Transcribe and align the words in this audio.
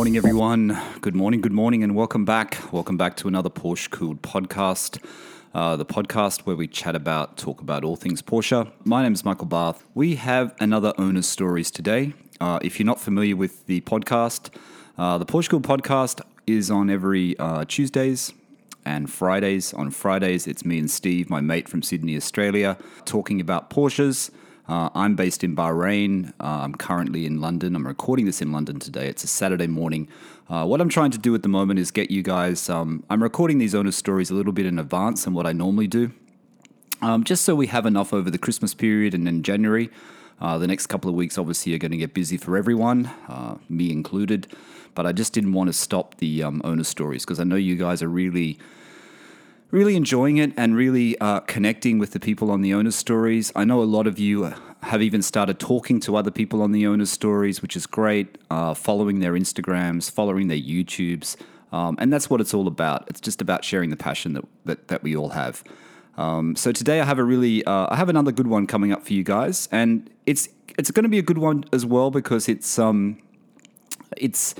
morning, 0.00 0.16
everyone. 0.16 0.80
Good 1.02 1.14
morning, 1.14 1.42
good 1.42 1.52
morning, 1.52 1.82
and 1.84 1.94
welcome 1.94 2.24
back. 2.24 2.56
Welcome 2.72 2.96
back 2.96 3.16
to 3.16 3.28
another 3.28 3.50
Porsche 3.50 3.90
Cooled 3.90 4.22
podcast, 4.22 4.98
uh, 5.52 5.76
the 5.76 5.84
podcast 5.84 6.46
where 6.46 6.56
we 6.56 6.68
chat 6.68 6.96
about, 6.96 7.36
talk 7.36 7.60
about 7.60 7.84
all 7.84 7.96
things 7.96 8.22
Porsche. 8.22 8.72
My 8.86 9.02
name 9.02 9.12
is 9.12 9.26
Michael 9.26 9.44
Barth. 9.44 9.84
We 9.92 10.14
have 10.14 10.54
another 10.58 10.94
owner's 10.96 11.26
stories 11.26 11.70
today. 11.70 12.14
Uh, 12.40 12.58
if 12.62 12.80
you're 12.80 12.86
not 12.86 12.98
familiar 12.98 13.36
with 13.36 13.66
the 13.66 13.82
podcast, 13.82 14.48
uh, 14.96 15.18
the 15.18 15.26
Porsche 15.26 15.50
Cooled 15.50 15.64
podcast 15.64 16.22
is 16.46 16.70
on 16.70 16.88
every 16.88 17.38
uh, 17.38 17.66
Tuesdays 17.68 18.32
and 18.86 19.10
Fridays. 19.10 19.74
On 19.74 19.90
Fridays, 19.90 20.46
it's 20.46 20.64
me 20.64 20.78
and 20.78 20.90
Steve, 20.90 21.28
my 21.28 21.42
mate 21.42 21.68
from 21.68 21.82
Sydney, 21.82 22.16
Australia, 22.16 22.78
talking 23.04 23.38
about 23.38 23.68
Porsches. 23.68 24.30
Uh, 24.70 24.88
I'm 24.94 25.16
based 25.16 25.42
in 25.42 25.56
Bahrain. 25.56 26.28
Uh, 26.38 26.60
I'm 26.62 26.76
currently 26.76 27.26
in 27.26 27.40
London. 27.40 27.74
I'm 27.74 27.84
recording 27.84 28.24
this 28.24 28.40
in 28.40 28.52
London 28.52 28.78
today. 28.78 29.08
It's 29.08 29.24
a 29.24 29.26
Saturday 29.26 29.66
morning. 29.66 30.06
Uh, 30.48 30.64
what 30.64 30.80
I'm 30.80 30.88
trying 30.88 31.10
to 31.10 31.18
do 31.18 31.34
at 31.34 31.42
the 31.42 31.48
moment 31.48 31.80
is 31.80 31.90
get 31.90 32.12
you 32.12 32.22
guys. 32.22 32.70
Um, 32.70 33.02
I'm 33.10 33.20
recording 33.20 33.58
these 33.58 33.74
owner 33.74 33.90
stories 33.90 34.30
a 34.30 34.34
little 34.34 34.52
bit 34.52 34.66
in 34.66 34.78
advance 34.78 35.24
than 35.24 35.34
what 35.34 35.44
I 35.44 35.52
normally 35.52 35.88
do, 35.88 36.12
um, 37.02 37.24
just 37.24 37.44
so 37.44 37.56
we 37.56 37.66
have 37.66 37.84
enough 37.84 38.14
over 38.14 38.30
the 38.30 38.38
Christmas 38.38 38.72
period 38.72 39.12
and 39.12 39.26
then 39.26 39.42
January. 39.42 39.90
Uh, 40.40 40.56
the 40.56 40.68
next 40.68 40.86
couple 40.86 41.10
of 41.10 41.16
weeks, 41.16 41.36
obviously, 41.36 41.74
are 41.74 41.78
going 41.78 41.90
to 41.90 41.96
get 41.96 42.14
busy 42.14 42.36
for 42.36 42.56
everyone, 42.56 43.10
uh, 43.26 43.56
me 43.68 43.90
included. 43.90 44.46
But 44.94 45.04
I 45.04 45.10
just 45.10 45.32
didn't 45.32 45.52
want 45.52 45.66
to 45.66 45.72
stop 45.72 46.14
the 46.18 46.44
um, 46.44 46.62
owner 46.62 46.84
stories 46.84 47.24
because 47.24 47.40
I 47.40 47.44
know 47.44 47.56
you 47.56 47.74
guys 47.74 48.04
are 48.04 48.08
really 48.08 48.56
really 49.70 49.96
enjoying 49.96 50.38
it 50.38 50.52
and 50.56 50.74
really 50.74 51.18
uh, 51.20 51.40
connecting 51.40 51.98
with 51.98 52.12
the 52.12 52.20
people 52.20 52.50
on 52.50 52.60
the 52.60 52.74
owner's 52.74 52.96
stories. 52.96 53.52
I 53.54 53.64
know 53.64 53.82
a 53.82 53.84
lot 53.84 54.06
of 54.06 54.18
you 54.18 54.52
have 54.82 55.02
even 55.02 55.22
started 55.22 55.58
talking 55.58 56.00
to 56.00 56.16
other 56.16 56.30
people 56.30 56.62
on 56.62 56.72
the 56.72 56.86
owner's 56.86 57.10
stories, 57.10 57.62
which 57.62 57.76
is 57.76 57.86
great, 57.86 58.38
uh, 58.50 58.74
following 58.74 59.20
their 59.20 59.34
Instagrams, 59.34 60.10
following 60.10 60.48
their 60.48 60.58
YouTubes. 60.58 61.36
Um, 61.72 61.96
and 62.00 62.12
that's 62.12 62.28
what 62.28 62.40
it's 62.40 62.52
all 62.52 62.66
about. 62.66 63.04
It's 63.08 63.20
just 63.20 63.40
about 63.40 63.64
sharing 63.64 63.90
the 63.90 63.96
passion 63.96 64.32
that, 64.32 64.44
that, 64.64 64.88
that 64.88 65.02
we 65.02 65.14
all 65.14 65.30
have. 65.30 65.62
Um, 66.16 66.56
so 66.56 66.72
today 66.72 67.00
I 67.00 67.04
have 67.04 67.18
a 67.18 67.24
really, 67.24 67.64
uh, 67.64 67.86
I 67.90 67.96
have 67.96 68.08
another 68.08 68.32
good 68.32 68.48
one 68.48 68.66
coming 68.66 68.92
up 68.92 69.06
for 69.06 69.12
you 69.12 69.22
guys, 69.22 69.68
and 69.70 70.10
it's 70.26 70.48
it's 70.78 70.90
going 70.90 71.04
to 71.04 71.08
be 71.08 71.18
a 71.18 71.22
good 71.22 71.38
one 71.38 71.64
as 71.72 71.86
well 71.86 72.10
because 72.10 72.48
it's 72.48 72.78
um, 72.78 73.22
it's 74.16 74.54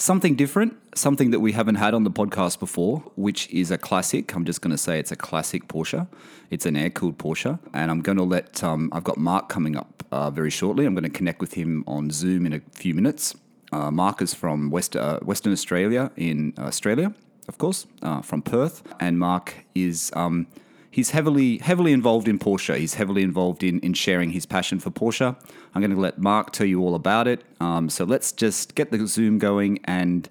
something 0.00 0.34
different, 0.34 0.76
something 0.94 1.30
that 1.30 1.40
we 1.40 1.52
haven't 1.52 1.76
had 1.76 1.94
on 1.94 2.04
the 2.04 2.10
podcast 2.10 2.58
before, 2.58 3.00
which 3.16 3.50
is 3.50 3.70
a 3.70 3.78
classic. 3.78 4.34
I'm 4.34 4.44
just 4.44 4.60
going 4.60 4.70
to 4.70 4.78
say 4.78 4.98
it's 4.98 5.12
a 5.12 5.16
classic 5.16 5.68
Porsche. 5.68 6.06
It's 6.50 6.66
an 6.66 6.76
air 6.76 6.90
cooled 6.90 7.18
Porsche. 7.18 7.58
And 7.74 7.90
I'm 7.90 8.00
going 8.00 8.18
to 8.18 8.24
let, 8.24 8.62
um, 8.62 8.90
I've 8.92 9.04
got 9.04 9.18
Mark 9.18 9.48
coming 9.48 9.76
up 9.76 10.04
uh, 10.10 10.30
very 10.30 10.50
shortly. 10.50 10.86
I'm 10.86 10.94
going 10.94 11.04
to 11.04 11.10
connect 11.10 11.40
with 11.40 11.54
him 11.54 11.84
on 11.86 12.10
Zoom 12.10 12.46
in 12.46 12.52
a 12.52 12.60
few 12.72 12.94
minutes. 12.94 13.34
Uh, 13.72 13.90
Mark 13.90 14.22
is 14.22 14.34
from 14.34 14.70
West, 14.70 14.96
uh, 14.96 15.20
Western 15.20 15.52
Australia 15.52 16.10
in 16.16 16.54
Australia, 16.58 17.14
of 17.48 17.58
course, 17.58 17.86
uh, 18.02 18.22
from 18.22 18.42
Perth. 18.42 18.82
And 19.00 19.18
Mark 19.18 19.66
is. 19.74 20.10
Um, 20.14 20.46
he's 20.90 21.10
heavily 21.10 21.58
heavily 21.58 21.92
involved 21.92 22.28
in 22.28 22.38
Porsche. 22.38 22.76
He's 22.76 22.94
heavily 22.94 23.22
involved 23.22 23.62
in, 23.62 23.80
in 23.80 23.94
sharing 23.94 24.30
his 24.30 24.46
passion 24.46 24.80
for 24.80 24.90
Porsche. 24.90 25.36
I'm 25.74 25.82
going 25.82 25.94
to 25.94 26.00
let 26.00 26.18
Mark 26.18 26.52
tell 26.52 26.66
you 26.66 26.80
all 26.80 26.94
about 26.94 27.28
it. 27.28 27.44
Um, 27.60 27.88
so 27.88 28.04
let's 28.04 28.32
just 28.32 28.74
get 28.74 28.90
the 28.90 29.06
Zoom 29.06 29.38
going 29.38 29.80
and 29.84 30.28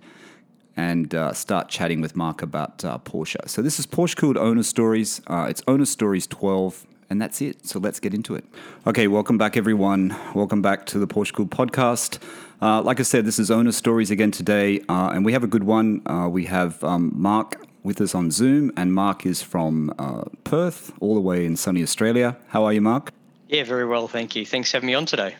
and 0.76 1.16
uh, 1.16 1.34
start 1.34 1.70
chatting 1.70 2.02
with 2.02 2.16
Mark 2.16 2.44
about 2.44 2.86
uh, 2.86 3.00
Porsche. 3.00 3.50
So 3.50 3.62
this 3.64 3.80
is 3.80 3.88
Porsche 3.88 4.16
Cooled 4.16 4.38
Owner 4.38 4.64
Stories. 4.64 5.22
Uh, 5.26 5.48
it's 5.50 5.64
Owner 5.68 5.86
Stories 5.86 6.28
12, 6.28 6.86
and 7.10 7.20
that's 7.20 7.42
it. 7.42 7.66
So 7.66 7.80
let's 7.80 8.00
get 8.00 8.14
into 8.14 8.36
it. 8.36 8.46
Okay, 8.86 9.08
welcome 9.08 9.40
back, 9.40 9.58
everyone. 9.58 10.16
Welcome 10.36 10.62
back 10.62 10.86
to 10.88 11.00
the 11.00 11.08
Porsche 11.08 11.34
Cooled 11.34 11.50
podcast. 11.50 12.20
Uh, 12.62 12.84
like 12.84 13.00
I 13.00 13.04
said, 13.04 13.26
this 13.26 13.40
is 13.40 13.50
Owner 13.50 13.72
Stories 13.72 14.12
again 14.12 14.30
today, 14.30 14.82
uh, 14.88 15.10
and 15.10 15.26
we 15.26 15.34
have 15.34 15.44
a 15.44 15.48
good 15.48 15.64
one. 15.64 16.04
Uh, 16.06 16.28
we 16.30 16.46
have 16.46 16.84
um, 16.84 17.12
Mark 17.16 17.67
with 17.88 18.02
us 18.02 18.14
on 18.14 18.30
Zoom, 18.30 18.70
and 18.76 18.94
Mark 18.94 19.26
is 19.26 19.42
from 19.42 19.94
uh, 19.98 20.26
Perth, 20.44 20.92
all 21.00 21.16
the 21.16 21.22
way 21.22 21.46
in 21.46 21.56
sunny 21.56 21.82
Australia. 21.82 22.36
How 22.50 22.66
are 22.66 22.74
you, 22.74 22.82
Mark? 22.82 23.14
Yeah, 23.48 23.64
very 23.64 23.86
well, 23.86 24.10
thank 24.10 24.36
you. 24.36 24.46
Thanks 24.46 24.70
for 24.70 24.78
having 24.78 24.88
me 24.88 24.94
on 24.94 25.06
today. 25.06 25.38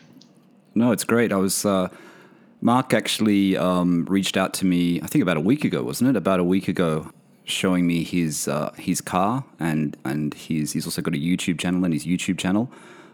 No, 0.74 0.90
it's 0.90 1.04
great. 1.04 1.30
I 1.30 1.36
was. 1.36 1.66
Uh, 1.66 1.88
Mark 2.62 2.94
actually 2.94 3.56
um, 3.56 4.06
reached 4.06 4.36
out 4.36 4.54
to 4.54 4.66
me. 4.66 5.00
I 5.02 5.06
think 5.06 5.22
about 5.22 5.36
a 5.36 5.40
week 5.40 5.62
ago, 5.62 5.82
wasn't 5.82 6.08
it? 6.10 6.16
About 6.16 6.40
a 6.40 6.44
week 6.44 6.68
ago, 6.68 7.12
showing 7.44 7.86
me 7.86 8.02
his 8.02 8.48
uh, 8.48 8.72
his 8.78 9.02
car 9.02 9.44
and 9.60 9.96
and 10.04 10.32
his 10.32 10.72
he's 10.72 10.86
also 10.86 11.02
got 11.02 11.14
a 11.14 11.18
YouTube 11.18 11.60
channel 11.60 11.84
and 11.84 11.92
his 11.92 12.06
YouTube 12.06 12.38
channel. 12.38 12.72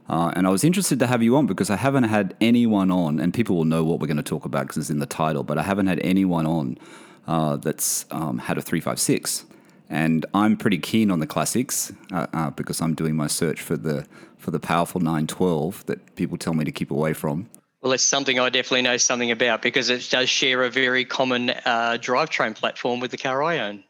Uh, 0.08 0.32
and 0.36 0.46
I 0.46 0.50
was 0.50 0.62
interested 0.62 0.98
to 1.00 1.06
have 1.06 1.22
you 1.22 1.34
on 1.36 1.46
because 1.46 1.70
I 1.70 1.76
haven't 1.76 2.04
had 2.04 2.36
anyone 2.40 2.92
on, 2.92 3.18
and 3.18 3.34
people 3.34 3.56
will 3.56 3.64
know 3.64 3.82
what 3.82 3.98
we're 3.98 4.06
going 4.06 4.16
to 4.18 4.22
talk 4.22 4.44
about 4.44 4.62
because 4.62 4.76
it's 4.76 4.90
in 4.90 5.00
the 5.00 5.06
title. 5.06 5.42
But 5.42 5.58
I 5.58 5.62
haven't 5.62 5.88
had 5.88 5.98
anyone 6.00 6.46
on 6.46 6.78
uh, 7.26 7.56
that's 7.56 8.06
um, 8.10 8.38
had 8.38 8.58
a 8.58 8.62
356. 8.62 9.46
And 9.90 10.26
I'm 10.34 10.56
pretty 10.56 10.78
keen 10.78 11.10
on 11.10 11.20
the 11.20 11.26
classics 11.26 11.92
uh, 12.12 12.26
uh, 12.32 12.50
because 12.50 12.80
I'm 12.80 12.94
doing 12.94 13.16
my 13.16 13.26
search 13.26 13.60
for 13.60 13.76
the 13.76 14.06
for 14.38 14.50
the 14.50 14.60
powerful 14.60 15.00
912 15.00 15.86
that 15.86 16.16
people 16.16 16.36
tell 16.36 16.52
me 16.52 16.64
to 16.64 16.72
keep 16.72 16.90
away 16.90 17.14
from. 17.14 17.48
Well, 17.80 17.92
it's 17.92 18.04
something 18.04 18.38
I 18.38 18.48
definitely 18.48 18.82
know 18.82 18.96
something 18.96 19.30
about 19.30 19.62
because 19.62 19.90
it 19.90 20.08
does 20.10 20.28
share 20.28 20.64
a 20.64 20.70
very 20.70 21.04
common 21.04 21.50
uh, 21.50 21.98
drivetrain 22.00 22.54
platform 22.54 23.00
with 23.00 23.10
the 23.10 23.18
car 23.18 23.42
I 23.42 23.58
own. 23.58 23.84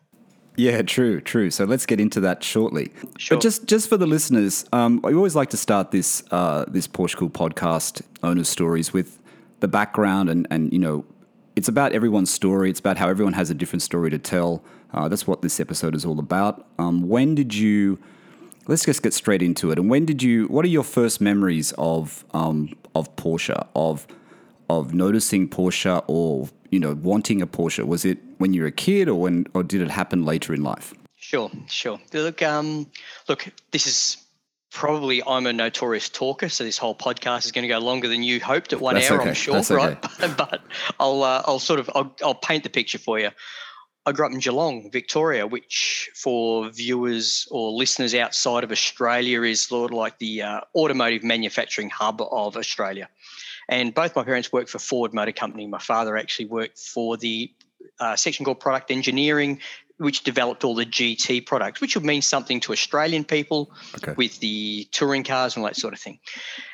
Yeah, 0.56 0.83
true, 0.83 1.21
true. 1.21 1.50
So 1.50 1.65
let's 1.65 1.87
get 1.87 2.00
into 2.00 2.21
that 2.21 2.43
shortly. 2.43 2.93
Sure. 3.19 3.37
But 3.37 3.43
just 3.43 3.67
just 3.67 3.89
for 3.89 3.97
the 3.97 4.06
listeners, 4.06 4.65
um, 4.73 5.00
I 5.05 5.12
always 5.12 5.34
like 5.34 5.50
to 5.50 5.56
start 5.56 5.91
this 5.91 6.23
uh, 6.31 6.65
this 6.69 6.87
Porsche 6.87 7.17
Cool 7.17 7.31
podcast 7.31 8.03
owner 8.23 8.44
stories 8.44 8.93
with 8.93 9.19
the 9.61 9.69
background 9.69 10.28
and 10.28 10.47
and 10.50 10.73
you 10.73 10.78
know 10.78 11.05
it's 11.56 11.69
about 11.69 11.92
everyone's 11.92 12.31
story. 12.31 12.70
It's 12.70 12.81
about 12.81 12.97
how 12.97 13.09
everyone 13.09 13.34
has 13.34 13.50
a 13.50 13.54
different 13.54 13.82
story 13.82 14.10
to 14.10 14.19
tell. 14.19 14.62
Uh, 14.92 15.09
that's 15.09 15.26
what 15.26 15.42
this 15.42 15.60
episode 15.60 15.94
is 15.94 16.04
all 16.04 16.19
about. 16.19 16.66
Um, 16.78 17.09
when 17.09 17.34
did 17.34 17.54
you? 17.54 17.98
Let's 18.66 18.84
just 18.84 19.03
get 19.03 19.12
straight 19.12 19.42
into 19.42 19.70
it. 19.70 19.78
And 19.78 19.91
when 19.91 20.06
did 20.06 20.22
you? 20.22 20.47
What 20.47 20.64
are 20.64 20.69
your 20.69 20.84
first 20.84 21.20
memories 21.20 21.72
of 21.78 22.25
um, 22.32 22.75
of 22.94 23.14
Porsche? 23.16 23.66
Of 23.75 24.06
of 24.70 24.94
noticing 24.94 25.48
Porsche 25.48 26.03
or 26.06 26.48
you 26.70 26.81
know 26.81 26.94
wanting 26.94 27.43
a 27.43 27.47
Porsche? 27.47 27.84
Was 27.87 28.04
it 28.04 28.19
when 28.38 28.53
you 28.53 28.62
were 28.62 28.69
a 28.69 28.72
kid, 28.72 29.09
or 29.09 29.20
when, 29.20 29.47
or 29.54 29.62
did 29.62 29.81
it 29.81 29.91
happen 29.91 30.25
later 30.25 30.54
in 30.54 30.62
life? 30.62 30.94
Sure, 31.16 31.50
sure. 31.69 31.98
Look, 32.12 32.43
um, 32.43 32.87
look, 33.28 33.50
this 33.70 33.87
is 33.87 34.24
probably 34.75 35.23
I'm 35.27 35.47
a 35.47 35.53
notorious 35.53 36.11
talker, 36.11 36.51
so 36.51 36.65
this 36.65 36.77
whole 36.77 36.95
podcast 36.95 37.47
is 37.47 37.53
going 37.53 37.62
to 37.62 37.69
go 37.69 37.79
longer 37.79 38.09
than 38.09 38.23
you 38.23 38.41
hoped 38.41 38.73
at 38.75 38.81
one 38.81 38.97
That's 38.97 39.11
hour. 39.11 39.21
okay. 39.21 39.31
I'm 39.31 39.35
sure, 39.35 39.55
That's 39.55 39.71
right? 39.71 39.97
okay. 40.05 40.35
but 40.37 40.62
I'll 41.01 41.23
uh, 41.23 41.43
I'll 41.47 41.61
sort 41.61 41.81
of 41.81 41.89
I'll, 41.95 42.15
I'll 42.23 42.35
paint 42.35 42.65
the 42.65 42.71
picture 42.71 42.99
for 42.99 43.19
you. 43.19 43.31
I 44.05 44.12
grew 44.12 44.27
up 44.27 44.33
in 44.33 44.39
Geelong, 44.39 44.91
Victoria, 44.91 45.47
which 45.47 46.11
for 46.15 46.69
viewers 46.69 47.49
or 47.51 47.71
listeners 47.71 48.15
outside 48.15 48.62
of 48.62 48.71
Australia 48.71 49.43
is 49.43 49.62
sort 49.62 49.93
of 49.93 49.97
like 49.97 50.19
the 50.19 50.43
uh, 50.43 50.61
automotive 50.77 51.23
manufacturing 51.25 51.89
hub 51.89 52.21
of 52.21 52.59
Australia. 52.59 53.09
And 53.67 53.95
both 53.95 54.15
my 54.15 54.23
parents 54.23 54.53
worked 54.53 54.69
for 54.69 54.79
Ford 54.79 55.15
Motor 55.15 55.33
Company. 55.33 55.67
My 55.67 55.79
father 55.79 56.19
actually 56.19 56.47
worked 56.47 56.79
for 56.79 57.17
the 57.17 57.51
uh, 57.99 58.17
section 58.17 58.45
called 58.45 58.61
product 58.61 58.91
engineering, 58.91 59.61
which 60.04 60.22
developed 60.22 60.65
all 60.65 60.75
the 60.75 60.87
GT 60.87 61.44
products, 61.44 61.81
which 61.81 61.97
would 61.97 62.04
mean 62.04 62.22
something 62.22 62.60
to 62.60 62.72
Australian 62.72 63.25
people 63.25 63.70
Okay. 63.97 64.12
with 64.16 64.38
the 64.41 64.87
touring 64.92 65.25
cars 65.25 65.56
and 65.56 65.62
all 65.65 65.69
that 65.69 65.76
sort 65.76 65.94
of 65.94 66.00
thing. 66.00 66.19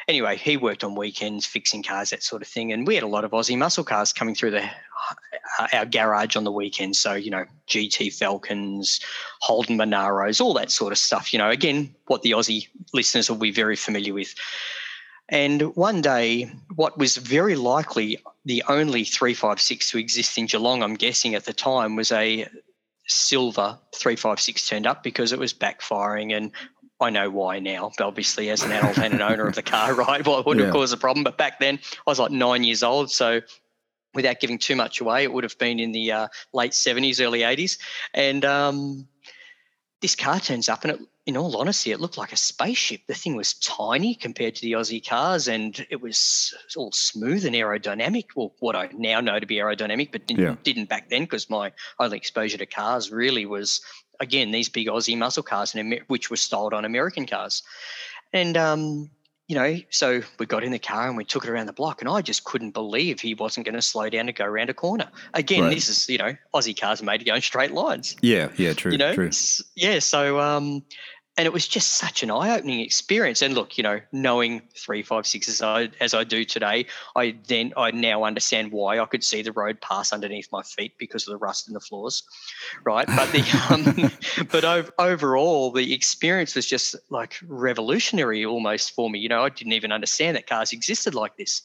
Anyway, 0.09 0.37
he 0.37 0.57
worked 0.57 0.83
on 0.85 0.95
weekends 0.95 1.47
fixing 1.47 1.83
cars, 1.83 2.11
that 2.11 2.23
sort 2.23 2.43
of 2.43 2.49
thing, 2.49 2.73
and 2.73 2.87
we 2.87 2.95
had 2.95 3.05
a 3.05 3.09
lot 3.17 3.25
of 3.25 3.31
Aussie 3.31 3.57
muscle 3.57 3.85
cars 3.85 4.13
coming 4.13 4.35
through 4.35 4.51
the 4.51 4.65
uh, 5.59 5.67
our 5.73 5.87
garage 5.87 6.37
on 6.37 6.45
the 6.45 6.53
weekends. 6.53 6.99
So 6.99 7.15
you 7.15 7.31
know, 7.31 7.45
GT 7.69 8.13
Falcons, 8.13 9.01
Holden 9.41 9.79
Monaros, 9.79 10.41
all 10.41 10.55
that 10.55 10.71
sort 10.71 10.93
of 10.93 10.99
stuff. 10.99 11.33
You 11.33 11.39
know, 11.39 11.49
again, 11.51 11.95
what 12.07 12.23
the 12.23 12.33
Aussie 12.33 12.67
listeners 12.93 13.31
will 13.31 13.39
be 13.39 13.53
very 13.53 13.77
familiar 13.77 14.13
with. 14.13 14.35
And 15.29 15.77
one 15.77 16.01
day, 16.03 16.51
what 16.75 16.99
was 16.99 17.17
very 17.17 17.55
likely 17.55 18.19
the 18.45 18.65
only 18.69 19.05
356 19.05 19.91
to 19.91 19.99
exist 19.99 20.37
in 20.39 20.47
Geelong, 20.47 20.83
I'm 20.83 20.95
guessing 20.95 21.37
at 21.37 21.45
the 21.45 21.53
time, 21.53 21.95
was 21.95 22.11
a 22.11 22.49
silver 23.11 23.79
356 23.95 24.69
turned 24.69 24.87
up 24.87 25.03
because 25.03 25.33
it 25.33 25.39
was 25.39 25.53
backfiring 25.53 26.35
and 26.37 26.53
I 27.01 27.11
know 27.11 27.31
why 27.31 27.59
now, 27.59 27.91
but 27.97 28.07
obviously 28.07 28.51
as 28.51 28.63
an 28.63 28.73
adult 28.73 28.99
and 28.99 29.15
an 29.15 29.23
owner 29.23 29.47
of 29.47 29.55
the 29.55 29.63
car, 29.63 29.95
right? 30.09 30.25
Well, 30.27 30.39
it 30.41 30.47
wouldn't 30.47 30.61
Yeah. 30.61 30.67
have 30.67 30.75
caused 30.75 30.93
a 30.95 30.99
problem. 30.99 31.25
But 31.25 31.39
back 31.39 31.59
then 31.59 31.79
I 32.07 32.11
was 32.11 32.19
like 32.19 32.31
nine 32.31 32.63
years 32.63 32.83
old. 32.83 33.11
So 33.11 33.41
without 34.15 34.41
giving 34.41 34.59
too 34.59 34.77
much 34.77 35.01
away, 35.01 35.23
it 35.23 35.33
would 35.33 35.45
have 35.45 35.59
been 35.59 35.81
in 35.81 35.93
the 35.93 36.13
uh, 36.13 36.29
late 36.53 36.73
70s, 36.73 37.21
early 37.25 37.41
80s. 37.41 37.79
And 38.13 38.45
um, 38.45 39.09
this 40.03 40.15
car 40.15 40.41
turns 40.41 40.69
up 40.69 40.85
and 40.85 40.93
it, 40.93 41.01
in 41.31 41.37
all 41.37 41.57
honesty, 41.57 41.93
it 41.93 42.01
looked 42.01 42.19
like 42.19 42.33
a 42.33 42.37
spaceship. 42.37 43.03
The 43.07 43.15
thing 43.15 43.37
was 43.37 43.55
tiny 43.55 44.15
compared 44.17 44.57
to 44.57 44.63
the 44.63 44.73
Aussie 44.73 45.07
cars 45.07 45.47
and 45.49 45.87
it 45.89 46.01
was 46.03 46.53
all 46.77 46.91
smooth 46.93 47.47
and 47.47 47.55
aerodynamic. 47.55 48.27
Well, 48.35 48.53
what 48.59 48.75
I 48.75 48.91
now 48.93 49.21
know 49.21 49.39
to 49.39 49.47
be 49.47 49.57
aerodynamic, 49.57 50.11
but 50.11 50.27
didn't, 50.27 50.43
Yeah. 50.43 50.57
didn't 50.65 50.89
back 50.89 51.09
then 51.09 51.23
because 51.23 51.49
my 51.49 51.71
only 52.01 52.17
exposure 52.17 52.59
to 52.59 52.67
cars 52.67 53.13
really 53.13 53.47
was, 53.47 53.81
again, 54.19 54.51
these 54.51 54.69
big 54.69 54.89
Aussie 54.89 55.17
muscle 55.17 55.45
cars, 55.45 55.73
and 55.75 56.01
which 56.09 56.31
were 56.31 56.37
styled 56.37 56.75
on 56.75 56.85
American 56.85 57.27
cars. 57.27 57.63
And 58.33 58.57
um, 58.57 59.11
you 59.49 59.57
know, 59.57 59.79
so 59.91 60.23
we 60.39 60.47
got 60.47 60.63
in 60.63 60.71
the 60.71 60.79
car 60.79 61.09
and 61.09 61.17
we 61.17 61.25
took 61.25 61.43
it 61.45 61.51
around 61.51 61.67
the 61.67 61.73
block, 61.73 62.01
and 62.01 62.09
I 62.09 62.23
just 62.23 62.45
couldn't 62.45 62.71
believe 62.71 63.19
he 63.21 63.35
wasn't 63.35 63.67
going 63.67 63.75
to 63.75 63.83
slow 63.83 64.09
down 64.09 64.27
to 64.27 64.33
go 64.33 64.45
around 64.45 64.71
a 64.71 64.75
corner. 64.75 65.09
Again, 65.35 65.65
Right. 65.65 65.75
this 65.75 65.89
is 65.89 66.09
you 66.09 66.19
know, 66.19 66.37
Aussie 66.55 66.79
cars 66.81 67.03
are 67.03 67.05
made 67.05 67.19
to 67.19 67.25
go 67.25 67.35
in 67.35 67.41
straight 67.43 67.73
lines. 67.73 68.15
Yeah, 68.23 68.51
yeah, 68.57 68.75
true, 68.75 68.93
you 68.93 68.99
know, 68.99 69.13
true. 69.13 69.31
Yeah. 69.75 69.99
So, 69.99 70.39
um, 70.39 70.85
and 71.41 71.47
it 71.47 71.55
was 71.55 71.67
just 71.67 71.93
such 71.93 72.23
an 72.23 72.31
eye-opening 72.31 72.81
experience. 72.81 73.41
And 73.41 73.55
look, 73.55 73.79
you 73.79 73.83
know, 73.83 73.99
knowing 74.13 74.61
three 74.77 75.03
five 75.03 75.27
six 75.27 75.49
as 75.49 75.63
I 75.63 75.89
as 75.99 76.13
I 76.13 76.23
do 76.23 76.45
today, 76.45 76.85
I 77.17 77.35
then 77.49 77.73
I 77.79 77.93
now 77.93 78.25
understand 78.25 78.73
why 78.73 78.99
I 79.01 79.07
could 79.07 79.25
see 79.25 79.41
the 79.41 79.51
road 79.51 79.81
pass 79.81 80.13
underneath 80.13 80.49
my 80.53 80.63
feet 80.63 80.99
because 80.99 81.27
of 81.27 81.33
the 81.33 81.39
rust 81.39 81.67
in 81.67 81.73
the 81.73 81.81
floors, 81.81 82.25
right? 82.85 83.07
But 83.07 83.33
the 83.33 83.41
um, 83.71 84.47
but 84.53 84.67
ov- 84.67 84.93
overall, 84.99 85.71
the 85.73 85.95
experience 85.95 86.55
was 86.55 86.67
just 86.67 86.95
like 87.09 87.37
revolutionary 87.47 88.45
almost 88.45 88.95
for 88.95 89.09
me. 89.09 89.19
You 89.19 89.31
know, 89.31 89.43
I 89.43 89.49
didn't 89.49 89.73
even 89.73 89.93
understand 89.93 90.37
that 90.37 90.47
cars 90.47 90.75
existed 90.75 91.15
like 91.15 91.39
this 91.39 91.63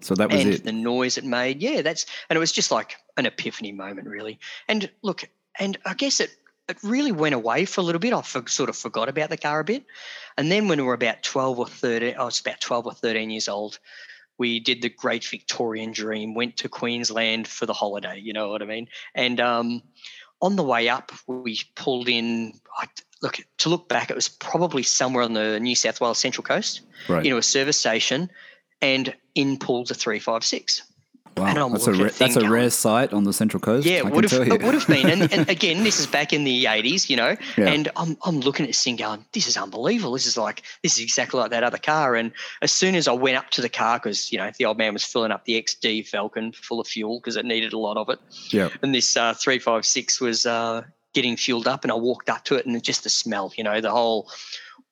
So 0.00 0.14
that 0.14 0.30
was 0.30 0.46
and 0.46 0.54
it. 0.54 0.64
the 0.64 0.72
noise 0.72 1.18
it 1.18 1.24
made. 1.24 1.60
Yeah, 1.60 1.82
that's 1.82 2.06
and 2.30 2.38
it 2.38 2.40
was 2.40 2.52
just 2.52 2.70
like 2.70 2.96
an 3.18 3.26
epiphany 3.26 3.72
moment, 3.72 4.08
really. 4.08 4.38
And 4.66 4.90
look, 5.02 5.28
and 5.58 5.76
I 5.84 5.92
guess 5.92 6.20
it 6.20 6.30
it 6.70 6.78
really 6.82 7.12
went 7.12 7.34
away 7.34 7.64
for 7.64 7.80
a 7.80 7.84
little 7.84 7.98
bit. 7.98 8.12
I 8.12 8.22
for, 8.22 8.46
sort 8.48 8.70
of 8.70 8.76
forgot 8.76 9.08
about 9.08 9.30
the 9.30 9.36
car 9.36 9.60
a 9.60 9.64
bit, 9.64 9.84
and 10.38 10.50
then 10.50 10.68
when 10.68 10.78
we 10.78 10.84
were 10.84 10.94
about 10.94 11.22
twelve 11.22 11.58
or 11.58 11.66
thirteen, 11.66 12.14
I 12.16 12.24
was 12.24 12.40
about 12.40 12.60
twelve 12.60 12.86
or 12.86 12.92
thirteen 12.92 13.30
years 13.30 13.48
old. 13.48 13.78
We 14.38 14.58
did 14.58 14.80
the 14.80 14.88
Great 14.88 15.24
Victorian 15.24 15.92
Dream, 15.92 16.34
went 16.34 16.56
to 16.58 16.68
Queensland 16.68 17.46
for 17.46 17.66
the 17.66 17.74
holiday. 17.74 18.18
You 18.18 18.32
know 18.32 18.48
what 18.48 18.62
I 18.62 18.64
mean? 18.64 18.88
And 19.14 19.38
um, 19.38 19.82
on 20.40 20.56
the 20.56 20.62
way 20.62 20.88
up, 20.88 21.12
we 21.26 21.60
pulled 21.74 22.08
in. 22.08 22.54
I, 22.78 22.86
look, 23.20 23.38
to 23.58 23.68
look 23.68 23.88
back, 23.88 24.10
it 24.10 24.16
was 24.16 24.28
probably 24.28 24.82
somewhere 24.82 25.24
on 25.24 25.34
the 25.34 25.60
New 25.60 25.74
South 25.74 26.00
Wales 26.00 26.18
Central 26.18 26.44
Coast 26.44 26.80
Right. 27.08 27.24
know, 27.30 27.38
a 27.38 27.42
service 27.42 27.78
station, 27.78 28.30
and 28.80 29.14
in 29.34 29.58
pulled 29.58 29.90
a 29.90 29.94
three 29.94 30.18
five 30.18 30.44
six. 30.44 30.82
Wow. 31.40 31.68
That's 31.68 31.86
a 31.86 31.92
ra- 31.92 32.10
that's 32.16 32.36
a 32.36 32.48
rare 32.48 32.70
sight 32.70 33.12
on 33.12 33.24
the 33.24 33.32
Central 33.32 33.60
Coast. 33.60 33.86
Yeah, 33.86 33.98
it 33.98 34.10
would 34.10 34.30
have 34.30 34.48
it 34.48 34.62
would 34.62 34.74
have 34.74 34.86
been. 34.86 35.08
And, 35.08 35.32
and 35.32 35.48
again, 35.48 35.84
this 35.84 35.98
is 35.98 36.06
back 36.06 36.32
in 36.32 36.44
the 36.44 36.66
eighties, 36.66 37.10
you 37.10 37.16
know. 37.16 37.36
Yeah. 37.56 37.68
And 37.68 37.88
I'm 37.96 38.16
I'm 38.24 38.40
looking 38.40 38.64
at 38.64 38.68
this 38.68 38.82
thing 38.82 38.96
going, 38.96 39.24
this 39.32 39.46
is 39.46 39.56
unbelievable. 39.56 40.12
This 40.12 40.26
is 40.26 40.36
like 40.36 40.62
this 40.82 40.96
is 40.96 41.02
exactly 41.02 41.40
like 41.40 41.50
that 41.50 41.62
other 41.62 41.78
car. 41.78 42.14
And 42.14 42.32
as 42.62 42.72
soon 42.72 42.94
as 42.94 43.08
I 43.08 43.12
went 43.12 43.36
up 43.36 43.50
to 43.50 43.60
the 43.60 43.68
car, 43.68 43.98
because 43.98 44.30
you 44.32 44.38
know 44.38 44.50
the 44.58 44.64
old 44.64 44.78
man 44.78 44.92
was 44.92 45.04
filling 45.04 45.32
up 45.32 45.44
the 45.44 45.60
XD 45.60 46.08
Falcon 46.08 46.52
full 46.52 46.80
of 46.80 46.86
fuel 46.86 47.18
because 47.18 47.36
it 47.36 47.44
needed 47.44 47.72
a 47.72 47.78
lot 47.78 47.96
of 47.96 48.08
it, 48.08 48.18
yeah. 48.50 48.68
and 48.82 48.94
this 48.94 49.16
uh, 49.16 49.34
three 49.34 49.58
five 49.58 49.86
six 49.86 50.20
was 50.20 50.46
uh, 50.46 50.82
getting 51.14 51.36
fueled 51.36 51.66
up, 51.66 51.84
and 51.84 51.92
I 51.92 51.96
walked 51.96 52.30
up 52.30 52.44
to 52.44 52.56
it, 52.56 52.66
and 52.66 52.82
just 52.82 53.04
the 53.04 53.10
smell, 53.10 53.52
you 53.56 53.64
know, 53.64 53.80
the 53.80 53.90
whole 53.90 54.30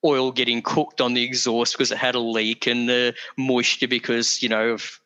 oil 0.05 0.31
getting 0.31 0.61
cooked 0.61 1.01
on 1.01 1.13
the 1.13 1.23
exhaust 1.23 1.73
because 1.73 1.91
it 1.91 1.97
had 1.97 2.15
a 2.15 2.19
leak, 2.19 2.67
and 2.67 2.89
the 2.89 3.13
moisture 3.37 3.87
because 3.87 4.41
you 4.41 4.49
know 4.49 4.69
of 4.69 4.99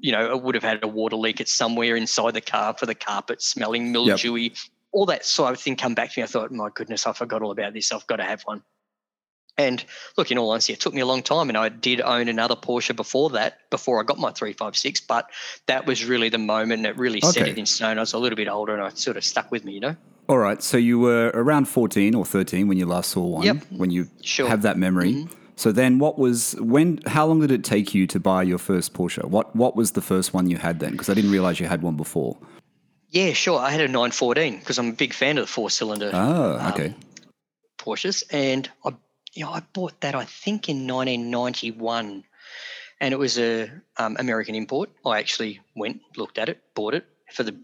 you 0.00 0.12
know 0.12 0.30
it 0.34 0.42
would 0.42 0.54
have 0.54 0.64
had 0.64 0.82
a 0.82 0.88
water 0.88 1.16
leak 1.16 1.40
at 1.40 1.48
somewhere 1.48 1.96
inside 1.96 2.34
the 2.34 2.40
car 2.40 2.74
for 2.78 2.86
the 2.86 2.94
carpet 2.94 3.42
smelling 3.42 3.92
mildewy. 3.92 4.52
All 4.92 5.06
that 5.06 5.24
sort 5.24 5.52
of 5.52 5.60
thing 5.60 5.76
come 5.76 5.94
back 5.94 6.12
to 6.12 6.20
me. 6.20 6.24
I 6.24 6.26
thought, 6.26 6.50
my 6.50 6.70
goodness, 6.74 7.06
I 7.06 7.12
forgot 7.12 7.42
all 7.42 7.50
about 7.50 7.74
this. 7.74 7.92
I've 7.92 8.06
got 8.06 8.16
to 8.16 8.24
have 8.24 8.42
one. 8.42 8.62
And 9.58 9.84
look, 10.16 10.30
in 10.30 10.38
all 10.38 10.50
honesty, 10.50 10.72
it 10.72 10.80
took 10.80 10.94
me 10.94 11.00
a 11.00 11.06
long 11.06 11.22
time, 11.22 11.48
and 11.48 11.58
I 11.58 11.68
did 11.68 12.00
own 12.00 12.28
another 12.28 12.54
Porsche 12.54 12.94
before 12.94 13.28
that, 13.30 13.68
before 13.70 14.00
I 14.00 14.04
got 14.04 14.16
my 14.16 14.30
356. 14.30 15.00
But 15.00 15.28
that 15.66 15.84
was 15.84 16.04
really 16.04 16.28
the 16.28 16.38
moment 16.38 16.84
that 16.84 16.96
really 16.96 17.20
set 17.20 17.48
it 17.48 17.58
in 17.58 17.66
stone. 17.66 17.98
I 17.98 18.02
was 18.02 18.12
a 18.12 18.18
little 18.18 18.36
bit 18.36 18.48
older, 18.48 18.72
and 18.72 18.80
I 18.82 18.90
sort 18.90 19.16
of 19.16 19.24
stuck 19.24 19.50
with 19.50 19.64
me, 19.64 19.72
you 19.72 19.80
know. 19.80 19.96
All 20.28 20.38
right. 20.38 20.62
So 20.62 20.76
you 20.76 20.98
were 21.00 21.32
around 21.34 21.66
14 21.68 22.14
or 22.14 22.24
13 22.24 22.68
when 22.68 22.78
you 22.78 22.86
last 22.86 23.10
saw 23.10 23.22
one. 23.26 23.42
Yep. 23.44 23.56
When 23.70 23.90
you 23.90 24.08
Sure. 24.22 24.48
have 24.48 24.62
that 24.62 24.78
memory. 24.78 25.12
Mhm. 25.14 25.30
So 25.58 25.72
then, 25.72 25.98
what 25.98 26.18
was 26.20 26.54
when? 26.60 27.00
How 27.06 27.26
long 27.26 27.40
did 27.40 27.50
it 27.50 27.64
take 27.64 27.92
you 27.92 28.06
to 28.06 28.20
buy 28.20 28.44
your 28.44 28.58
first 28.58 28.94
Porsche? 28.94 29.24
What 29.24 29.56
What 29.56 29.74
was 29.74 29.90
the 29.90 30.00
first 30.00 30.32
one 30.32 30.48
you 30.48 30.56
had 30.56 30.78
then? 30.78 30.92
Because 30.92 31.08
I 31.08 31.14
didn't 31.14 31.32
realize 31.32 31.58
you 31.58 31.66
had 31.66 31.82
one 31.82 31.96
before. 31.96 32.38
Yeah, 33.10 33.32
sure. 33.32 33.58
I 33.58 33.70
had 33.70 33.80
a 33.80 33.88
914 33.88 34.58
because 34.60 34.78
I'm 34.78 34.90
a 34.90 34.92
big 34.92 35.12
fan 35.12 35.36
of 35.36 35.42
the 35.42 35.52
four 35.52 35.68
cylinder 35.68 36.10
Oh, 36.14 36.58
Um, 36.60 36.72
okay. 36.72 36.94
Porsches, 37.76 38.22
and 38.30 38.70
I, 38.84 38.90
you 39.32 39.44
know, 39.44 39.50
I 39.50 39.62
bought 39.72 40.00
that 40.02 40.14
I 40.14 40.24
think 40.26 40.68
in 40.68 40.86
1991, 40.86 42.22
and 43.00 43.12
it 43.14 43.18
was 43.18 43.36
a 43.38 43.68
um, 43.96 44.16
American 44.20 44.54
import. 44.54 44.90
I 45.04 45.18
actually 45.18 45.60
went, 45.74 46.00
looked 46.16 46.38
at 46.38 46.48
it, 46.48 46.60
bought 46.74 46.94
it 46.94 47.04
for 47.32 47.42
the 47.42 47.56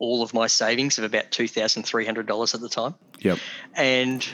all 0.00 0.22
of 0.24 0.34
my 0.34 0.48
savings 0.48 0.98
of 0.98 1.04
about 1.04 1.30
two 1.30 1.46
thousand 1.46 1.84
three 1.84 2.04
hundred 2.04 2.26
dollars 2.26 2.54
at 2.54 2.60
the 2.60 2.68
time, 2.68 2.94
Yep. 3.20 3.38
and 3.76 4.26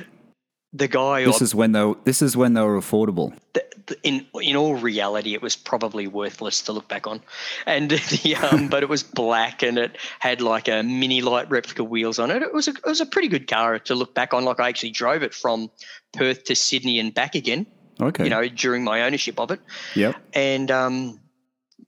the 0.72 0.88
guy 0.88 1.24
This 1.24 1.40
I- 1.42 1.44
is 1.44 1.54
when 1.54 1.72
they 1.72 1.82
were, 1.84 1.96
this 2.04 2.22
is 2.22 2.36
when 2.36 2.54
they 2.54 2.60
were 2.62 2.78
affordable. 2.80 3.32
th- 3.54 3.66
th- 3.86 4.00
in 4.04 4.26
in 4.40 4.54
all 4.56 4.76
reality, 4.76 5.34
it 5.34 5.42
was 5.42 5.56
probably 5.56 6.06
worthless 6.06 6.62
to 6.62 6.72
look 6.72 6.86
back 6.88 7.06
on, 7.06 7.20
and 7.66 7.90
the 8.12 8.36
um, 8.36 8.68
but 8.68 8.82
it 8.82 8.88
was 8.88 9.02
black 9.02 9.62
and 9.62 9.78
it 9.78 9.96
had 10.20 10.40
like 10.40 10.68
a 10.68 10.82
Minilite 10.82 11.50
replica 11.50 11.82
wheels 11.82 12.18
on 12.18 12.30
it. 12.30 12.42
It 12.42 12.54
was 12.54 12.68
a 12.68 12.70
it 12.72 12.86
was 12.86 13.00
a 13.00 13.06
pretty 13.06 13.28
good 13.28 13.48
car 13.48 13.78
to 13.80 13.94
look 13.94 14.14
back 14.14 14.32
on. 14.32 14.44
Like 14.44 14.60
I 14.60 14.68
actually 14.68 14.90
drove 14.92 15.22
it 15.24 15.34
from 15.34 15.70
Perth 16.12 16.44
to 16.44 16.54
Sydney 16.54 16.98
and 17.00 17.12
back 17.12 17.34
again. 17.34 17.66
Okay. 18.00 18.24
You 18.24 18.30
know, 18.30 18.48
during 18.48 18.82
my 18.84 19.02
ownership 19.02 19.38
of 19.40 19.50
it, 19.50 19.60
Yep. 19.94 20.14
and 20.32 20.70
um, 20.70 21.20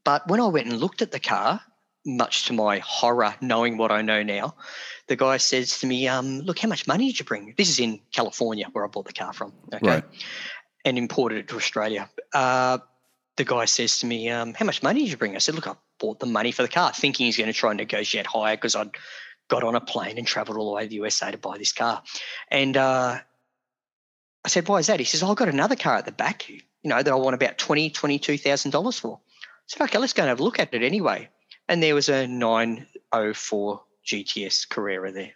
but 0.05 0.27
when 0.29 0.41
I 0.41 0.47
went 0.49 0.67
and 0.67 0.79
looked 0.79 1.01
at 1.03 1.11
the 1.13 1.21
car, 1.21 1.61
much 2.05 2.47
to 2.47 2.53
my 2.53 2.79
horror, 2.79 3.35
knowing 3.41 3.77
what 3.77 3.93
I 3.93 4.03
know 4.03 4.23
now, 4.23 4.57
the 5.07 5.17
guy 5.17 5.37
says 5.37 5.79
to 5.81 5.87
me, 5.87 6.09
um, 6.09 6.41
"Look, 6.41 6.59
how 6.59 6.69
much 6.69 6.87
money 6.87 7.07
did 7.07 7.19
you 7.21 7.25
bring?" 7.25 7.55
This 7.57 7.69
is 7.69 7.79
in 7.79 8.01
California, 8.13 8.67
where 8.73 8.85
I 8.85 8.89
bought 8.89 9.07
the 9.07 9.13
car 9.13 9.33
from. 9.33 9.53
Okay 9.73 9.87
Right. 9.87 10.05
and 10.85 10.99
imported 10.99 11.39
it 11.39 11.49
to 11.49 11.57
Australia. 11.57 12.11
Uh, 12.35 12.79
the 13.37 13.45
guy 13.45 13.65
says 13.67 14.01
to 14.01 14.07
me, 14.07 14.29
um, 14.29 14.53
"How 14.55 14.65
much 14.65 14.83
money 14.83 15.01
did 15.01 15.11
you 15.11 15.17
bring?" 15.17 15.35
I 15.37 15.39
said, 15.39 15.55
"Look, 15.55 15.67
I 15.67 15.75
bought 15.99 16.19
the 16.19 16.27
money 16.27 16.53
for 16.53 16.63
the 16.63 16.69
car, 16.69 16.93
thinking 16.93 17.27
he's 17.27 17.37
going 17.37 17.47
to 17.47 17.53
try 17.53 17.71
and 17.71 17.79
negotiate 17.79 18.27
higher 18.27 18.57
because 18.57 18.75
I'd 18.75 18.91
got 19.49 19.63
on 19.65 19.75
a 19.75 19.81
plane 19.81 20.19
and 20.19 20.27
travelled 20.27 20.59
all 20.59 20.67
the 20.67 20.73
way 20.73 20.83
to 20.83 20.89
the 20.89 20.97
USA 20.97 21.31
to 21.31 21.39
buy 21.39 21.57
this 21.57 21.73
car." 21.73 22.03
And 22.51 22.77
uh, 22.77 23.21
I 24.45 24.49
said, 24.49 24.67
"Why 24.69 24.79
is 24.79 24.89
that?" 24.89 24.99
He 24.99 25.05
says, 25.07 25.23
oh, 25.23 25.31
"I 25.31 25.35
got 25.35 25.49
another 25.49 25.77
car 25.77 25.97
at 25.97 26.05
the 26.05 26.13
back, 26.13 26.49
you 26.49 26.61
know, 26.83 27.03
that 27.03 27.13
I 27.13 27.17
want 27.17 27.35
about 27.35 27.59
twenty, 27.59 27.91
twenty-two 27.91 28.39
thousand 28.39 28.73
dollars 28.73 28.99
for." 28.99 29.21
I 29.23 29.63
said, 29.67 29.85
"Okay, 29.85 29.99
let's 29.99 30.13
go 30.13 30.25
and 30.25 30.29
have 30.29 30.41
a 30.41 30.45
look 30.45 30.59
at 30.59 30.75
it 30.75 30.83
anyway." 30.83 31.29
And 31.73 31.83
there 31.83 31.95
was 31.95 32.11
a 32.11 32.27
nine 32.27 32.87
oh 33.13 33.33
four 33.33 33.81
GTS 34.07 34.69
Carrera 34.69 35.11
there 35.11 35.31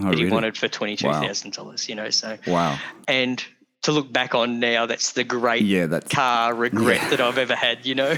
Oh, 0.00 0.06
that 0.06 0.14
he 0.18 0.24
really? 0.24 0.32
wanted 0.34 0.56
for 0.58 0.66
twenty-two 0.66 1.06
thousand 1.08 1.52
dollars. 1.52 1.88
You 1.88 1.94
know, 1.94 2.10
so 2.10 2.36
Wow. 2.48 2.78
and 3.06 3.42
to 3.82 3.92
look 3.92 4.12
back 4.12 4.34
on 4.34 4.58
now, 4.58 4.86
that's 4.86 5.12
the 5.12 5.22
great 5.22 5.62
Yeah. 5.62 5.86
That's 5.86 6.12
car 6.12 6.52
regret 6.54 7.00
Yeah. 7.02 7.08
that 7.10 7.20
I've 7.20 7.38
ever 7.38 7.54
had. 7.54 7.86
You 7.86 7.94
know, 7.94 8.16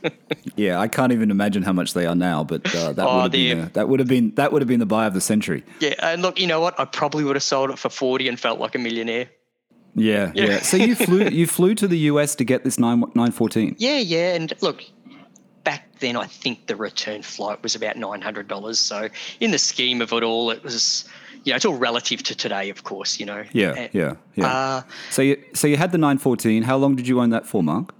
yeah. 0.56 0.80
I 0.80 0.88
can't 0.88 1.12
even 1.12 1.30
imagine 1.30 1.62
how 1.62 1.72
much 1.72 1.94
they 1.94 2.06
are 2.06 2.14
now, 2.16 2.42
but 2.42 2.62
uh, 2.74 2.92
that 2.94 3.06
Oh, 3.06 3.14
would 3.16 3.22
have 3.22 3.32
been 3.32 3.70
that 3.74 3.88
would 3.88 4.00
have 4.00 4.08
been 4.08 4.34
that 4.34 4.52
would 4.52 4.60
have 4.62 4.68
been 4.68 4.80
the 4.80 4.86
buy 4.86 5.06
of 5.06 5.14
the 5.14 5.20
century. 5.20 5.62
yeah. 5.80 5.94
And 6.02 6.22
look, 6.22 6.40
you 6.40 6.46
know 6.48 6.60
what? 6.60 6.78
I 6.80 6.84
probably 6.86 7.22
would 7.24 7.36
have 7.36 7.42
sold 7.44 7.70
it 7.70 7.78
for 7.78 7.88
forty 7.90 8.26
and 8.26 8.38
felt 8.40 8.58
like 8.58 8.74
a 8.74 8.78
millionaire. 8.78 9.28
Yeah. 9.94 10.32
Yeah. 10.34 10.44
Yeah. 10.46 10.58
So 10.62 10.76
you 10.76 10.94
flew 10.96 11.28
you 11.28 11.46
flew 11.46 11.74
to 11.76 11.86
the 11.86 11.98
US 12.10 12.34
to 12.36 12.44
get 12.44 12.64
this 12.64 12.78
nine 12.80 13.04
nine 13.14 13.30
fourteen. 13.30 13.76
Yeah, 13.78 13.98
yeah. 13.98 14.34
And 14.34 14.52
look, 14.60 14.82
then, 16.00 16.16
I 16.16 16.26
think 16.26 16.66
the 16.66 16.76
return 16.76 17.22
flight 17.22 17.62
was 17.62 17.74
about 17.74 17.96
nine 17.96 18.20
hundred 18.20 18.48
dollars. 18.48 18.78
So 18.78 19.08
in 19.40 19.50
the 19.50 19.58
scheme 19.58 20.02
of 20.02 20.12
it 20.12 20.22
all, 20.22 20.50
it 20.50 20.62
was, 20.62 21.08
you 21.44 21.52
know, 21.52 21.56
it's 21.56 21.64
all 21.64 21.76
relative 21.76 22.22
to 22.24 22.34
today, 22.34 22.70
of 22.70 22.84
course. 22.84 23.20
You 23.20 23.26
know. 23.26 23.44
Yeah. 23.52 23.74
And, 23.74 23.94
Yeah. 23.94 24.14
Yeah. 24.34 24.46
Uh, 24.46 24.82
so 25.10 25.22
you 25.22 25.42
so 25.54 25.66
you 25.66 25.76
had 25.76 25.92
the 25.92 25.98
nine 25.98 26.18
fourteen. 26.18 26.62
How 26.62 26.76
long 26.76 26.96
did 26.96 27.06
you 27.06 27.20
own 27.20 27.30
that 27.30 27.46
for, 27.46 27.62
Mark? 27.62 27.94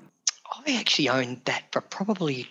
I 0.67 0.77
actually 0.77 1.09
owned 1.09 1.43
that 1.45 1.65
for 1.73 1.81
probably 1.81 2.49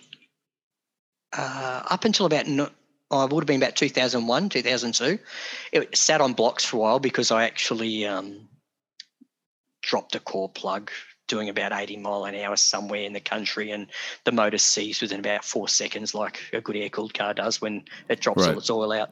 uh, 1.36 1.82
up 1.86 2.04
until 2.04 2.26
about 2.26 2.46
no, 2.46 2.68
oh, 3.10 3.24
it 3.24 3.32
would 3.32 3.42
have 3.42 3.46
been 3.46 3.62
about 3.62 3.76
2001, 3.76 4.48
2002. 4.48 5.18
It 5.72 5.96
sat 5.96 6.20
on 6.20 6.32
blocks 6.32 6.64
for 6.64 6.76
a 6.76 6.80
while 6.80 6.98
because 6.98 7.30
I 7.30 7.44
actually 7.44 8.06
um, 8.06 8.48
dropped 9.82 10.14
a 10.14 10.20
core 10.20 10.48
plug 10.48 10.90
doing 11.30 11.48
about 11.48 11.72
80 11.72 11.96
mile 11.98 12.24
an 12.24 12.34
hour 12.34 12.56
somewhere 12.56 13.02
in 13.02 13.12
the 13.14 13.20
country 13.20 13.70
and 13.70 13.86
the 14.24 14.32
motor 14.32 14.58
seized 14.58 15.00
within 15.00 15.20
about 15.20 15.44
four 15.44 15.68
seconds 15.68 16.12
like 16.14 16.40
a 16.52 16.60
good 16.60 16.76
air-cooled 16.76 17.14
car 17.14 17.32
does 17.32 17.60
when 17.62 17.84
it 18.08 18.20
drops 18.20 18.42
Right. 18.42 18.52
all 18.52 18.58
its 18.58 18.68
oil 18.68 18.92
out. 18.92 19.10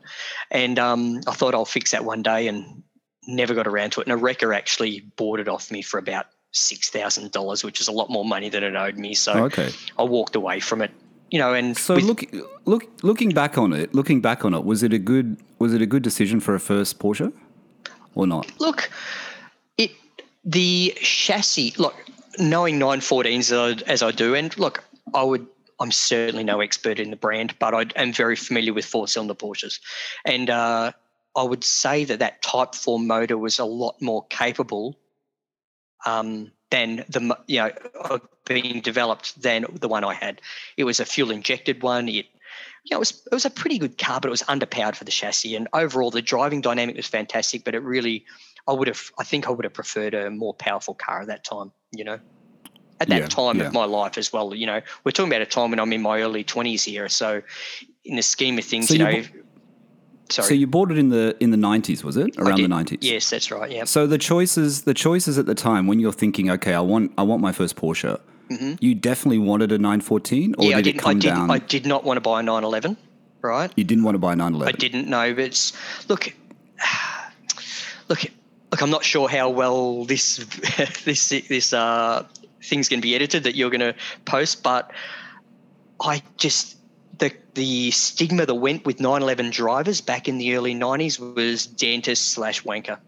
And 0.51 0.79
um, 0.79 1.21
I 1.29 1.33
thought 1.33 1.55
I'll 1.55 1.65
fix 1.65 1.93
that 1.93 2.05
one 2.05 2.23
day 2.23 2.49
and 2.49 2.83
never 3.29 3.55
got 3.55 3.67
around 3.69 3.91
to 3.93 4.01
it. 4.01 4.07
And 4.09 4.13
a 4.13 4.17
wrecker 4.17 4.53
actually 4.53 5.01
bought 5.17 5.39
it 5.39 5.49
off 5.49 5.71
me 5.71 5.81
for 5.81 5.99
about 5.99 6.27
$6,000, 6.55 7.65
which 7.65 7.81
is 7.81 7.89
a 7.89 7.93
lot 7.93 8.11
more 8.11 8.25
money 8.25 8.49
than 8.49 8.65
it 8.65 8.75
owed 8.75 8.97
me. 8.99 9.15
So 9.15 9.45
okay. 9.45 9.71
I 9.99 10.03
walked 10.03 10.35
away 10.35 10.59
from 10.61 10.83
it, 10.83 10.91
you 11.31 11.39
know, 11.39 11.55
and 11.55 11.77
So 11.79 11.95
with- 11.95 12.05
look, 12.05 12.25
look, 12.65 12.85
looking 13.03 13.31
back 13.31 13.57
on 13.59 13.73
it, 13.73 13.95
looking 13.95 14.21
back 14.21 14.45
on 14.45 14.55
it, 14.55 14.65
was 14.65 14.83
it 14.83 14.93
a 14.93 14.99
good 14.99 15.37
was 15.59 15.75
it 15.75 15.83
a 15.83 15.87
good 15.87 16.03
decision 16.03 16.41
for 16.41 16.55
a 16.55 16.61
first 16.61 16.99
Porsche, 16.99 17.33
or 18.15 18.27
not? 18.27 18.51
look, 18.61 18.91
the 20.49 20.97
chassis. 21.01 21.75
Look, 21.77 21.95
knowing 22.39 22.79
914s 22.79 23.39
as 23.39 23.53
I, 23.53 23.91
as 23.91 24.03
I 24.03 24.11
do, 24.11 24.35
and 24.35 24.57
look, 24.59 24.83
I 25.15 25.23
would. 25.23 25.47
I'm 25.81 25.93
certainly 25.93 26.43
no 26.43 26.61
expert 26.61 26.99
in 26.99 27.11
the 27.11 27.17
brand, 27.17 27.55
but 27.61 27.73
I 27.73 27.87
am 27.95 28.13
very 28.13 28.35
familiar 28.35 28.75
with 28.75 28.85
four-cylinder 28.85 29.35
Porsches, 29.35 29.79
and 30.25 30.51
uh, 30.51 30.91
I 31.37 31.43
would 31.45 31.63
say 31.63 32.05
that 32.05 32.19
that 32.19 32.43
Type 32.43 32.75
4 32.75 32.99
motor 32.99 33.39
was 33.39 33.61
a 33.61 33.65
lot 33.65 34.03
more 34.03 34.27
capable 34.27 34.99
um, 36.05 36.51
than 36.71 37.05
the 37.09 37.39
you 37.47 37.61
know 37.61 38.21
being 38.45 38.81
developed 38.81 39.41
than 39.41 39.67
the 39.73 39.89
one 39.89 40.03
I 40.03 40.15
had. 40.15 40.41
It 40.77 40.85
was 40.85 40.99
a 40.99 41.05
fuel 41.05 41.31
injected 41.31 41.83
one. 41.83 42.09
It 42.09 42.27
you 42.85 42.95
know, 42.95 42.97
it 42.97 43.01
was 43.01 43.23
it 43.31 43.35
was 43.35 43.45
a 43.45 43.51
pretty 43.51 43.79
good 43.79 43.99
car, 43.99 44.21
but 44.21 44.29
it 44.29 44.31
was 44.31 44.43
underpowered 44.43 44.97
for 44.97 45.05
the 45.05 45.11
chassis. 45.11 45.55
And 45.55 45.69
overall, 45.73 46.11
the 46.11 46.23
driving 46.23 46.61
dynamic 46.61 46.97
was 46.97 47.07
fantastic. 47.07 47.65
But 47.65 47.75
it 47.75 47.83
really, 47.83 48.25
I 48.69 48.73
would 48.73 48.87
have, 48.89 49.03
I 49.19 49.25
think, 49.25 49.49
I 49.49 49.51
would 49.51 49.65
have 49.65 49.73
preferred 49.75 50.15
a 50.15 50.31
more 50.31 50.55
powerful 50.55 50.95
car 50.95 51.23
at 51.23 51.29
that 51.29 51.43
time. 51.45 51.73
You 51.93 52.05
know, 52.05 52.19
at 53.01 53.09
that 53.09 53.21
Yeah, 53.21 53.27
time 53.27 53.59
yeah. 53.59 53.67
of 53.69 53.73
my 53.73 53.85
life 53.87 54.19
as 54.19 54.33
well. 54.33 54.55
You 54.55 54.67
know, 54.67 54.81
we're 55.05 55.13
talking 55.13 55.33
about 55.33 55.43
a 55.43 55.47
time 55.47 55.71
when 55.71 55.81
I'm 55.81 55.93
in 55.93 56.03
my 56.03 56.21
early 56.21 56.45
twenties 56.45 56.85
here. 56.85 57.09
So, 57.09 57.43
in 58.05 58.17
the 58.17 58.23
scheme 58.23 58.59
of 58.59 58.65
things, 58.65 58.89
So 58.89 58.95
you 58.95 59.01
you 59.01 59.05
know, 59.07 59.23
bu- 59.23 59.43
sorry, 60.31 60.49
So 60.49 60.55
you 60.55 60.67
bought 60.67 60.91
it 60.91 60.99
in 60.99 61.09
the 61.09 61.37
in 61.41 61.51
the 61.51 61.57
nineties, 61.57 62.05
was 62.05 62.17
it? 62.17 62.37
Around 62.39 62.61
the 62.63 62.69
nineties. 62.69 62.99
Yes, 63.03 63.31
that's 63.31 63.51
right. 63.51 63.71
Yeah. 63.71 63.85
So 63.85 64.07
the 64.07 64.19
choices, 64.19 64.83
the 64.83 64.95
choices 64.95 65.39
at 65.39 65.47
the 65.47 65.55
time 65.55 65.87
when 65.87 65.99
you're 66.01 66.13
thinking, 66.13 66.51
okay, 66.51 66.75
I 66.75 66.81
want, 66.81 67.13
I 67.17 67.23
want 67.23 67.41
my 67.41 67.53
first 67.53 67.77
Porsche. 67.77 68.21
You 68.81 68.95
definitely 68.95 69.39
wanted 69.41 69.73
a 69.73 69.79
914, 69.79 70.55
or 70.55 70.63
Mm-hmm. 70.65 70.71
yeah, 70.71 70.77
I 70.77 70.81
did 70.81 70.87
it 70.87 70.93
didn't. 70.93 71.01
I 71.01 71.03
come 71.13 71.19
did. 71.19 71.29
down? 71.29 71.51
I 71.51 71.59
did 71.59 71.85
not 71.87 72.05
want 72.05 72.17
to 72.17 72.21
buy 72.23 72.41
a 72.41 72.43
911. 72.43 72.97
Right. 73.43 73.71
you 73.77 73.85
didn't 73.85 74.05
want 74.05 74.15
to 74.15 74.19
buy 74.19 74.31
a 74.31 74.33
I 74.33 74.37
911. 74.37 74.75
I 74.75 74.77
didn't 74.79 75.09
know, 75.09 75.35
but 75.35 75.45
it's, 75.45 75.73
look, 76.09 76.33
look, 78.09 78.25
I'm 78.83 78.91
not 78.91 79.05
sure 79.05 79.29
how 79.29 79.49
well 79.51 80.05
this 80.05 80.37
this 81.05 81.29
this 81.29 81.73
uh, 81.73 82.27
thing's 82.63 82.89
going 82.89 83.01
to 83.01 83.07
be 83.07 83.15
edited 83.15 83.45
that 83.45 83.55
you're 83.55 83.71
going 83.71 83.81
to 83.81 83.95
post, 84.25 84.63
but 84.63 84.91
I 86.01 86.23
just 86.37 86.77
the 87.19 87.33
the 87.55 87.91
stigma 87.91 88.47
that 88.47 88.55
went 88.55 88.85
with 88.87 89.01
911 89.01 89.51
drivers 89.51 90.01
back 90.01 90.29
in 90.29 90.39
the 90.39 90.55
early 90.57 90.75
90s 90.75 91.19
was 91.35 91.67
dentist 91.67 92.31
slash 92.33 92.63
wanker. 92.63 92.99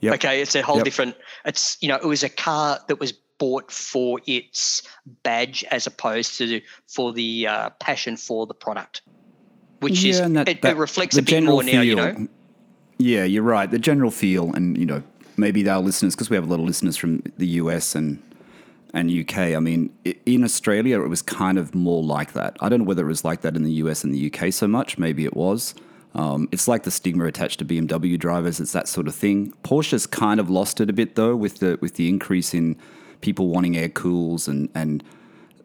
Yep. 0.00 0.14
Okay, 0.14 0.40
it's 0.42 0.56
a 0.56 0.62
whole 0.62 0.76
Yep. 0.76 0.84
different. 0.84 1.16
It's 1.44 1.76
you 1.80 1.88
know, 1.88 1.96
it 1.96 2.04
was 2.04 2.22
a 2.24 2.28
car 2.28 2.80
that 2.88 2.98
was 2.98 3.12
bought 3.38 3.70
for 3.70 4.20
its 4.26 4.82
badge 5.22 5.64
as 5.70 5.86
opposed 5.86 6.38
to 6.38 6.60
for 6.88 7.12
the 7.12 7.46
uh, 7.46 7.70
passion 7.80 8.16
for 8.16 8.46
the 8.46 8.54
product, 8.54 9.02
which 9.80 10.04
is 10.04 10.18
and 10.18 10.36
that- 10.36 10.48
it, 10.48 10.62
that- 10.62 10.72
it 10.72 10.76
reflects 10.76 11.16
a 11.16 11.22
bit 11.22 11.44
more 11.44 11.62
now. 11.62 11.80
You 11.82 11.94
know, 11.94 12.28
Yeah, 13.02 13.24
you're 13.24 13.42
right. 13.42 13.68
The 13.68 13.80
general 13.80 14.12
feel, 14.12 14.52
and 14.54 14.78
you 14.78 14.86
know, 14.86 15.02
maybe 15.36 15.68
our 15.68 15.80
listeners, 15.80 16.14
because 16.14 16.30
we 16.30 16.36
have 16.36 16.44
a 16.44 16.48
lot 16.48 16.60
of 16.60 16.66
listeners 16.66 16.96
from 16.96 17.22
the 17.36 17.46
US 17.62 17.96
and 17.96 18.22
and 18.94 19.10
UK. 19.10 19.38
I 19.38 19.58
mean, 19.58 19.90
in 20.26 20.44
Australia, 20.44 21.02
it 21.02 21.08
was 21.08 21.22
kind 21.22 21.58
of 21.58 21.74
more 21.74 22.02
like 22.02 22.34
that. 22.34 22.56
I 22.60 22.68
don't 22.68 22.80
know 22.80 22.84
whether 22.84 23.04
it 23.04 23.08
was 23.08 23.24
like 23.24 23.40
that 23.40 23.56
in 23.56 23.64
the 23.64 23.72
US 23.84 24.04
and 24.04 24.14
the 24.14 24.32
UK 24.32 24.52
so 24.52 24.68
much. 24.68 24.98
Maybe 24.98 25.24
it 25.24 25.34
was. 25.34 25.74
Um, 26.14 26.48
it's 26.52 26.68
like 26.68 26.82
the 26.82 26.90
stigma 26.90 27.24
attached 27.24 27.58
to 27.60 27.64
BMW 27.64 28.18
drivers. 28.18 28.60
It's 28.60 28.72
that 28.72 28.86
sort 28.86 29.08
of 29.08 29.14
thing. 29.14 29.52
Porsche's 29.64 30.06
kind 30.06 30.38
of 30.38 30.48
lost 30.48 30.80
it 30.80 30.88
a 30.88 30.92
bit 30.92 31.16
though, 31.16 31.34
with 31.34 31.58
the 31.58 31.78
with 31.80 31.94
the 31.94 32.08
increase 32.08 32.54
in 32.54 32.76
people 33.20 33.48
wanting 33.48 33.76
air 33.76 33.88
cools 33.88 34.46
and 34.46 34.68
and 34.76 35.02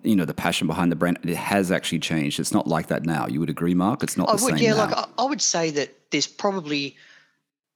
you 0.01 0.15
know 0.15 0.25
the 0.25 0.33
passion 0.33 0.65
behind 0.65 0.91
the 0.91 0.95
brand. 0.95 1.19
It 1.21 1.35
has 1.35 1.71
actually 1.71 1.99
changed. 1.99 2.39
It's 2.39 2.53
not 2.53 2.65
like 2.65 2.87
that 2.87 3.05
now. 3.05 3.27
You 3.27 3.41
would 3.41 3.49
agree, 3.51 3.75
Mark? 3.75 4.01
It's 4.01 4.17
not 4.17 4.29
I 4.29 4.37
the 4.37 4.43
would, 4.45 4.55
same 4.55 4.63
yeah, 4.63 4.71
now. 4.71 4.85
like 4.85 4.97
I, 4.97 5.07
I 5.19 5.25
would 5.25 5.41
say 5.41 5.69
that 5.71 5.93
there's 6.09 6.27
probably 6.27 6.95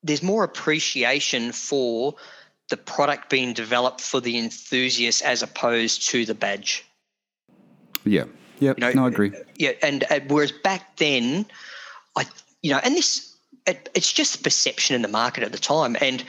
there's 0.04 0.24
more 0.24 0.44
appreciation 0.44 1.52
for 1.52 2.16
the 2.70 2.78
product 2.78 3.30
being 3.30 3.54
developed 3.54 4.02
for 4.02 4.22
the 4.22 4.38
enthusiast 4.38 5.22
as 5.24 5.44
opposed 5.44 6.10
to 6.10 6.26
the 6.26 6.34
badge. 6.34 6.86
yeah, 8.06 8.26
yeah. 8.60 8.74
know, 8.78 8.92
no, 8.94 9.06
I 9.06 9.08
agree. 9.10 9.32
Yeah, 9.58 9.72
and 9.82 10.04
uh, 10.10 10.22
whereas 10.28 10.52
back 10.52 10.98
then, 10.98 11.46
I 12.16 12.26
you 12.62 12.72
know, 12.72 12.80
and 12.84 12.96
this 12.96 13.36
it, 13.68 13.90
it's 13.94 14.12
just 14.12 14.44
perception 14.44 14.96
in 14.96 15.02
the 15.02 15.08
market 15.08 15.44
at 15.44 15.52
the 15.52 15.60
time, 15.60 15.96
and 16.00 16.24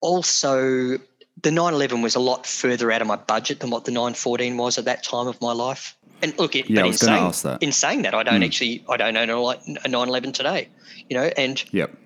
also 0.00 0.98
the 1.42 1.50
911 1.50 2.02
was 2.02 2.14
a 2.14 2.20
lot 2.20 2.46
further 2.46 2.92
out 2.92 3.00
of 3.00 3.08
my 3.08 3.16
budget 3.16 3.60
than 3.60 3.70
what 3.70 3.84
the 3.84 3.90
914 3.90 4.56
was 4.56 4.78
at 4.78 4.84
that 4.84 5.02
time 5.02 5.26
of 5.26 5.40
my 5.40 5.52
life. 5.52 5.96
And 6.22 6.38
look, 6.38 6.54
it, 6.54 6.68
Yeah, 6.68 6.76
but 6.76 6.80
I 6.80 6.84
in 6.84 6.88
was 6.88 6.98
gonna 7.00 7.12
saying, 7.12 7.26
ask 7.26 7.42
that. 7.44 7.62
In 7.62 7.72
saying 7.72 8.02
that, 8.02 8.14
I 8.14 8.22
don't 8.22 8.42
actually, 8.42 8.84
I 8.88 8.96
don't 8.96 9.16
own 9.16 9.30
a, 9.30 9.40
like 9.40 9.60
a 9.66 9.88
911 9.88 10.32
today, 10.32 10.68
you 11.08 11.16
know, 11.16 11.30
and 11.36 11.62
Yep. 11.72 11.96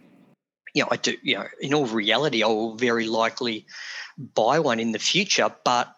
You 0.74 0.82
know, 0.82 0.88
I 0.90 0.96
do, 0.96 1.16
you 1.22 1.36
know, 1.36 1.46
in 1.60 1.72
all 1.72 1.86
reality, 1.86 2.42
I 2.42 2.46
will 2.48 2.74
very 2.76 3.06
likely 3.06 3.66
buy 4.34 4.58
one 4.58 4.80
in 4.80 4.92
the 4.92 4.98
future, 4.98 5.50
but 5.64 5.94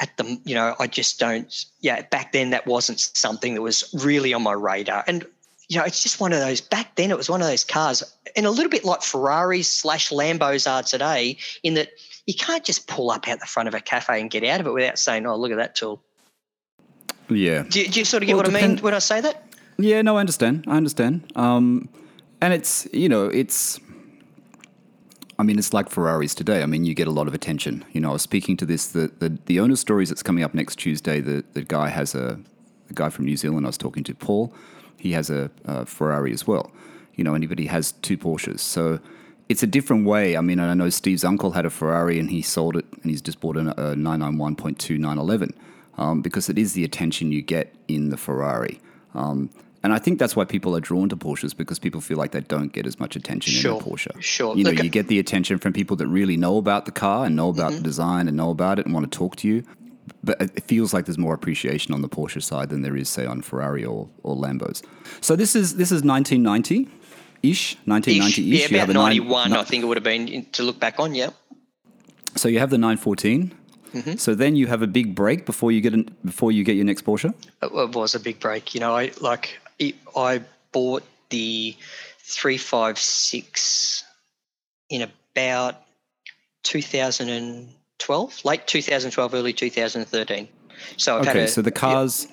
at 0.00 0.16
the, 0.16 0.38
you 0.44 0.54
know, 0.54 0.74
I 0.78 0.86
just 0.86 1.18
don't, 1.18 1.52
yeah, 1.80 2.02
back 2.02 2.32
then 2.32 2.50
that 2.50 2.66
wasn't 2.66 3.00
something 3.00 3.54
that 3.54 3.62
was 3.62 3.92
really 4.04 4.34
on 4.34 4.42
my 4.42 4.52
radar. 4.52 5.02
And, 5.06 5.24
you 5.68 5.78
know, 5.78 5.84
it's 5.84 6.02
just 6.02 6.20
one 6.20 6.32
of 6.32 6.40
those, 6.40 6.60
back 6.60 6.96
then 6.96 7.10
it 7.10 7.16
was 7.16 7.30
one 7.30 7.40
of 7.40 7.46
those 7.46 7.64
cars, 7.64 8.02
and 8.36 8.44
a 8.46 8.50
little 8.50 8.70
bit 8.70 8.84
like 8.84 9.02
Ferraris 9.02 9.68
slash 9.68 10.10
Lambos 10.10 10.70
are 10.70 10.82
today, 10.82 11.38
in 11.62 11.74
that 11.74 11.90
you 12.26 12.34
can't 12.34 12.64
just 12.64 12.86
pull 12.88 13.10
up 13.10 13.26
out 13.28 13.40
the 13.40 13.46
front 13.46 13.68
of 13.68 13.74
a 13.74 13.80
cafe 13.80 14.20
and 14.20 14.30
get 14.30 14.44
out 14.44 14.60
of 14.60 14.66
it 14.66 14.72
without 14.72 14.98
saying, 14.98 15.26
oh, 15.26 15.36
look 15.36 15.50
at 15.52 15.56
that 15.58 15.74
tool. 15.74 16.02
Yeah. 17.30 17.62
Do, 17.62 17.80
you- 17.80 17.88
do 17.88 17.98
you 18.00 18.04
sort 18.04 18.22
of 18.22 18.26
get 18.26 18.34
Well, 18.34 18.44
what 18.44 18.54
I 18.54 18.66
mean 18.66 18.78
when 18.78 18.92
I 18.94 18.98
say 18.98 19.20
that? 19.22 19.46
Yeah, 19.78 20.02
no, 20.02 20.16
I 20.18 20.20
understand. 20.20 20.64
I 20.68 20.76
understand. 20.76 21.32
Um, 21.34 21.88
and 22.40 22.52
it's 22.52 22.86
you 22.92 23.08
know 23.08 23.26
it's. 23.26 23.80
I 25.42 25.44
mean, 25.44 25.58
it's 25.58 25.72
like 25.72 25.90
Ferraris 25.90 26.36
today. 26.36 26.62
I 26.62 26.66
mean, 26.66 26.84
you 26.84 26.94
get 26.94 27.08
a 27.08 27.10
lot 27.10 27.26
of 27.26 27.34
attention. 27.34 27.84
You 27.90 28.00
know, 28.00 28.10
I 28.10 28.12
was 28.12 28.22
speaking 28.22 28.56
to 28.58 28.64
this 28.64 28.86
the 28.86 29.10
the, 29.18 29.36
the 29.46 29.58
owner 29.58 29.74
stories 29.74 30.08
that's 30.08 30.22
coming 30.22 30.44
up 30.44 30.54
next 30.54 30.76
Tuesday. 30.76 31.20
The 31.20 31.42
the 31.54 31.62
guy 31.62 31.88
has 31.88 32.14
a 32.14 32.38
the 32.86 32.94
guy 32.94 33.10
from 33.10 33.24
New 33.24 33.36
Zealand. 33.36 33.66
I 33.66 33.70
was 33.70 33.76
talking 33.76 34.04
to 34.04 34.14
Paul. 34.14 34.54
He 34.96 35.10
has 35.14 35.30
a, 35.30 35.50
a 35.64 35.84
Ferrari 35.84 36.32
as 36.32 36.46
well. 36.46 36.70
You 37.16 37.24
know, 37.24 37.34
anybody 37.34 37.66
has 37.66 37.90
two 37.90 38.16
Porsches. 38.16 38.60
So 38.60 39.00
it's 39.48 39.64
a 39.64 39.66
different 39.66 40.06
way. 40.06 40.36
I 40.36 40.42
mean, 40.42 40.60
I 40.60 40.74
know 40.74 40.90
Steve's 40.90 41.24
uncle 41.24 41.50
had 41.50 41.66
a 41.66 41.70
Ferrari 41.70 42.20
and 42.20 42.30
he 42.30 42.40
sold 42.40 42.76
it, 42.76 42.84
and 43.02 43.10
he's 43.10 43.20
just 43.20 43.40
bought 43.40 43.56
a, 43.56 43.70
a 43.70 43.96
991.2 43.96 44.96
911 44.96 45.54
um, 45.98 46.22
because 46.22 46.48
it 46.48 46.56
is 46.56 46.74
the 46.74 46.84
attention 46.84 47.32
you 47.32 47.42
get 47.42 47.74
in 47.88 48.10
the 48.10 48.16
Ferrari. 48.16 48.80
Um, 49.12 49.50
and 49.82 49.92
I 49.92 49.98
think 49.98 50.18
that's 50.18 50.36
why 50.36 50.44
people 50.44 50.76
are 50.76 50.80
drawn 50.80 51.08
to 51.08 51.16
Porsches 51.16 51.56
because 51.56 51.78
people 51.78 52.00
feel 52.00 52.16
like 52.16 52.30
they 52.32 52.40
don't 52.40 52.72
get 52.72 52.86
as 52.86 52.98
much 53.00 53.16
attention 53.16 53.52
Sure, 53.52 53.76
in 53.76 53.80
a 53.80 53.84
Porsche. 53.84 54.22
sure. 54.22 54.56
You 54.56 54.64
know, 54.64 54.70
Look, 54.70 54.84
you 54.84 54.90
get 54.90 55.08
the 55.08 55.18
attention 55.18 55.58
from 55.58 55.72
people 55.72 55.96
that 55.96 56.06
really 56.06 56.36
know 56.36 56.56
about 56.58 56.84
the 56.86 56.92
car 56.92 57.26
and 57.26 57.34
know 57.36 57.48
about 57.48 57.72
Mm-hmm. 57.72 57.76
the 57.78 57.82
design 57.82 58.28
and 58.28 58.36
know 58.36 58.50
about 58.50 58.78
it 58.78 58.86
and 58.86 58.94
want 58.94 59.10
to 59.10 59.18
talk 59.18 59.36
to 59.36 59.48
you. 59.48 59.64
But 60.24 60.40
it 60.40 60.64
feels 60.64 60.92
like 60.94 61.06
there's 61.06 61.18
more 61.18 61.34
appreciation 61.34 61.94
on 61.94 62.02
the 62.02 62.08
Porsche 62.08 62.42
side 62.42 62.68
than 62.70 62.82
there 62.82 62.96
is, 62.96 63.08
say, 63.08 63.24
on 63.26 63.40
Ferrari 63.42 63.84
or, 63.84 64.08
or 64.22 64.36
Lambos. 64.36 64.82
So 65.20 65.36
this 65.36 65.54
is 65.56 65.76
this 65.76 65.90
is 65.92 66.02
1990 66.02 66.88
ish, 67.42 67.76
1990 67.86 68.54
ish. 68.54 68.70
yeah, 68.70 68.82
about 68.84 68.94
91, 68.94 69.50
ni- 69.50 69.56
I 69.56 69.64
think 69.64 69.82
it 69.82 69.86
would 69.86 69.96
have 69.96 70.04
been 70.04 70.44
to 70.52 70.62
look 70.62 70.78
back 70.80 71.00
on, 71.00 71.14
yeah. 71.14 71.30
so 72.36 72.48
you 72.48 72.58
have 72.60 72.70
the 72.70 72.78
914. 72.78 73.52
Mm-hmm. 73.94 74.14
So 74.16 74.34
then 74.34 74.56
you 74.56 74.66
have 74.68 74.80
a 74.82 74.86
big 74.86 75.14
break 75.14 75.44
before 75.44 75.70
you 75.70 75.80
get 75.80 75.92
an, 75.92 76.08
before 76.24 76.50
you 76.50 76.64
get 76.64 76.76
your 76.76 76.84
next 76.84 77.04
Porsche. 77.04 77.34
it 77.62 77.72
was 77.94 78.14
a 78.14 78.20
big 78.20 78.40
break. 78.40 78.74
You 78.74 78.80
know, 78.80 78.96
I 78.96 79.10
like 79.20 79.58
it, 79.88 79.94
I 80.16 80.42
bought 80.72 81.04
the 81.30 81.76
three 82.18 82.56
five 82.56 82.98
six 82.98 84.04
in 84.90 85.02
about 85.02 85.76
2012, 86.64 88.44
late 88.44 88.66
2012, 88.66 89.34
early 89.34 89.52
2013. 89.52 90.48
So 90.96 91.18
I've 91.18 91.24
had 91.24 91.36
Okay, 91.36 91.44
a, 91.44 91.48
so 91.48 91.62
the 91.62 91.70
cars, 91.70 92.28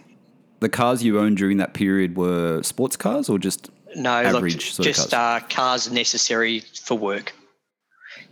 the 0.60 0.70
cars 0.70 1.04
you 1.04 1.20
owned 1.20 1.38
during 1.38 1.58
that 1.58 1.74
period 1.74 2.18
were 2.18 2.62
sports 2.64 2.96
cars 2.98 3.30
or 3.30 3.40
just 3.40 3.70
no 3.96 4.12
average 4.12 4.78
look, 4.78 4.86
just 4.86 5.12
cars? 5.12 5.44
Uh, 5.44 5.48
cars 5.48 5.92
necessary 5.92 6.60
for 6.60 6.98
work. 6.98 7.34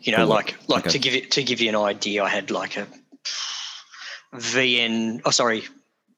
You 0.02 0.16
know, 0.16 0.28
like 0.28 0.56
like 0.68 0.86
okay. 0.86 0.92
to 0.92 1.00
give 1.00 1.14
you 1.14 1.22
to 1.22 1.44
give 1.44 1.62
you 1.62 1.70
an 1.70 1.76
idea, 1.76 2.24
I 2.24 2.30
had 2.30 2.52
like 2.52 2.78
a 2.78 2.88
VN. 4.34 5.22
Oh, 5.26 5.32
sorry, 5.32 5.64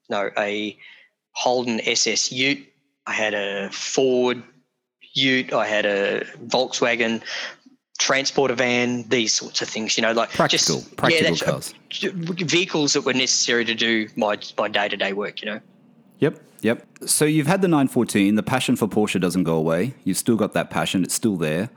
no, 0.10 0.30
a 0.38 0.78
Holden 1.32 1.80
SS 1.86 2.32
Ute. 2.32 2.66
I 3.06 3.14
had 3.14 3.34
a 3.34 3.70
Ford 3.72 4.44
Ute. 5.14 5.54
I 5.54 5.66
had 5.68 5.86
a 5.86 6.26
Volkswagen 6.46 7.22
transporter 7.98 8.54
van. 8.56 9.04
These 9.10 9.34
sorts 9.34 9.62
of 9.62 9.68
things. 9.70 9.98
You 9.98 10.04
know, 10.04 10.12
like 10.14 10.30
Practical- 10.32 10.78
just, 10.78 10.96
practical 10.96 11.36
that's, 11.36 11.42
uh, 11.42 11.52
cars. 11.52 11.74
vehicles 12.52 12.94
that 12.94 13.02
were 13.02 13.14
necessary 13.14 13.66
to 13.66 13.76
do 13.76 14.08
my 14.16 14.38
my 14.58 14.68
day 14.68 14.88
to 14.90 14.98
day 14.98 15.14
work. 15.14 15.42
You 15.42 15.52
know. 15.52 15.60
Yep, 16.20 16.40
yep. 16.62 16.86
So 17.06 17.26
you've 17.26 17.48
had 17.48 17.62
the 17.62 17.68
914. 17.68 18.36
The 18.36 18.44
passion 18.44 18.76
for 18.76 18.88
Porsche 18.88 19.20
doesn't 19.22 19.44
go 19.44 19.56
away. 19.56 19.94
You've 20.04 20.18
still 20.18 20.36
got 20.36 20.54
that 20.54 20.70
passion. 20.70 21.04
It's 21.04 21.14
still 21.14 21.38
there. 21.38 21.70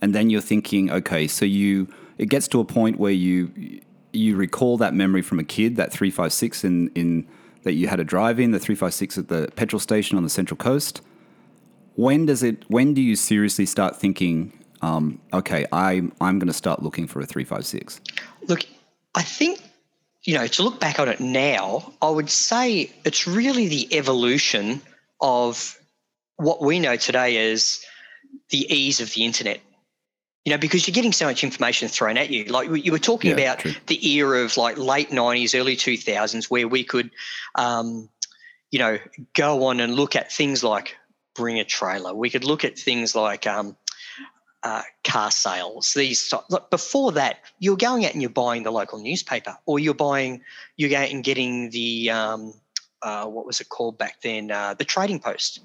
And 0.00 0.14
then 0.14 0.30
you're 0.30 0.40
thinking, 0.40 0.90
okay, 0.90 1.28
so 1.28 1.44
you 1.44 1.86
it 2.18 2.26
gets 2.30 2.48
to 2.48 2.60
a 2.60 2.64
point 2.64 2.98
where 2.98 3.12
you 3.12 3.80
you 4.12 4.36
recall 4.36 4.76
that 4.78 4.92
memory 4.94 5.22
from 5.22 5.38
a 5.38 5.44
kid, 5.44 5.76
that 5.76 5.92
356 5.92 6.64
in 6.64 6.88
in 6.94 7.28
that 7.62 7.72
you 7.74 7.88
had 7.88 8.00
a 8.00 8.04
drive 8.04 8.40
in, 8.40 8.52
the 8.52 8.58
356 8.58 9.18
at 9.18 9.28
the 9.28 9.50
petrol 9.56 9.80
station 9.80 10.16
on 10.16 10.24
the 10.24 10.30
Central 10.30 10.56
Coast. 10.56 11.00
When 11.94 12.26
does 12.26 12.42
it? 12.42 12.64
When 12.68 12.94
do 12.94 13.02
you 13.02 13.16
seriously 13.16 13.66
start 13.66 13.96
thinking, 13.96 14.52
um, 14.80 15.20
okay, 15.32 15.66
I'm 15.72 16.12
I'm 16.20 16.38
going 16.38 16.48
to 16.48 16.54
start 16.54 16.82
looking 16.82 17.06
for 17.06 17.20
a 17.20 17.26
356? 17.26 18.00
Look, 18.48 18.64
I 19.14 19.22
think, 19.22 19.60
you 20.22 20.34
know, 20.34 20.46
to 20.46 20.62
look 20.62 20.80
back 20.80 20.98
on 20.98 21.08
it 21.08 21.20
now, 21.20 21.92
I 22.00 22.08
would 22.08 22.30
say 22.30 22.90
it's 23.04 23.26
really 23.26 23.68
the 23.68 23.94
evolution 23.94 24.80
of 25.20 25.78
what 26.36 26.62
we 26.62 26.78
know 26.78 26.96
today 26.96 27.50
as 27.52 27.80
the 28.48 28.72
ease 28.72 29.00
of 29.00 29.12
the 29.12 29.24
internet. 29.24 29.60
You 30.44 30.52
know, 30.52 30.58
because 30.58 30.86
you're 30.86 30.94
getting 30.94 31.12
so 31.12 31.26
much 31.26 31.44
information 31.44 31.88
thrown 31.88 32.16
at 32.16 32.30
you. 32.30 32.44
Like 32.44 32.68
you 32.84 32.92
were 32.92 32.98
talking 32.98 33.30
Yeah, 33.30 33.36
about 33.36 33.58
true. 33.60 33.74
the 33.86 34.08
era 34.12 34.42
of 34.42 34.56
like 34.56 34.78
late 34.78 35.10
'90s, 35.10 35.58
early 35.58 35.76
2000s, 35.76 36.50
where 36.50 36.66
we 36.66 36.82
could, 36.84 37.10
um, 37.56 38.08
you 38.70 38.78
know, 38.78 38.98
go 39.34 39.66
on 39.66 39.80
and 39.80 39.94
look 39.94 40.16
at 40.16 40.32
things 40.32 40.64
like 40.64 40.96
bring 41.34 41.58
a 41.60 41.64
trailer. 41.64 42.14
We 42.14 42.30
could 42.30 42.44
look 42.44 42.64
at 42.64 42.78
things 42.78 43.14
like 43.14 43.46
um, 43.46 43.76
uh, 44.62 44.82
car 45.04 45.30
sales. 45.30 45.92
These 45.94 46.32
look, 46.48 46.70
before 46.70 47.12
that, 47.12 47.40
you're 47.58 47.76
going 47.76 48.06
out 48.06 48.12
and 48.12 48.22
you're 48.22 48.30
buying 48.30 48.62
the 48.62 48.70
local 48.70 48.98
newspaper, 48.98 49.58
or 49.66 49.78
you're 49.78 49.94
buying, 49.94 50.42
you're 50.76 50.90
going 50.90 51.12
and 51.12 51.24
getting 51.24 51.68
the 51.70 52.10
um, 52.10 52.54
uh, 53.02 53.26
what 53.26 53.44
was 53.44 53.60
it 53.60 53.68
called 53.68 53.98
back 53.98 54.22
then, 54.22 54.50
uh, 54.50 54.74
the 54.74 54.84
Trading 54.84 55.20
Post 55.20 55.60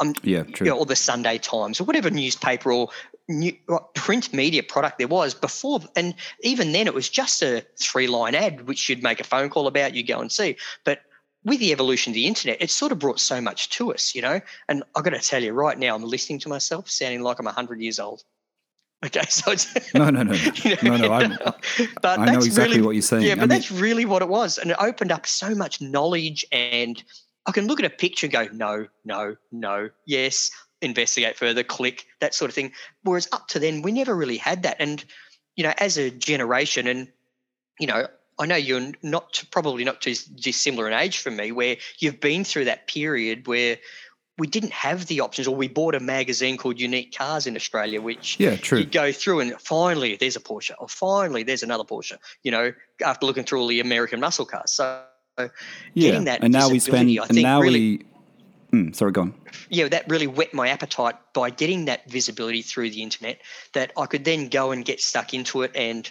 Um, 0.00 0.14
Yeah, 0.22 0.42
true. 0.42 0.66
you 0.66 0.72
know, 0.72 0.78
or 0.78 0.86
the 0.86 0.96
Sunday 0.96 1.38
Times 1.38 1.80
or 1.80 1.84
whatever 1.84 2.10
newspaper 2.10 2.72
or 2.72 2.88
new, 3.28 3.52
what 3.66 3.94
print 3.94 4.32
media 4.32 4.62
product 4.62 4.98
there 4.98 5.08
was 5.08 5.34
before. 5.34 5.80
And 5.96 6.14
even 6.42 6.72
then, 6.72 6.86
it 6.86 6.94
was 6.94 7.08
just 7.08 7.42
a 7.42 7.64
three 7.80 8.06
line 8.06 8.34
ad, 8.34 8.66
which 8.66 8.88
you'd 8.88 9.02
make 9.02 9.20
a 9.20 9.24
phone 9.24 9.50
call 9.50 9.66
about, 9.66 9.94
you 9.94 10.02
go 10.02 10.20
and 10.20 10.32
see. 10.32 10.56
But 10.84 11.00
with 11.44 11.60
the 11.60 11.72
evolution 11.72 12.10
of 12.10 12.14
the 12.14 12.26
internet, 12.26 12.60
it 12.60 12.70
sort 12.70 12.92
of 12.92 12.98
brought 12.98 13.20
so 13.20 13.40
much 13.40 13.70
to 13.70 13.92
us, 13.92 14.14
you 14.14 14.22
know. 14.22 14.40
And 14.68 14.82
I've 14.96 15.04
got 15.04 15.10
to 15.10 15.20
tell 15.20 15.42
you 15.42 15.52
right 15.52 15.78
now, 15.78 15.94
I'm 15.94 16.02
listening 16.02 16.38
to 16.40 16.48
myself 16.48 16.90
sounding 16.90 17.22
like 17.22 17.38
I'm 17.38 17.46
100 17.46 17.80
years 17.80 17.98
old. 17.98 18.22
Okay, 19.06 19.22
so 19.28 19.52
it's 19.52 19.72
No, 19.94 20.10
no, 20.10 20.24
no, 20.24 20.32
no. 20.32 20.38
you 20.64 20.76
No, 20.82 20.96
no, 20.96 21.12
I'm- 21.12 21.36
but 22.02 22.18
I 22.18 22.24
know 22.32 22.38
exactly 22.38 22.78
really, 22.78 22.82
what 22.86 22.94
you're 22.96 23.02
saying. 23.02 23.22
Yeah, 23.22 23.34
I 23.34 23.34
but 23.36 23.40
mean- 23.42 23.48
that's 23.50 23.70
really 23.70 24.04
what 24.04 24.22
it 24.22 24.28
was, 24.28 24.58
and 24.58 24.72
it 24.72 24.76
opened 24.80 25.12
up 25.12 25.24
so 25.24 25.54
much 25.54 25.80
knowledge. 25.80 26.44
And 26.50 27.00
I 27.46 27.52
can 27.52 27.68
look 27.68 27.78
at 27.78 27.86
a 27.86 27.90
picture 27.90 28.26
and 28.26 28.32
go, 28.32 28.48
no, 28.52 28.88
no, 29.04 29.36
no, 29.52 29.90
yes, 30.04 30.50
investigate 30.82 31.36
further, 31.36 31.62
click 31.62 32.06
that 32.20 32.34
sort 32.34 32.50
of 32.50 32.54
thing. 32.54 32.72
Whereas 33.02 33.28
up 33.32 33.48
to 33.48 33.58
then, 33.58 33.82
we 33.82 33.92
never 33.92 34.14
really 34.14 34.36
had 34.36 34.62
that. 34.62 34.76
And 34.78 35.04
you 35.56 35.64
know, 35.64 35.74
as 35.78 35.98
a 35.98 36.10
generation, 36.10 36.86
and 36.86 37.08
you 37.80 37.86
know, 37.86 38.06
I 38.38 38.46
know 38.46 38.56
you're 38.56 38.92
not 39.02 39.42
probably 39.50 39.84
not 39.84 40.00
too 40.00 40.14
dissimilar 40.36 40.86
in 40.86 40.94
age 40.94 41.18
from 41.18 41.36
me, 41.36 41.50
where 41.52 41.76
you've 41.98 42.20
been 42.20 42.44
through 42.44 42.66
that 42.66 42.86
period 42.86 43.46
where 43.48 43.78
we 44.38 44.46
didn't 44.46 44.72
have 44.72 45.06
the 45.06 45.18
options, 45.18 45.48
or 45.48 45.56
we 45.56 45.66
bought 45.66 45.96
a 45.96 46.00
magazine 46.00 46.56
called 46.56 46.78
Unique 46.80 47.12
Cars 47.12 47.48
in 47.48 47.56
Australia, 47.56 48.00
which 48.00 48.38
Yeah, 48.38 48.54
true. 48.54 48.78
you 48.78 48.84
go 48.84 49.10
through 49.10 49.40
and 49.40 49.60
finally 49.60 50.14
there's 50.14 50.36
a 50.36 50.40
Porsche, 50.40 50.74
or 50.78 50.88
finally 50.88 51.42
there's 51.42 51.64
another 51.64 51.82
Porsche. 51.82 52.18
You 52.44 52.52
know, 52.52 52.72
after 53.04 53.26
looking 53.26 53.42
through 53.42 53.60
all 53.60 53.66
the 53.66 53.80
American 53.80 54.20
muscle 54.20 54.46
cars. 54.46 54.70
So 54.70 55.02
Yeah, 55.36 55.48
getting 55.94 56.24
that 56.24 56.44
and 56.44 56.52
now 56.52 56.68
we 56.68 56.78
spend, 56.78 57.10
and 57.10 57.42
now 57.42 57.60
really- 57.60 57.98
we. 57.98 58.04
Mm, 58.72 58.94
sorry, 58.94 59.12
go 59.12 59.22
on. 59.22 59.34
yeah, 59.70 59.88
that 59.88 60.08
really 60.08 60.26
whet 60.26 60.52
my 60.52 60.68
appetite 60.68 61.14
by 61.32 61.50
getting 61.50 61.86
that 61.86 62.08
visibility 62.10 62.62
through 62.62 62.90
the 62.90 63.02
internet 63.02 63.40
that 63.72 63.92
I 63.96 64.06
could 64.06 64.24
then 64.24 64.48
go 64.48 64.72
and 64.72 64.84
get 64.84 65.00
stuck 65.00 65.32
into 65.32 65.62
it 65.62 65.72
and 65.74 66.10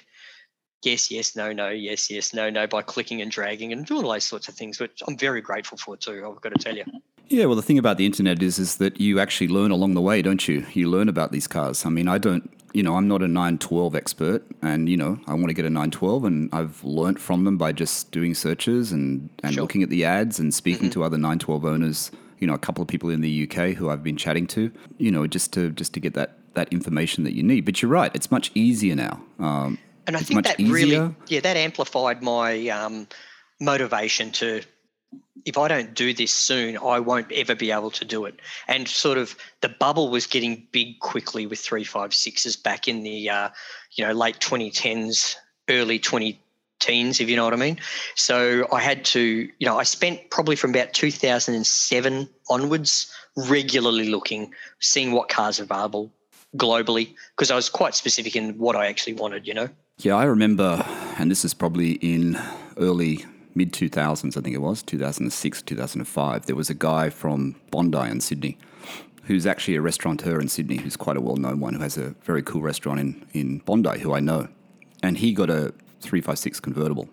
yes, 0.84 1.12
yes, 1.12 1.36
no, 1.36 1.54
no, 1.54 1.70
yes, 1.70 2.10
yes, 2.10 2.34
no, 2.34 2.50
no 2.50 2.66
by 2.66 2.82
clicking 2.82 3.22
and 3.22 3.30
dragging 3.30 3.74
and 3.74 3.86
doing 3.86 4.04
all 4.06 4.12
those 4.14 4.24
sorts 4.24 4.48
of 4.48 4.56
things, 4.56 4.80
which 4.80 5.02
I'm 5.08 5.18
very 5.18 5.42
grateful 5.42 5.78
for 5.78 5.98
too, 5.98 6.26
I've 6.28 6.42
got 6.42 6.50
to 6.54 6.64
tell 6.64 6.76
you. 6.76 6.86
Yeah, 7.30 7.46
well, 7.46 7.56
the 7.58 7.62
thing 7.62 7.78
about 7.78 7.98
the 7.98 8.06
internet 8.06 8.42
is, 8.42 8.58
is 8.58 8.78
that 8.78 9.02
you 9.02 9.20
actually 9.20 9.50
learn 9.50 9.70
along 9.70 9.96
the 9.96 10.02
way, 10.02 10.22
don't 10.22 10.48
you? 10.48 10.66
You 10.74 10.90
learn 10.90 11.10
about 11.10 11.32
these 11.32 11.46
cars. 11.48 11.86
I 11.86 11.90
mean, 11.90 12.08
I 12.08 12.18
don't, 12.18 12.50
you 12.74 12.82
know, 12.84 12.96
I'm 12.96 13.08
not 13.08 13.22
a 13.22 13.28
912 13.28 13.96
expert, 13.96 14.44
and 14.62 14.88
you 14.88 14.96
know, 14.96 15.20
I 15.28 15.34
want 15.34 15.50
to 15.50 15.54
get 15.54 15.66
a 15.66 15.70
912, 15.70 16.24
and 16.24 16.50
I've 16.54 16.82
learnt 16.86 17.20
from 17.20 17.44
them 17.44 17.58
by 17.58 17.74
just 17.74 18.12
doing 18.12 18.34
searches 18.34 18.92
and 18.94 19.30
and 19.44 19.54
Sure. 19.56 19.62
looking 19.62 19.84
at 19.84 19.90
the 19.90 20.06
ads 20.06 20.40
and 20.40 20.54
speaking 20.54 20.90
to 20.92 21.04
other 21.04 21.18
912 21.18 21.66
owners. 21.66 22.12
You 22.39 22.48
know, 22.48 22.53
a 22.53 22.60
couple 22.60 22.82
of 22.82 22.88
people 22.88 23.10
in 23.10 23.22
the 23.22 23.50
UK 23.50 23.75
who 23.75 23.89
I've 23.89 24.03
been 24.03 24.17
chatting 24.17 24.48
to. 24.48 24.72
You 24.98 25.12
know, 25.12 25.27
just 25.27 25.53
to 25.53 25.72
just 25.72 25.94
to 25.94 26.00
get 26.00 26.13
that 26.13 26.38
that 26.53 26.72
information 26.72 27.24
that 27.24 27.34
you 27.34 27.44
need. 27.44 27.65
But 27.65 27.82
you're 27.82 27.91
right; 27.91 28.12
it's 28.13 28.32
much 28.32 28.51
easier 28.53 28.96
now. 28.96 29.22
Um, 29.39 29.77
And 30.08 30.15
I 30.15 30.22
think 30.22 30.46
that 30.46 30.58
really, 30.58 31.13
yeah, 31.27 31.41
that 31.41 31.58
amplified 31.58 32.24
my 32.24 32.68
um, 32.70 33.07
motivation 33.59 34.31
to. 34.33 34.62
If 35.46 35.57
I 35.57 35.70
don't 35.70 35.94
do 35.94 36.14
this 36.14 36.31
soon, 36.31 36.77
I 36.77 37.00
won't 37.00 37.31
ever 37.31 37.55
be 37.55 37.72
able 37.72 37.92
to 37.92 38.03
do 38.03 38.25
it. 38.25 38.35
And 38.68 38.88
sort 38.88 39.18
of 39.18 39.38
the 39.62 39.70
bubble 39.70 40.09
was 40.09 40.27
getting 40.27 40.68
big 40.74 41.00
quickly 41.00 41.46
with 41.46 41.59
three 41.59 41.85
five 41.85 42.14
sixes 42.14 42.57
back 42.57 42.88
in 42.88 43.03
the 43.03 43.29
uh, 43.29 43.50
you 43.94 44.05
know 44.05 44.14
late 44.14 44.40
2010s, 44.40 45.35
early 45.70 46.00
20 46.00 46.40
teens, 46.79 47.20
if 47.20 47.29
you 47.29 47.35
know 47.35 47.44
what 47.44 47.53
I 47.53 47.57
mean. 47.57 47.79
So 48.16 48.68
I 48.72 48.81
had 48.81 49.05
to, 49.05 49.22
you 49.22 49.66
know, 49.66 49.77
I 49.77 49.83
spent 49.83 50.29
probably 50.29 50.55
from 50.55 50.72
about 50.72 50.94
2007 50.94 52.29
onwards 52.50 53.11
regularly 53.35 54.09
looking, 54.09 54.53
seeing 54.79 55.11
what 55.11 55.29
cars 55.29 55.59
are 55.59 55.63
available 55.63 56.11
globally, 56.55 57.16
because 57.35 57.51
I 57.51 57.55
was 57.55 57.70
quite 57.70 57.96
specific 57.96 58.35
in 58.35 58.57
what 58.57 58.75
I 58.75 58.87
actually 58.87 59.13
wanted, 59.13 59.48
you 59.48 59.53
know. 59.53 59.70
Yeah, 60.00 60.16
I 60.16 60.24
remember, 60.25 60.85
and 61.18 61.29
this 61.29 61.44
is 61.44 61.53
probably 61.53 61.94
in 61.94 62.40
early 62.77 63.25
mid 63.55 63.74
2000s, 63.74 64.37
I 64.37 64.42
think 64.42 64.55
it 64.55 64.61
was 64.61 64.83
2006, 64.83 65.61
2005. 65.63 66.46
There 66.46 66.55
was 66.55 66.70
a 66.70 66.75
guy 66.75 67.09
from 67.09 67.55
Bondi 67.72 68.09
in 68.09 68.22
Sydney 68.22 68.57
who's 69.27 69.46
actually 69.46 69.75
a 69.75 69.81
restaurateur 69.81 70.40
in 70.40 70.48
Sydney, 70.48 70.77
who's 70.77 70.96
quite 70.96 71.18
a 71.18 71.22
well 71.22 71.35
known 71.35 71.59
one, 71.59 71.74
who 71.74 71.81
has 71.81 71.98
a 71.98 72.16
very 72.24 72.42
cool 72.42 72.61
restaurant 72.61 73.00
in, 73.00 73.25
in 73.33 73.57
Bondi, 73.59 74.00
who 74.00 74.13
I 74.13 74.22
know. 74.22 74.48
And 75.03 75.18
he 75.18 75.33
got 75.33 75.50
a 75.50 75.74
356 76.07 76.59
convertible. 76.59 77.09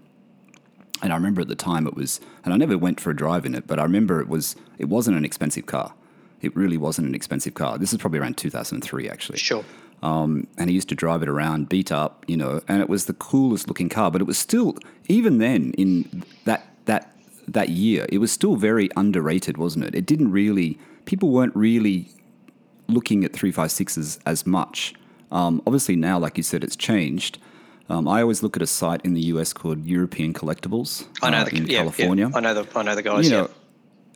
And 1.02 1.12
I 1.12 1.16
remember 1.16 1.42
at 1.42 1.48
the 1.48 1.57
time 1.57 1.87
it 1.87 1.94
was, 1.94 2.20
and 2.44 2.54
I 2.54 2.57
never 2.57 2.78
went 2.78 3.00
for 3.00 3.11
a 3.11 3.16
drive 3.16 3.44
in 3.44 3.54
it, 3.54 3.66
but 3.66 3.78
I 3.78 3.83
remember 3.83 4.20
it 4.20 4.28
was, 4.28 4.57
it 4.78 4.87
wasn't 4.87 5.16
an 5.16 5.24
expensive 5.24 5.66
car. 5.66 5.92
It 6.40 6.54
really 6.57 6.76
wasn't 6.78 7.09
an 7.09 7.14
expensive 7.14 7.54
car. 7.54 7.76
This 7.78 7.92
is 7.92 7.98
probably 7.98 8.18
around 8.20 8.37
2003, 8.37 9.09
actually 9.09 9.38
Sure. 9.38 9.64
um, 10.02 10.46
and 10.57 10.70
he 10.70 10.74
used 10.74 10.88
to 10.90 10.94
drive 10.94 11.22
it 11.22 11.28
around, 11.28 11.68
beat 11.68 11.90
up, 11.92 12.24
you 12.28 12.37
know, 12.37 12.62
and 12.68 12.80
it 12.80 12.88
was 12.88 13.07
the 13.07 13.12
coolest 13.14 13.66
looking 13.68 13.88
car. 13.88 14.11
But 14.11 14.20
it 14.20 14.24
was 14.24 14.38
still, 14.38 14.76
even 15.09 15.38
then, 15.38 15.72
in 15.76 16.22
that 16.44 16.66
that 16.87 17.11
that 17.48 17.68
year, 17.70 18.07
it 18.09 18.18
was 18.18 18.30
still 18.33 18.57
very 18.57 18.88
underrated, 18.96 19.59
wasn't 19.59 19.85
it? 19.85 19.94
It 19.94 20.07
didn't 20.07 20.30
really, 20.33 20.78
people 21.04 21.30
weren't 21.30 21.54
really 21.57 22.09
looking 22.88 23.24
at 23.24 23.33
356s 23.33 24.18
as 24.24 24.46
much. 24.46 24.94
Um, 25.30 25.61
obviously, 25.66 25.96
now, 25.96 26.18
like 26.18 26.37
you 26.37 26.42
said, 26.42 26.62
it's 26.64 26.76
changed. 26.76 27.38
Um, 27.88 28.09
I 28.09 28.23
always 28.23 28.42
look 28.42 28.57
at 28.57 28.62
a 28.62 28.66
site 28.66 29.03
in 29.05 29.12
the 29.14 29.20
US 29.33 29.53
called 29.53 29.85
European 29.85 30.33
Collectibles 30.33 31.07
I 31.23 31.31
know 31.31 31.38
uh, 31.38 31.44
the 31.44 31.57
in 31.57 31.66
yeah, 31.66 31.79
California 31.79 32.29
Yeah, 32.31 32.37
I 32.37 32.40
know 32.40 32.55
the 32.62 32.79
I 32.79 32.83
know 32.83 32.94
the 32.94 33.03
guys. 33.03 33.29
you 33.29 33.35
yeah. 33.37 33.42
know, 33.42 33.51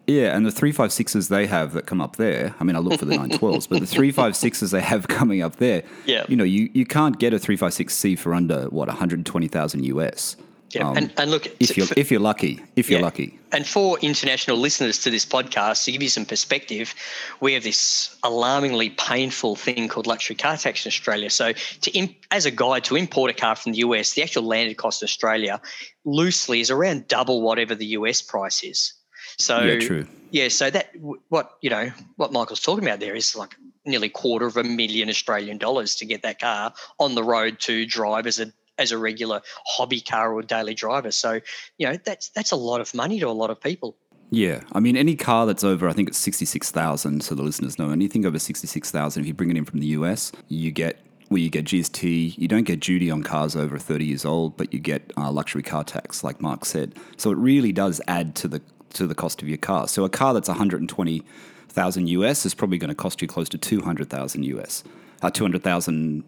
yeah, 0.07 0.35
and 0.35 0.47
the 0.47 0.51
356s 0.51 1.29
they 1.29 1.47
have 1.47 1.75
that 1.75 1.85
come 1.85 2.01
up 2.01 2.17
there. 2.17 2.55
I 2.59 2.65
mean, 2.65 2.77
I 2.77 2.79
look 2.79 2.99
for 2.99 3.05
the 3.05 3.15
912s, 3.15 3.69
but 3.69 3.81
the 3.81 3.85
356s 3.87 4.71
they 4.77 4.81
have 4.81 5.07
coming 5.09 5.43
up 5.43 5.57
there, 5.57 5.83
Yeah. 6.07 6.25
you 6.29 6.37
know, 6.37 6.45
you, 6.45 6.71
you 6.73 6.87
can't 6.87 7.19
get 7.19 7.35
a 7.35 7.37
356C 7.37 8.19
for 8.19 8.33
under, 8.33 8.65
what, 8.71 8.89
120,000 8.89 9.85
US. 9.85 10.37
Yeah, 10.71 10.89
um, 10.89 10.97
and, 10.99 11.13
and 11.17 11.31
look, 11.31 11.47
If 11.61 11.77
you're, 11.77 11.87
if 11.97 12.11
you're 12.11 12.21
lucky, 12.21 12.63
if 12.77 12.91
you're 12.91 13.01
yeah. 13.01 13.05
lucky. 13.05 13.39
And 13.53 13.67
for 13.67 13.99
international 14.01 14.59
listeners 14.59 14.99
to 14.99 15.11
this 15.11 15.25
podcast, 15.25 15.85
to 15.85 15.93
give 15.93 16.03
you 16.03 16.11
some 16.11 16.27
perspective, 16.27 16.95
we 17.41 17.55
have 17.55 17.63
this 17.63 18.15
alarmingly 18.23 18.91
painful 18.91 19.57
thing 19.57 19.89
called 19.89 20.07
luxury 20.07 20.37
car 20.37 20.59
tax 20.59 20.85
in 20.85 20.91
Australia. 20.91 21.31
So, 21.31 21.53
to 21.55 21.91
imp- 21.93 22.17
as 22.31 22.45
a 22.45 22.51
guide 22.51 22.85
to 22.85 22.97
import 22.97 23.31
a 23.31 23.35
car 23.35 23.57
from 23.57 23.73
the 23.73 23.79
US, 23.79 24.13
the 24.13 24.23
actual 24.23 24.43
landed 24.43 24.77
cost 24.77 25.01
in 25.01 25.07
Australia 25.07 25.61
loosely 26.05 26.61
is 26.61 26.71
around 26.71 27.09
double 27.09 27.41
whatever 27.41 27.75
the 27.75 27.87
US 27.87 28.21
price 28.21 28.63
is. 28.63 28.93
So, 29.39 29.61
Yeah, 29.61 29.79
true. 29.79 30.07
yeah, 30.31 30.49
so 30.49 30.69
that 30.69 30.91
what 31.29 31.53
you 31.63 31.71
know 31.71 31.91
what 32.17 32.33
Michael's 32.33 32.61
talking 32.61 32.85
about 32.85 33.01
there 33.01 33.15
is 33.15 33.35
like 33.35 33.55
nearly 33.87 34.11
quarter 34.11 34.47
of 34.47 34.59
a 34.59 34.65
million 34.65 35.09
Australian 35.09 35.57
dollars 35.57 35.95
to 35.97 36.05
get 36.05 36.21
that 36.23 36.39
car 36.41 36.75
on 36.99 37.15
the 37.15 37.25
road 37.25 37.59
to 37.61 37.87
drive 37.87 38.27
as 38.27 38.39
a 38.39 38.53
as 38.79 38.93
a 38.93 38.99
regular 38.99 39.43
hobby 39.67 40.01
car 40.01 40.33
or 40.33 40.43
daily 40.43 40.75
driver. 40.75 41.11
So, 41.11 41.41
you 41.79 41.87
know, 41.87 41.99
that's 42.05 42.29
that's 42.31 42.53
a 42.53 42.57
lot 42.57 42.81
of 42.81 42.95
money 42.95 43.21
to 43.21 43.29
a 43.29 43.31
lot 43.31 43.51
of 43.51 43.61
people. 43.61 43.97
Yeah, 44.31 44.61
I 44.73 44.81
mean, 44.81 44.97
any 44.97 45.17
car 45.17 45.47
that's 45.47 45.65
over, 45.65 45.89
I 45.89 45.95
think 45.95 46.09
it's 46.09 46.19
66,000, 46.19 47.23
so 47.23 47.35
the 47.35 47.43
listeners 47.43 47.79
know, 47.79 47.91
anything 47.91 48.27
over 48.27 48.39
66,000, 48.39 49.23
if 49.23 49.27
you 49.27 49.33
bring 49.33 49.51
it 49.51 49.57
in 49.57 49.65
from 49.65 49.81
the 49.81 49.87
US, 49.87 50.33
you 50.49 50.71
get, 50.71 50.99
well, 51.31 51.39
you 51.39 51.49
get 51.49 51.65
GST, 51.65 52.37
you 52.37 52.47
don't 52.47 52.65
get 52.65 52.81
duty 52.81 53.11
on 53.11 53.23
cars 53.23 53.57
over 53.57 53.79
30 53.79 54.05
years 54.05 54.27
old, 54.27 54.55
but 54.59 54.73
you 54.73 54.81
get 54.81 55.15
uh, 55.17 55.31
luxury 55.31 55.63
car 55.63 55.83
tax, 55.83 56.23
like 56.23 56.43
Mark 56.43 56.67
said. 56.67 56.95
So 57.17 57.31
it 57.31 57.39
really 57.39 57.73
does 57.73 58.03
add 58.07 58.35
to 58.37 58.49
the 58.49 58.61
to 58.95 59.07
the 59.07 59.15
cost 59.15 59.43
of 59.43 59.49
your 59.49 59.59
car. 59.59 59.87
So 59.87 60.05
a 60.05 60.09
car 60.09 60.33
that's 60.33 60.49
120,000 60.49 62.07
US 62.09 62.47
is 62.47 62.55
probably 62.55 62.79
going 62.79 62.89
to 62.89 62.95
cost 62.95 63.21
you 63.21 63.29
close 63.29 63.49
to 63.51 63.59
200,000 63.59 64.45
US. 64.45 64.83
Uh, 65.21 65.31
200,000, 65.31 66.25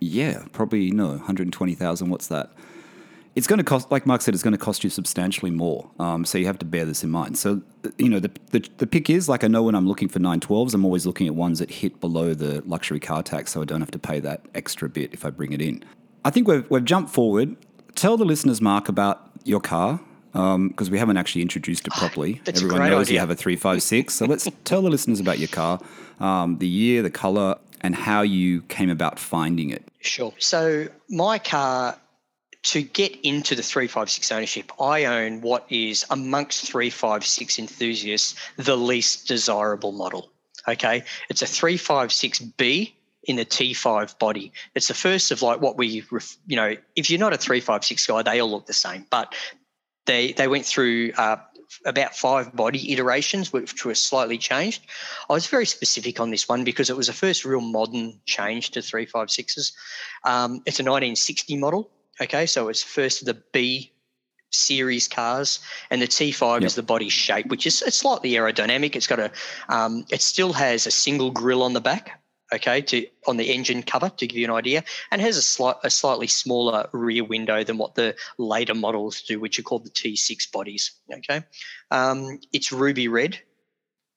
yeah, 0.00 0.44
probably, 0.52 0.90
no, 0.90 1.08
120,000, 1.08 2.08
what's 2.08 2.28
that? 2.28 2.52
it's 3.36 3.46
going 3.46 3.58
to 3.58 3.64
cost, 3.64 3.90
like 3.92 4.06
Mark 4.06 4.22
said, 4.22 4.32
it's 4.32 4.42
going 4.42 4.52
to 4.52 4.58
cost 4.58 4.82
you 4.82 4.88
substantially 4.88 5.50
more. 5.50 5.90
Um, 5.98 6.24
so 6.24 6.38
you 6.38 6.46
have 6.46 6.58
to 6.60 6.64
bear 6.64 6.86
this 6.86 7.04
in 7.04 7.10
mind. 7.10 7.36
So, 7.36 7.60
you 7.98 8.08
know, 8.08 8.18
the, 8.18 8.30
the, 8.50 8.66
the 8.78 8.86
pick 8.86 9.10
is 9.10 9.28
like 9.28 9.44
I 9.44 9.46
know 9.46 9.62
when 9.62 9.74
I'm 9.74 9.86
looking 9.86 10.08
for 10.08 10.18
912s, 10.18 10.72
I'm 10.72 10.86
always 10.86 11.06
looking 11.06 11.26
at 11.26 11.34
ones 11.34 11.58
that 11.58 11.70
hit 11.70 12.00
below 12.00 12.32
the 12.32 12.62
luxury 12.62 12.98
car 12.98 13.22
tax 13.22 13.52
so 13.52 13.60
I 13.60 13.66
don't 13.66 13.82
have 13.82 13.90
to 13.90 13.98
pay 13.98 14.20
that 14.20 14.46
extra 14.54 14.88
bit 14.88 15.12
if 15.12 15.26
I 15.26 15.30
bring 15.30 15.52
it 15.52 15.60
in. 15.60 15.84
I 16.24 16.30
think 16.30 16.48
we've, 16.48 16.68
we've 16.70 16.84
jumped 16.84 17.10
forward. 17.10 17.56
Tell 17.94 18.16
the 18.16 18.24
listeners, 18.24 18.62
Mark, 18.62 18.88
about 18.88 19.30
your 19.44 19.60
car 19.60 20.00
because 20.32 20.90
we 20.90 20.98
haven't 20.98 21.16
actually 21.16 21.42
introduced 21.42 21.86
it 21.86 21.92
properly. 21.94 22.40
that's 22.44 22.62
Everyone 22.62 22.90
knows 22.90 23.10
you 23.10 23.18
have 23.18 23.30
a 23.30 23.36
356. 23.36 24.14
So 24.14 24.26
let's 24.26 24.48
tell 24.64 24.82
the 24.82 24.90
listeners 24.90 25.20
about 25.20 25.38
your 25.38 25.48
car, 25.48 25.80
um, 26.20 26.58
the 26.58 26.68
year, 26.68 27.02
the 27.02 27.10
color, 27.10 27.56
and 27.86 27.94
how 27.94 28.22
you 28.22 28.62
came 28.62 28.90
about 28.90 29.16
finding 29.16 29.70
it. 29.70 29.84
Sure. 30.00 30.34
So 30.38 30.88
my 31.08 31.38
car 31.38 31.96
to 32.64 32.82
get 32.82 33.16
into 33.22 33.54
the 33.54 33.62
356 33.62 34.32
ownership, 34.32 34.72
I 34.82 35.04
own 35.04 35.40
what 35.40 35.66
is 35.70 36.04
amongst 36.10 36.66
356 36.66 37.60
enthusiasts 37.60 38.34
the 38.56 38.76
least 38.76 39.28
desirable 39.28 39.92
model. 39.92 40.32
Okay, 40.66 41.04
it's 41.28 41.42
a 41.42 41.44
356B 41.44 42.92
in 43.22 43.36
the 43.36 43.44
T5 43.44 44.18
body. 44.18 44.52
It's 44.74 44.88
the 44.88 44.94
first 44.94 45.30
of 45.30 45.42
like 45.42 45.60
what 45.60 45.78
we, 45.78 46.04
you 46.48 46.56
know, 46.56 46.74
if 46.96 47.08
you're 47.08 47.20
not 47.20 47.32
a 47.32 47.38
356 47.38 48.04
guy, 48.04 48.22
they 48.22 48.40
all 48.40 48.50
look 48.50 48.66
the 48.66 48.72
same, 48.72 49.06
but 49.10 49.32
they 50.06 50.32
they 50.32 50.48
went 50.48 50.66
through 50.66 51.12
uh, 51.16 51.36
about 51.84 52.14
five 52.14 52.54
body 52.54 52.92
iterations, 52.92 53.52
which 53.52 53.84
were 53.84 53.94
slightly 53.94 54.38
changed. 54.38 54.86
I 55.28 55.32
was 55.32 55.46
very 55.46 55.66
specific 55.66 56.20
on 56.20 56.30
this 56.30 56.48
one 56.48 56.64
because 56.64 56.90
it 56.90 56.96
was 56.96 57.06
the 57.06 57.12
first 57.12 57.44
real 57.44 57.60
modern 57.60 58.20
change 58.24 58.70
to 58.72 58.80
356s. 58.80 59.72
Um, 60.24 60.62
it's 60.66 60.80
a 60.80 60.84
1960 60.84 61.56
model. 61.56 61.90
Okay, 62.20 62.46
so 62.46 62.68
it's 62.68 62.82
first 62.82 63.22
of 63.22 63.26
the 63.26 63.42
B 63.52 63.92
series 64.50 65.08
cars, 65.08 65.60
and 65.90 66.00
the 66.00 66.06
T5 66.06 66.60
yep. 66.60 66.66
is 66.66 66.74
the 66.74 66.82
body 66.82 67.08
shape, 67.08 67.46
which 67.46 67.66
is 67.66 67.82
it's 67.82 67.98
slightly 67.98 68.32
aerodynamic. 68.32 68.96
It's 68.96 69.06
got 69.06 69.18
a, 69.18 69.30
um, 69.68 70.06
it 70.10 70.22
still 70.22 70.52
has 70.54 70.86
a 70.86 70.90
single 70.90 71.30
grill 71.30 71.62
on 71.62 71.72
the 71.72 71.80
back. 71.80 72.22
Okay, 72.54 72.80
to 72.80 73.06
on 73.26 73.36
the 73.36 73.52
engine 73.52 73.82
cover 73.82 74.08
to 74.08 74.26
give 74.26 74.38
you 74.38 74.44
an 74.44 74.52
idea, 74.52 74.84
and 75.10 75.20
has 75.20 75.36
a 75.36 75.42
slight 75.42 75.76
a 75.82 75.90
slightly 75.90 76.28
smaller 76.28 76.88
rear 76.92 77.24
window 77.24 77.64
than 77.64 77.76
what 77.76 77.96
the 77.96 78.14
later 78.38 78.74
models 78.74 79.22
do, 79.22 79.40
which 79.40 79.58
are 79.58 79.62
called 79.62 79.84
the 79.84 79.90
T6 79.90 80.52
bodies. 80.52 80.92
Okay, 81.12 81.42
um, 81.90 82.38
it's 82.52 82.70
ruby 82.70 83.08
red. 83.08 83.38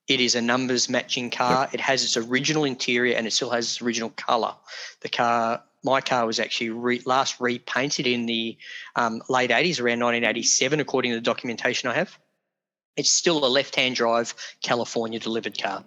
It 0.08 0.20
is 0.20 0.34
a 0.34 0.42
numbers 0.42 0.90
matching 0.90 1.30
car. 1.30 1.70
It 1.72 1.80
has 1.80 2.04
its 2.04 2.18
original 2.18 2.64
interior 2.64 3.16
and 3.16 3.28
it 3.28 3.32
still 3.32 3.52
has 3.52 3.66
its 3.66 3.82
original 3.82 4.10
color. 4.10 4.56
The 5.02 5.10
car 5.10 5.64
my 5.84 6.02
car 6.02 6.26
was 6.26 6.40
actually 6.40 6.72
re- 6.72 7.02
last 7.06 7.40
repainted 7.40 8.06
in 8.06 8.26
the 8.26 8.58
um, 8.96 9.22
late 9.30 9.50
80s, 9.50 9.80
around 9.80 10.00
1987, 10.00 10.80
according 10.80 11.12
to 11.12 11.16
the 11.16 11.22
documentation 11.22 11.90
I 11.90 11.96
have. 11.96 12.18
It's 12.98 13.12
still 13.12 13.46
a 13.46 13.48
left 13.48 13.76
hand 13.76 13.96
drive 13.96 14.34
California 14.62 15.20
delivered 15.20 15.62
car, 15.62 15.86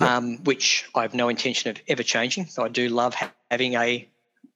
yep. 0.00 0.08
um, 0.08 0.38
which 0.44 0.88
I 0.94 1.02
have 1.02 1.14
no 1.14 1.28
intention 1.28 1.70
of 1.70 1.80
ever 1.88 2.02
changing. 2.02 2.46
So 2.46 2.64
I 2.64 2.68
do 2.68 2.88
love 2.88 3.14
ha- 3.14 3.32
having 3.50 3.74
a 3.74 4.08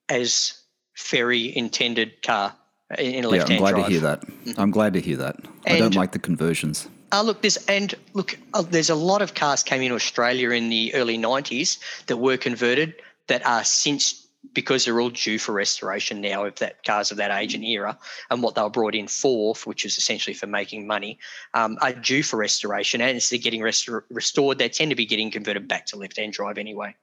as 0.08 0.60
Ferry 0.94 1.56
intended 1.56 2.22
car 2.22 2.54
in 2.98 3.24
a 3.24 3.28
left 3.28 3.48
hand 3.48 3.60
drive. 3.60 3.74
I'm 3.74 3.74
glad 3.74 3.74
drive. 3.74 3.86
to 3.86 3.90
hear 3.90 4.00
that. 4.00 4.20
Mm-hmm. 4.20 4.60
I'm 4.60 4.70
glad 4.70 4.92
to 4.94 5.00
hear 5.00 5.16
that. 5.18 5.36
And, 5.66 5.76
I 5.76 5.78
don't 5.78 5.94
like 5.94 6.12
the 6.12 6.18
conversions. 6.18 6.88
Uh, 7.12 7.22
look, 7.22 7.42
there's 7.42 7.56
and 7.68 7.94
look, 8.12 8.38
uh, 8.54 8.62
there's 8.62 8.90
a 8.90 8.94
lot 8.94 9.22
of 9.22 9.34
cars 9.34 9.62
came 9.62 9.82
into 9.82 9.94
Australia 9.94 10.50
in 10.50 10.68
the 10.68 10.94
early 10.94 11.18
'90s 11.18 11.78
that 12.06 12.16
were 12.16 12.36
converted 12.36 12.94
that 13.28 13.46
are 13.46 13.64
since 13.64 14.23
because 14.52 14.84
they're 14.84 15.00
all 15.00 15.10
due 15.10 15.38
for 15.38 15.52
restoration 15.52 16.20
now 16.20 16.44
of 16.44 16.56
that 16.56 16.84
cars 16.84 17.10
of 17.10 17.16
that 17.16 17.30
age 17.30 17.54
and 17.54 17.64
era 17.64 17.98
and 18.30 18.42
what 18.42 18.54
they 18.54 18.62
were 18.62 18.70
brought 18.70 18.94
in 18.94 19.08
for, 19.08 19.54
which 19.64 19.84
is 19.84 19.96
essentially 19.96 20.34
for 20.34 20.46
making 20.46 20.86
money, 20.86 21.18
um, 21.54 21.78
are 21.80 21.92
due 21.92 22.22
for 22.22 22.36
restoration. 22.36 23.00
And 23.00 23.10
instead 23.10 23.36
of 23.36 23.42
getting 23.42 23.62
restor- 23.62 24.04
restored, 24.10 24.58
they 24.58 24.68
tend 24.68 24.90
to 24.90 24.96
be 24.96 25.06
getting 25.06 25.30
converted 25.30 25.66
back 25.66 25.86
to 25.86 25.96
left-hand 25.96 26.32
drive 26.32 26.58
anyway. 26.58 26.94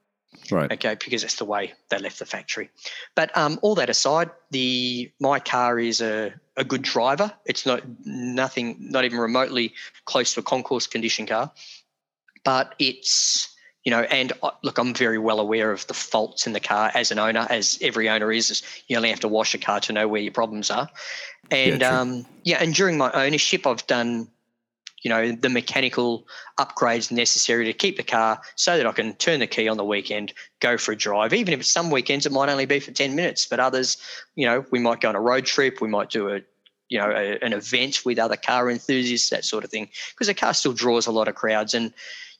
Right. 0.49 0.71
Okay, 0.71 0.95
because 0.95 1.21
that's 1.21 1.35
the 1.35 1.45
way 1.45 1.73
they 1.89 1.97
left 1.97 2.19
the 2.19 2.25
factory. 2.25 2.69
But 3.15 3.35
um, 3.37 3.59
all 3.61 3.75
that 3.75 3.89
aside, 3.89 4.31
the 4.49 5.11
my 5.19 5.39
car 5.39 5.77
is 5.77 6.01
a, 6.01 6.33
a 6.55 6.63
good 6.63 6.81
driver. 6.81 7.33
It's 7.45 7.65
not 7.65 7.83
nothing, 8.05 8.77
not 8.79 9.03
even 9.03 9.19
remotely 9.19 9.73
close 10.05 10.33
to 10.33 10.39
a 10.39 10.43
concours 10.43 10.87
condition 10.87 11.25
car, 11.25 11.51
but 12.45 12.75
it's 12.79 13.50
you 13.83 13.89
know, 13.89 14.01
and 14.01 14.31
uh, 14.43 14.51
look, 14.63 14.77
I'm 14.77 14.93
very 14.93 15.17
well 15.17 15.39
aware 15.39 15.71
of 15.71 15.87
the 15.87 15.93
faults 15.93 16.45
in 16.45 16.53
the 16.53 16.59
car 16.59 16.91
as 16.93 17.11
an 17.11 17.17
owner, 17.17 17.47
as 17.49 17.79
every 17.81 18.09
owner 18.09 18.31
is. 18.31 18.61
You 18.87 18.97
only 18.97 19.09
have 19.09 19.21
to 19.21 19.27
wash 19.27 19.55
a 19.55 19.57
car 19.57 19.79
to 19.81 19.93
know 19.93 20.07
where 20.07 20.21
your 20.21 20.31
problems 20.31 20.69
are. 20.69 20.89
And 21.49 21.81
yeah, 21.81 21.99
um, 21.99 22.25
yeah, 22.43 22.57
and 22.61 22.75
during 22.75 22.97
my 22.97 23.11
ownership, 23.11 23.65
I've 23.65 23.85
done, 23.87 24.27
you 25.01 25.09
know, 25.09 25.31
the 25.31 25.49
mechanical 25.49 26.27
upgrades 26.59 27.11
necessary 27.11 27.65
to 27.65 27.73
keep 27.73 27.97
the 27.97 28.03
car 28.03 28.39
so 28.55 28.77
that 28.77 28.85
I 28.85 28.91
can 28.91 29.15
turn 29.15 29.39
the 29.39 29.47
key 29.47 29.67
on 29.67 29.77
the 29.77 29.85
weekend, 29.85 30.33
go 30.59 30.77
for 30.77 30.91
a 30.91 30.95
drive. 30.95 31.33
Even 31.33 31.53
if 31.53 31.65
some 31.65 31.89
weekends, 31.89 32.27
it 32.27 32.31
might 32.31 32.49
only 32.49 32.67
be 32.67 32.79
for 32.79 32.91
10 32.91 33.15
minutes, 33.15 33.47
but 33.47 33.59
others, 33.59 33.97
you 34.35 34.45
know, 34.45 34.63
we 34.71 34.79
might 34.79 35.01
go 35.01 35.09
on 35.09 35.15
a 35.15 35.21
road 35.21 35.45
trip, 35.45 35.81
we 35.81 35.87
might 35.87 36.09
do 36.11 36.29
a 36.29 36.41
you 36.87 36.99
know 36.99 37.09
a, 37.09 37.39
an 37.39 37.53
event 37.53 38.05
with 38.05 38.19
other 38.19 38.35
car 38.35 38.69
enthusiasts 38.69 39.29
that 39.29 39.45
sort 39.45 39.63
of 39.63 39.71
thing 39.71 39.87
because 40.09 40.27
the 40.27 40.33
car 40.33 40.53
still 40.53 40.73
draws 40.73 41.07
a 41.07 41.11
lot 41.11 41.29
of 41.29 41.35
crowds 41.35 41.73
and 41.73 41.93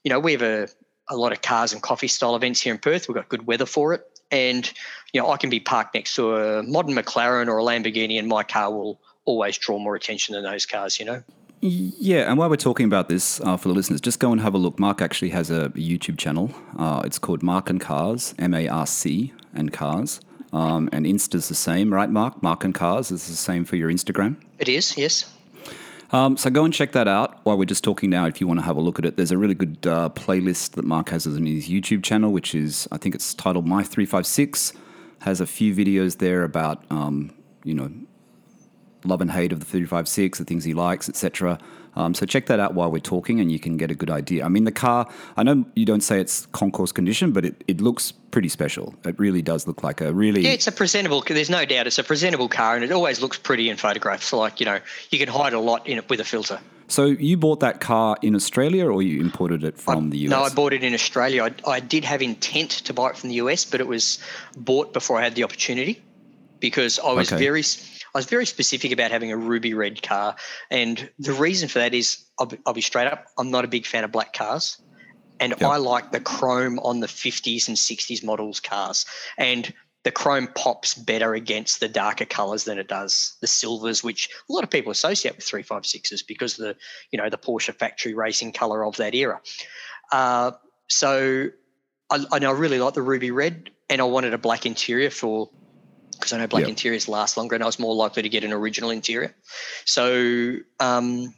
you 0.04 0.10
know 0.10 0.20
we 0.20 0.34
have 0.34 0.42
a 0.42 0.68
a 1.10 1.18
lot 1.18 1.32
of 1.32 1.42
cars 1.42 1.74
and 1.74 1.82
coffee 1.82 2.08
style 2.08 2.36
events 2.36 2.62
here 2.62 2.74
in 2.74 2.80
Perth. 2.80 3.08
We've 3.08 3.16
got 3.16 3.30
good 3.30 3.48
weather 3.48 3.66
for 3.66 3.94
it. 3.94 4.04
And, 4.32 4.72
you 5.14 5.22
know, 5.22 5.30
I 5.30 5.38
can 5.38 5.50
be 5.50 5.60
parked 5.60 5.94
next 5.94 6.16
to 6.16 6.36
a 6.36 6.64
modern 6.64 6.96
McLaren 6.96 7.48
or 7.48 7.58
a 7.58 7.64
Lamborghini 7.64 8.18
and 8.18 8.28
my 8.28 8.44
car 8.44 8.72
will 8.72 9.02
always 9.26 9.58
draw 9.58 9.78
more 9.78 9.96
attention 9.96 10.36
than 10.36 10.44
those 10.44 10.66
cars, 10.66 11.00
you 11.00 11.06
know? 11.06 11.24
Yeah, 11.64 12.30
and 12.30 12.40
while 12.40 12.50
we're 12.50 12.56
talking 12.56 12.88
about 12.88 13.08
this 13.08 13.40
uh, 13.42 13.56
for 13.56 13.68
the 13.68 13.76
listeners, 13.76 14.02
just 14.02 14.20
go 14.20 14.32
and 14.32 14.42
have 14.42 14.56
a 14.56 14.58
look. 14.58 14.80
Mark 14.80 15.00
actually 15.00 15.30
has 15.30 15.52
a 15.52 15.70
YouTube 15.70 16.18
channel. 16.18 16.50
Uh, 16.76 17.04
it's 17.06 17.20
called 17.20 17.44
Marc 17.44 17.70
and 17.70 17.80
Cars, 17.80 18.34
M 18.40 18.56
A 18.56 18.68
R 18.68 18.88
C 18.88 19.32
and 19.54 19.72
Cars. 19.72 20.22
Um, 20.54 20.90
and 20.92 21.06
Insta's 21.06 21.50
the 21.50 21.56
same, 21.56 21.94
right, 21.94 22.10
Mark? 22.10 22.42
Marc 22.42 22.64
and 22.64 22.74
Cars 22.74 23.12
is 23.12 23.28
the 23.28 23.36
same 23.36 23.64
for 23.64 23.76
your 23.76 23.92
Instagram? 23.92 24.38
It 24.58 24.70
is, 24.70 24.98
yes. 24.98 25.32
Um, 26.14 26.36
so 26.36 26.50
go 26.50 26.66
and 26.66 26.74
check 26.74 26.92
that 26.92 27.08
out 27.08 27.40
while 27.44 27.58
we're 27.58 27.66
just 27.66 27.84
talking 27.84 28.10
now. 28.10 28.26
If 28.26 28.42
you 28.42 28.48
want 28.48 28.60
to 28.60 28.66
have 28.66 28.76
a 28.76 28.82
look 28.82 29.00
at 29.00 29.06
it, 29.06 29.16
there's 29.16 29.32
a 29.32 29.38
really 29.38 29.54
good 29.54 29.88
uh, 29.88 30.10
playlist 30.10 30.72
that 30.72 30.84
Mark 30.84 31.10
has 31.10 31.26
on 31.26 31.46
his 31.46 31.70
YouTube 31.70 32.04
channel, 32.04 32.32
which 32.32 32.54
is 32.54 32.88
I 32.92 32.98
think 32.98 33.16
it's 33.16 33.34
titled 33.34 33.66
My 33.66 33.84
Three 33.84 34.06
Five 34.06 34.26
Six. 34.26 34.74
Has 35.22 35.40
a 35.40 35.46
few 35.46 35.74
videos 35.74 36.18
there 36.18 36.44
about 36.44 36.84
um, 36.90 37.32
you 37.64 37.74
know 37.74 37.92
love 39.06 39.22
and 39.22 39.32
hate 39.32 39.52
of 39.52 39.60
the 39.60 39.66
356, 39.66 40.38
the 40.40 40.46
things 40.46 40.64
he 40.64 40.74
likes, 40.74 41.10
etc. 41.10 41.58
Um, 41.96 42.14
so 42.14 42.26
check 42.26 42.46
that 42.46 42.60
out 42.60 42.74
while 42.74 42.92
we're 42.92 43.00
talking, 43.00 43.40
and 43.40 43.52
you 43.52 43.60
can 43.60 43.78
get 43.78 43.92
a 43.92 43.96
good 43.96 44.10
idea. 44.10 44.46
I 44.46 44.48
mean, 44.48 44.64
the 44.64 44.72
car. 44.72 45.10
I 45.36 45.44
know 45.44 45.66
you 45.76 45.86
don't 45.86 46.02
say 46.02 46.20
it's 46.20 46.46
concours 46.48 46.92
condition, 46.92 47.32
but 47.32 47.46
it, 47.46 47.64
it 47.68 47.82
looks 47.82 48.12
pretty 48.12 48.50
special. 48.50 48.96
It 49.04 49.20
really 49.20 49.42
does 49.42 49.68
look 49.68 49.84
like 49.84 50.02
a 50.02 50.14
really. 50.14 50.42
Yeah, 50.42 50.52
it's 50.52 50.68
a 50.68 50.72
presentable. 50.72 51.22
There's 51.22 51.50
no 51.50 51.66
doubt 51.66 51.88
it's 51.88 52.00
a 52.00 52.04
presentable 52.04 52.48
car, 52.48 52.76
and 52.76 52.84
it 52.84 52.92
always 52.92 53.22
looks 53.22 53.38
pretty 53.38 53.70
in 53.70 53.78
photographs. 53.78 54.28
So 54.28 54.40
like 54.40 54.60
you 54.60 54.66
know, 54.66 54.80
you 55.10 55.20
can 55.20 55.28
hide 55.28 55.54
a 55.54 55.60
lot 55.60 55.88
in 55.88 55.98
it 55.98 56.10
with 56.10 56.20
a 56.20 56.26
filter. 56.26 56.60
So 56.88 57.06
you 57.06 57.38
bought 57.38 57.62
that 57.62 57.80
car 57.80 58.18
in 58.22 58.36
Australia, 58.36 58.86
or 58.86 59.02
you 59.02 59.22
imported 59.22 59.64
it 59.64 59.78
from 59.78 60.08
I, 60.08 60.10
the 60.10 60.18
US? 60.20 60.30
No, 60.30 60.44
I 60.44 60.50
bought 60.50 60.74
it 60.74 60.84
in 60.84 60.94
Australia. 60.94 61.44
I, 61.44 61.70
I 61.70 61.80
did 61.80 62.04
have 62.04 62.22
intent 62.22 62.72
to 62.72 62.94
buy 62.94 63.10
it 63.10 63.18
from 63.18 63.30
the 63.30 63.36
US, 63.36 63.64
but 63.64 63.80
it 63.80 63.88
was 63.88 64.20
bought 64.58 64.92
before 64.92 65.18
I 65.18 65.24
had 65.24 65.36
the 65.36 65.44
opportunity 65.44 66.02
because 66.60 67.00
I 67.00 67.14
was 67.14 67.32
okay. 67.32 67.44
very 67.44 67.64
I 68.14 68.18
was 68.18 68.26
very 68.26 68.46
specific 68.46 68.92
about 68.92 69.12
having 69.12 69.32
a 69.32 69.38
ruby 69.38 69.74
red 69.74 70.02
car, 70.02 70.36
and 70.70 71.10
the 71.20 71.34
reason 71.34 71.70
for 71.70 71.80
that 71.80 71.94
is 71.94 72.26
I'll 72.38 72.48
be, 72.48 72.58
I'll 72.66 72.74
be 72.74 72.82
straight 72.82 73.08
up. 73.08 73.26
I'm 73.38 73.52
not 73.52 73.64
a 73.64 73.68
big 73.68 73.86
fan 73.86 74.04
of 74.04 74.12
black 74.12 74.34
cars, 74.34 74.82
and 75.40 75.52
yep. 75.52 75.64
I 75.64 75.78
like 75.78 76.12
the 76.12 76.20
chrome 76.20 76.80
on 76.80 77.00
the 77.00 77.08
50s 77.08 77.68
and 77.68 77.78
60s 77.78 78.24
models 78.24 78.60
cars, 78.60 79.06
and 79.38 79.74
the 80.04 80.12
chrome 80.12 80.48
pops 80.56 80.94
better 80.94 81.34
against 81.36 81.80
the 81.80 81.88
darker 81.88 82.26
colors 82.26 82.64
than 82.64 82.80
it 82.80 82.88
does 82.88 83.38
the 83.42 83.48
silvers, 83.48 84.04
which 84.04 84.30
a 84.50 84.54
lot 84.54 84.64
of 84.64 84.70
people 84.70 84.92
associate 84.92 85.36
with 85.36 85.46
356s 85.46 86.26
because 86.28 86.56
the 86.56 86.76
you 87.12 87.18
know 87.18 87.30
the 87.30 87.38
Porsche 87.38 87.74
factory 87.74 88.14
racing 88.14 88.52
color 88.52 88.84
of 88.84 88.98
that 88.98 89.14
era. 89.14 89.40
Uh, 90.12 90.52
so 90.88 91.48
I, 92.10 92.26
I, 92.32 92.38
I 92.40 92.52
really 92.52 92.80
like 92.80 92.94
the 92.94 93.02
ruby 93.02 93.32
red, 93.32 93.70
and 93.90 94.02
I 94.02 94.06
wanted 94.06 94.34
a 94.34 94.38
black 94.38 94.66
interior 94.66 95.10
for 95.10 95.50
because 96.22 96.34
I 96.34 96.38
know 96.38 96.48
black 96.48 96.62
yep. 96.62 96.70
interiors 96.70 97.08
last 97.08 97.36
longer 97.36 97.56
and 97.56 97.64
I 97.64 97.66
was 97.66 97.80
more 97.80 97.96
likely 97.96 98.24
to 98.24 98.30
get 98.30 98.44
an 98.44 98.54
original 98.54 98.90
interior. 98.92 99.36
So, 99.86 100.56
um, 100.80 101.34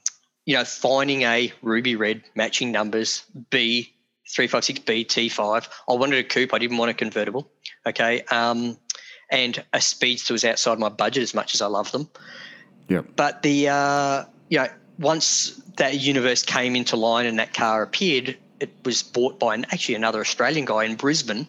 you 0.45 0.55
know, 0.55 0.65
finding 0.65 1.23
a 1.23 1.51
ruby 1.61 1.95
red 1.95 2.23
matching 2.35 2.71
numbers 2.71 3.23
B. 3.49 3.89
356B 4.25 5.05
T5. 5.05 5.67
I 5.87 5.93
wanted 5.93 6.17
a 6.17 6.23
coupe. 6.23 6.53
I 6.53 6.57
didn't 6.57 6.77
want 6.77 6.89
a 6.89 6.93
convertible. 6.93 7.51
Okay. 7.85 8.21
Um, 8.31 8.77
and 9.29 9.63
a 9.73 9.81
speedster 9.81 10.33
was 10.33 10.45
outside 10.45 10.79
my 10.79 10.89
budget 10.89 11.23
as 11.23 11.33
much 11.33 11.53
as 11.53 11.61
I 11.61 11.67
love 11.67 11.91
them. 11.91 12.09
Yeah. 12.87 13.01
But 13.15 13.41
the, 13.41 13.69
uh, 13.69 14.25
you 14.49 14.59
know, 14.59 14.67
once 14.97 15.61
that 15.77 15.99
universe 15.99 16.43
came 16.43 16.75
into 16.75 16.95
line 16.95 17.25
and 17.25 17.39
that 17.39 17.53
car 17.53 17.83
appeared, 17.83 18.37
it 18.59 18.71
was 18.85 19.03
bought 19.03 19.39
by 19.39 19.55
an, 19.55 19.65
actually 19.71 19.95
another 19.95 20.21
Australian 20.21 20.65
guy 20.65 20.85
in 20.85 20.95
Brisbane 20.95 21.47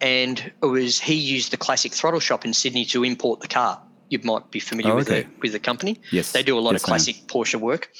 and 0.00 0.52
it 0.62 0.66
was 0.66 1.00
he 1.00 1.14
used 1.14 1.52
the 1.52 1.56
classic 1.56 1.92
throttle 1.92 2.20
shop 2.20 2.44
in 2.44 2.54
Sydney 2.54 2.84
to 2.86 3.04
import 3.04 3.40
the 3.40 3.48
car. 3.48 3.82
You 4.08 4.18
might 4.24 4.50
be 4.50 4.60
familiar 4.60 4.92
oh, 4.92 4.96
with 4.96 5.10
okay. 5.10 5.22
the 5.22 5.28
with 5.40 5.52
the 5.52 5.58
company. 5.58 6.00
Yes, 6.10 6.32
they 6.32 6.42
do 6.42 6.58
a 6.58 6.60
lot 6.60 6.72
yes, 6.72 6.82
of 6.82 6.86
classic 6.86 7.16
Porsche 7.26 7.60
work. 7.60 7.90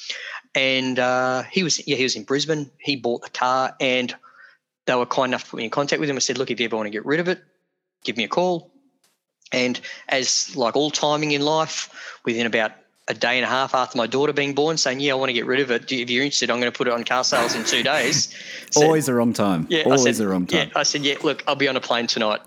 And 0.53 0.99
uh, 0.99 1.43
he 1.43 1.63
was 1.63 1.85
yeah 1.87 1.95
he 1.95 2.03
was 2.03 2.15
in 2.15 2.23
Brisbane. 2.23 2.69
He 2.79 2.95
bought 2.97 3.21
the 3.21 3.29
car, 3.29 3.75
and 3.79 4.13
they 4.85 4.95
were 4.95 5.05
kind 5.05 5.29
enough 5.29 5.45
to 5.45 5.51
put 5.51 5.57
me 5.57 5.65
in 5.65 5.69
contact 5.69 5.99
with 5.99 6.09
him. 6.09 6.15
I 6.15 6.19
said, 6.19 6.37
look, 6.37 6.51
if 6.51 6.59
you 6.59 6.65
ever 6.65 6.75
want 6.75 6.87
to 6.87 6.91
get 6.91 7.05
rid 7.05 7.19
of 7.19 7.27
it, 7.27 7.41
give 8.03 8.17
me 8.17 8.23
a 8.23 8.27
call. 8.27 8.71
And 9.53 9.79
as 10.09 10.55
like 10.55 10.75
all 10.75 10.91
timing 10.91 11.31
in 11.31 11.41
life, 11.41 12.19
within 12.25 12.45
about 12.45 12.71
a 13.11 13.13
day 13.13 13.37
and 13.37 13.43
a 13.45 13.47
half 13.47 13.75
after 13.75 13.97
my 13.97 14.07
daughter 14.07 14.33
being 14.33 14.55
born, 14.55 14.77
saying, 14.77 15.01
"Yeah, 15.01 15.11
I 15.11 15.15
want 15.15 15.29
to 15.29 15.33
get 15.33 15.45
rid 15.45 15.59
of 15.59 15.69
it. 15.69 15.91
If 15.91 16.09
you're 16.09 16.23
interested, 16.23 16.49
I'm 16.49 16.59
going 16.59 16.71
to 16.71 16.77
put 16.77 16.87
it 16.87 16.93
on 16.93 17.03
car 17.03 17.23
sales 17.23 17.53
in 17.53 17.63
two 17.65 17.83
days." 17.83 18.33
Said, 18.71 18.85
Always 18.85 19.05
the 19.05 19.13
wrong 19.13 19.33
time. 19.33 19.67
Yeah, 19.69 19.83
Always 19.83 20.03
said, 20.03 20.15
the 20.15 20.27
wrong 20.27 20.47
time. 20.47 20.69
Yeah, 20.69 20.79
I 20.79 20.83
said, 20.83 21.03
"Yeah, 21.03 21.15
look, 21.21 21.43
I'll 21.45 21.55
be 21.55 21.67
on 21.67 21.75
a 21.75 21.81
plane 21.81 22.07
tonight." 22.07 22.39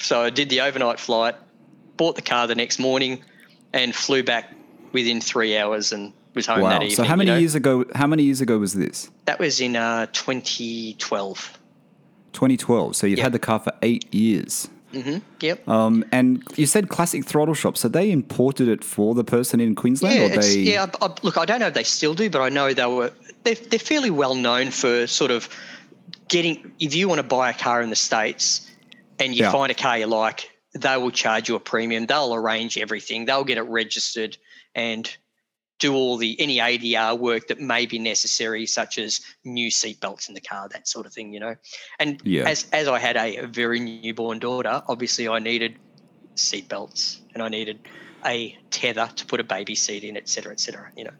So 0.00 0.22
I 0.22 0.30
did 0.30 0.50
the 0.50 0.62
overnight 0.62 0.98
flight, 0.98 1.36
bought 1.96 2.16
the 2.16 2.22
car 2.22 2.48
the 2.48 2.56
next 2.56 2.80
morning, 2.80 3.22
and 3.72 3.94
flew 3.94 4.24
back 4.24 4.52
within 4.92 5.20
three 5.20 5.56
hours 5.56 5.92
and 5.92 6.12
was 6.34 6.46
home 6.46 6.62
wow. 6.62 6.70
that 6.70 6.82
evening. 6.82 6.96
So 6.96 7.04
how 7.04 7.14
many 7.14 7.30
you 7.30 7.34
know? 7.36 7.40
years 7.40 7.54
ago? 7.54 7.84
How 7.94 8.08
many 8.08 8.24
years 8.24 8.40
ago 8.40 8.58
was 8.58 8.74
this? 8.74 9.08
That 9.26 9.38
was 9.38 9.60
in 9.60 9.76
uh, 9.76 10.06
2012. 10.12 11.58
2012. 12.32 12.96
So 12.96 13.06
you've 13.06 13.18
Yep. 13.18 13.24
had 13.24 13.32
the 13.32 13.38
car 13.38 13.58
for 13.60 13.72
eight 13.82 14.12
years. 14.12 14.68
Mm-hmm. 14.92 15.18
Yep. 15.40 15.68
Um, 15.68 16.04
and 16.12 16.42
you 16.56 16.66
said 16.66 16.88
Classic 16.88 17.24
Throttle 17.24 17.54
Shop. 17.54 17.76
So 17.76 17.88
they 17.88 18.10
imported 18.10 18.68
it 18.68 18.82
for 18.82 19.14
the 19.14 19.24
person 19.24 19.60
in 19.60 19.74
Queensland, 19.74 20.14
yeah, 20.16 20.24
or 20.38 20.40
they? 20.40 20.54
yeah. 20.58 20.86
I, 21.00 21.06
I, 21.06 21.14
look, 21.22 21.38
I 21.38 21.44
don't 21.44 21.60
know 21.60 21.68
if 21.68 21.74
they 21.74 21.84
still 21.84 22.14
do, 22.14 22.28
but 22.30 22.40
I 22.40 22.48
know 22.48 22.72
they 22.74 22.86
were. 22.86 23.12
They're, 23.44 23.54
they're 23.54 23.78
fairly 23.78 24.10
well 24.10 24.34
known 24.34 24.70
for 24.70 25.06
sort 25.06 25.30
of 25.30 25.48
getting. 26.28 26.72
If 26.80 26.94
you 26.94 27.08
want 27.08 27.20
to 27.20 27.26
buy 27.26 27.50
a 27.50 27.54
car 27.54 27.82
in 27.82 27.90
the 27.90 27.96
states 27.96 28.70
and 29.18 29.34
you 29.34 29.44
Yeah. 29.44 29.52
find 29.52 29.70
a 29.70 29.74
car 29.74 29.98
you 29.98 30.06
like, 30.06 30.50
they 30.74 30.96
will 30.96 31.10
charge 31.10 31.48
you 31.48 31.54
a 31.54 31.60
premium. 31.60 32.06
They'll 32.06 32.34
arrange 32.34 32.76
everything. 32.78 33.24
They'll 33.26 33.44
get 33.44 33.58
it 33.58 33.62
registered 33.62 34.36
and 34.74 35.08
do 35.80 35.94
all 35.94 36.16
the 36.16 36.40
any 36.40 36.58
ADR 36.58 37.18
work 37.18 37.48
that 37.48 37.58
may 37.58 37.86
be 37.86 37.98
necessary, 37.98 38.66
such 38.66 38.98
as 38.98 39.20
new 39.44 39.70
seatbelts 39.70 40.28
in 40.28 40.34
the 40.34 40.40
car, 40.40 40.68
that 40.68 40.86
sort 40.86 41.06
of 41.06 41.12
thing. 41.12 41.32
You 41.32 41.40
know, 41.40 41.56
and 41.98 42.20
Yeah. 42.24 42.48
as 42.48 42.66
as 42.72 42.86
I 42.86 43.00
had 43.00 43.16
a, 43.16 43.38
a 43.38 43.46
very 43.46 43.80
newborn 43.80 44.38
daughter, 44.38 44.82
obviously 44.86 45.26
I 45.26 45.40
needed 45.40 45.76
seatbelts 46.36 47.18
and 47.34 47.42
I 47.42 47.48
needed 47.48 47.80
a 48.24 48.56
tether 48.70 49.10
to 49.16 49.26
put 49.26 49.40
a 49.40 49.44
baby 49.44 49.74
seat 49.74 50.04
in, 50.04 50.16
et 50.16 50.28
cetera, 50.28 50.52
et 50.52 50.60
cetera. 50.60 50.92
You 50.96 51.04
know. 51.04 51.14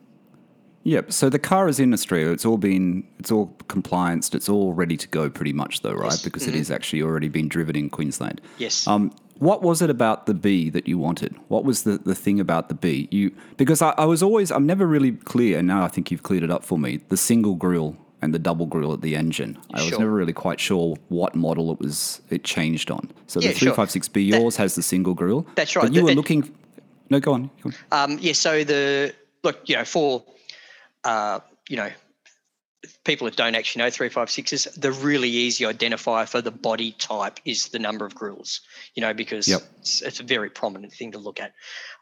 Yep. 0.85 1.13
So 1.13 1.29
the 1.29 1.39
car 1.39 1.69
is 1.69 1.79
in 1.79 1.93
Australia. 1.93 2.33
It's 2.33 2.47
all 2.47 2.57
been, 2.57 3.07
it's 3.19 3.31
all 3.31 3.55
complianced. 3.69 4.35
It's 4.35 4.49
all 4.49 4.73
ready 4.73 4.97
to 4.97 5.07
go, 5.09 5.29
pretty 5.29 5.53
much, 5.53 5.83
though, 5.83 5.93
right? 5.93 6.13
Yes. 6.13 6.23
Because 6.23 6.47
it 6.47 6.55
is 6.55 6.71
actually 6.71 7.03
already 7.03 7.29
been 7.29 7.49
driven 7.49 7.77
in 7.77 7.91
Queensland. 7.91 8.41
Yes. 8.57 8.87
Um, 8.87 9.13
what 9.41 9.63
was 9.63 9.83
it 9.83 9.91
about 9.91 10.27
the 10.27 10.35
B 10.35 10.71
that 10.71 10.87
you 10.87 10.97
wanted? 10.99 11.35
What 11.49 11.65
was 11.65 11.83
the, 11.83 11.99
the 11.99 12.15
thing 12.15 12.39
about 12.39 12.69
the 12.69 12.75
B? 12.75 13.09
You 13.11 13.33
because 13.57 13.83
I, 13.83 13.91
I 13.99 14.05
was 14.05 14.23
always 14.23 14.53
I'm 14.53 14.67
never 14.67 14.87
really 14.87 15.13
clear, 15.13 15.59
and 15.59 15.67
now 15.67 15.83
I 15.83 15.89
think 15.89 16.11
you've 16.11 16.23
cleared 16.23 16.45
it 16.45 16.51
up 16.51 16.65
for 16.65 16.79
me. 16.79 17.01
The 17.09 17.17
single 17.17 17.55
grill 17.57 17.97
and 18.23 18.35
the 18.35 18.39
double 18.39 18.67
grill 18.67 18.93
at 18.93 19.01
the 19.01 19.17
engine. 19.17 19.59
I 19.73 19.83
was 19.83 19.99
never 19.99 20.13
really 20.13 20.35
quite 20.35 20.61
sure 20.61 20.95
what 21.09 21.35
model 21.35 21.73
it 21.73 21.79
was. 21.81 22.21
It 22.29 22.45
changed 22.45 22.91
on. 22.91 23.11
So 23.27 23.41
Yeah, 23.41 23.49
the 23.49 23.55
three 23.55 23.73
five 23.73 23.91
six 23.91 24.09
B 24.09 24.21
yours 24.23 24.57
has 24.57 24.75
the 24.75 24.83
single 24.83 25.15
grill. 25.15 25.47
That's 25.57 25.75
right. 25.75 25.83
But 25.85 25.93
you 25.95 26.01
The- 26.01 26.05
were 26.05 26.11
it- 26.13 26.17
looking. 26.17 26.55
No, 27.09 27.19
go 27.19 27.33
on. 27.33 27.51
Go 27.63 27.73
on. 27.91 28.13
Um, 28.13 28.19
yeah. 28.21 28.35
So 28.35 28.63
the 28.63 29.15
look, 29.43 29.61
you 29.67 29.77
know, 29.77 29.85
for 29.85 30.23
uh, 31.05 31.41
you 31.69 31.77
know, 31.77 31.91
people 33.11 33.25
that 33.25 33.35
don't 33.35 33.57
actually 33.57 33.83
know 33.83 33.91
three 33.91 34.09
five 34.09 34.31
sixes, 34.31 34.67
the 34.77 34.93
really 34.93 35.29
easy 35.29 35.65
identifier 35.65 36.29
for 36.29 36.41
the 36.41 36.53
body 36.53 36.93
type 36.93 37.41
is 37.45 37.71
the 37.71 37.79
number 37.81 38.07
of 38.07 38.15
grills. 38.15 38.61
You 38.95 39.01
know, 39.01 39.13
because 39.13 39.49
Yep. 39.49 39.63
it's, 39.81 40.01
it's 40.03 40.21
a 40.21 40.23
very 40.23 40.49
prominent 40.49 40.93
thing 40.93 41.11
to 41.13 41.19
look 41.19 41.41
at. 41.41 41.53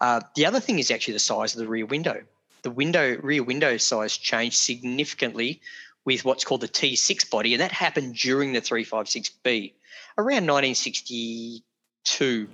Uh, 0.02 0.20
the 0.36 0.44
other 0.44 0.60
thing 0.60 0.78
is 0.78 0.90
actually 0.90 1.14
the 1.14 1.20
size 1.20 1.54
of 1.54 1.60
the 1.60 1.66
rear 1.66 1.86
window. 1.86 2.24
The 2.60 2.70
window 2.70 3.16
rear 3.22 3.42
window 3.42 3.78
size 3.78 4.18
changed 4.18 4.58
significantly 4.58 5.62
with 6.04 6.26
what's 6.26 6.44
called 6.44 6.60
the 6.60 6.68
T6 6.68 7.30
body, 7.30 7.54
and 7.54 7.62
that 7.62 7.72
happened 7.72 8.14
during 8.14 8.52
the 8.52 8.60
356B 8.60 9.72
around 10.18 10.46
1962. 10.46 12.48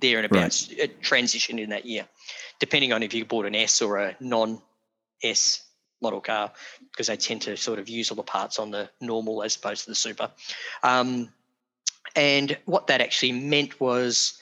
There 0.00 0.18
and 0.18 0.26
about 0.26 0.70
it 0.70 1.00
transitioned 1.00 1.60
in 1.60 1.70
that 1.70 1.86
year, 1.86 2.06
depending 2.58 2.92
on 2.92 3.02
if 3.02 3.14
you 3.14 3.24
bought 3.24 3.46
an 3.46 3.54
S 3.54 3.80
or 3.80 3.96
a 3.98 4.16
non-S 4.20 5.62
model 6.00 6.20
car, 6.20 6.52
because 6.90 7.06
they 7.06 7.16
tend 7.16 7.42
to 7.42 7.56
sort 7.56 7.78
of 7.78 7.88
use 7.88 8.10
all 8.10 8.16
the 8.16 8.22
parts 8.22 8.58
on 8.58 8.70
the 8.70 8.90
normal 9.00 9.42
as 9.42 9.56
opposed 9.56 9.84
to 9.84 9.90
the 9.90 9.94
super. 9.94 10.30
Um, 10.82 11.30
and 12.16 12.56
what 12.64 12.88
that 12.88 13.00
actually 13.00 13.32
meant 13.32 13.80
was, 13.80 14.38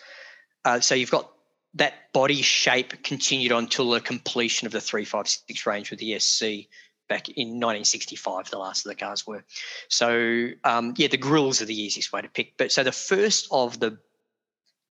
uh, 0.64 0.80
so 0.80 0.94
you've 0.94 1.10
got 1.10 1.30
that 1.74 2.12
body 2.12 2.42
shape 2.42 3.02
continued 3.02 3.52
on 3.52 3.66
the 3.66 4.00
completion 4.02 4.66
of 4.66 4.72
the 4.72 4.80
356 4.80 5.66
range 5.66 5.90
with 5.90 6.00
the 6.00 6.18
SC 6.18 6.68
back 7.08 7.28
in 7.28 7.48
1965, 7.48 8.50
the 8.50 8.58
last 8.58 8.84
of 8.84 8.90
the 8.90 8.96
cars 8.96 9.26
were. 9.26 9.44
So, 9.88 10.50
um, 10.64 10.94
yeah, 10.96 11.08
the 11.08 11.16
grills 11.16 11.62
are 11.62 11.64
the 11.64 11.80
easiest 11.80 12.12
way 12.12 12.22
to 12.22 12.28
pick. 12.28 12.56
But 12.56 12.70
so 12.70 12.84
the 12.84 12.92
first 12.92 13.48
of 13.50 13.80
the 13.80 13.98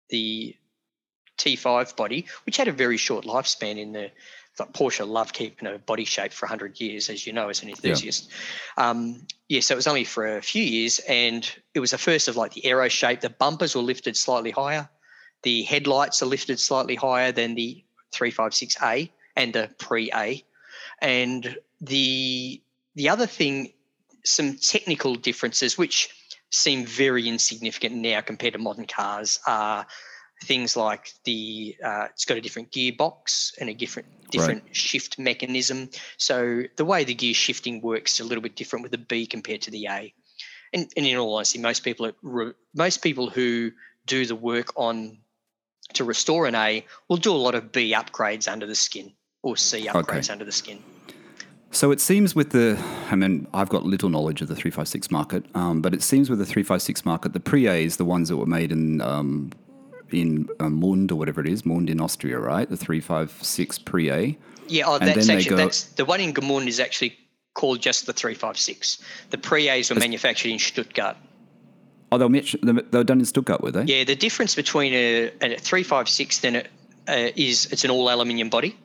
the 0.10 0.56
T5 1.38 1.96
body, 1.96 2.28
which 2.46 2.58
had 2.58 2.68
a 2.68 2.72
very 2.72 2.98
short 2.98 3.26
lifespan 3.26 3.78
in 3.78 3.92
the 3.92 4.12
like 4.60 4.74
Porsche 4.74 5.08
loved 5.08 5.34
keeping 5.34 5.68
a 5.68 5.78
body 5.78 6.06
shape 6.06 6.32
for 6.32 6.46
100 6.46 6.80
years, 6.80 7.10
as 7.10 7.28
you 7.28 7.34
know, 7.34 7.50
as 7.50 7.62
an 7.62 7.70
enthusiast. 7.70 8.32
Um, 8.78 9.26
yeah, 9.50 9.60
so 9.60 9.74
it 9.74 9.78
was 9.78 9.88
only 9.88 10.04
for 10.04 10.38
a 10.38 10.42
few 10.42 10.64
years, 10.64 11.00
and 11.08 11.50
it 11.74 11.80
was 11.80 11.92
the 11.92 11.98
first 11.98 12.28
of 12.28 12.38
like 12.38 12.54
the 12.54 12.66
aero 12.66 12.88
shape. 12.88 13.22
The 13.22 13.30
bumpers 13.30 13.76
were 13.76 13.82
lifted 13.82 14.16
slightly 14.16 14.52
higher, 14.52 14.90
the 15.44 15.64
headlights 15.64 16.22
are 16.24 16.28
lifted 16.28 16.60
slightly 16.60 16.96
higher 16.96 17.32
than 17.32 17.56
the 17.56 17.84
356A 18.14 19.10
and 19.36 19.54
the 19.54 19.70
pre-A, 19.78 20.44
and 21.02 21.58
the 21.82 22.62
the 22.96 23.10
other 23.10 23.28
thing, 23.28 23.74
some 24.24 24.56
technical 24.56 25.16
differences 25.16 25.78
which 25.78 26.10
seem 26.50 26.86
very 26.86 27.28
insignificant 27.28 27.96
now 27.96 28.22
compared 28.22 28.54
to 28.54 28.60
modern 28.60 28.88
cars 28.88 29.40
are 29.46 29.86
things 30.44 30.76
like 30.76 31.14
the 31.24 31.76
uh, 31.84 32.08
it's 32.12 32.26
got 32.26 32.38
a 32.38 32.42
different 32.42 32.72
gearbox 32.72 33.54
and 33.60 33.70
a 33.70 33.74
different 33.74 34.08
different 34.32 34.76
shift 34.76 35.18
mechanism. 35.18 35.90
So 36.18 36.64
the 36.76 36.86
way 36.86 37.04
the 37.04 37.14
gear 37.14 37.34
shifting 37.34 37.82
works 37.82 38.16
is 38.16 38.20
a 38.22 38.24
little 38.24 38.42
bit 38.42 38.56
different 38.56 38.84
with 38.84 38.92
the 38.92 38.98
B 38.98 39.26
compared 39.26 39.62
to 39.64 39.72
the 39.72 39.88
A. 39.88 40.14
And, 40.74 40.92
and 40.98 41.06
in 41.06 41.18
all 41.18 41.36
honesty, 41.36 41.60
most 41.60 41.84
people 41.84 42.12
re- 42.22 42.54
most 42.74 42.98
people 43.02 43.30
who 43.30 43.72
do 44.06 44.26
the 44.26 44.36
work 44.36 44.74
on 44.76 45.18
to 45.94 46.04
restore 46.04 46.46
an 46.46 46.56
A 46.56 46.86
will 47.08 47.18
do 47.18 47.32
a 47.32 47.38
lot 47.38 47.56
of 47.56 47.72
B 47.72 47.94
upgrades 47.94 48.52
under 48.52 48.66
the 48.66 48.76
skin 48.76 49.14
or 49.42 49.56
C 49.56 49.88
upgrades 49.88 50.30
under 50.30 50.44
the 50.44 50.52
skin. 50.52 50.84
So 51.72 51.92
it 51.92 52.00
seems 52.00 52.36
with 52.36 52.52
the, 52.52 52.82
I 53.12 53.16
mean, 53.16 53.48
I've 53.54 53.68
got 53.68 53.84
little 53.84 54.10
knowledge 54.10 54.42
of 54.42 54.48
the 54.48 54.56
356 54.56 55.12
market, 55.12 55.46
um, 55.56 55.82
but 55.82 55.94
it 55.94 56.02
seems 56.02 56.30
with 56.30 56.40
the 56.40 56.46
356 56.46 57.04
market, 57.06 57.34
the 57.34 57.40
pre-A's, 57.40 57.98
the 57.98 58.06
ones 58.06 58.30
that 58.30 58.38
were 58.38 58.46
made 58.46 58.72
in 58.72 59.02
um, 59.02 59.52
in 60.12 60.50
uh, 60.60 60.70
Mund 60.70 61.12
or 61.12 61.16
whatever 61.16 61.42
it 61.42 61.48
is, 61.48 61.66
Mund 61.66 61.90
in 61.90 62.02
Austria, 62.02 62.40
right? 62.40 62.70
The 62.70 62.78
356 62.78 63.80
pre-A. 63.80 64.38
Yeah, 64.68 64.84
oh, 64.88 65.00
that's 65.00 65.30
actually 65.30 65.50
go- 65.50 65.58
that's 65.58 65.84
the 65.94 66.06
one 66.06 66.20
in 66.20 66.34
Gmünd 66.34 66.68
is 66.68 66.80
actually 66.80 67.18
called 67.54 67.82
just 67.82 68.06
the 68.06 68.14
356. 68.14 69.00
The 69.30 69.38
pre-A's 69.38 69.90
were 69.90 70.00
manufactured 70.00 70.50
in 70.50 70.60
Stuttgart. 70.60 71.18
Oh, 72.12 72.18
they 72.18 72.26
were, 72.26 72.42
they 72.62 72.98
were 72.98 73.04
done 73.04 73.20
in 73.20 73.26
Stuttgart, 73.26 73.62
were 73.62 73.72
they? 73.72 73.84
Yeah, 73.84 74.04
the 74.04 74.16
difference 74.16 74.56
between 74.56 74.94
a, 74.94 75.26
a 75.42 75.58
356 75.58 76.40
then 76.40 76.56
it, 76.56 76.68
uh, 77.08 77.32
is 77.36 77.68
it's 77.72 77.84
an 77.84 77.92
all 77.92 78.10
aluminium 78.10 78.50
body. 78.50 78.78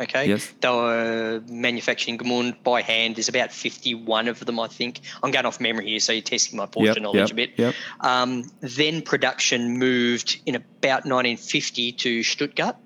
Okay. 0.00 0.26
Yes. 0.28 0.52
They 0.60 0.68
were 0.68 1.40
manufacturing 1.48 2.18
in 2.18 2.26
Gmünd 2.26 2.62
by 2.64 2.82
hand. 2.82 3.14
There's 3.16 3.28
about 3.28 3.52
51 3.52 4.26
of 4.28 4.40
them, 4.44 4.58
I 4.58 4.66
think. 4.66 5.00
I'm 5.22 5.30
going 5.30 5.46
off 5.46 5.60
memory 5.60 5.86
here, 5.88 6.00
so 6.00 6.12
you're 6.12 6.22
testing 6.22 6.56
my 6.56 6.66
Porsche 6.66 6.86
Yep, 6.96 7.02
knowledge 7.02 7.16
yep, 7.16 7.30
a 7.30 7.34
bit. 7.34 7.50
yep. 7.56 7.74
Um, 8.00 8.50
then 8.60 9.02
production 9.02 9.78
moved 9.78 10.40
in 10.46 10.56
about 10.56 11.04
1950 11.06 11.92
to 11.92 12.22
Stuttgart, 12.24 12.76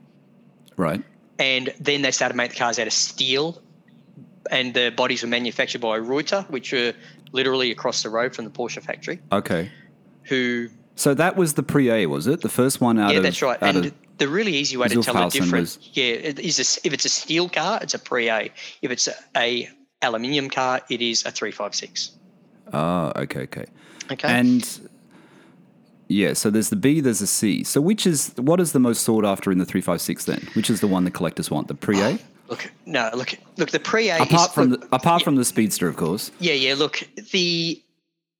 Right. 0.76 1.02
and 1.38 1.72
then 1.80 2.02
they 2.02 2.10
started 2.10 2.34
making 2.36 2.54
the 2.54 2.58
cars 2.58 2.78
out 2.78 2.86
of 2.86 2.92
steel, 2.92 3.62
and 4.50 4.74
the 4.74 4.90
bodies 4.90 5.22
were 5.22 5.28
manufactured 5.28 5.80
by 5.80 5.98
Reutter, 5.98 6.48
which 6.50 6.72
were 6.72 6.92
literally 7.32 7.70
across 7.70 8.02
the 8.02 8.10
road 8.10 8.34
from 8.34 8.44
the 8.44 8.50
Porsche 8.50 8.82
factory. 8.82 9.18
Okay. 9.32 9.70
Who 10.24 10.68
So 10.94 11.14
that 11.14 11.36
was 11.36 11.54
the 11.54 11.62
pre-A, 11.62 12.04
was 12.06 12.26
it? 12.26 12.42
The 12.42 12.48
first 12.50 12.80
one 12.82 12.98
out 12.98 13.12
yeah, 13.12 13.18
of 13.18 13.22
that's 13.22 13.40
right. 13.40 13.58
And 13.62 13.86
of- 13.86 13.94
the 14.18 14.28
really 14.28 14.54
easy 14.54 14.76
way 14.76 14.88
to 14.88 15.02
tell 15.02 15.14
the 15.14 15.28
difference, 15.28 15.76
was- 15.78 15.90
yeah, 15.92 16.04
is 16.04 16.58
a, 16.58 16.86
if 16.86 16.92
it's 16.92 17.04
a 17.04 17.08
steel 17.08 17.48
car, 17.48 17.78
it's 17.82 17.94
a 17.94 17.98
pre-A. 17.98 18.50
If 18.82 18.90
it's 18.90 19.08
a, 19.08 19.14
a 19.36 19.68
aluminium 20.02 20.50
car, 20.50 20.80
it 20.90 21.00
is 21.00 21.24
a 21.24 21.30
three 21.30 21.50
five 21.52 21.74
six. 21.74 22.12
Ah, 22.72 23.12
okay, 23.16 23.40
okay. 23.40 23.64
Okay. 24.10 24.28
And 24.28 24.88
yeah, 26.08 26.32
so 26.32 26.50
there's 26.50 26.70
the 26.70 26.76
B, 26.76 27.00
there's 27.00 27.18
the 27.18 27.26
C. 27.26 27.62
So 27.64 27.80
which 27.80 28.06
is 28.06 28.32
what 28.36 28.60
is 28.60 28.72
the 28.72 28.78
most 28.78 29.02
sought 29.02 29.24
after 29.24 29.52
in 29.52 29.58
the 29.58 29.64
356 29.66 30.24
then? 30.24 30.48
Which 30.54 30.70
is 30.70 30.80
the 30.80 30.86
one 30.86 31.04
the 31.04 31.10
collectors 31.10 31.50
want? 31.50 31.68
The 31.68 31.74
pre-A? 31.74 32.18
look, 32.48 32.70
no, 32.86 33.10
look, 33.14 33.34
look. 33.58 33.70
The 33.70 33.80
pre-A 33.80 34.22
apart 34.22 34.48
is, 34.48 34.54
from 34.54 34.70
look, 34.70 34.88
the 34.88 34.96
apart 34.96 35.22
from 35.22 35.36
the 35.36 35.44
Speedster, 35.44 35.86
of 35.86 35.96
course. 35.96 36.30
Yeah, 36.40 36.54
yeah. 36.54 36.74
Look, 36.74 37.06
the 37.32 37.82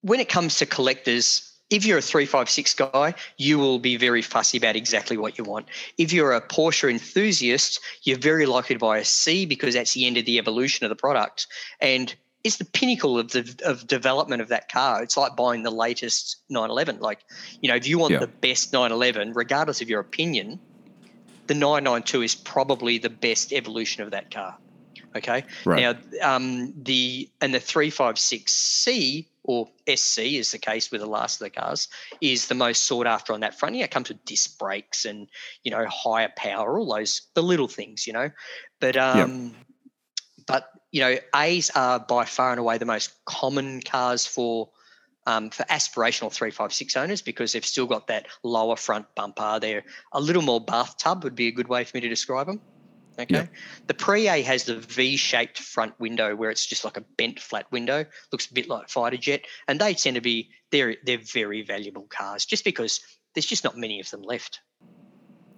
when 0.00 0.20
it 0.20 0.28
comes 0.28 0.58
to 0.58 0.66
collectors, 0.66 1.47
if 1.70 1.84
you're 1.84 1.98
a 1.98 2.02
three 2.02 2.26
five 2.26 2.48
six 2.48 2.74
guy, 2.74 3.14
you 3.36 3.58
will 3.58 3.78
be 3.78 3.96
very 3.96 4.22
fussy 4.22 4.58
about 4.58 4.76
exactly 4.76 5.16
what 5.16 5.38
you 5.38 5.44
want. 5.44 5.66
If 5.98 6.12
you're 6.12 6.32
a 6.32 6.40
Porsche 6.40 6.90
enthusiast, 6.90 7.80
you're 8.02 8.18
very 8.18 8.46
likely 8.46 8.74
to 8.74 8.80
buy 8.80 8.98
a 8.98 9.04
C 9.04 9.44
because 9.46 9.74
that's 9.74 9.94
the 9.94 10.06
end 10.06 10.16
of 10.16 10.24
the 10.24 10.38
evolution 10.38 10.84
of 10.84 10.90
the 10.90 10.96
product, 10.96 11.46
and 11.80 12.14
it's 12.44 12.56
the 12.56 12.64
pinnacle 12.64 13.18
of 13.18 13.32
the 13.32 13.54
of 13.64 13.86
development 13.86 14.40
of 14.40 14.48
that 14.48 14.70
car. 14.70 15.02
It's 15.02 15.16
like 15.16 15.36
buying 15.36 15.62
the 15.62 15.70
latest 15.70 16.36
911. 16.48 17.00
Like, 17.00 17.20
you 17.60 17.68
know, 17.68 17.74
if 17.74 17.86
you 17.86 17.98
want 17.98 18.12
Yeah. 18.12 18.20
the 18.20 18.28
best 18.28 18.72
911, 18.72 19.32
regardless 19.34 19.80
of 19.82 19.88
your 19.88 20.00
opinion, 20.00 20.58
the 21.48 21.54
992 21.54 22.22
is 22.22 22.34
probably 22.34 22.98
the 22.98 23.10
best 23.10 23.52
evolution 23.52 24.02
of 24.02 24.12
that 24.12 24.30
car. 24.30 24.56
Okay. 25.16 25.44
Right. 25.64 25.80
Now, 26.22 26.36
um, 26.36 26.72
the 26.80 27.28
and 27.40 27.52
the 27.52 27.58
356C 27.60 29.26
or 29.48 29.66
SC 29.88 30.18
is 30.18 30.52
the 30.52 30.58
case 30.58 30.90
with 30.90 31.00
the 31.00 31.06
last 31.06 31.40
of 31.40 31.46
the 31.46 31.50
cars 31.50 31.88
is 32.20 32.48
the 32.48 32.54
most 32.54 32.84
sought 32.84 33.06
after 33.06 33.32
on 33.32 33.40
that 33.40 33.58
front. 33.58 33.74
Yeah, 33.74 33.84
it 33.84 33.90
comes 33.90 34.10
with 34.10 34.22
disc 34.26 34.58
brakes 34.58 35.06
and 35.06 35.26
you 35.64 35.70
know 35.70 35.86
higher 35.88 36.30
power, 36.36 36.78
all 36.78 36.94
those 36.94 37.22
the 37.34 37.42
little 37.42 37.66
things, 37.66 38.06
you 38.06 38.12
know. 38.12 38.30
But 38.78 38.98
um, 38.98 39.54
but 40.46 40.70
you 40.92 41.00
know, 41.00 41.16
A's 41.34 41.70
are 41.70 41.98
by 41.98 42.26
far 42.26 42.50
and 42.50 42.60
away 42.60 42.76
the 42.76 42.84
most 42.84 43.12
common 43.24 43.80
cars 43.80 44.26
for 44.26 44.68
um, 45.26 45.48
for 45.48 45.62
aspirational 45.64 46.30
356 46.30 46.94
owners 46.98 47.22
because 47.22 47.52
they've 47.52 47.64
still 47.64 47.86
got 47.86 48.08
that 48.08 48.26
lower 48.42 48.76
front 48.76 49.06
bumper. 49.14 49.58
They're 49.60 49.84
a 50.12 50.20
little 50.20 50.42
more 50.42 50.60
bathtub 50.60 51.24
would 51.24 51.34
be 51.34 51.48
a 51.48 51.52
good 51.52 51.68
way 51.68 51.84
for 51.84 51.96
me 51.96 52.02
to 52.02 52.08
describe 52.08 52.48
them. 52.48 52.60
Okay. 53.18 53.34
Yep. 53.34 53.52
The 53.88 53.94
Pre 53.94 54.28
A 54.28 54.42
has 54.42 54.64
the 54.64 54.76
V 54.76 55.16
shaped 55.16 55.58
front 55.58 55.98
window 55.98 56.36
where 56.36 56.50
it's 56.50 56.64
just 56.64 56.84
like 56.84 56.96
a 56.96 57.04
bent 57.16 57.40
flat 57.40 57.70
window, 57.72 58.04
looks 58.32 58.46
a 58.46 58.54
bit 58.54 58.68
like 58.68 58.88
fighter 58.88 59.16
jet, 59.16 59.44
and 59.66 59.80
they 59.80 59.94
tend 59.94 60.14
to 60.14 60.20
be 60.20 60.50
they're 60.70 60.96
they're 61.04 61.18
very 61.18 61.62
valuable 61.62 62.06
cars 62.08 62.44
just 62.44 62.64
because 62.64 63.00
there's 63.34 63.46
just 63.46 63.64
not 63.64 63.76
many 63.76 64.00
of 64.00 64.08
them 64.10 64.22
left. 64.22 64.60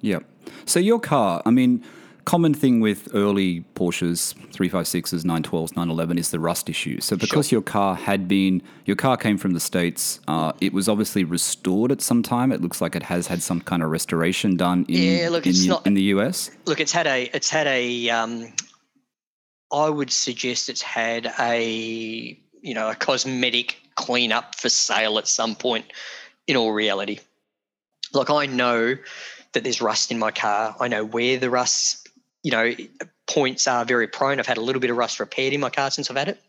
Yeah. 0.00 0.20
So 0.64 0.80
your 0.80 0.98
car, 0.98 1.42
I 1.44 1.50
mean, 1.50 1.84
common 2.30 2.54
thing 2.54 2.78
with 2.78 3.08
early 3.12 3.64
Porsches, 3.74 4.34
356s, 4.52 5.24
912s, 5.24 5.74
911 5.74 6.16
is 6.16 6.30
the 6.30 6.38
rust 6.38 6.68
issue. 6.70 7.00
So 7.00 7.16
because 7.16 7.48
Sure. 7.48 7.56
your 7.56 7.62
car 7.62 7.96
had 7.96 8.28
been, 8.28 8.62
your 8.84 8.94
car 8.94 9.16
came 9.16 9.36
from 9.36 9.50
the 9.52 9.58
States, 9.58 10.20
uh, 10.28 10.52
it 10.60 10.72
was 10.72 10.88
obviously 10.88 11.24
restored 11.24 11.90
at 11.90 12.00
some 12.00 12.22
time. 12.22 12.52
It 12.52 12.60
looks 12.62 12.80
like 12.80 12.94
it 12.94 13.02
has 13.02 13.26
had 13.26 13.42
some 13.42 13.60
kind 13.60 13.82
of 13.82 13.90
restoration 13.90 14.56
done 14.56 14.86
in, 14.88 15.02
Yeah, 15.22 15.28
look, 15.30 15.44
in, 15.44 15.50
it's 15.50 15.62
the- 15.62 15.68
not- 15.70 15.84
in 15.88 15.94
the 15.94 16.02
US. 16.14 16.52
Look, 16.66 16.78
it's 16.78 16.92
had 16.92 17.08
a 17.08 17.28
it's 17.34 17.50
had 17.50 17.66
a 17.66 18.08
um, 18.10 18.52
I 19.72 19.88
would 19.88 20.12
suggest 20.12 20.68
it's 20.68 20.82
had 20.82 21.32
a 21.40 22.38
you 22.62 22.74
know 22.74 22.90
a 22.90 22.94
cosmetic 22.94 23.76
cleanup 23.96 24.54
for 24.54 24.68
sale 24.68 25.18
at 25.18 25.26
some 25.26 25.56
point. 25.56 25.86
In 26.46 26.56
all 26.56 26.70
reality, 26.72 27.18
like 28.12 28.30
I 28.30 28.46
know 28.46 28.96
that 29.52 29.64
there's 29.64 29.80
rust 29.82 30.12
in 30.12 30.18
my 30.20 30.30
car. 30.30 30.76
I 30.78 30.86
know 30.86 31.04
where 31.04 31.36
the 31.38 31.50
rust, 31.50 31.99
you 32.42 32.50
know, 32.50 32.74
points 33.26 33.66
are 33.66 33.84
very 33.84 34.06
prone. 34.06 34.38
I've 34.38 34.46
had 34.46 34.58
a 34.58 34.62
little 34.62 34.80
bit 34.80 34.90
of 34.90 34.96
rust 34.96 35.20
repaired 35.20 35.52
in 35.52 35.60
my 35.60 35.70
car 35.70 35.90
since 35.90 36.10
I've 36.10 36.16
had 36.16 36.28
it. 36.28 36.40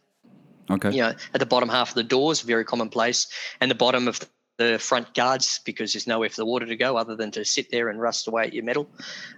Okay. 0.70 0.92
you 0.92 1.02
know, 1.02 1.14
at 1.34 1.40
the 1.40 1.46
bottom 1.46 1.68
half 1.68 1.90
of 1.90 1.96
the 1.96 2.04
doors, 2.04 2.42
very 2.42 2.64
commonplace, 2.64 3.28
and 3.60 3.70
the 3.70 3.76
bottom 3.76 4.08
of 4.08 4.20
the 4.58 4.78
front 4.80 5.14
guards 5.16 5.60
because 5.66 5.92
there's 5.94 6.08
nowhere 6.08 6.30
for 6.30 6.36
the 6.36 6.46
water 6.46 6.66
to 6.66 6.76
go 6.76 6.96
other 6.96 7.16
than 7.16 7.32
to 7.32 7.44
sit 7.44 7.72
there 7.72 7.90
and 7.90 8.00
rust 8.00 8.28
away 8.28 8.44
at 8.44 8.54
your 8.54 8.64
metal. 8.64 8.88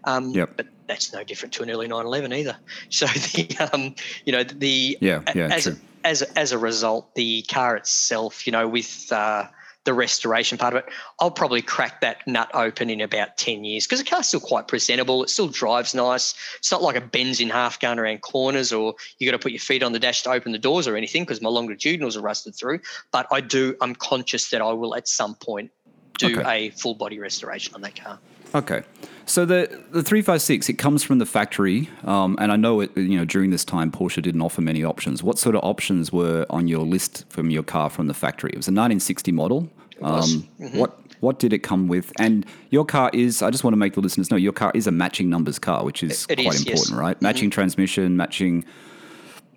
Um, 0.04 0.32
Yep. 0.32 0.58
But 0.58 0.68
that's 0.88 1.14
no 1.14 1.24
different 1.24 1.54
to 1.56 1.64
an 1.64 1.72
early 1.72 1.88
911 1.88 2.34
either. 2.34 2.58
So 2.90 3.06
the, 3.08 3.70
um, 3.74 3.96
you 4.26 4.34
know, 4.34 4.44
the 4.44 4.98
Yeah, 5.02 5.22
yeah, 5.34 5.48
as 5.52 5.64
true. 5.64 5.78
as 6.04 6.22
as 6.22 6.52
a 6.52 6.58
result, 6.58 7.16
the 7.16 7.42
car 7.44 7.78
itself, 7.78 8.46
you 8.46 8.52
know, 8.52 8.68
with 8.68 9.12
uh, 9.12 9.46
the 9.86 9.94
restoration 9.94 10.58
part 10.58 10.74
of 10.74 10.84
it, 10.84 10.94
I'll 11.20 11.32
probably 11.32 11.62
crack 11.62 12.02
that 12.02 12.26
nut 12.28 12.50
open 12.54 12.90
in 12.90 13.02
about 13.02 13.38
10 13.38 13.64
years 13.64 13.86
because 13.86 14.00
the 14.00 14.06
car's 14.06 14.28
still 14.28 14.40
quite 14.40 14.68
presentable. 14.68 15.24
It 15.24 15.30
still 15.30 15.48
drives 15.48 15.94
nice. 15.94 16.34
It's 16.58 16.72
not 16.72 16.82
like 16.82 16.96
a 16.96 17.02
bends 17.02 17.40
in 17.40 17.50
half 17.50 17.80
going 17.80 18.00
around 18.00 18.22
corners 18.22 18.72
or 18.72 18.96
you 19.20 19.30
got 19.30 19.38
to 19.38 19.44
put 19.44 19.52
your 19.52 19.60
feet 19.60 19.84
on 19.84 19.92
the 19.92 20.00
dash 20.00 20.24
to 20.24 20.32
open 20.32 20.52
the 20.52 20.58
doors 20.58 20.88
or 20.88 20.96
anything 20.96 21.24
because 21.24 21.42
my 21.42 21.50
longitudinals 21.50 22.16
are 22.16 22.22
rusted 22.22 22.56
through. 22.56 22.80
But 23.12 23.28
I 23.32 23.42
do, 23.42 23.76
I'm 23.82 23.96
conscious 23.96 24.50
that 24.52 24.62
I 24.62 24.72
will 24.72 24.96
at 24.96 25.08
some 25.08 25.36
point 25.36 25.72
do 26.18 26.40
Okay. 26.40 26.68
a 26.68 26.70
full 26.72 26.96
body 26.96 27.20
restoration 27.20 27.74
on 27.76 27.82
that 27.82 28.02
car. 28.02 28.20
Okay. 28.56 28.84
So 29.26 29.46
the 29.46 29.84
the 29.92 30.04
three 30.04 30.22
five 30.22 30.42
six 30.42 30.70
it 30.70 30.74
comes 30.74 31.04
from 31.04 31.20
the 31.20 31.26
factory, 31.26 31.90
um, 32.04 32.38
and 32.40 32.52
I 32.52 32.56
know 32.56 32.82
it. 32.82 32.96
You 32.98 33.18
know 33.18 33.26
during 33.26 33.52
this 33.52 33.64
time 33.64 33.92
Porsche 33.92 34.22
didn't 34.22 34.42
offer 34.42 34.62
many 34.62 34.84
options. 34.84 35.24
What 35.24 35.40
sort 35.40 35.56
of 35.56 35.64
options 35.64 36.12
were 36.12 36.46
on 36.50 36.68
your 36.68 36.86
list 36.86 37.26
from 37.30 37.50
your 37.50 37.64
car 37.64 37.90
from 37.90 38.08
the 38.08 38.14
factory? 38.14 38.52
It 38.54 38.58
was 38.58 38.68
a 38.68 38.72
1960 38.72 39.32
model. 39.32 39.70
Um, 40.02 40.50
What 40.74 41.00
what 41.22 41.40
did 41.40 41.54
it 41.54 41.60
come 41.60 41.88
with? 41.88 42.12
And 42.20 42.46
your 42.70 42.84
car 42.86 43.10
is. 43.14 43.42
I 43.42 43.50
just 43.50 43.64
want 43.64 43.74
to 43.74 43.78
make 43.78 43.94
the 43.94 44.02
listeners 44.02 44.30
know 44.30 44.38
your 44.38 44.52
car 44.52 44.72
is 44.76 44.88
a 44.88 44.92
matching 44.92 45.30
numbers 45.30 45.58
car, 45.58 45.86
which 45.86 46.04
is 46.04 46.26
It 46.30 46.36
quite 46.36 46.56
is, 46.56 46.66
yes. 46.66 46.80
important, 46.80 47.00
right? 47.00 47.22
Matching 47.22 47.50
transmission, 47.50 48.18
matching. 48.18 48.66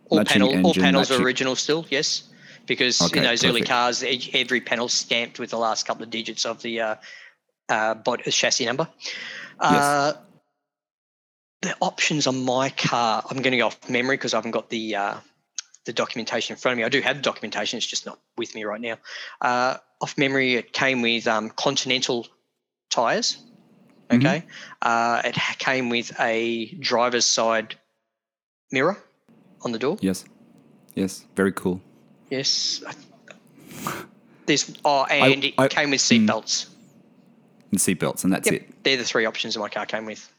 All, 0.09 0.19
Matching 0.19 0.43
panel, 0.43 0.49
all 0.51 0.67
engine, 0.69 0.83
panels 0.85 1.11
are 1.11 1.21
original 1.21 1.57
still, 1.57 1.85
yes. 1.91 2.23
Because 2.67 3.03
Okay, 3.03 3.19
in 3.19 3.25
those 3.25 3.45
early 3.45 3.63
cars, 3.63 4.05
every 4.33 4.61
panel 4.61 4.89
stamped 4.89 5.41
with 5.41 5.51
the 5.51 5.59
last 5.59 5.85
couple 5.85 6.05
of 6.05 6.11
digits 6.11 6.47
of 6.47 6.63
the 6.63 6.81
uh, 6.81 6.95
uh, 7.69 7.95
body, 7.95 8.31
chassis 8.31 8.65
number. 8.67 8.89
Uh, 9.59 10.13
the 11.63 11.75
options 11.81 12.27
on 12.27 12.45
my 12.45 12.69
car, 12.71 13.25
I'm 13.29 13.39
going 13.39 13.53
to 13.53 13.57
go 13.59 13.67
off 13.67 13.89
memory 13.89 14.17
because 14.17 14.35
I 14.35 14.39
haven't 14.39 14.51
got 14.53 14.69
the 14.71 14.95
uh, 14.97 15.15
the 15.85 15.93
documentation 15.93 16.55
in 16.55 16.59
front 16.59 16.75
of 16.75 16.79
me. 16.79 16.85
I 16.85 16.89
do 16.89 17.01
have 17.01 17.17
the 17.17 17.23
documentation; 17.23 17.77
it's 17.79 17.87
just 17.87 18.07
not 18.07 18.19
with 18.37 18.55
me 18.55 18.65
right 18.65 18.81
now. 18.81 18.99
Uh, 19.41 19.77
off 20.01 20.17
memory, 20.19 20.55
it 20.55 20.73
came 20.73 21.01
with 21.03 21.27
um, 21.27 21.51
Continental 21.51 22.27
tires. 22.91 23.39
Mhm. 24.11 24.17
Okay, 24.19 24.45
uh, 24.83 25.23
it 25.25 25.35
came 25.59 25.89
with 25.91 26.13
a 26.21 26.67
driver's 26.79 27.25
side 27.25 27.75
mirror 28.71 28.97
on 29.63 29.73
the 29.73 29.79
door. 29.79 29.97
Yes. 30.01 30.25
Yes. 30.95 31.25
Very 31.35 31.53
cool. 31.53 31.81
Yes. 32.31 32.83
This. 34.47 34.73
oh, 34.85 35.05
and 35.05 35.45
I- 35.59 35.65
it 35.65 35.71
came 35.71 35.91
with 35.91 36.01
seat 36.01 36.25
belts. 36.27 36.67
And 37.71 37.81
seatbelts, 37.81 38.25
and 38.25 38.33
that's 38.33 38.51
Yep, 38.51 38.61
it. 38.61 38.85
they're 38.85 38.97
the 38.97 39.05
three 39.05 39.25
options 39.27 39.55
that 39.55 39.61
my 39.61 39.69
car 39.69 39.87
came 39.87 40.07
with. 40.07 40.33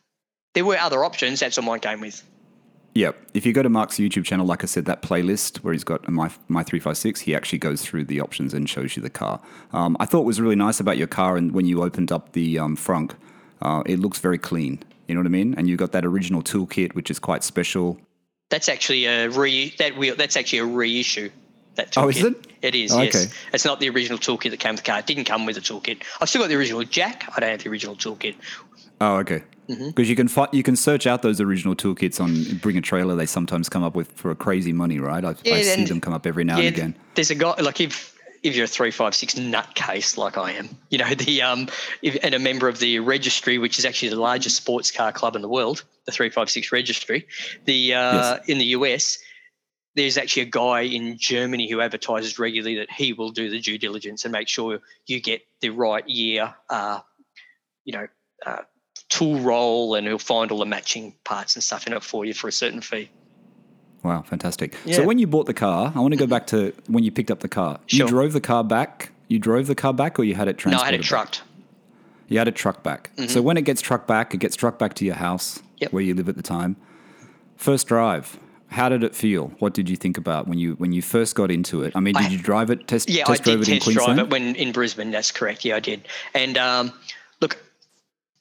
There 0.53 0.65
were 0.65 0.77
other 0.77 1.03
options. 1.03 1.39
That's 1.41 1.57
what 1.57 1.65
mine 1.65 1.79
came 1.81 1.99
with. 2.01 2.23
Yep. 2.95 3.15
If 3.35 3.45
you 3.45 3.53
go 3.53 3.61
to 3.61 3.69
Mark's 3.69 3.97
YouTube 3.97 4.23
channel, 4.25 4.45
like 4.45 4.63
I 4.63 4.65
said, 4.65 4.85
that 4.85 5.03
playlist 5.03 5.57
where 5.57 5.71
he's 5.73 5.83
got 5.83 6.07
my 6.09 6.31
my 6.47 6.63
three 6.63 6.79
five 6.79 6.97
six, 6.97 7.21
he 7.21 7.35
actually 7.35 7.59
goes 7.59 7.81
through 7.83 8.05
the 8.05 8.21
options 8.21 8.53
and 8.55 8.67
shows 8.67 8.95
you 8.95 9.03
the 9.03 9.09
car. 9.09 9.39
Um, 9.71 9.95
I 9.99 10.05
thought 10.05 10.21
was 10.25 10.41
really 10.41 10.55
nice 10.55 10.79
about 10.79 10.97
your 10.97 11.05
car, 11.07 11.37
and 11.37 11.51
when 11.51 11.65
you 11.67 11.83
opened 11.83 12.11
up 12.11 12.31
the 12.31 12.57
um, 12.57 12.75
front, 12.75 13.13
uh, 13.61 13.83
it 13.85 13.99
looks 13.99 14.19
very 14.19 14.39
clean. 14.39 14.81
You 15.07 15.15
know 15.15 15.21
what 15.21 15.27
I 15.27 15.29
mean? 15.29 15.53
And 15.55 15.69
you 15.69 15.77
got 15.77 15.91
that 15.91 16.05
original 16.05 16.41
toolkit, 16.41 16.95
which 16.95 17.11
is 17.11 17.19
quite 17.19 17.43
special. 17.43 17.99
That's 18.49 18.67
actually 18.69 19.05
a 19.05 19.29
re 19.29 19.75
that 19.77 19.95
wheel. 19.95 20.15
That's 20.15 20.35
actually 20.37 20.59
a 20.59 20.65
reissue. 20.65 21.29
That 21.77 21.91
toolkit. 21.91 22.03
Oh, 22.03 22.09
is 22.09 22.23
it? 22.23 22.47
It 22.61 22.75
is. 22.75 22.91
Oh, 22.91 23.01
yes. 23.01 23.15
okay. 23.15 23.33
It's 23.53 23.63
not 23.65 23.79
the 23.79 23.89
original 23.89 24.17
toolkit 24.19 24.49
that 24.51 24.59
came 24.59 24.73
with 24.73 24.83
the 24.83 24.91
car. 24.91 24.99
It 24.99 25.05
didn't 25.05 25.25
come 25.25 25.45
with 25.45 25.57
a 25.57 25.61
toolkit. 25.61 26.01
I've 26.19 26.27
still 26.27 26.41
got 26.41 26.49
the 26.49 26.55
original 26.55 26.83
jack. 26.83 27.29
I 27.35 27.39
don't 27.39 27.49
have 27.51 27.63
the 27.63 27.69
original 27.69 27.95
toolkit. 27.95 28.35
Oh, 28.99 29.17
okay. 29.17 29.43
Mm-hmm. 29.69 29.87
Because 29.89 30.09
you 30.09 30.15
can 30.15 30.27
fi- 30.27 30.47
you 30.51 30.63
can 30.63 30.75
search 30.75 31.05
out 31.05 31.21
those 31.21 31.39
original 31.39 31.75
toolkits 31.75 32.19
on 32.19 32.57
Bring 32.59 32.77
a 32.77 32.81
Trailer. 32.81 33.15
They 33.15 33.25
sometimes 33.25 33.69
come 33.69 33.83
up 33.83 33.95
with 33.95 34.11
for 34.13 34.33
crazy 34.33 34.73
money, 34.73 34.99
right? 34.99 35.23
I, 35.23 35.35
I 35.45 35.61
see 35.61 35.83
them 35.85 36.01
come 36.01 36.13
up 36.13 36.25
every 36.25 36.43
now 36.43 36.57
yeah, 36.57 36.67
and 36.67 36.75
again. 36.75 36.95
there's 37.15 37.29
a 37.29 37.35
guy 37.35 37.53
like 37.61 37.79
if 37.81 38.15
if 38.43 38.55
you're 38.55 38.65
a 38.65 38.67
three 38.67 38.91
five 38.91 39.13
six 39.13 39.35
nutcase 39.35 40.17
like 40.17 40.37
I 40.37 40.53
am, 40.53 40.69
you 40.89 40.97
know 40.97 41.13
the 41.13 41.41
um, 41.41 41.67
if, 42.01 42.17
and 42.23 42.33
a 42.33 42.39
member 42.39 42.67
of 42.69 42.79
the 42.79 42.99
registry, 42.99 43.57
which 43.57 43.77
is 43.77 43.85
actually 43.85 44.09
the 44.09 44.15
largest 44.19 44.55
sports 44.55 44.89
car 44.89 45.11
club 45.11 45.35
in 45.35 45.41
the 45.41 45.49
world, 45.49 45.83
the 46.05 46.11
three 46.11 46.29
five 46.29 46.49
six 46.49 46.71
registry, 46.71 47.27
the 47.65 47.93
uh, 47.93 48.13
Yes. 48.37 48.39
in 48.47 48.57
the 48.57 48.65
US. 48.67 49.19
There's 49.97 50.15
actually 50.17 50.43
a 50.43 50.45
guy 50.45 50.81
in 50.81 51.17
Germany 51.17 51.67
who 51.69 51.81
advertises 51.81 52.37
regularly 52.37 52.77
that 52.77 52.91
he 52.91 53.13
will 53.13 53.31
do 53.31 53.49
the 53.49 53.59
due 53.59 53.79
diligence 53.79 54.25
and 54.25 54.31
make 54.31 54.47
sure 54.47 54.79
you 55.07 55.19
get 55.19 55.41
the 55.59 55.71
right 55.71 56.07
year, 56.07 56.53
uh, 56.69 56.99
you 57.83 57.93
know, 57.93 58.07
uh, 58.45 58.61
tool 59.09 59.39
roll, 59.39 59.95
and 59.95 60.05
he'll 60.05 60.19
find 60.19 60.51
all 60.51 60.59
the 60.59 60.65
matching 60.67 61.15
parts 61.23 61.55
and 61.55 61.63
stuff 61.63 61.87
in 61.87 61.93
it 61.93 62.03
for 62.03 62.25
you 62.25 62.35
for 62.35 62.47
a 62.47 62.51
certain 62.51 62.79
fee. 62.79 63.09
Wow, 64.03 64.21
fantastic. 64.21 64.75
So 64.91 65.03
when 65.03 65.17
you 65.17 65.25
bought 65.25 65.47
the 65.47 65.53
car, 65.55 65.91
I 65.95 65.99
want 65.99 66.11
to 66.13 66.17
go 66.19 66.27
back 66.27 66.45
to 66.47 66.73
when 66.85 67.03
you 67.03 67.11
picked 67.11 67.31
up 67.31 67.39
the 67.39 67.49
car. 67.49 67.79
Sure. 67.87 68.05
You 68.05 68.09
drove 68.09 68.33
the 68.33 68.41
car 68.41 68.63
back. 68.63 69.11
You 69.29 69.39
drove 69.39 69.65
the 69.65 69.75
car 69.75 69.93
back, 69.95 70.19
or 70.19 70.23
you 70.23 70.35
had 70.35 70.47
it 70.47 70.59
transported? 70.59 70.79
No. 70.79 70.83
I 70.83 70.85
had 70.85 70.93
it 70.93 70.97
back? 70.99 71.07
trucked. 71.07 71.43
You 72.27 72.37
had 72.37 72.47
it 72.47 72.55
trucked 72.55 72.83
back. 72.83 73.09
So 73.27 73.41
when 73.41 73.57
it 73.57 73.63
gets 73.63 73.81
trucked 73.81 74.07
back, 74.07 74.33
it 74.35 74.37
gets 74.37 74.55
trucked 74.55 74.77
back 74.77 74.93
to 74.95 75.05
your 75.05 75.15
house 75.15 75.61
Yep. 75.79 75.91
where 75.91 76.03
you 76.03 76.13
live 76.13 76.29
at 76.29 76.35
the 76.35 76.43
time. 76.43 76.75
First 77.55 77.87
drive. 77.87 78.37
How 78.69 78.89
did 78.89 79.03
it 79.03 79.15
feel? 79.15 79.47
What 79.59 79.73
did 79.73 79.89
you 79.89 79.95
think 79.95 80.17
about 80.17 80.47
when 80.47 80.59
you 80.59 80.73
when 80.73 80.91
you 80.91 81.01
first 81.01 81.35
got 81.35 81.51
into 81.51 81.83
it? 81.83 81.93
I 81.95 81.99
mean, 81.99 82.13
did 82.15 82.25
I- 82.25 82.29
you 82.29 82.37
drive 82.37 82.69
it? 82.69 82.87
Test 82.87 83.09
Yeah, 83.09 83.23
test 83.23 83.41
I 83.41 83.43
drove 83.43 83.59
did 83.65 83.69
it 83.69 83.73
in 83.75 83.79
test 83.79 83.97
drive 83.97 84.19
it 84.19 84.29
when 84.29 84.55
in 84.55 84.71
Brisbane. 84.71 85.11
That's 85.11 85.31
correct. 85.31 85.63
Yeah, 85.65 85.77
I 85.77 85.79
did. 85.79 86.07
And 86.33 86.57
um, 86.57 86.91
look, 87.41 87.57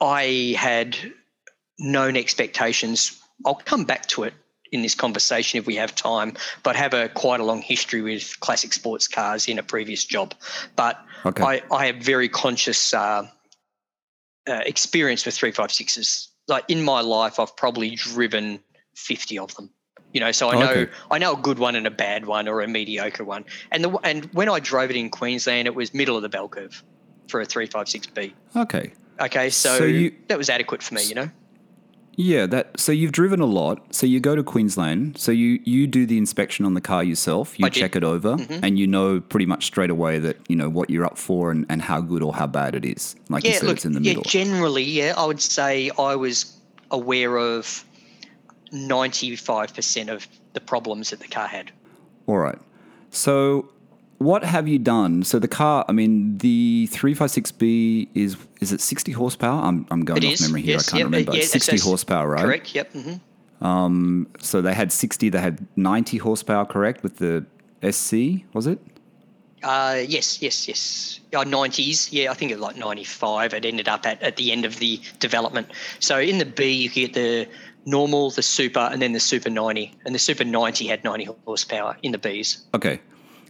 I 0.00 0.54
had 0.58 0.96
known 1.78 2.16
expectations. 2.16 3.20
I'll 3.44 3.54
come 3.54 3.84
back 3.84 4.06
to 4.06 4.24
it 4.24 4.34
in 4.72 4.82
this 4.82 4.94
conversation 4.96 5.58
if 5.58 5.66
we 5.66 5.76
have 5.76 5.94
time. 5.94 6.34
But 6.64 6.74
I 6.74 6.78
have 6.80 6.92
a 6.94 7.08
quite 7.10 7.38
a 7.40 7.44
long 7.44 7.62
history 7.62 8.02
with 8.02 8.38
classic 8.40 8.72
sports 8.72 9.06
cars 9.06 9.46
in 9.46 9.58
a 9.58 9.62
previous 9.62 10.04
job. 10.04 10.34
But 10.74 11.00
Okay. 11.24 11.42
I, 11.42 11.62
I 11.72 11.86
have 11.86 11.96
very 11.96 12.28
conscious 12.28 12.92
uh, 12.94 13.26
uh, 14.48 14.52
experience 14.66 15.24
with 15.24 15.34
three 15.36 15.52
five 15.52 15.70
sixes. 15.72 16.28
Like 16.48 16.64
in 16.68 16.82
my 16.82 17.00
life, 17.00 17.38
I've 17.38 17.56
probably 17.56 17.94
driven 17.94 18.60
fifty 18.96 19.38
of 19.38 19.54
them. 19.54 19.70
You 20.12 20.20
know, 20.20 20.32
so 20.32 20.48
I 20.48 20.56
Oh, 20.56 20.60
know 20.60 20.70
okay. 20.70 20.92
I 21.10 21.18
know 21.18 21.34
a 21.34 21.36
good 21.36 21.58
one 21.58 21.74
and 21.76 21.86
a 21.86 21.90
bad 21.90 22.24
one 22.26 22.48
or 22.48 22.60
a 22.62 22.68
mediocre 22.68 23.24
one. 23.24 23.44
And 23.70 23.84
the 23.84 23.90
and 24.02 24.24
when 24.32 24.48
I 24.48 24.60
drove 24.60 24.90
it 24.90 24.96
in 24.96 25.10
Queensland, 25.10 25.66
it 25.68 25.74
was 25.74 25.92
middle 25.92 26.16
of 26.16 26.22
the 26.22 26.28
bell 26.28 26.48
curve 26.48 26.82
for 27.28 27.40
a 27.40 27.44
three 27.44 27.66
five 27.66 27.88
six 27.88 28.06
B. 28.06 28.34
okay. 28.54 28.92
Okay, 29.18 29.48
so, 29.48 29.78
So 29.78 29.84
you- 29.84 30.12
that 30.28 30.36
was 30.36 30.50
adequate 30.50 30.82
for 30.82 30.92
me. 30.94 31.02
You 31.04 31.14
know, 31.14 31.30
Yeah, 32.18 32.46
that. 32.46 32.78
So 32.78 32.92
you've 32.92 33.12
driven 33.12 33.40
a 33.40 33.46
lot. 33.46 33.94
So 33.94 34.06
you 34.06 34.20
go 34.20 34.34
to 34.36 34.42
Queensland. 34.42 35.16
So 35.18 35.32
you 35.32 35.58
you 35.64 35.86
do 35.86 36.04
the 36.06 36.16
inspection 36.18 36.64
on 36.66 36.74
the 36.74 36.80
car 36.82 37.02
yourself. 37.04 37.58
You 37.58 37.66
I 37.66 37.68
did. 37.70 37.80
check 37.80 37.96
it 37.96 38.04
over, 38.04 38.36
mm-hmm. 38.36 38.62
and 38.64 38.78
you 38.78 38.86
know 38.86 39.20
pretty 39.20 39.46
much 39.46 39.64
straight 39.66 39.90
away 39.90 40.18
that 40.18 40.36
you 40.48 40.56
know 40.56 40.68
what 40.70 40.88
you're 40.90 41.04
up 41.04 41.16
for 41.18 41.50
and, 41.50 41.64
and 41.68 41.80
how 41.82 42.00
good 42.02 42.22
or 42.22 42.34
how 42.34 42.46
bad 42.46 42.74
it 42.74 42.84
is. 42.84 43.16
Like 43.28 43.44
you 43.44 43.52
said, 43.54 43.64
look, 43.64 43.76
it's 43.76 43.84
in 43.86 43.92
the 43.92 44.00
middle. 44.00 44.12
yeah, 44.12 44.18
middle. 44.18 44.30
generally, 44.30 44.82
yeah, 44.84 45.14
I 45.16 45.24
would 45.26 45.40
say 45.42 45.90
I 45.98 46.14
was 46.14 46.56
aware 46.90 47.36
of 47.38 47.84
95% 48.72 50.08
of 50.08 50.26
the 50.52 50.60
problems 50.60 51.10
that 51.10 51.20
the 51.20 51.28
car 51.28 51.46
had. 51.46 51.70
All 52.26 52.38
right. 52.38 52.58
So 53.10 53.70
what 54.18 54.44
have 54.44 54.66
you 54.66 54.78
done? 54.78 55.22
So 55.22 55.38
the 55.38 55.48
car. 55.48 55.84
I 55.88 55.92
mean, 55.92 56.38
the 56.38 56.86
three 56.90 57.14
five 57.14 57.30
six 57.30 57.52
B 57.52 58.08
is 58.14 58.36
is 58.60 58.72
it 58.72 58.80
sixty 58.80 59.12
horsepower? 59.12 59.62
I'm 59.62 59.86
I'm 59.90 60.04
going 60.04 60.22
It 60.22 60.26
off 60.26 60.32
is. 60.34 60.40
memory 60.42 60.62
here. 60.62 60.72
yes, 60.74 60.88
I 60.88 60.90
can't 60.92 60.98
yep, 60.98 61.04
remember. 61.06 61.32
yeah, 61.32 61.38
It's 61.38 61.46
it's- 61.48 61.52
sixty 61.64 61.76
it's 61.76 61.84
horsepower, 61.84 62.28
right? 62.28 62.44
Correct, 62.44 62.74
yep. 62.74 62.92
hmm 62.92 64.24
So 64.40 64.60
they 64.60 64.74
had 64.74 64.92
60, 64.92 65.30
they 65.30 65.38
had 65.40 65.66
90 65.76 66.18
horsepower, 66.18 66.64
correct, 66.66 67.02
with 67.02 67.16
the 67.16 67.46
SC, 67.90 68.44
was 68.52 68.66
it? 68.66 68.78
Uh, 69.62 70.02
yes, 70.06 70.42
yes, 70.42 70.68
yes. 70.68 71.20
Uh, 71.34 71.42
90s, 71.42 72.08
yeah, 72.12 72.30
I 72.30 72.34
think 72.34 72.50
it 72.52 72.54
was 72.54 72.62
like 72.62 72.76
95. 72.76 73.54
It 73.54 73.64
ended 73.64 73.88
up 73.88 74.04
at, 74.06 74.22
at 74.22 74.36
the 74.36 74.52
end 74.52 74.64
of 74.66 74.78
the 74.78 75.00
development. 75.20 75.68
So 76.00 76.18
in 76.20 76.36
the 76.38 76.44
B, 76.44 76.70
you 76.70 76.90
get 76.90 77.14
the 77.14 77.48
normal, 77.86 78.30
the 78.30 78.42
super, 78.42 78.80
and 78.92 79.00
then 79.00 79.12
the 79.12 79.20
super 79.20 79.48
90. 79.48 79.92
And 80.04 80.14
the 80.14 80.18
super 80.18 80.44
90 80.44 80.86
had 80.88 81.04
90 81.04 81.28
horsepower 81.44 81.96
in 82.02 82.12
the 82.12 82.18
Bs. 82.18 82.58
Okay. 82.74 83.00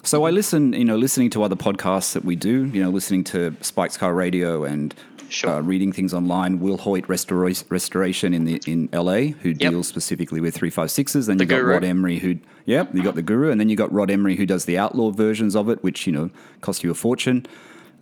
So 0.02 0.24
I 0.24 0.30
listen, 0.30 0.72
you 0.72 0.84
know, 0.84 0.96
listening 0.96 1.30
to 1.30 1.42
other 1.42 1.56
podcasts 1.56 2.12
that 2.12 2.24
we 2.24 2.36
do, 2.36 2.66
you 2.66 2.80
know, 2.82 2.90
listening 2.90 3.24
to 3.24 3.56
Spike's 3.62 3.96
Car 3.96 4.14
Radio 4.14 4.62
and 4.64 4.94
Sure. 5.28 5.50
uh, 5.50 5.60
reading 5.60 5.90
things 5.90 6.14
online. 6.14 6.60
Willhoit 6.60 7.06
Restora- 7.06 7.64
Restoration 7.68 8.32
in 8.32 8.44
the 8.44 8.60
in 8.64 8.88
LA, 8.92 9.32
who 9.42 9.52
deals 9.52 9.88
specifically 9.88 10.40
with 10.40 10.56
356s. 10.56 11.26
Then 11.26 11.38
The 11.38 11.44
you 11.44 11.48
got 11.48 11.56
guru. 11.56 11.72
Rod 11.72 11.82
Emory, 11.82 12.18
who, 12.20 12.36
yep, 12.64 12.94
you 12.94 13.02
got 13.02 13.16
the 13.16 13.22
guru. 13.22 13.50
And 13.50 13.58
then 13.60 13.68
you 13.68 13.74
got 13.74 13.92
Rod 13.92 14.08
Emory, 14.08 14.36
who 14.36 14.46
does 14.46 14.66
the 14.66 14.78
outlaw 14.78 15.10
versions 15.10 15.56
of 15.56 15.68
it, 15.68 15.82
which, 15.82 16.06
you 16.06 16.12
know, 16.12 16.30
cost 16.60 16.84
you 16.84 16.92
a 16.92 16.94
fortune. 16.94 17.44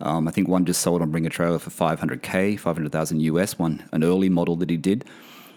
Um, 0.01 0.27
I 0.27 0.31
think 0.31 0.47
one 0.47 0.65
just 0.65 0.81
sold 0.81 1.01
on 1.01 1.09
Bring 1.09 1.25
a 1.25 1.29
Trailer 1.31 1.57
for 1.57 1.71
500K, 1.71 2.59
500,000 2.59 3.21
US, 3.21 3.57
one, 3.57 3.83
an 3.91 4.03
early 4.03 4.29
model 4.29 4.55
that 4.57 4.69
he 4.69 4.77
did. 4.77 5.03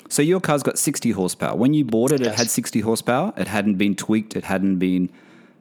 So 0.09 0.23
your 0.23 0.41
car's 0.41 0.63
got 0.63 0.79
60 0.79 1.11
horsepower. 1.11 1.55
When 1.57 1.75
you 1.75 1.85
bought 1.85 2.13
it, 2.13 2.21
it 2.23 2.35
had 2.35 2.51
60 2.51 2.81
horsepower. 2.81 3.33
It 3.37 3.47
hadn't 3.49 3.75
been 3.77 3.95
tweaked. 3.95 4.37
It 4.37 4.45
hadn't 4.45 4.77
been 4.79 5.11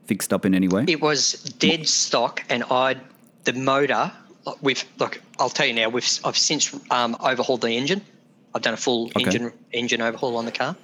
fixed 0.05 0.31
up 0.31 0.45
in 0.45 0.55
any 0.55 0.67
way. 0.67 0.85
It 0.87 1.01
was 1.01 1.33
dead 1.59 1.87
stock, 1.87 2.43
and 2.49 2.63
I 2.71 2.95
the 3.43 3.53
motor. 3.53 4.11
We've 4.61 4.83
look. 4.99 5.21
I'll 5.39 5.49
tell 5.49 5.65
you 5.67 5.73
now. 5.73 5.89
We've 5.89 6.07
I've 6.23 6.37
since 6.37 6.73
um, 6.91 7.17
overhauled 7.19 7.61
the 7.61 7.71
engine. 7.71 8.01
I've 8.55 8.61
done 8.61 8.73
a 8.73 8.77
full 8.77 9.07
Okay. 9.15 9.25
engine 9.25 9.51
engine 9.73 10.01
overhaul 10.01 10.37
on 10.37 10.45
the 10.45 10.51
car. 10.51 10.75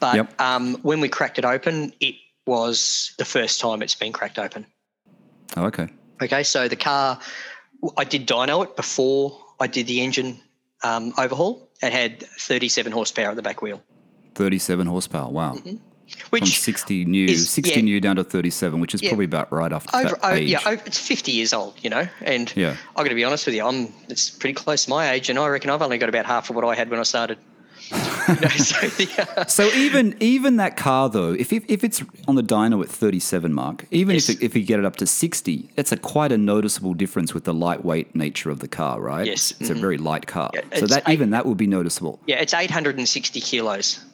But 0.00 0.16
Yep. 0.16 0.40
um, 0.40 0.74
when 0.82 1.00
we 1.00 1.08
cracked 1.08 1.38
it 1.38 1.44
open, 1.44 1.92
it 2.00 2.16
was 2.46 3.12
the 3.18 3.24
first 3.24 3.60
time 3.60 3.82
it's 3.82 3.94
been 3.94 4.12
cracked 4.12 4.38
open. 4.38 4.66
Oh, 5.56 5.66
okay. 5.66 5.88
Okay, 6.20 6.42
so 6.42 6.66
the 6.66 6.76
car, 6.76 7.20
I 7.96 8.02
did 8.04 8.26
dyno 8.26 8.64
it 8.64 8.74
before 8.76 9.40
I 9.60 9.68
did 9.68 9.86
the 9.86 10.00
engine 10.02 10.40
um, 10.82 11.14
overhaul. 11.16 11.67
It 11.82 11.92
had 11.92 12.22
37 12.22 12.92
horsepower 12.92 13.30
at 13.30 13.36
the 13.36 13.42
back 13.42 13.62
wheel, 13.62 13.82
37 14.34 14.86
horsepower. 14.86 15.30
Wow. 15.30 15.54
Mm-hmm. 15.54 15.76
From 16.16 16.30
which 16.30 16.58
60 16.60 17.04
new, 17.04 17.26
is- 17.26 17.50
60 17.50 17.74
yeah. 17.74 17.82
new 17.82 18.00
down 18.00 18.16
to 18.16 18.24
37, 18.24 18.80
which 18.80 18.94
is 18.94 19.02
Yeah. 19.02 19.10
probably 19.10 19.26
about 19.26 19.52
right 19.52 19.70
after 19.70 19.94
over, 19.94 20.08
oh, 20.08 20.10
that 20.12 20.18
oh, 20.22 20.34
age. 20.36 20.48
yeah, 20.48 20.60
over, 20.64 20.82
it's 20.86 20.98
50 20.98 21.32
years 21.32 21.52
old, 21.52 21.74
you 21.82 21.90
know. 21.90 22.08
And 22.22 22.50
Yeah. 22.56 22.76
I 22.96 23.02
got 23.02 23.10
to 23.10 23.14
be 23.14 23.24
honest 23.24 23.44
with 23.44 23.54
you, 23.54 23.66
I'm 23.66 23.92
it's 24.08 24.30
pretty 24.30 24.54
close 24.54 24.84
to 24.84 24.90
my 24.90 25.10
age, 25.10 25.28
and 25.28 25.38
I 25.38 25.46
reckon 25.48 25.68
I've 25.70 25.82
only 25.82 25.98
got 25.98 26.08
about 26.08 26.24
half 26.24 26.48
of 26.48 26.56
what 26.56 26.64
I 26.64 26.74
had 26.74 26.88
when 26.88 26.98
I 26.98 27.02
started. 27.02 27.36
know, 28.28 29.44
so 29.46 29.64
even 29.74 30.16
even 30.20 30.56
that 30.56 30.76
car 30.76 31.08
though, 31.08 31.32
if, 31.32 31.52
if, 31.52 31.64
if 31.68 31.82
it's 31.84 32.02
on 32.26 32.34
the 32.34 32.42
dyno 32.42 32.82
at 32.82 32.88
37 32.90 33.52
mark, 33.52 33.86
even 33.90 34.14
Yes. 34.14 34.28
if 34.28 34.36
it, 34.36 34.44
if 34.44 34.56
you 34.56 34.62
get 34.62 34.78
it 34.78 34.84
up 34.84 34.96
to 34.96 35.06
60, 35.06 35.70
it's 35.76 35.92
a 35.92 35.96
quite 35.96 36.30
a 36.32 36.38
noticeable 36.38 36.94
difference 36.94 37.32
with 37.34 37.44
the 37.44 37.54
lightweight 37.54 38.14
nature 38.14 38.50
of 38.50 38.60
the 38.60 38.68
car, 38.68 39.00
right? 39.00 39.26
Yes. 39.26 39.52
It's, 39.52 39.60
it's 39.62 39.70
a 39.70 39.74
very 39.74 39.96
light 39.98 40.26
car. 40.26 40.50
Yeah, 40.54 40.60
so 40.78 40.86
that 40.86 41.04
eight- 41.08 41.12
even 41.14 41.30
that 41.30 41.46
would 41.46 41.56
be 41.58 41.66
noticeable. 41.66 42.20
yeah, 42.26 42.36
it's 42.40 42.52
860 42.54 43.40
kilos. 43.40 44.04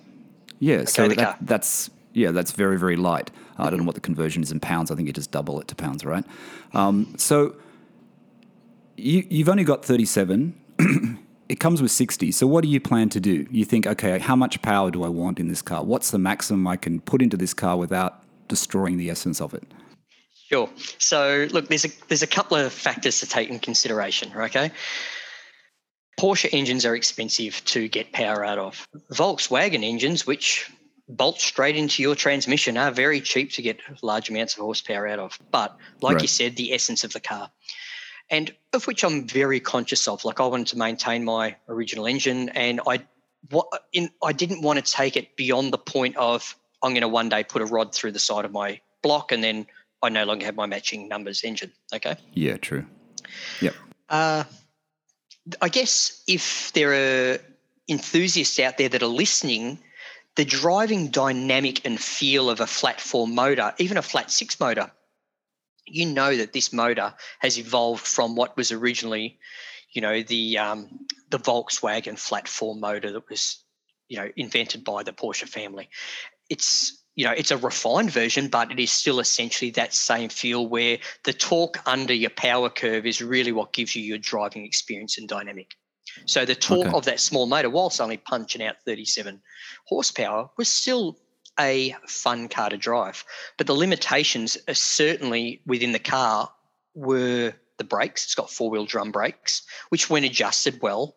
Yeah, 0.60 0.84
so 0.84 1.08
that, 1.08 1.38
that's 1.40 1.90
yeah, 2.12 2.30
that's 2.30 2.52
very 2.52 2.78
very 2.78 2.96
light. 2.96 3.30
I 3.58 3.70
don't 3.70 3.80
know 3.80 3.84
what 3.84 3.96
the 3.96 4.00
conversion 4.00 4.42
is 4.42 4.52
in 4.52 4.60
pounds. 4.60 4.90
I 4.90 4.94
think 4.94 5.06
you 5.08 5.12
just 5.12 5.30
double 5.32 5.60
it 5.60 5.68
to 5.68 5.74
pounds, 5.74 6.04
right? 6.04 6.24
Um, 6.72 7.14
so 7.18 7.56
you 8.96 9.24
you've 9.28 9.48
only 9.48 9.64
got 9.64 9.84
thirty 9.84 10.04
seven. 10.04 10.54
it 11.54 11.60
comes 11.60 11.80
with 11.80 11.92
sixty. 11.92 12.32
So 12.32 12.48
what 12.48 12.64
do 12.64 12.68
you 12.68 12.80
plan 12.80 13.10
to 13.10 13.20
do? 13.20 13.46
You 13.48 13.64
think, 13.64 13.86
okay, 13.86 14.18
how 14.18 14.34
much 14.34 14.60
power 14.60 14.90
do 14.90 15.04
I 15.04 15.08
want 15.08 15.38
in 15.38 15.46
this 15.46 15.62
car? 15.62 15.84
What's 15.84 16.10
the 16.10 16.18
maximum 16.18 16.66
I 16.66 16.76
can 16.76 16.98
put 17.00 17.22
into 17.22 17.36
this 17.36 17.54
car 17.54 17.76
without 17.76 18.24
destroying 18.48 18.96
the 18.96 19.08
essence 19.08 19.40
of 19.40 19.54
it? 19.54 19.62
Sure. 20.50 20.68
So 20.98 21.46
look, 21.52 21.68
there's 21.68 21.84
a 21.84 21.90
there's 22.08 22.24
a 22.24 22.26
couple 22.26 22.56
of 22.56 22.72
factors 22.72 23.20
to 23.20 23.26
take 23.26 23.50
in 23.50 23.60
consideration. 23.60 24.32
Okay. 24.36 24.72
Porsche 26.18 26.48
engines 26.52 26.84
are 26.84 26.96
expensive 26.96 27.64
to 27.66 27.86
get 27.86 28.12
power 28.12 28.44
out 28.44 28.58
of. 28.58 28.84
Volkswagen 29.12 29.84
engines, 29.84 30.26
which 30.26 30.68
bolt 31.08 31.40
straight 31.40 31.76
into 31.76 32.02
your 32.02 32.16
transmission, 32.16 32.76
are 32.76 32.90
very 32.90 33.20
cheap 33.20 33.52
to 33.52 33.62
get 33.62 33.78
large 34.02 34.28
amounts 34.28 34.54
of 34.54 34.60
horsepower 34.62 35.06
out 35.06 35.20
of. 35.20 35.38
But 35.52 35.76
like 36.00 36.20
you 36.20 36.28
said, 36.28 36.56
the 36.56 36.74
essence 36.74 37.04
of 37.04 37.12
the 37.12 37.20
car, 37.20 37.48
and 38.30 38.54
of 38.72 38.86
which 38.86 39.04
I'm 39.04 39.26
very 39.26 39.60
conscious 39.60 40.08
of. 40.08 40.24
Like 40.24 40.40
I 40.40 40.46
wanted 40.46 40.68
to 40.68 40.78
maintain 40.78 41.24
my 41.24 41.56
original 41.68 42.06
engine, 42.06 42.48
and 42.50 42.80
I 42.86 43.00
what 43.50 43.66
in 43.92 44.10
I 44.22 44.32
didn't 44.32 44.62
want 44.62 44.84
to 44.84 44.92
take 44.92 45.16
it 45.16 45.36
beyond 45.36 45.72
the 45.72 45.78
point 45.78 46.16
of 46.16 46.56
I'm 46.82 46.92
going 46.92 47.02
to 47.02 47.08
one 47.08 47.28
day 47.28 47.44
put 47.44 47.62
a 47.62 47.66
rod 47.66 47.94
through 47.94 48.12
the 48.12 48.18
side 48.18 48.44
of 48.44 48.52
my 48.52 48.80
block, 49.02 49.32
and 49.32 49.42
then 49.42 49.66
I 50.02 50.08
no 50.08 50.24
longer 50.24 50.44
have 50.46 50.54
my 50.54 50.66
matching 50.66 51.08
numbers 51.08 51.44
engine. 51.44 51.72
Okay. 51.94 52.16
Yeah, 52.34 52.56
true. 52.56 52.86
Yep. 53.60 53.74
Uh, 54.08 54.44
I 55.60 55.68
guess 55.68 56.22
if 56.26 56.72
there 56.72 56.92
are 56.92 57.38
enthusiasts 57.88 58.58
out 58.58 58.78
there 58.78 58.88
that 58.88 59.02
are 59.02 59.06
listening, 59.06 59.78
the 60.36 60.44
driving 60.44 61.08
dynamic 61.08 61.84
and 61.86 62.00
feel 62.00 62.50
of 62.50 62.60
a 62.60 62.66
flat 62.66 63.00
four 63.00 63.26
motor, 63.26 63.74
even 63.78 63.96
a 63.96 64.02
flat 64.02 64.30
six 64.30 64.58
motor, 64.58 64.90
you 65.86 66.06
know 66.06 66.36
that 66.36 66.52
this 66.52 66.72
motor 66.72 67.14
has 67.40 67.58
evolved 67.58 68.06
from 68.06 68.36
what 68.36 68.56
was 68.56 68.72
originally, 68.72 69.38
you 69.92 70.00
know, 70.02 70.22
the 70.22 70.58
um, 70.58 70.88
the 71.30 71.38
Volkswagen 71.38 72.18
flat 72.18 72.48
four 72.48 72.74
motor 72.74 73.12
that 73.12 73.28
was, 73.28 73.64
you 74.08 74.18
know, 74.18 74.28
invented 74.36 74.84
by 74.84 75.02
the 75.02 75.12
Porsche 75.12 75.48
family. 75.48 75.88
It's 76.48 77.00
you 77.16 77.24
know, 77.24 77.32
it's 77.32 77.52
a 77.52 77.56
refined 77.56 78.10
version, 78.10 78.48
but 78.48 78.72
it 78.72 78.80
is 78.80 78.90
still 78.90 79.20
essentially 79.20 79.70
that 79.72 79.94
same 79.94 80.28
feel 80.28 80.66
where 80.66 80.98
the 81.22 81.32
torque 81.32 81.78
under 81.86 82.12
your 82.12 82.30
power 82.30 82.68
curve 82.68 83.06
is 83.06 83.22
really 83.22 83.52
what 83.52 83.72
gives 83.72 83.94
you 83.94 84.02
your 84.02 84.18
driving 84.18 84.64
experience 84.64 85.16
and 85.16 85.28
dynamic. 85.28 85.74
So 86.26 86.44
the 86.44 86.54
torque 86.54 86.88
Okay. 86.88 86.98
of 86.98 87.04
that 87.04 87.20
small 87.20 87.46
motor, 87.46 87.70
whilst 87.70 88.00
only 88.00 88.16
punching 88.16 88.62
out 88.62 88.76
37 88.84 89.40
horsepower, 89.86 90.50
was 90.56 90.68
still 90.68 91.18
a 91.58 91.94
fun 92.06 92.48
car 92.48 92.70
to 92.70 92.76
drive. 92.76 93.24
But 93.56 93.66
the 93.66 93.74
limitations 93.74 94.58
are 94.68 94.74
certainly 94.74 95.60
within 95.66 95.92
the 95.92 95.98
car 95.98 96.50
were 96.94 97.54
the 97.76 97.84
brakes. 97.84 98.24
It's 98.24 98.34
got 98.34 98.50
four 98.50 98.70
wheel 98.70 98.86
drum 98.86 99.10
brakes, 99.10 99.62
which, 99.88 100.10
when 100.10 100.24
adjusted 100.24 100.80
well, 100.82 101.16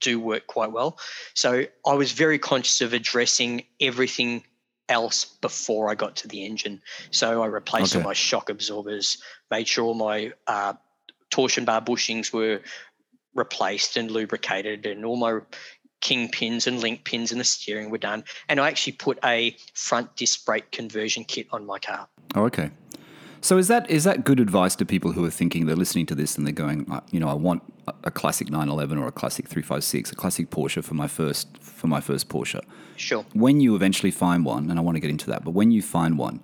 do 0.00 0.18
work 0.18 0.46
quite 0.46 0.72
well. 0.72 0.98
So 1.34 1.64
I 1.86 1.94
was 1.94 2.12
very 2.12 2.38
conscious 2.38 2.80
of 2.80 2.92
addressing 2.92 3.64
everything 3.80 4.44
else 4.88 5.24
before 5.24 5.90
I 5.90 5.94
got 5.94 6.16
to 6.16 6.28
the 6.28 6.44
engine. 6.44 6.80
So 7.10 7.42
I 7.42 7.46
replaced 7.46 7.96
all 7.96 8.02
my 8.02 8.12
shock 8.12 8.50
absorbers, 8.50 9.18
made 9.50 9.68
sure 9.68 9.84
all 9.84 9.94
my 9.94 10.32
uh, 10.46 10.74
torsion 11.30 11.64
bar 11.64 11.80
bushings 11.80 12.32
were 12.32 12.60
replaced 13.34 13.96
and 13.96 14.10
lubricated, 14.10 14.86
and 14.86 15.04
all 15.04 15.16
my 15.16 15.40
king 16.06 16.28
pins 16.28 16.68
and 16.68 16.78
link 16.80 17.02
pins 17.02 17.32
and 17.32 17.40
the 17.40 17.44
steering 17.44 17.90
were 17.90 17.98
done. 17.98 18.22
And 18.48 18.60
I 18.60 18.68
actually 18.68 18.92
put 18.92 19.18
a 19.24 19.56
front 19.74 20.14
disc 20.14 20.46
brake 20.46 20.70
conversion 20.70 21.24
kit 21.24 21.48
on 21.50 21.66
my 21.66 21.80
car. 21.80 22.06
Oh, 22.36 22.44
okay. 22.44 22.70
So 23.40 23.58
is 23.58 23.66
that 23.68 23.90
is 23.90 24.04
that 24.04 24.24
good 24.24 24.38
advice 24.38 24.76
to 24.76 24.84
people 24.84 25.12
who 25.12 25.24
are 25.24 25.30
thinking 25.30 25.66
they're 25.66 25.82
listening 25.84 26.06
to 26.06 26.14
this 26.14 26.38
and 26.38 26.46
they're 26.46 26.60
going, 26.66 26.88
uh, 26.90 27.00
you 27.10 27.18
know, 27.18 27.28
I 27.28 27.34
want 27.34 27.62
a- 27.88 27.94
a 28.04 28.10
classic 28.12 28.50
911 28.50 28.98
or 28.98 29.08
a 29.08 29.12
classic 29.12 29.48
356, 29.48 30.12
a 30.12 30.14
classic 30.14 30.48
Porsche 30.50 30.82
for 30.82 30.94
my 30.94 31.08
first 31.08 31.58
for 31.58 31.88
my 31.88 32.00
first 32.00 32.28
Porsche. 32.28 32.62
Sure. 32.96 33.24
When 33.32 33.60
you 33.60 33.74
eventually 33.74 34.12
find 34.12 34.44
one, 34.44 34.70
and 34.70 34.78
I 34.78 34.82
want 34.82 34.94
to 34.96 35.00
get 35.00 35.10
into 35.10 35.28
that, 35.30 35.44
but 35.44 35.52
when 35.60 35.70
you 35.72 35.82
find 35.82 36.18
one, 36.18 36.40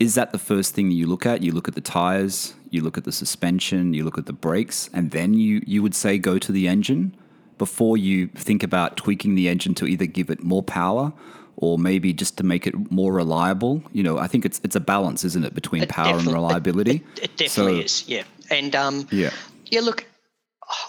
is 0.00 0.14
that 0.14 0.32
the 0.32 0.38
first 0.38 0.74
thing 0.74 0.90
you 0.90 1.06
look 1.06 1.24
at? 1.26 1.42
You 1.42 1.52
look 1.52 1.68
at 1.68 1.74
the 1.74 1.86
tires, 2.00 2.54
you 2.70 2.80
look 2.80 2.96
at 2.98 3.04
the 3.04 3.12
suspension, 3.12 3.92
you 3.92 4.02
look 4.02 4.18
at 4.18 4.26
the 4.26 4.38
brakes, 4.46 4.88
and 4.94 5.10
then 5.10 5.34
you 5.34 5.62
you 5.66 5.82
would 5.82 5.94
say 5.94 6.18
go 6.18 6.38
to 6.38 6.50
the 6.52 6.66
engine 6.68 7.14
before 7.58 7.96
you 7.96 8.28
think 8.28 8.62
about 8.62 8.96
tweaking 8.96 9.34
the 9.34 9.48
engine 9.48 9.74
to 9.76 9.86
either 9.86 10.06
give 10.06 10.30
it 10.30 10.42
more 10.42 10.62
power 10.62 11.12
or 11.56 11.78
maybe 11.78 12.12
just 12.12 12.36
to 12.38 12.42
make 12.44 12.66
it 12.66 12.90
more 12.90 13.12
reliable. 13.12 13.82
You 13.92 14.02
know, 14.02 14.18
I 14.18 14.26
think 14.26 14.44
it's 14.44 14.60
it's 14.64 14.76
a 14.76 14.80
balance, 14.80 15.24
isn't 15.24 15.44
it, 15.44 15.54
between 15.54 15.82
It 15.84 15.88
power 15.88 16.18
and 16.18 16.26
reliability? 16.26 17.02
It, 17.16 17.24
it 17.24 17.36
definitely 17.36 17.80
So- 17.80 17.84
is. 17.84 18.08
Yeah. 18.08 18.24
And 18.50 18.74
um, 18.74 19.06
Yeah. 19.10 19.30
yeah, 19.70 19.80
look, 19.80 20.04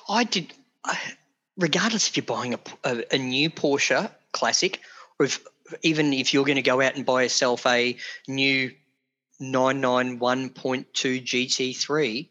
I 0.09 0.23
did. 0.23 0.53
I, 0.83 0.97
regardless 1.57 2.07
if 2.09 2.17
you're 2.17 2.25
buying 2.25 2.53
a, 2.53 2.59
a, 2.83 3.03
a 3.15 3.17
new 3.17 3.49
Porsche 3.49 4.09
Classic 4.33 4.79
or 5.19 5.25
if 5.27 5.39
even 5.83 6.11
if 6.13 6.33
you're 6.33 6.45
going 6.45 6.57
to 6.57 6.61
go 6.61 6.81
out 6.81 6.95
and 6.95 7.05
buy 7.05 7.23
yourself 7.23 7.65
a 7.65 7.95
new 8.27 8.71
991.2 9.41 10.85
GT3, 11.23 12.29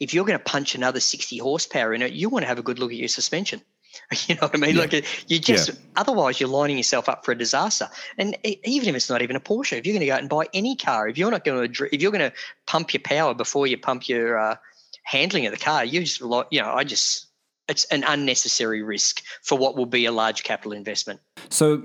if 0.00 0.14
you're 0.14 0.24
going 0.24 0.38
to 0.38 0.44
punch 0.44 0.74
another 0.74 1.00
60 1.00 1.38
horsepower 1.38 1.94
in 1.94 2.02
it, 2.02 2.12
you 2.12 2.28
want 2.28 2.42
to 2.44 2.48
have 2.48 2.58
a 2.58 2.62
good 2.62 2.78
look 2.78 2.90
at 2.90 2.96
your 2.98 3.08
suspension. 3.08 3.60
You 4.28 4.34
know 4.36 4.42
what 4.42 4.54
I 4.54 4.58
mean? 4.58 4.76
Yeah. 4.76 4.82
Like 4.82 5.30
you 5.30 5.38
just 5.38 5.68
yeah. 5.68 5.74
otherwise 5.96 6.38
you're 6.40 6.48
lining 6.48 6.76
yourself 6.76 7.08
up 7.08 7.24
for 7.24 7.32
a 7.32 7.38
disaster. 7.38 7.88
And 8.18 8.36
even 8.44 8.88
if 8.88 8.94
it's 8.94 9.10
not 9.10 9.22
even 9.22 9.36
a 9.36 9.40
Porsche, 9.40 9.78
if 9.78 9.86
you're 9.86 9.94
going 9.94 10.00
to 10.00 10.06
go 10.06 10.14
out 10.14 10.20
and 10.20 10.28
buy 10.28 10.46
any 10.52 10.76
car, 10.76 11.08
if 11.08 11.18
you're 11.18 11.30
not 11.30 11.44
going 11.44 11.72
to 11.72 11.94
if 11.94 12.02
you're 12.02 12.12
going 12.12 12.30
to 12.30 12.36
pump 12.66 12.92
your 12.92 13.02
power 13.02 13.34
before 13.34 13.66
you 13.66 13.78
pump 13.78 14.08
your 14.08 14.38
uh, 14.38 14.56
handling 15.04 15.46
of 15.46 15.52
the 15.52 15.58
car, 15.58 15.84
you 15.84 16.00
just 16.00 16.20
you 16.20 16.60
know 16.60 16.72
I 16.72 16.84
just 16.84 17.26
it's 17.68 17.84
an 17.86 18.04
unnecessary 18.06 18.82
risk 18.82 19.22
for 19.42 19.56
what 19.56 19.76
will 19.76 19.86
be 19.86 20.04
a 20.06 20.12
large 20.12 20.42
capital 20.42 20.72
investment. 20.72 21.20
So. 21.48 21.82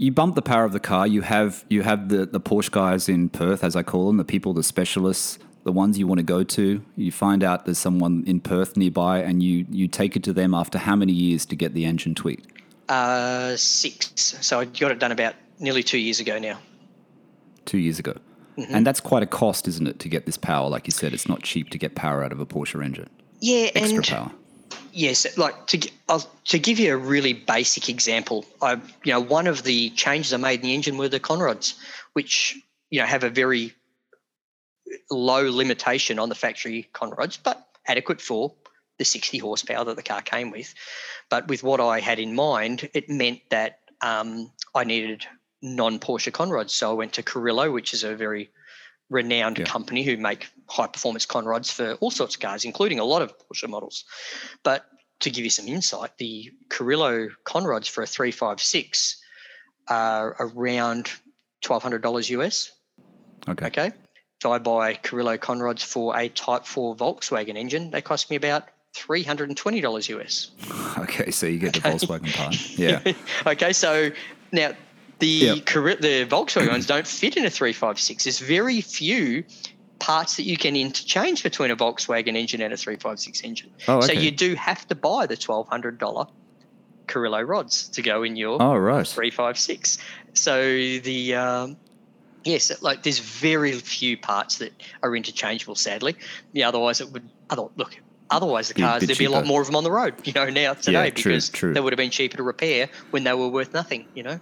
you 0.00 0.12
bump 0.12 0.36
the 0.36 0.42
power 0.42 0.64
of 0.64 0.72
the 0.72 0.78
car. 0.78 1.08
You 1.08 1.22
have 1.22 1.64
you 1.68 1.82
have 1.82 2.08
the, 2.08 2.24
the 2.24 2.40
Porsche 2.40 2.70
guys 2.70 3.08
in 3.08 3.28
Perth, 3.28 3.64
as 3.64 3.74
I 3.74 3.82
call 3.82 4.06
them, 4.06 4.16
the 4.16 4.24
people, 4.24 4.54
the 4.54 4.62
specialists 4.62 5.40
the 5.68 5.72
ones 5.72 5.98
you 5.98 6.06
want 6.06 6.18
to 6.18 6.24
go 6.24 6.42
to. 6.42 6.82
You 6.96 7.12
find 7.12 7.44
out 7.44 7.66
there's 7.66 7.76
someone 7.76 8.24
in 8.26 8.40
Perth 8.40 8.74
nearby, 8.78 9.18
and 9.18 9.42
you 9.42 9.66
you 9.70 9.86
take 9.86 10.16
it 10.16 10.22
to 10.22 10.32
them 10.32 10.54
after 10.54 10.78
how 10.78 10.96
many 10.96 11.12
years 11.12 11.44
to 11.44 11.56
get 11.56 11.74
the 11.74 11.84
engine 11.84 12.14
tweaked? 12.14 12.50
Uh, 12.88 13.54
six. 13.54 14.10
So 14.16 14.60
I 14.60 14.64
got 14.64 14.92
it 14.92 14.98
done 14.98 15.12
about 15.12 15.34
nearly 15.58 15.82
two 15.82 15.98
years 15.98 16.20
ago 16.20 16.38
now. 16.38 16.58
Two 17.66 17.76
years 17.76 17.98
ago. 17.98 18.14
Mm-hmm. 18.56 18.74
And 18.74 18.86
that's 18.86 18.98
quite 18.98 19.22
a 19.22 19.26
cost, 19.26 19.68
isn't 19.68 19.86
it, 19.86 19.98
to 19.98 20.08
get 20.08 20.24
this 20.24 20.38
power? 20.38 20.70
Like 20.70 20.86
you 20.86 20.90
said, 20.90 21.12
it's 21.12 21.28
not 21.28 21.42
cheap 21.42 21.68
to 21.68 21.78
get 21.78 21.94
power 21.94 22.24
out 22.24 22.32
of 22.32 22.40
a 22.40 22.46
Porsche 22.46 22.82
engine. 22.82 23.10
Yeah, 23.40 23.68
extra 23.74 24.02
power. 24.02 24.32
Yes, 24.94 25.36
like 25.36 25.66
to 25.66 25.90
I'll, 26.08 26.26
to 26.46 26.58
give 26.58 26.78
you 26.78 26.94
a 26.94 26.96
really 26.96 27.34
basic 27.34 27.90
example, 27.90 28.46
I 28.62 28.80
you 29.04 29.12
know 29.12 29.20
one 29.20 29.46
of 29.46 29.64
the 29.64 29.90
changes 29.90 30.32
I 30.32 30.38
made 30.38 30.60
in 30.60 30.66
the 30.66 30.74
engine 30.74 30.96
were 30.96 31.10
the 31.10 31.20
conrods, 31.20 31.74
which 32.14 32.58
you 32.88 33.00
know 33.00 33.06
have 33.06 33.22
a 33.22 33.28
very 33.28 33.74
low 35.10 35.50
limitation 35.50 36.18
on 36.18 36.28
the 36.28 36.34
factory 36.34 36.88
conrods, 36.92 37.38
but 37.42 37.66
adequate 37.86 38.20
for 38.20 38.54
the 38.98 39.04
60 39.04 39.38
horsepower 39.38 39.84
that 39.84 39.96
the 39.96 40.02
car 40.02 40.22
came 40.22 40.50
with. 40.50 40.74
But 41.30 41.48
with 41.48 41.62
what 41.62 41.80
I 41.80 42.00
had 42.00 42.18
in 42.18 42.34
mind, 42.34 42.88
it 42.94 43.08
meant 43.08 43.40
that 43.50 43.80
um, 44.00 44.50
I 44.74 44.84
needed 44.84 45.26
non 45.62 45.98
Porsche 45.98 46.32
conrods. 46.32 46.70
So 46.70 46.90
I 46.90 46.94
went 46.94 47.14
to 47.14 47.22
Carrillo, 47.22 47.70
which 47.70 47.94
is 47.94 48.04
a 48.04 48.14
very 48.14 48.50
renowned 49.10 49.58
yeah. 49.58 49.64
company 49.64 50.02
who 50.02 50.16
make 50.16 50.48
high 50.68 50.86
performance 50.86 51.26
conrods 51.26 51.72
for 51.72 51.94
all 51.94 52.10
sorts 52.10 52.34
of 52.34 52.40
cars, 52.40 52.64
including 52.64 52.98
a 52.98 53.04
lot 53.04 53.22
of 53.22 53.32
Porsche 53.38 53.68
models. 53.68 54.04
But 54.62 54.84
to 55.20 55.30
give 55.30 55.44
you 55.44 55.50
some 55.50 55.66
insight, 55.66 56.16
the 56.18 56.50
Carrillo 56.68 57.28
conrods 57.44 57.88
for 57.88 58.02
a 58.02 58.06
356 58.06 59.20
are 59.88 60.36
around 60.38 61.10
$1,200 61.64 62.30
US. 62.30 62.70
Okay. 63.48 63.66
Okay. 63.66 63.92
So 64.40 64.52
I 64.52 64.58
buy 64.58 64.94
Carrillo 64.94 65.36
conrods 65.36 65.82
for 65.82 66.16
a 66.16 66.28
Type 66.28 66.64
4 66.64 66.94
Volkswagen 66.94 67.56
engine. 67.56 67.90
They 67.90 68.00
cost 68.00 68.30
me 68.30 68.36
about 68.36 68.68
$320 68.94 70.08
US. 70.20 70.50
Okay, 70.98 71.30
so 71.30 71.46
you 71.46 71.58
get 71.58 71.74
the 71.74 71.80
Volkswagen 71.80 72.34
part. 72.34 72.76
Yeah. 72.76 73.00
okay, 73.46 73.72
so 73.72 74.10
now 74.50 74.72
the 75.20 75.26
yep. 75.26 75.56
the 75.64 76.26
Volkswagen 76.26 76.70
ones 76.70 76.86
don't 76.86 77.06
fit 77.06 77.36
in 77.36 77.44
a 77.44 77.50
356. 77.50 78.24
There's 78.24 78.40
very 78.40 78.80
few 78.80 79.44
parts 80.00 80.36
that 80.36 80.42
you 80.42 80.56
can 80.56 80.74
interchange 80.76 81.42
between 81.42 81.70
a 81.70 81.76
Volkswagen 81.76 82.36
engine 82.36 82.60
and 82.62 82.72
a 82.72 82.76
356 82.76 83.44
engine. 83.44 83.70
Oh, 83.86 83.98
okay. 83.98 84.06
So 84.06 84.12
you 84.12 84.30
do 84.30 84.54
have 84.56 84.86
to 84.88 84.94
buy 84.94 85.26
the 85.26 85.36
$1,200 85.36 86.30
Carrillo 87.06 87.42
rods 87.42 87.88
to 87.90 88.02
go 88.02 88.22
in 88.22 88.36
your 88.36 88.60
oh, 88.60 88.76
right. 88.76 89.06
356. 89.06 89.98
So 90.34 90.62
the 90.62 91.34
um, 91.34 91.76
yes, 92.44 92.82
like 92.82 93.02
there's 93.02 93.18
very 93.18 93.72
few 93.72 94.16
parts 94.16 94.58
that 94.58 94.72
are 95.02 95.14
interchangeable. 95.14 95.74
Sadly, 95.74 96.16
yeah. 96.52 96.68
Otherwise, 96.68 97.00
it 97.00 97.12
would. 97.12 97.28
Other 97.50 97.64
look. 97.76 97.98
Otherwise, 98.30 98.68
the 98.68 98.74
cars 98.74 99.02
there'd 99.02 99.18
be 99.18 99.24
a 99.24 99.30
lot 99.30 99.46
more 99.46 99.62
of 99.62 99.66
them 99.66 99.76
on 99.76 99.84
the 99.84 99.90
road. 99.90 100.14
You 100.26 100.34
know, 100.34 100.50
now 100.50 100.74
today 100.74 101.04
yeah, 101.04 101.10
true, 101.10 101.32
because 101.32 101.48
true. 101.48 101.72
they 101.72 101.80
would 101.80 101.94
have 101.94 101.98
been 101.98 102.10
cheaper 102.10 102.36
to 102.36 102.42
repair 102.42 102.90
when 103.10 103.24
they 103.24 103.32
were 103.32 103.48
worth 103.48 103.72
nothing. 103.72 104.06
You 104.14 104.22
know. 104.22 104.40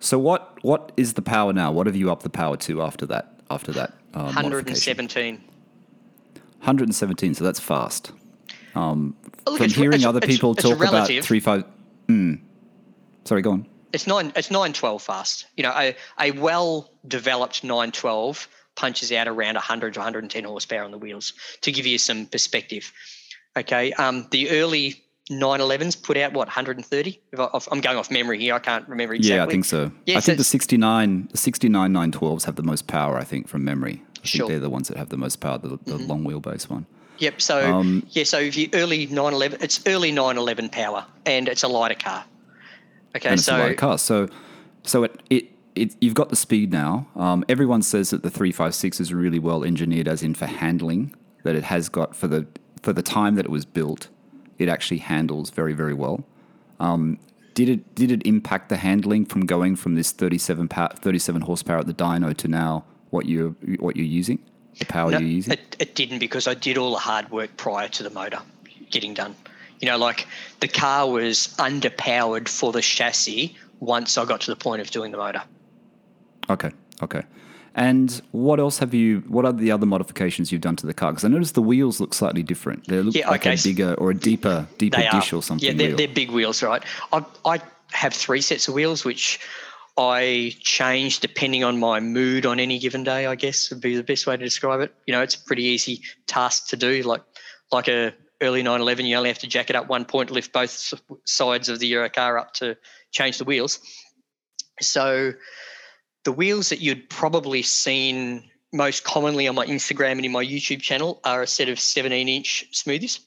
So 0.00 0.18
what 0.18 0.58
what 0.62 0.92
is 0.96 1.14
the 1.14 1.22
power 1.22 1.52
now? 1.52 1.72
What 1.72 1.86
have 1.86 1.96
you 1.96 2.10
upped 2.10 2.22
the 2.22 2.30
power 2.30 2.56
to 2.58 2.82
after 2.82 3.06
that? 3.06 3.28
After 3.50 3.72
that, 3.72 3.90
uh, 4.14 4.22
117. 4.22 5.34
117. 5.34 7.34
So 7.34 7.44
that's 7.44 7.60
fast. 7.60 8.12
Um, 8.74 9.14
Look, 9.46 9.58
from 9.58 9.68
hearing 9.68 10.06
other 10.06 10.20
people 10.20 10.54
talk 10.54 10.82
about 10.82 11.10
three 11.22 11.40
five. 11.40 11.64
Mm, 12.08 12.40
sorry, 13.24 13.42
go 13.42 13.52
on 13.52 13.66
it's 13.92 14.06
nine 14.06 14.32
it's 14.36 14.50
nine 14.50 14.72
twelve 14.72 15.02
fast. 15.02 15.46
You 15.56 15.62
know, 15.64 15.72
a, 15.76 15.96
a 16.20 16.30
well 16.32 16.90
developed 17.06 17.64
nine 17.64 17.92
twelve 17.92 18.48
punches 18.74 19.12
out 19.12 19.28
around 19.28 19.54
100 19.54 19.92
to 19.92 20.00
110 20.00 20.44
horsepower 20.44 20.82
on 20.82 20.90
the 20.90 20.96
wheels 20.96 21.34
to 21.60 21.70
give 21.70 21.84
you 21.84 21.98
some 21.98 22.24
perspective. 22.24 22.90
Okay, 23.54 23.92
um, 23.92 24.26
the 24.30 24.48
early 24.50 25.02
911s 25.30 26.02
put 26.02 26.16
out 26.16 26.32
what 26.32 26.48
130. 26.48 27.20
If 27.32 27.40
I, 27.40 27.48
am 27.70 27.80
going 27.80 27.96
off 27.96 28.10
memory 28.10 28.40
here, 28.40 28.54
I 28.54 28.58
can't 28.58 28.88
remember 28.88 29.14
exactly. 29.14 29.36
Yeah, 29.36 29.44
I 29.44 29.46
think 29.46 29.64
so. 29.64 29.92
I 30.08 30.20
think 30.20 30.38
the 30.38 30.44
69 30.44 31.28
the 31.30 31.38
69 31.38 31.92
912s 31.92 32.44
have 32.44 32.56
the 32.56 32.62
most 32.62 32.86
power. 32.86 33.18
I 33.18 33.24
think 33.24 33.48
from 33.48 33.64
memory. 33.64 34.02
I 34.22 34.26
sure. 34.26 34.38
think 34.38 34.50
they're 34.50 34.60
the 34.60 34.70
ones 34.70 34.88
that 34.88 34.96
have 34.96 35.10
the 35.10 35.16
most 35.16 35.40
power. 35.40 35.58
The, 35.58 35.68
the 35.68 35.76
mm-hmm. 35.76 36.06
long 36.06 36.24
wheelbase 36.24 36.68
one. 36.68 36.86
Yep. 37.18 37.40
So 37.40 37.72
um, 37.72 38.06
yeah. 38.10 38.24
So 38.24 38.38
if 38.38 38.56
you 38.56 38.68
early 38.72 39.06
911, 39.06 39.58
it's 39.62 39.86
early 39.86 40.10
911 40.10 40.70
power, 40.70 41.06
and 41.26 41.48
it's 41.48 41.62
a 41.62 41.68
lighter 41.68 41.94
car. 41.94 42.24
Okay, 43.16 43.28
and 43.28 43.38
it's 43.38 43.46
so 43.46 43.56
a 43.56 43.58
light 43.58 43.78
car. 43.78 43.98
So, 43.98 44.28
so 44.84 45.04
it, 45.04 45.22
it, 45.30 45.50
it 45.74 45.96
you've 46.00 46.14
got 46.14 46.30
the 46.30 46.36
speed 46.36 46.72
now. 46.72 47.06
Um, 47.16 47.44
everyone 47.48 47.82
says 47.82 48.10
that 48.10 48.22
the 48.22 48.30
356 48.30 49.00
is 49.00 49.12
really 49.12 49.38
well 49.38 49.64
engineered, 49.64 50.08
as 50.08 50.22
in 50.22 50.34
for 50.34 50.46
handling. 50.46 51.14
That 51.44 51.56
it 51.56 51.64
has 51.64 51.88
got 51.88 52.14
for 52.14 52.28
the 52.28 52.46
for 52.82 52.92
the 52.92 53.02
time 53.02 53.34
that 53.34 53.44
it 53.44 53.50
was 53.50 53.64
built, 53.64 54.08
it 54.58 54.68
actually 54.68 54.98
handles 54.98 55.50
very 55.50 55.72
very 55.72 55.94
well. 55.94 56.24
Um, 56.80 57.18
did 57.54 57.68
it 57.68 57.94
did 57.94 58.10
it 58.10 58.22
impact 58.26 58.68
the 58.68 58.76
handling 58.76 59.26
from 59.26 59.46
going 59.46 59.76
from 59.76 59.94
this 59.94 60.10
37 60.12 60.68
power, 60.68 60.90
37 60.94 61.42
horsepower 61.42 61.78
at 61.78 61.86
the 61.86 61.94
dyno 61.94 62.36
to 62.36 62.48
now 62.48 62.84
what 63.10 63.26
you 63.26 63.56
what 63.78 63.96
you're 63.96 64.06
using, 64.06 64.38
the 64.78 64.86
power 64.86 65.10
no, 65.10 65.18
you're 65.18 65.28
using? 65.28 65.52
It, 65.52 65.76
it 65.78 65.94
didn't 65.94 66.18
because 66.18 66.46
I 66.46 66.54
did 66.54 66.78
all 66.78 66.92
the 66.92 66.98
hard 66.98 67.30
work 67.30 67.56
prior 67.56 67.88
to 67.88 68.02
the 68.02 68.10
motor 68.10 68.40
getting 68.90 69.14
done. 69.14 69.34
You 69.82 69.88
know, 69.88 69.98
like 69.98 70.26
the 70.60 70.68
car 70.68 71.10
was 71.10 71.48
underpowered 71.58 72.48
for 72.48 72.72
the 72.72 72.80
chassis 72.80 73.56
once 73.80 74.16
I 74.16 74.24
got 74.24 74.40
to 74.42 74.50
the 74.50 74.56
point 74.56 74.80
of 74.80 74.90
doing 74.90 75.10
the 75.10 75.18
motor. 75.18 75.42
Okay, 76.48 76.70
okay. 77.02 77.22
And 77.74 78.22
what 78.30 78.60
else 78.60 78.78
have 78.78 78.94
you? 78.94 79.24
What 79.26 79.44
are 79.44 79.52
the 79.52 79.72
other 79.72 79.86
modifications 79.86 80.52
you've 80.52 80.60
done 80.60 80.76
to 80.76 80.86
the 80.86 80.94
car? 80.94 81.10
Because 81.10 81.24
I 81.24 81.28
noticed 81.28 81.54
the 81.54 81.62
wheels 81.62 82.00
look 82.00 82.14
slightly 82.14 82.44
different. 82.44 82.86
They 82.86 83.00
look 83.02 83.14
yeah, 83.14 83.28
like 83.28 83.42
okay. 83.46 83.54
a 83.54 83.62
bigger 83.62 83.94
or 83.94 84.10
a 84.10 84.14
deeper, 84.14 84.68
deeper 84.78 84.98
they 84.98 85.08
dish 85.10 85.32
are. 85.32 85.36
or 85.36 85.42
something. 85.42 85.66
Yeah, 85.66 85.74
they're, 85.74 85.96
they're, 85.96 86.08
big 86.08 86.30
wheels, 86.30 86.62
right? 86.62 86.82
I, 87.12 87.24
I 87.44 87.60
have 87.90 88.14
three 88.14 88.40
sets 88.40 88.68
of 88.68 88.74
wheels, 88.74 89.04
which 89.04 89.40
I 89.96 90.54
change 90.60 91.20
depending 91.20 91.64
on 91.64 91.80
my 91.80 91.98
mood 91.98 92.46
on 92.46 92.60
any 92.60 92.78
given 92.78 93.04
day. 93.04 93.26
I 93.26 93.34
guess 93.34 93.70
would 93.70 93.80
be 93.80 93.96
the 93.96 94.04
best 94.04 94.26
way 94.26 94.36
to 94.36 94.44
describe 94.44 94.80
it. 94.80 94.94
You 95.06 95.12
know, 95.12 95.22
it's 95.22 95.34
a 95.34 95.40
pretty 95.40 95.64
easy 95.64 96.02
task 96.26 96.68
to 96.68 96.76
do. 96.76 97.02
Like, 97.02 97.22
like 97.72 97.88
a 97.88 98.12
early 98.42 98.62
911, 98.62 99.06
you 99.06 99.16
only 99.16 99.30
have 99.30 99.38
to 99.38 99.46
jack 99.46 99.70
it 99.70 99.76
up 99.76 99.88
one 99.88 100.04
point, 100.04 100.30
lift 100.30 100.52
both 100.52 100.92
sides 101.24 101.68
of 101.68 101.78
the 101.78 101.86
Euro 101.86 102.10
car 102.10 102.36
up 102.36 102.52
to 102.54 102.76
change 103.12 103.38
the 103.38 103.44
wheels. 103.44 103.78
So 104.80 105.32
the 106.24 106.32
wheels 106.32 106.68
that 106.68 106.80
you'd 106.80 107.08
probably 107.08 107.62
seen 107.62 108.50
most 108.72 109.04
commonly 109.04 109.46
on 109.48 109.54
my 109.54 109.66
Instagram 109.66 110.12
and 110.12 110.24
in 110.24 110.32
my 110.32 110.44
YouTube 110.44 110.80
channel 110.80 111.20
are 111.24 111.42
a 111.42 111.46
set 111.46 111.68
of 111.68 111.78
17 111.78 112.28
inch 112.28 112.66
smoothies. 112.72 113.20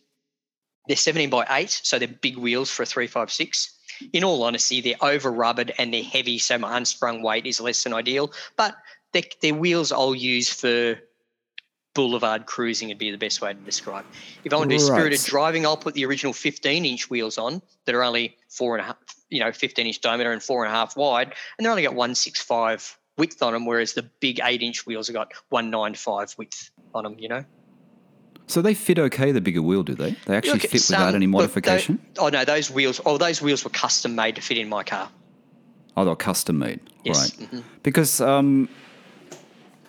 They're 0.87 0.97
17 0.97 1.29
by 1.29 1.45
8, 1.49 1.69
so 1.69 1.97
they're 1.97 2.07
big 2.07 2.37
wheels 2.37 2.69
for 2.69 2.83
a 2.83 2.85
356. 2.85 3.73
In 4.13 4.23
all 4.23 4.43
honesty, 4.43 4.81
they're 4.81 4.95
over 5.01 5.31
rubbered 5.31 5.73
and 5.77 5.93
they're 5.93 6.03
heavy, 6.03 6.37
so 6.37 6.57
my 6.57 6.77
unsprung 6.77 7.23
weight 7.23 7.45
is 7.45 7.61
less 7.61 7.83
than 7.83 7.93
ideal. 7.93 8.31
But 8.55 8.75
they're, 9.13 9.23
they're 9.41 9.53
wheels 9.53 9.91
I'll 9.91 10.15
use 10.15 10.49
for 10.49 10.99
boulevard 11.95 12.45
cruising 12.45 12.89
would 12.89 12.99
be 12.99 13.09
the 13.09 13.17
best 13.17 13.41
way 13.41 13.53
to 13.53 13.59
describe. 13.61 14.05
If 14.43 14.53
I 14.53 14.57
want 14.57 14.69
to 14.69 14.77
do 14.77 14.83
right. 14.83 14.95
spirited 14.95 15.21
driving, 15.21 15.65
I'll 15.65 15.77
put 15.77 15.95
the 15.95 16.05
original 16.05 16.33
15 16.33 16.85
inch 16.85 17.09
wheels 17.09 17.39
on 17.39 17.63
that 17.85 17.95
are 17.95 18.03
only 18.03 18.37
four 18.49 18.75
and 18.75 18.83
a 18.83 18.87
half, 18.87 18.97
you 19.29 19.39
know, 19.39 19.51
15 19.51 19.87
inch 19.87 20.01
diameter 20.01 20.31
and 20.31 20.43
four 20.43 20.63
and 20.63 20.71
a 20.71 20.77
half 20.77 20.95
wide, 20.95 21.33
and 21.57 21.65
they're 21.65 21.71
only 21.71 21.83
got 21.83 21.95
165 21.95 22.99
width 23.17 23.41
on 23.41 23.53
them, 23.53 23.65
whereas 23.65 23.93
the 23.93 24.03
big 24.19 24.39
eight 24.43 24.61
inch 24.61 24.85
wheels 24.85 25.07
have 25.07 25.15
got 25.15 25.31
195 25.49 26.35
width 26.37 26.69
on 26.93 27.03
them, 27.03 27.15
you 27.17 27.29
know. 27.29 27.43
So 28.47 28.61
they 28.61 28.75
fit 28.75 28.99
okay, 28.99 29.31
the 29.31 29.41
bigger 29.41 29.61
wheel, 29.61 29.81
do 29.81 29.95
they? 29.95 30.15
They 30.25 30.37
actually 30.37 30.59
fit 30.59 30.81
some, 30.81 30.99
without 30.99 31.15
any 31.15 31.25
modification? 31.25 31.99
They, 32.13 32.21
oh, 32.21 32.29
no, 32.29 32.45
those 32.45 32.69
wheels, 32.69 33.01
oh, 33.05 33.17
those 33.17 33.41
wheels 33.41 33.63
were 33.63 33.71
custom 33.71 34.15
made 34.15 34.35
to 34.35 34.41
fit 34.41 34.57
in 34.57 34.69
my 34.69 34.83
car. 34.83 35.09
Oh, 35.97 36.05
they're 36.05 36.15
custom 36.15 36.59
made, 36.59 36.81
yes. 37.03 37.39
right? 37.39 37.49
Mm-hmm. 37.49 37.59
Because 37.81 38.21
um, 38.21 38.69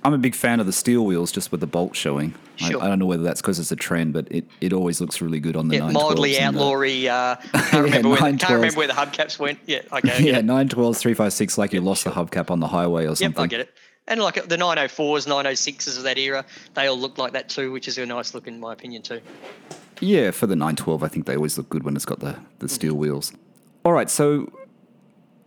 I'm 0.07 0.13
a 0.15 0.19
big 0.19 0.37
fan 0.37 0.61
of 0.61 0.67
the 0.67 0.73
steel 0.73 1.05
wheels 1.05 1.33
just 1.33 1.51
with 1.51 1.59
the 1.61 1.67
bolt 1.67 1.97
showing. 1.97 2.33
Sure. 2.55 2.81
I, 2.81 2.85
I 2.85 2.89
don't 2.89 3.01
know 3.01 3.07
whether 3.07 3.25
that's 3.25 3.41
because 3.43 3.59
it's 3.59 3.73
a 3.73 3.77
trend, 3.77 4.13
but 4.13 4.29
it, 4.31 4.45
it 4.61 4.73
always 4.73 5.01
looks 5.01 5.21
really 5.21 5.41
good 5.41 5.57
on 5.57 5.67
the 5.67 5.75
Yeah, 5.75 5.81
912s 5.83 5.93
mildly 5.95 6.39
outlawry. 6.39 7.09
Uh, 7.09 7.35
can't, 7.53 7.73
remember 7.85 8.09
where, 8.11 8.19
the- 8.19 8.39
can't 8.39 8.53
remember 8.53 8.77
where 8.79 8.87
the 8.87 8.93
hubcaps 8.93 9.37
went. 9.41 9.59
Yeah, 9.67 9.81
okay. 9.91 10.23
Yeah, 10.25 10.43
912s, 10.43 10.99
356, 11.01 11.59
like 11.59 11.73
you 11.73 11.81
lost 11.81 12.05
the 12.05 12.11
hubcap 12.11 12.53
on 12.53 12.61
the 12.61 12.69
highway 12.69 13.03
or 13.03 13.09
Yep, 13.09 13.17
something. 13.19 13.43
I 13.43 13.47
get 13.49 13.61
it. 13.61 13.75
And 14.07 14.21
like 14.21 14.35
the 14.49 14.57
904s, 14.57 15.27
906s 15.27 15.97
of 15.97 16.05
that 16.05 16.19
era, 16.19 16.45
they 16.75 16.87
all 16.87 16.97
look 16.97 17.19
like 17.19 17.33
that 17.33 17.49
too, 17.49 17.73
which 17.73 17.89
is 17.89 17.99
a 17.99 18.07
nice 18.07 18.33
look 18.33 18.47
in 18.47 18.61
my 18.61 18.75
opinion 18.75 19.03
too. 19.03 19.21
Yeah, 20.01 20.31
for 20.31 20.47
the 20.47 20.55
912, 20.55 21.03
I 21.03 21.09
think 21.09 21.27
they 21.27 21.35
always 21.35 21.59
look 21.59 21.69
good 21.69 21.83
when 21.83 21.97
it's 21.97 22.05
got 22.05 22.21
the, 22.21 22.39
the 22.61 22.69
steel 22.69 22.95
wheels. 22.95 23.33
All 23.85 23.93
right, 23.93 24.09
so 24.09 24.53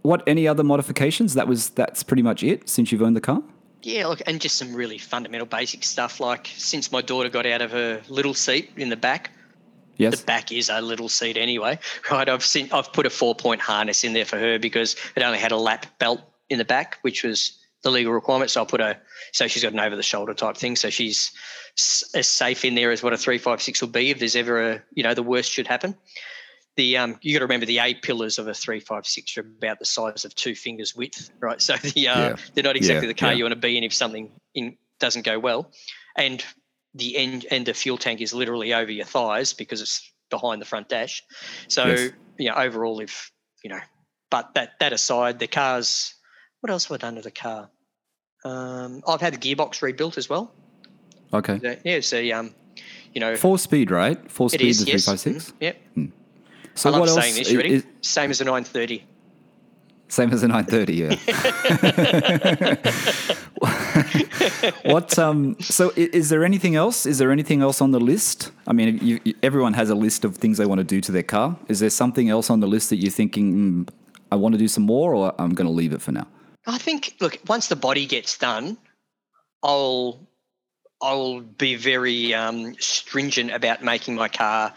what 0.02 0.22
any 0.28 0.50
other 0.50 0.64
modifications? 0.66 1.34
That 1.36 1.48
was 1.48 1.70
that's 1.70 2.04
pretty 2.04 2.24
much 2.24 2.44
it 2.44 2.68
since 2.68 2.92
you've 2.92 3.02
owned 3.02 3.16
the 3.16 3.22
car? 3.22 3.42
Yeah, 3.82 4.08
look, 4.08 4.22
and 4.26 4.42
just 4.42 4.58
some 4.58 4.74
really 4.74 4.98
fundamental 4.98 5.48
basic 5.48 5.84
stuff 5.84 6.20
like 6.20 6.50
since 6.58 6.92
my 6.92 7.02
daughter 7.02 7.30
got 7.30 7.46
out 7.46 7.62
of 7.62 7.72
her 7.72 8.02
little 8.10 8.34
seat 8.34 8.72
in 8.76 8.90
the 8.90 8.98
back, 8.98 9.32
Yes. 9.98 10.20
the 10.20 10.26
back 10.26 10.52
is 10.54 10.70
a 10.70 10.80
little 10.80 11.10
seat 11.10 11.36
anyway, 11.36 11.78
right? 12.12 12.28
I've 12.28 12.44
seen 12.44 12.70
I've 12.72 12.92
put 12.94 13.06
a 13.06 13.10
four 13.10 13.36
point 13.36 13.62
harness 13.62 14.04
in 14.04 14.14
there 14.14 14.26
for 14.26 14.40
her 14.40 14.58
because 14.58 14.96
it 15.16 15.24
only 15.24 15.40
had 15.40 15.52
a 15.52 15.58
lap 15.58 15.86
belt 16.00 16.22
in 16.50 16.58
the 16.58 16.66
back, 16.66 16.98
which 17.02 17.24
was 17.24 17.58
the 17.84 17.92
legal 17.92 18.14
requirement. 18.14 18.50
So 18.50 18.62
I 18.62 18.66
put 18.66 18.82
a 18.82 18.98
so 19.34 19.48
she's 19.48 19.64
got 19.64 19.74
an 19.74 19.80
over 19.80 19.96
the 19.96 20.04
shoulder 20.04 20.34
type 20.34 20.56
thing, 20.58 20.78
so 20.78 20.90
she's 20.90 21.32
as 22.16 22.28
safe 22.28 22.66
in 22.66 22.76
there 22.76 22.92
as 22.92 23.04
what 23.04 23.14
a 23.14 23.18
three 23.18 23.38
five 23.38 23.62
six 23.62 23.82
will 23.82 23.90
be 23.90 24.10
if 24.10 24.20
there's 24.20 24.36
ever 24.38 24.72
a 24.72 24.84
you 24.94 25.04
know 25.04 25.14
the 25.14 25.24
worst 25.24 25.52
should 25.52 25.68
happen. 25.68 25.96
The 26.78 26.98
um 26.98 27.18
you 27.22 27.34
got 27.34 27.40
to 27.40 27.46
remember 27.46 27.66
the 27.66 27.80
A 27.80 27.94
pillars 27.96 28.38
of 28.40 28.48
a 28.48 28.54
three 28.54 28.80
five 28.80 29.06
six 29.06 29.38
are 29.38 29.42
about 29.42 29.80
the 29.80 29.86
size 29.86 30.24
of 30.26 30.34
two 30.36 30.56
fingers 30.56 30.96
width, 30.96 31.30
right? 31.42 31.62
So 31.62 31.76
the 31.78 32.08
uh, 32.08 32.30
Yeah. 32.30 32.36
they're 32.54 32.64
not 32.64 32.76
exactly 32.76 33.08
Yeah, 33.08 33.14
the 33.14 33.20
car 33.20 33.32
yeah. 33.32 33.38
you 33.40 33.44
want 33.44 33.54
to 33.54 33.60
be 33.60 33.78
in 33.78 33.84
if 33.84 33.94
something 33.94 34.32
in, 34.56 34.78
doesn't 35.00 35.26
go 35.26 35.40
well, 35.40 35.72
and 36.18 36.44
the 36.96 37.18
end 37.18 37.46
and 37.52 37.66
the 37.66 37.74
fuel 37.74 37.98
tank 37.98 38.22
is 38.22 38.34
literally 38.34 38.74
over 38.74 38.92
your 38.92 39.06
thighs 39.06 39.54
because 39.54 39.82
it's 39.82 40.12
behind 40.30 40.62
the 40.62 40.66
front 40.66 40.90
dash. 40.90 41.24
So 41.68 41.86
Yes. 41.86 42.12
you 42.38 42.50
know 42.50 42.56
overall, 42.56 43.00
if 43.00 43.32
you 43.64 43.70
know, 43.70 43.80
but 44.30 44.54
that 44.54 44.80
that 44.80 44.94
aside, 44.94 45.40
the 45.40 45.48
cars. 45.48 46.14
What 46.62 46.72
else 46.72 46.86
have 46.86 46.96
I 46.96 46.98
done 46.98 47.16
to 47.16 47.22
the 47.22 47.32
car? 47.32 47.70
Um, 48.44 49.02
I've 49.08 49.22
had 49.22 49.34
the 49.34 49.38
gearbox 49.38 49.82
rebuilt 49.82 50.18
as 50.18 50.28
well. 50.30 50.54
Okay. 51.34 51.78
Yeah, 51.86 52.02
So 52.02 52.20
um, 52.38 52.54
you 53.14 53.22
know, 53.22 53.36
Four 53.38 53.58
speed, 53.58 53.92
right? 53.92 54.20
Four 54.30 54.50
speed 54.50 54.68
is 54.68 54.84
the 54.86 54.92
yes. 54.92 55.06
356. 55.06 55.52
Mhm, 55.52 55.62
Yep. 55.62 55.78
So 56.80 56.90
I 56.90 56.92
love 56.94 57.02
what 57.02 57.10
else? 57.10 57.20
saying 57.22 57.36
this. 57.36 57.52
You 57.52 57.58
ready? 57.58 57.74
is- 57.76 57.84
Same 58.02 58.32
as 58.32 58.40
a 58.40 58.46
930. 58.46 59.04
same 60.08 60.32
as 60.32 60.42
a 60.44 60.48
930, 60.48 60.94
yeah. 60.96 61.16
what 64.92 65.20
um 65.20 65.56
so 65.60 65.92
is 65.96 66.30
there 66.30 66.44
anything 66.44 66.76
else? 66.76 67.06
Is 67.06 67.18
there 67.18 67.32
anything 67.32 67.62
else 67.62 67.82
on 67.82 67.92
the 67.92 68.00
list? 68.00 68.52
I 68.66 68.74
mean, 68.74 68.98
you, 69.02 69.20
you- 69.26 69.36
everyone 69.44 69.74
has 69.74 69.90
a 69.90 69.96
list 69.96 70.24
of 70.26 70.38
things 70.38 70.58
they 70.58 70.66
want 70.66 70.80
to 70.80 70.86
do 70.86 71.02
to 71.02 71.12
their 71.12 71.24
car. 71.24 71.58
Is 71.68 71.80
there 71.80 71.90
something 71.90 72.30
else 72.30 72.50
on 72.50 72.60
the 72.62 72.68
list 72.68 72.90
that 72.92 72.96
you're 72.98 73.12
thinking 73.12 73.54
mm, 73.86 73.90
I 74.32 74.36
want 74.36 74.54
to 74.54 74.60
do 74.60 74.68
some 74.68 74.84
more 74.84 75.14
or 75.14 75.34
I'm 75.38 75.54
going 75.54 75.68
to 75.68 75.74
leave 75.74 75.94
it 75.94 76.02
for 76.02 76.12
now? 76.14 76.28
I 76.66 76.78
think 76.78 77.16
look, 77.20 77.38
once 77.48 77.68
the 77.68 77.76
body 77.76 78.06
gets 78.06 78.38
done, 78.38 78.78
I'll 79.64 80.28
I'll 81.02 81.42
be 81.42 81.76
very 81.76 82.34
um, 82.34 82.74
stringent 82.80 83.52
about 83.52 83.84
making 83.84 84.16
my 84.16 84.30
car 84.30 84.74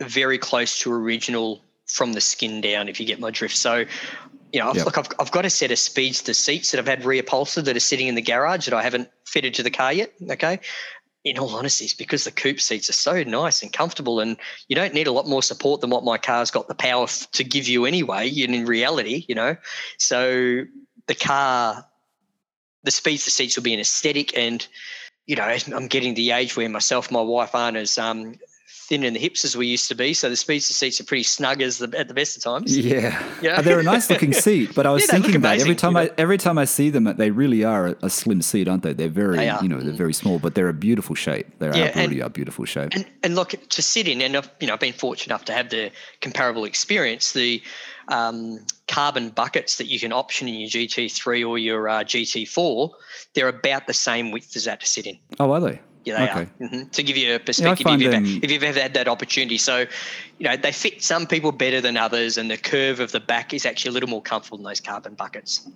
very 0.00 0.38
close 0.38 0.78
to 0.80 0.92
original 0.92 1.62
from 1.86 2.12
the 2.12 2.20
skin 2.20 2.60
down. 2.60 2.88
If 2.88 3.00
you 3.00 3.06
get 3.06 3.20
my 3.20 3.30
drift, 3.30 3.56
so 3.56 3.84
you 4.52 4.60
know, 4.60 4.70
I've, 4.70 4.76
Yep. 4.76 4.86
look, 4.86 4.98
I've, 4.98 5.08
I've 5.18 5.30
got 5.32 5.44
a 5.44 5.50
set 5.50 5.70
of 5.70 5.78
speedster 5.78 6.34
seats 6.34 6.70
that 6.70 6.78
I've 6.78 6.86
had 6.86 7.02
reupholstered 7.02 7.64
that 7.64 7.76
are 7.76 7.80
sitting 7.80 8.06
in 8.06 8.14
the 8.14 8.22
garage 8.22 8.66
that 8.66 8.74
I 8.74 8.82
haven't 8.82 9.10
fitted 9.26 9.54
to 9.54 9.62
the 9.62 9.70
car 9.70 9.92
yet. 9.92 10.12
Okay. 10.30 10.60
In 11.24 11.38
all 11.38 11.50
honesty, 11.50 11.84
it's 11.84 11.94
because 11.94 12.22
the 12.22 12.30
coupe 12.30 12.60
seats 12.60 12.88
are 12.88 12.92
so 12.94 13.24
nice 13.24 13.60
and 13.62 13.72
comfortable, 13.72 14.20
and 14.20 14.36
you 14.68 14.76
don't 14.76 14.94
need 14.94 15.08
a 15.08 15.12
lot 15.12 15.26
more 15.26 15.42
support 15.42 15.80
than 15.80 15.90
what 15.90 16.04
my 16.04 16.16
car's 16.18 16.52
got 16.52 16.68
the 16.68 16.74
power 16.74 17.04
f- 17.04 17.28
to 17.32 17.42
give 17.42 17.66
you 17.66 17.84
anyway. 17.84 18.28
And 18.42 18.54
in 18.54 18.64
reality, 18.64 19.24
you 19.28 19.34
know, 19.34 19.56
so 19.98 20.62
the 21.08 21.14
car, 21.16 21.84
the 22.84 22.92
speedster 22.92 23.30
seats 23.30 23.56
will 23.56 23.64
be 23.64 23.74
an 23.74 23.80
aesthetic, 23.80 24.38
and 24.38 24.64
you 25.26 25.34
know, 25.34 25.56
I'm 25.74 25.88
getting 25.88 26.14
the 26.14 26.30
age 26.30 26.56
where 26.56 26.68
myself, 26.68 27.10
my 27.10 27.20
wife 27.20 27.56
aren't 27.56 27.76
as 27.76 27.98
um, 27.98 28.36
thin 28.88 29.02
in 29.04 29.14
the 29.14 29.18
hips 29.18 29.44
as 29.44 29.56
we 29.56 29.66
used 29.66 29.88
to 29.88 29.94
be. 29.94 30.14
So 30.14 30.28
the 30.30 30.36
speedster 30.36 30.72
seats 30.72 31.00
are 31.00 31.04
pretty 31.04 31.24
snug 31.24 31.60
as 31.60 31.78
the, 31.78 31.92
at 31.98 32.08
the 32.08 32.14
best 32.14 32.36
of 32.36 32.42
times. 32.42 32.76
Yeah, 32.76 33.20
Yeah. 33.42 33.60
they're 33.60 33.80
a 33.80 33.82
nice 33.82 34.08
looking 34.08 34.32
seat. 34.46 34.74
But 34.74 34.86
I 34.86 34.90
was 34.90 35.02
Yeah, 35.02 35.16
they 35.18 35.22
thinking 35.22 35.40
that 35.42 35.60
every 35.60 35.74
time 35.74 35.96
I 35.96 36.10
every 36.16 36.38
time 36.38 36.56
I 36.58 36.64
see 36.64 36.90
them, 36.90 37.04
they 37.04 37.30
really 37.30 37.64
are 37.64 37.88
a, 37.88 37.96
a 38.04 38.10
slim 38.10 38.42
seat, 38.42 38.68
aren't 38.68 38.82
they? 38.84 38.92
They're 38.92 39.08
very, 39.08 39.38
They 39.38 39.52
you 39.62 39.68
know, 39.68 39.80
they're 39.80 39.92
very 39.92 40.14
small, 40.14 40.38
but 40.38 40.54
they're 40.54 40.68
a 40.68 40.72
beautiful 40.74 41.14
shape. 41.14 41.46
They're 41.58 41.76
Yeah, 41.76 41.84
absolutely 41.86 42.20
and- 42.20 42.26
a 42.26 42.30
beautiful 42.30 42.64
shape. 42.64 42.90
And, 42.94 43.06
and 43.22 43.34
look 43.34 43.50
to 43.68 43.82
sit 43.82 44.06
in, 44.08 44.20
and 44.22 44.36
I've 44.36 44.50
you 44.60 44.66
know 44.68 44.74
I've 44.74 44.80
been 44.80 44.92
fortunate 44.92 45.32
enough 45.34 45.44
to 45.46 45.52
have 45.52 45.70
the 45.70 45.90
comparable 46.20 46.64
experience. 46.64 47.32
The 47.32 47.62
um, 48.08 48.60
carbon 48.86 49.30
buckets 49.30 49.78
that 49.78 49.86
you 49.88 49.98
can 49.98 50.12
option 50.12 50.46
in 50.46 50.54
your 50.54 50.68
GT3 50.68 51.48
or 51.48 51.58
your 51.58 51.88
uh, 51.88 52.04
GT4, 52.04 52.90
they're 53.34 53.48
about 53.48 53.88
the 53.88 53.94
same 53.94 54.30
width 54.30 54.54
as 54.56 54.64
that 54.64 54.78
to 54.80 54.86
sit 54.86 55.06
in. 55.06 55.18
oh, 55.40 55.50
are 55.50 55.58
they? 55.60 55.80
Yeah, 56.06 56.18
they 56.24 56.30
Okay. 56.30 56.50
are. 56.60 56.68
hmm 56.68 56.82
To 56.88 57.02
give 57.02 57.16
you 57.16 57.34
a 57.34 57.38
perspective, 57.40 57.84
find 57.84 58.00
if, 58.00 58.04
you've, 58.04 58.12
them- 58.24 58.40
if 58.42 58.50
you've 58.50 58.62
ever 58.62 58.80
had 58.80 58.94
that 58.94 59.08
opportunity. 59.08 59.58
So, 59.58 59.80
you 60.38 60.48
know, 60.48 60.56
they 60.56 60.70
fit 60.72 61.02
some 61.02 61.26
people 61.26 61.50
better 61.52 61.80
than 61.80 61.96
others, 61.96 62.38
and 62.38 62.48
the 62.50 62.56
curve 62.56 63.00
of 63.00 63.10
the 63.12 63.20
back 63.20 63.52
is 63.52 63.66
actually 63.66 63.90
a 63.90 63.92
little 63.92 64.08
more 64.08 64.22
comfortable 64.22 64.58
than 64.58 64.64
those 64.64 64.80
carbon 64.80 65.14
buckets. 65.14 65.68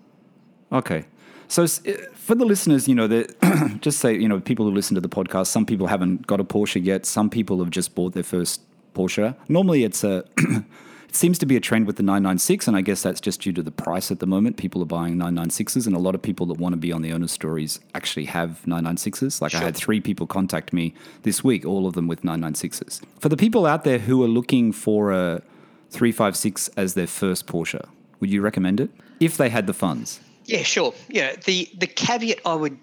Okay. 0.72 1.04
So 1.48 1.64
uh, 1.64 1.66
for 2.14 2.36
the 2.36 2.44
listeners, 2.44 2.86
you 2.86 2.94
know, 2.94 3.08
just 3.80 3.98
say, 3.98 4.14
you 4.14 4.28
know, 4.28 4.38
people 4.38 4.64
who 4.66 4.70
listen 4.72 4.94
to 4.94 5.00
the 5.00 5.08
podcast, 5.08 5.48
some 5.48 5.66
people 5.66 5.88
haven't 5.88 6.26
got 6.28 6.38
a 6.38 6.44
Porsche 6.44 6.82
yet. 6.84 7.04
Some 7.06 7.28
people 7.28 7.58
have 7.58 7.70
just 7.70 7.96
bought 7.96 8.12
their 8.14 8.22
first 8.22 8.60
Porsche. 8.94 9.34
Normally, 9.48 9.82
it's 9.82 10.04
a 10.04 10.22
it 11.10 11.16
seems 11.16 11.40
to 11.40 11.46
be 11.46 11.56
a 11.56 11.60
trend 11.60 11.88
with 11.88 11.96
the 11.96 12.04
996, 12.04 12.68
and 12.68 12.76
I 12.76 12.82
guess 12.82 13.02
that's 13.02 13.20
just 13.20 13.40
due 13.40 13.52
to 13.54 13.64
the 13.64 13.72
price 13.72 14.12
at 14.12 14.20
the 14.20 14.28
moment. 14.28 14.56
People 14.56 14.80
are 14.80 14.86
buying 14.86 15.16
996s, 15.16 15.84
and 15.88 15.96
a 15.96 15.98
lot 15.98 16.14
of 16.14 16.22
people 16.22 16.46
that 16.46 16.58
want 16.58 16.72
to 16.72 16.76
be 16.76 16.92
on 16.92 17.02
the 17.02 17.12
owner 17.12 17.26
stories 17.26 17.80
actually 17.96 18.26
have 18.26 18.62
996s. 18.64 19.42
Like 19.42 19.52
I 19.52 19.58
had 19.58 19.74
three 19.74 20.00
people 20.00 20.28
contact 20.28 20.72
me 20.72 20.94
this 21.24 21.42
week, 21.42 21.66
all 21.66 21.88
of 21.88 21.94
them 21.94 22.06
with 22.06 22.22
996s. 22.22 23.00
For 23.18 23.28
the 23.28 23.36
people 23.36 23.66
out 23.66 23.82
there 23.82 23.98
who 23.98 24.22
are 24.22 24.28
looking 24.28 24.70
for 24.70 25.10
a 25.10 25.42
356 25.90 26.68
as 26.76 26.94
their 26.94 27.08
first 27.08 27.48
Porsche, 27.48 27.84
would 28.20 28.30
you 28.30 28.40
recommend 28.40 28.78
it 28.78 28.90
if 29.18 29.36
they 29.36 29.48
had 29.48 29.66
the 29.66 29.74
funds? 29.74 30.20
Yeah, 30.44 30.62
sure. 30.62 30.94
Yeah, 31.08 31.34
the 31.44 31.68
the 31.76 31.88
caveat 31.88 32.38
I 32.46 32.54
would 32.54 32.78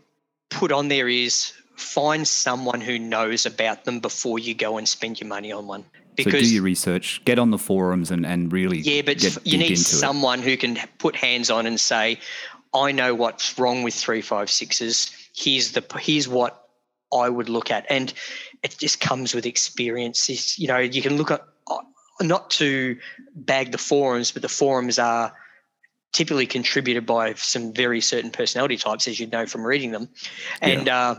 put 0.50 0.74
on 0.74 0.90
there 0.90 1.08
is 1.08 1.54
find 1.78 2.28
someone 2.28 2.82
who 2.82 3.00
knows 3.00 3.46
about 3.46 3.86
them 3.86 4.02
before 4.02 4.38
you 4.38 4.54
go 4.54 4.78
and 4.78 4.86
spend 4.86 5.22
your 5.22 5.30
money 5.30 5.54
on 5.54 5.66
one. 5.68 5.86
So 6.24 6.32
do 6.32 6.54
your 6.54 6.64
research, 6.64 7.22
get 7.26 7.38
on 7.38 7.52
the 7.52 7.58
forums, 7.58 8.12
and, 8.12 8.26
and 8.26 8.52
really 8.52 8.80
yeah, 8.80 9.02
but 9.04 9.20
get 9.20 9.46
you 9.46 9.58
need 9.58 9.78
someone 9.78 10.42
who 10.42 10.58
can 10.58 10.78
put 10.98 11.16
hands 11.16 11.52
on 11.52 11.68
and 11.68 11.80
say, 11.80 12.20
"I 12.74 12.92
know 12.92 13.14
what's 13.14 13.58
wrong 13.60 13.84
with 13.84 13.94
three 13.94 14.22
five 14.22 14.50
sixes. 14.50 15.12
Here's 15.36 15.74
the 15.74 15.84
here's 16.00 16.28
what 16.28 16.70
I 17.14 17.30
would 17.30 17.50
look 17.50 17.70
at," 17.70 17.86
and 17.90 18.12
it 18.64 18.78
just 18.80 19.00
comes 19.00 19.36
with 19.36 19.46
experience. 19.46 20.30
It's, 20.30 20.58
you 20.58 20.68
know, 20.68 20.80
you 20.80 21.02
can 21.02 21.18
look 21.18 21.30
at 21.30 21.44
uh, 21.70 21.78
not 22.22 22.50
to 22.52 22.98
bag 23.36 23.72
the 23.72 23.78
forums, 23.78 24.32
but 24.32 24.42
the 24.42 24.50
forums 24.50 24.98
are 24.98 25.34
typically 26.14 26.48
contributed 26.48 27.06
by 27.06 27.36
some 27.36 27.74
very 27.74 28.02
certain 28.02 28.32
personality 28.32 28.78
types, 28.78 29.08
as 29.08 29.20
you'd 29.20 29.32
know 29.32 29.46
from 29.46 29.66
reading 29.66 29.92
them, 29.92 30.10
and. 30.62 30.90
Uh, 30.90 31.16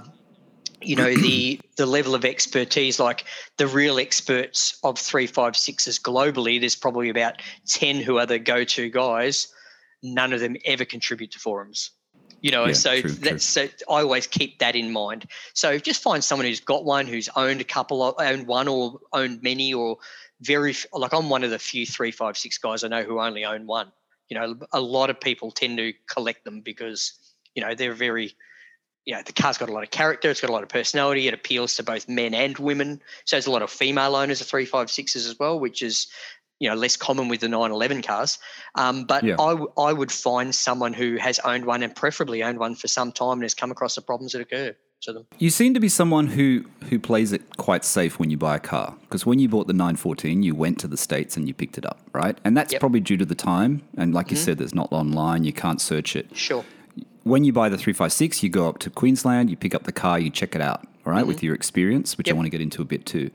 you 0.82 0.96
know 0.96 1.12
the 1.14 1.60
the 1.76 1.86
level 1.86 2.14
of 2.14 2.24
expertise 2.24 3.00
like 3.00 3.24
the 3.56 3.66
real 3.66 3.98
experts 3.98 4.78
of 4.84 4.96
356s 4.96 6.00
globally 6.00 6.60
there's 6.60 6.76
probably 6.76 7.08
about 7.08 7.42
10 7.66 7.96
who 7.96 8.18
are 8.18 8.26
the 8.26 8.38
go-to 8.38 8.88
guys. 8.88 9.48
None 10.02 10.32
of 10.32 10.40
them 10.40 10.56
ever 10.64 10.84
contribute 10.84 11.32
to 11.32 11.40
forums. 11.40 11.90
You 12.40 12.52
know 12.52 12.66
Yeah, 12.66 12.72
so 12.74 13.00
true, 13.00 13.10
that's 13.10 13.44
so 13.44 13.68
i 13.90 14.00
always 14.02 14.28
keep 14.28 14.60
that 14.60 14.76
in 14.76 14.92
mind. 14.92 15.26
So 15.54 15.78
just 15.78 16.02
find 16.02 16.22
someone 16.22 16.46
who's 16.46 16.60
got 16.60 16.84
one 16.84 17.06
who's 17.06 17.28
owned 17.34 17.60
a 17.60 17.64
couple 17.64 18.02
of 18.02 18.14
owned 18.18 18.46
one 18.46 18.68
or 18.68 19.00
owned 19.12 19.42
many 19.42 19.74
or 19.74 19.98
very 20.42 20.76
like 20.92 21.12
i'm 21.12 21.28
one 21.28 21.42
of 21.42 21.50
the 21.50 21.58
few 21.58 21.84
356 21.84 22.58
guys 22.58 22.84
i 22.84 22.88
know 22.88 23.02
who 23.02 23.20
only 23.20 23.44
own 23.44 23.66
one. 23.66 23.90
You 24.28 24.38
know 24.38 24.56
a 24.72 24.80
lot 24.80 25.10
of 25.10 25.20
people 25.20 25.50
tend 25.50 25.78
to 25.78 25.92
collect 26.08 26.44
them 26.44 26.60
because 26.60 27.14
you 27.54 27.62
know 27.62 27.74
they're 27.74 27.94
very 27.94 28.36
you 29.08 29.14
know, 29.14 29.22
the 29.22 29.32
car's 29.32 29.56
got 29.56 29.70
a 29.70 29.72
lot 29.72 29.82
of 29.82 29.90
character, 29.90 30.28
it's 30.30 30.42
got 30.42 30.50
a 30.50 30.52
lot 30.52 30.62
of 30.62 30.68
personality, 30.68 31.26
it 31.28 31.32
appeals 31.32 31.74
to 31.76 31.82
both 31.82 32.10
men 32.10 32.34
and 32.34 32.58
women. 32.58 33.00
So 33.24 33.36
there's 33.36 33.46
a 33.46 33.50
lot 33.50 33.62
of 33.62 33.70
female 33.70 34.14
owners 34.14 34.42
of 34.42 34.46
356s 34.48 35.16
as 35.16 35.34
well, 35.40 35.58
which 35.58 35.80
is, 35.80 36.08
you 36.60 36.68
know, 36.68 36.74
less 36.76 36.94
common 36.94 37.28
with 37.28 37.40
the 37.40 37.48
911 37.48 38.02
cars. 38.02 38.38
Um, 38.74 39.04
but 39.06 39.24
Yeah. 39.24 39.36
I, 39.40 39.52
w- 39.52 39.72
I 39.78 39.94
would 39.94 40.12
find 40.12 40.54
someone 40.54 40.92
who 40.92 41.16
has 41.16 41.38
owned 41.38 41.64
one 41.64 41.82
and 41.82 41.96
preferably 41.96 42.42
owned 42.42 42.58
one 42.58 42.74
for 42.74 42.86
some 42.86 43.10
time 43.10 43.32
and 43.38 43.44
has 43.44 43.54
come 43.54 43.70
across 43.70 43.94
the 43.94 44.02
problems 44.02 44.32
that 44.32 44.42
occur 44.42 44.76
to 45.04 45.12
them. 45.14 45.24
You 45.38 45.48
seem 45.48 45.72
to 45.72 45.80
be 45.80 45.88
someone 45.88 46.26
who 46.26 46.66
who 46.90 46.98
plays 46.98 47.32
it 47.32 47.56
quite 47.56 47.86
safe 47.86 48.18
when 48.18 48.28
you 48.28 48.36
buy 48.36 48.56
a 48.56 48.60
car 48.60 48.94
because 49.02 49.24
when 49.24 49.38
you 49.38 49.48
bought 49.48 49.68
the 49.68 49.72
914, 49.72 50.42
you 50.42 50.54
went 50.54 50.78
to 50.80 50.86
the 50.88 50.98
states 50.98 51.34
and 51.34 51.48
you 51.48 51.54
picked 51.54 51.78
it 51.78 51.86
up, 51.86 51.98
right? 52.12 52.36
And 52.44 52.54
that's 52.54 52.72
Yep. 52.74 52.80
probably 52.80 53.00
due 53.00 53.16
to 53.16 53.24
the 53.24 53.36
time. 53.36 53.80
And 53.96 54.12
like 54.12 54.30
you 54.30 54.36
said, 54.36 54.58
there's 54.58 54.74
not 54.74 54.92
online, 54.92 55.44
you 55.44 55.52
can't 55.54 55.80
search 55.80 56.14
it. 56.14 56.36
Sure. 56.36 56.62
When 57.24 57.44
you 57.44 57.52
buy 57.52 57.68
the 57.68 57.76
356, 57.76 58.42
you 58.42 58.48
go 58.48 58.68
up 58.68 58.78
to 58.78 58.90
Queensland, 58.90 59.50
you 59.50 59.56
pick 59.56 59.74
up 59.74 59.84
the 59.84 59.92
car, 59.92 60.18
you 60.18 60.30
check 60.30 60.54
it 60.54 60.60
out, 60.60 60.86
all 61.04 61.12
right, 61.12 61.26
with 61.26 61.38
mm-hmm. 61.38 61.46
your 61.46 61.54
experience, 61.54 62.16
which 62.16 62.30
I 62.30 62.32
want 62.32 62.46
to 62.46 62.50
get 62.50 62.60
into 62.60 62.80
a 62.80 62.84
bit 62.84 63.04
too. 63.06 63.30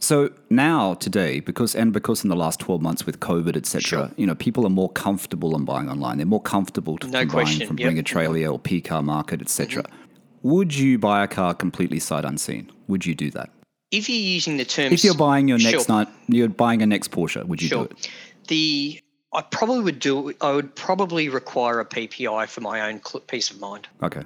So 0.00 0.30
now 0.48 0.94
today, 0.94 1.40
because 1.40 1.74
and 1.74 1.92
because 1.92 2.22
in 2.22 2.30
the 2.30 2.36
last 2.36 2.60
12 2.60 2.80
months 2.80 3.04
with 3.04 3.18
COVID, 3.18 3.56
etc., 3.56 3.80
Sure. 3.82 4.10
you 4.16 4.26
know, 4.26 4.34
people 4.36 4.64
are 4.64 4.70
more 4.70 4.90
comfortable 4.90 5.56
in 5.56 5.64
buying 5.64 5.90
online. 5.90 6.18
They're 6.18 6.26
more 6.26 6.40
comfortable 6.40 6.98
to 6.98 7.06
No 7.08 7.20
from 7.20 7.28
buying 7.28 7.30
question, 7.30 7.66
from 7.66 7.78
yep. 7.78 7.86
Bring 7.86 7.98
a 7.98 8.02
Trailer 8.04 8.46
or 8.48 8.60
PCARMARKET, 8.60 9.40
etc. 9.40 9.82
Mm-hmm. 9.82 10.48
Would 10.48 10.76
you 10.76 10.98
buy 10.98 11.24
a 11.24 11.26
car 11.26 11.52
completely 11.52 11.98
sight 11.98 12.24
unseen? 12.24 12.70
Would 12.86 13.06
you 13.06 13.16
do 13.16 13.30
that? 13.32 13.50
If 13.90 14.08
you're 14.08 14.18
using 14.18 14.56
the 14.58 14.64
terms, 14.64 14.92
If 14.92 15.02
you're 15.02 15.16
buying 15.16 15.48
your 15.48 15.58
next 15.58 15.86
Sure. 15.86 15.96
night, 15.96 16.08
you're 16.28 16.48
buying 16.48 16.82
a 16.82 16.86
next 16.86 17.10
Porsche, 17.10 17.44
would 17.44 17.60
you 17.60 17.68
Sure. 17.68 17.86
do 17.86 17.90
it? 17.90 18.08
the 18.48 19.00
I 19.38 19.42
probably 19.42 19.80
would 19.84 20.00
do. 20.00 20.34
I 20.40 20.50
would 20.50 20.74
probably 20.74 21.28
require 21.28 21.78
a 21.78 21.84
PPI 21.84 22.48
for 22.48 22.60
my 22.60 22.80
own 22.88 23.00
cl- 23.04 23.20
peace 23.20 23.50
of 23.52 23.60
mind. 23.60 23.86
Okay. 24.02 24.22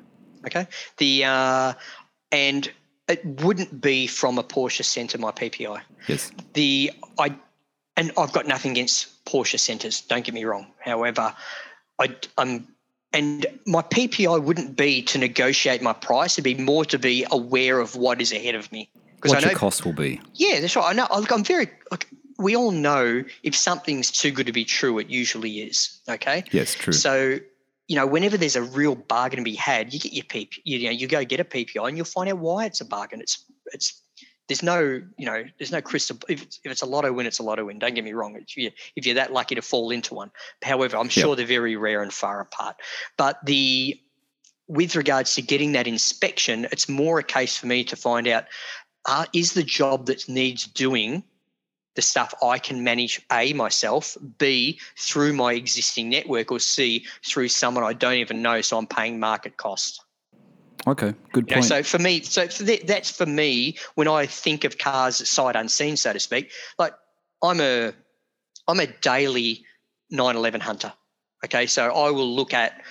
Okay. 0.47 0.67
The 0.97 1.25
uh, 1.27 1.73
and 2.33 2.73
it 3.09 3.25
wouldn't 3.43 3.79
be 3.81 4.07
from 4.07 4.39
a 4.39 4.43
Porsche 4.43 4.83
Centre 4.85 5.19
my 5.19 5.31
PPI. 5.31 5.83
Yes. 6.09 6.33
The 6.55 6.91
I 7.19 7.35
and 7.99 8.11
I've 8.17 8.33
got 8.33 8.47
nothing 8.47 8.71
against 8.71 9.23
Porsche 9.27 9.59
centres. 9.59 10.01
Don't 10.01 10.25
get 10.25 10.35
me 10.35 10.45
wrong. 10.45 10.67
However, 10.81 11.35
I 12.01 12.17
I'm 12.39 12.67
and 13.13 13.47
my 13.67 13.83
PPI 13.83 14.43
wouldn't 14.43 14.77
be 14.77 15.03
to 15.03 15.19
negotiate 15.19 15.83
my 15.83 15.93
price. 15.93 16.39
It'd 16.39 16.45
be 16.45 16.55
more 16.55 16.87
to 16.87 16.99
be 16.99 17.27
aware 17.31 17.81
of 17.81 17.97
what 17.97 18.23
is 18.23 18.33
ahead 18.33 18.55
of 18.55 18.73
me. 18.73 18.89
Because 19.17 19.33
I 19.33 19.37
What 19.37 19.45
know 19.45 19.51
your 19.51 19.59
cost 19.59 19.85
will 19.85 19.93
be. 19.93 20.21
yeah, 20.35 20.59
that's 20.61 20.75
right. 20.75 20.87
I 20.89 20.93
know. 20.95 21.07
Look, 21.15 21.31
I'm 21.31 21.45
very. 21.45 21.69
Like, 21.91 22.09
we 22.43 22.57
all 22.57 22.71
know 22.71 23.25
if 23.43 23.57
something's 23.57 24.11
too 24.11 24.31
good 24.31 24.47
to 24.47 24.53
be 24.53 24.65
true, 24.65 24.99
it 24.99 25.09
usually 25.09 25.61
is. 25.61 26.01
Okay. 26.09 26.45
Yes, 26.51 26.75
true. 26.75 26.93
So, 26.93 27.39
you 27.89 27.97
know, 27.97 28.07
whenever 28.07 28.37
there's 28.37 28.57
a 28.57 28.63
real 28.63 28.95
bargain 28.95 29.39
to 29.39 29.45
be 29.45 29.55
had, 29.55 29.93
you 29.93 30.01
get 30.01 30.13
your 30.13 30.25
PP. 30.25 30.59
You, 30.65 30.85
know, 30.87 30.91
you 30.91 31.07
go 31.07 31.25
get 31.25 31.41
a 31.41 31.45
PPI, 31.45 31.89
and 31.89 31.97
you'll 31.97 32.07
find 32.07 32.29
out 32.29 32.39
why 32.39 32.67
it's 32.67 32.81
a 32.81 32.85
bargain. 32.85 33.21
It's 33.21 33.45
it's. 33.67 34.01
There's 34.49 34.63
no, 34.63 35.01
you 35.17 35.25
know, 35.25 35.45
there's 35.59 35.71
no 35.71 35.81
crystal. 35.81 36.19
If 36.29 36.43
it's, 36.43 36.61
if 36.65 36.73
it's 36.73 36.83
a 36.83 36.87
lotto 36.87 37.13
win, 37.13 37.27
it's 37.27 37.39
a 37.39 37.43
lotto 37.45 37.65
win. 37.65 37.79
Don't 37.79 37.95
get 37.95 38.05
me 38.05 38.13
wrong. 38.13 38.37
If, 38.37 38.57
you, 38.57 38.71
if 38.97 39.07
you're 39.07 39.15
that 39.15 39.33
lucky 39.33 39.55
to 39.55 39.63
fall 39.63 39.91
into 39.91 40.15
one, 40.15 40.31
however, 40.63 40.97
I'm 40.97 41.09
sure 41.09 41.37
they're 41.37 41.47
very 41.47 41.77
rare 41.77 42.03
and 42.03 42.13
far 42.13 42.41
apart. 42.41 42.77
But 43.17 43.39
the 43.47 43.99
with 44.67 44.97
regards 44.97 45.37
to 45.37 45.43
getting 45.43 45.73
that 45.73 45.87
inspection, 45.87 46.67
it's 46.73 46.89
more 46.89 47.21
a 47.21 47.23
case 47.23 47.57
for 47.57 47.67
me 47.67 47.85
to 47.85 47.97
find 47.97 48.27
out 48.27 48.45
uh, 49.07 49.27
is 49.33 49.53
the 49.53 49.63
job 49.63 50.07
that 50.07 50.29
needs 50.29 50.67
doing 50.67 51.23
the 51.95 52.03
stuff 52.03 52.33
I 52.43 52.59
can 52.59 52.83
manage 52.83 53.21
A 53.31 53.53
myself, 53.53 54.17
B 54.39 54.79
through 54.97 55.35
my 55.35 55.53
existing 55.53 56.09
network, 56.09 56.51
or 56.51 56.59
C 56.59 57.05
through 57.25 57.49
someone 57.49 57.85
I 57.85 57.93
don't 57.93 58.15
even 58.15 58.43
know, 58.43 58.61
so 58.61 58.79
I'm 58.79 58.87
paying 58.87 59.21
market 59.21 59.57
cost. 59.57 60.05
Okay, 60.87 61.15
good 61.33 61.49
You 61.49 61.57
know, 61.57 61.61
point. 61.61 61.65
so 61.67 61.83
for 61.83 61.99
me, 61.99 62.23
so 62.23 62.49
for 62.49 62.65
that, 62.65 62.87
that's 62.87 63.11
for 63.11 63.27
me 63.27 63.77
when 63.95 64.09
I 64.09 64.27
think 64.27 64.65
of 64.65 64.79
cars 64.79 65.29
sight 65.29 65.55
unseen, 65.55 65.97
so 65.97 66.13
to 66.13 66.19
speak. 66.19 66.51
Like 66.79 66.95
I'm 67.43 67.61
a, 67.61 67.93
I'm 68.67 68.81
a 68.81 68.87
daily 68.87 69.65
911 70.11 70.61
hunter. 70.61 70.93
Okay, 71.45 71.67
so 71.67 71.93
I 71.93 72.11
will 72.11 72.35
look 72.35 72.55
at 72.55 72.83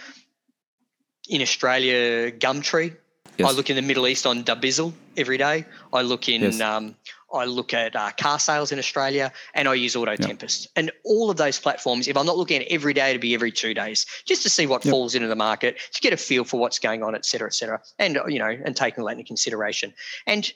in 1.28 1.42
Australia 1.42 2.32
Gumtree. 2.32 2.96
Yes. 3.38 3.50
I 3.50 3.54
look 3.54 3.70
in 3.70 3.76
the 3.76 3.82
Middle 3.82 4.08
East 4.08 4.26
on 4.26 4.44
Dubizzle 4.44 4.94
every 5.18 5.38
day. 5.38 5.66
I 5.94 6.02
look 6.02 6.30
in. 6.30 6.42
Yes. 6.42 6.62
Um, 6.62 6.96
I 7.34 7.46
look 7.46 7.74
at 7.74 7.96
uh, 7.96 8.12
car 8.18 8.40
sales 8.40 8.72
in 8.72 8.80
Australia, 8.80 9.32
and 9.54 9.68
I 9.68 9.74
use 9.74 9.96
Auto 9.96 10.16
Tempest. 10.16 10.68
And 10.76 10.92
all 11.04 11.30
of 11.30 11.38
those 11.38 11.60
platforms, 11.60 12.08
if 12.08 12.18
I'm 12.18 12.26
not 12.26 12.38
looking 12.38 12.58
at 12.58 12.64
it 12.64 12.72
every 12.72 12.94
day, 12.94 13.14
to 13.14 13.20
be 13.20 13.34
every 13.34 13.52
two 13.52 13.74
days, 13.74 14.06
just 14.26 14.44
to 14.44 14.50
see 14.50 14.68
what 14.68 14.84
Yep. 14.86 14.92
falls 14.92 15.16
into 15.16 15.28
the 15.28 15.36
market, 15.36 15.78
to 15.94 16.02
get 16.02 16.14
a 16.14 16.18
feel 16.18 16.44
for 16.44 16.60
what's 16.60 16.80
going 16.80 17.04
on, 17.04 17.16
et 17.16 17.26
cetera, 17.26 17.48
et 17.48 17.54
cetera, 17.54 17.82
and 18.00 18.20
you 18.28 18.40
know, 18.40 18.50
and 18.66 18.76
taking 18.76 19.04
that 19.04 19.12
into 19.12 19.24
consideration. 19.24 19.94
And 20.28 20.52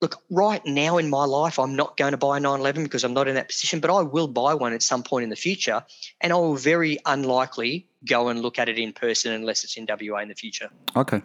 look, 0.00 0.22
right 0.30 0.64
now 0.66 0.98
in 0.98 1.08
my 1.08 1.24
life, 1.24 1.58
I'm 1.58 1.74
not 1.76 1.96
going 1.96 2.12
to 2.12 2.16
buy 2.16 2.36
a 2.36 2.40
911 2.40 2.84
because 2.84 3.04
I'm 3.04 3.14
not 3.14 3.28
in 3.28 3.34
that 3.36 3.48
position, 3.48 3.80
but 3.80 3.90
I 3.90 4.02
will 4.02 4.28
buy 4.28 4.54
one 4.54 4.72
at 4.72 4.82
some 4.82 5.02
point 5.02 5.24
in 5.24 5.30
the 5.30 5.36
future, 5.36 5.84
and 6.20 6.32
I 6.32 6.36
will 6.36 6.56
very 6.56 6.98
unlikely 7.06 7.86
go 8.06 8.28
and 8.28 8.40
look 8.42 8.58
at 8.58 8.68
it 8.68 8.78
in 8.78 8.92
person 8.92 9.32
unless 9.32 9.64
it's 9.64 9.76
in 9.76 9.86
WA 9.88 10.18
in 10.18 10.28
the 10.28 10.34
future. 10.34 10.68
Okay. 10.96 11.22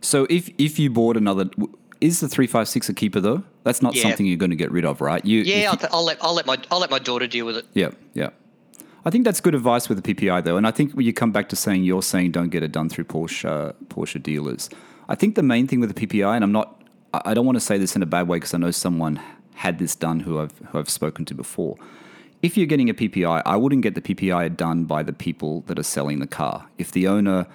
So 0.00 0.26
if 0.28 0.50
if 0.58 0.78
you 0.78 0.90
bought 0.90 1.16
another, 1.16 1.48
is 2.00 2.20
the 2.20 2.28
three 2.28 2.46
five 2.46 2.68
six 2.68 2.88
a 2.88 2.94
keeper 2.94 3.20
though? 3.20 3.42
That's 3.64 3.82
not 3.82 3.94
Yeah. 3.94 4.02
something 4.02 4.26
you're 4.26 4.36
going 4.36 4.50
to 4.50 4.56
get 4.56 4.70
rid 4.70 4.84
of, 4.84 5.00
right? 5.00 5.24
You, 5.24 5.40
Yeah, 5.42 5.56
you- 5.62 5.66
I'll, 5.68 5.88
I'll 5.92 6.04
let 6.04 6.18
I'll 6.22 6.34
let 6.34 6.46
my 6.46 6.56
I'll 6.70 6.78
let 6.80 6.90
my 6.90 6.98
daughter 6.98 7.26
deal 7.26 7.46
with 7.46 7.56
it. 7.56 7.66
yeah, 7.74 7.90
yeah. 8.14 8.30
I 9.04 9.10
think 9.10 9.24
that's 9.24 9.40
good 9.40 9.54
advice 9.54 9.88
with 9.88 10.02
the 10.02 10.14
PPI 10.14 10.42
though, 10.44 10.56
and 10.56 10.66
I 10.66 10.70
think 10.72 10.92
when 10.92 11.06
you 11.06 11.12
come 11.12 11.30
back 11.32 11.48
to 11.50 11.56
saying 11.56 11.84
you're 11.84 12.02
saying 12.02 12.32
don't 12.32 12.48
get 12.50 12.62
it 12.62 12.72
done 12.72 12.88
through 12.88 13.04
Porsche 13.04 13.44
uh, 13.48 13.72
Porsche 13.88 14.20
dealers. 14.22 14.68
I 15.08 15.14
think 15.14 15.36
the 15.36 15.42
main 15.44 15.66
thing 15.68 15.78
with 15.80 15.94
the 15.94 16.06
PPI, 16.06 16.34
and 16.34 16.42
I'm 16.42 16.52
not, 16.52 16.82
I 17.14 17.20
I 17.26 17.34
don't 17.34 17.46
want 17.46 17.56
to 17.56 17.60
say 17.64 17.78
this 17.78 17.94
in 17.94 18.02
a 18.02 18.06
bad 18.06 18.26
way 18.28 18.38
because 18.38 18.52
I 18.54 18.58
know 18.58 18.72
someone 18.72 19.20
had 19.54 19.78
this 19.78 19.94
done 19.94 20.20
who 20.20 20.38
I've 20.40 20.58
who 20.70 20.78
I've 20.78 20.90
spoken 20.90 21.24
to 21.26 21.34
before. 21.34 21.76
If 22.42 22.56
you're 22.56 22.66
getting 22.66 22.90
a 22.90 22.94
PPI, 22.94 23.42
I 23.46 23.56
wouldn't 23.56 23.82
get 23.82 23.94
the 23.94 24.02
PPI 24.02 24.56
done 24.56 24.84
by 24.84 25.02
the 25.02 25.12
people 25.12 25.62
that 25.68 25.78
are 25.78 25.82
selling 25.84 26.18
the 26.18 26.26
car. 26.26 26.66
If 26.76 26.90
the 26.92 27.06
owner 27.08 27.46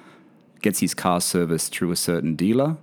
gets 0.61 0.79
his 0.79 0.93
car 0.93 1.19
serviced 1.21 1.73
through 1.75 1.91
a 1.91 1.95
certain 1.95 2.35
dealer 2.35 2.77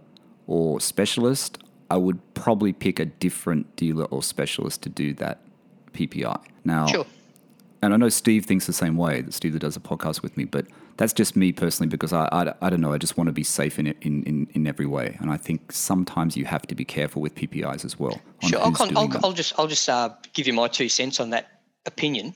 or 0.48 0.80
specialist, 0.80 1.58
I 1.90 1.96
would 1.96 2.18
probably 2.34 2.72
pick 2.72 2.98
a 2.98 3.04
different 3.04 3.76
dealer 3.76 4.06
or 4.06 4.22
specialist 4.22 4.82
to 4.82 4.88
do 4.88 5.14
that 5.14 5.40
PPI. 5.92 6.42
Now, 6.64 6.86
Sure. 6.86 7.06
and 7.82 7.94
I 7.94 7.96
know 7.96 8.08
Steve 8.08 8.44
thinks 8.46 8.66
the 8.66 8.72
same 8.72 8.96
way, 8.96 9.20
that 9.22 9.32
Steve 9.32 9.52
that 9.52 9.60
does 9.60 9.76
a 9.76 9.80
podcast 9.80 10.22
with 10.22 10.36
me, 10.36 10.44
but 10.44 10.66
that's 10.96 11.12
just 11.12 11.36
me 11.36 11.52
personally 11.52 11.88
because 11.88 12.12
I, 12.12 12.28
I, 12.32 12.52
I 12.60 12.70
don't 12.70 12.80
know, 12.80 12.92
I 12.92 12.98
just 12.98 13.16
want 13.16 13.28
to 13.28 13.32
be 13.32 13.44
safe 13.44 13.78
in, 13.78 13.86
it, 13.86 13.96
in, 14.02 14.24
in, 14.24 14.48
in 14.54 14.66
every 14.66 14.86
way. 14.86 15.16
And 15.20 15.30
I 15.30 15.36
think 15.36 15.70
sometimes 15.70 16.36
you 16.36 16.44
have 16.46 16.62
to 16.62 16.74
be 16.74 16.84
careful 16.84 17.22
with 17.22 17.34
PPIs 17.36 17.84
as 17.84 17.98
well. 17.98 18.20
Sure, 18.42 18.58
I'll, 18.60 18.72
con- 18.72 18.96
I'll. 18.96 19.08
I'll 19.24 19.32
just 19.32 19.52
I'll 19.58 19.68
just 19.68 19.88
uh, 19.88 20.10
give 20.32 20.46
you 20.48 20.52
my 20.54 20.66
two 20.68 20.88
cents 20.88 21.20
on 21.20 21.30
that 21.30 21.60
opinion. 21.86 22.34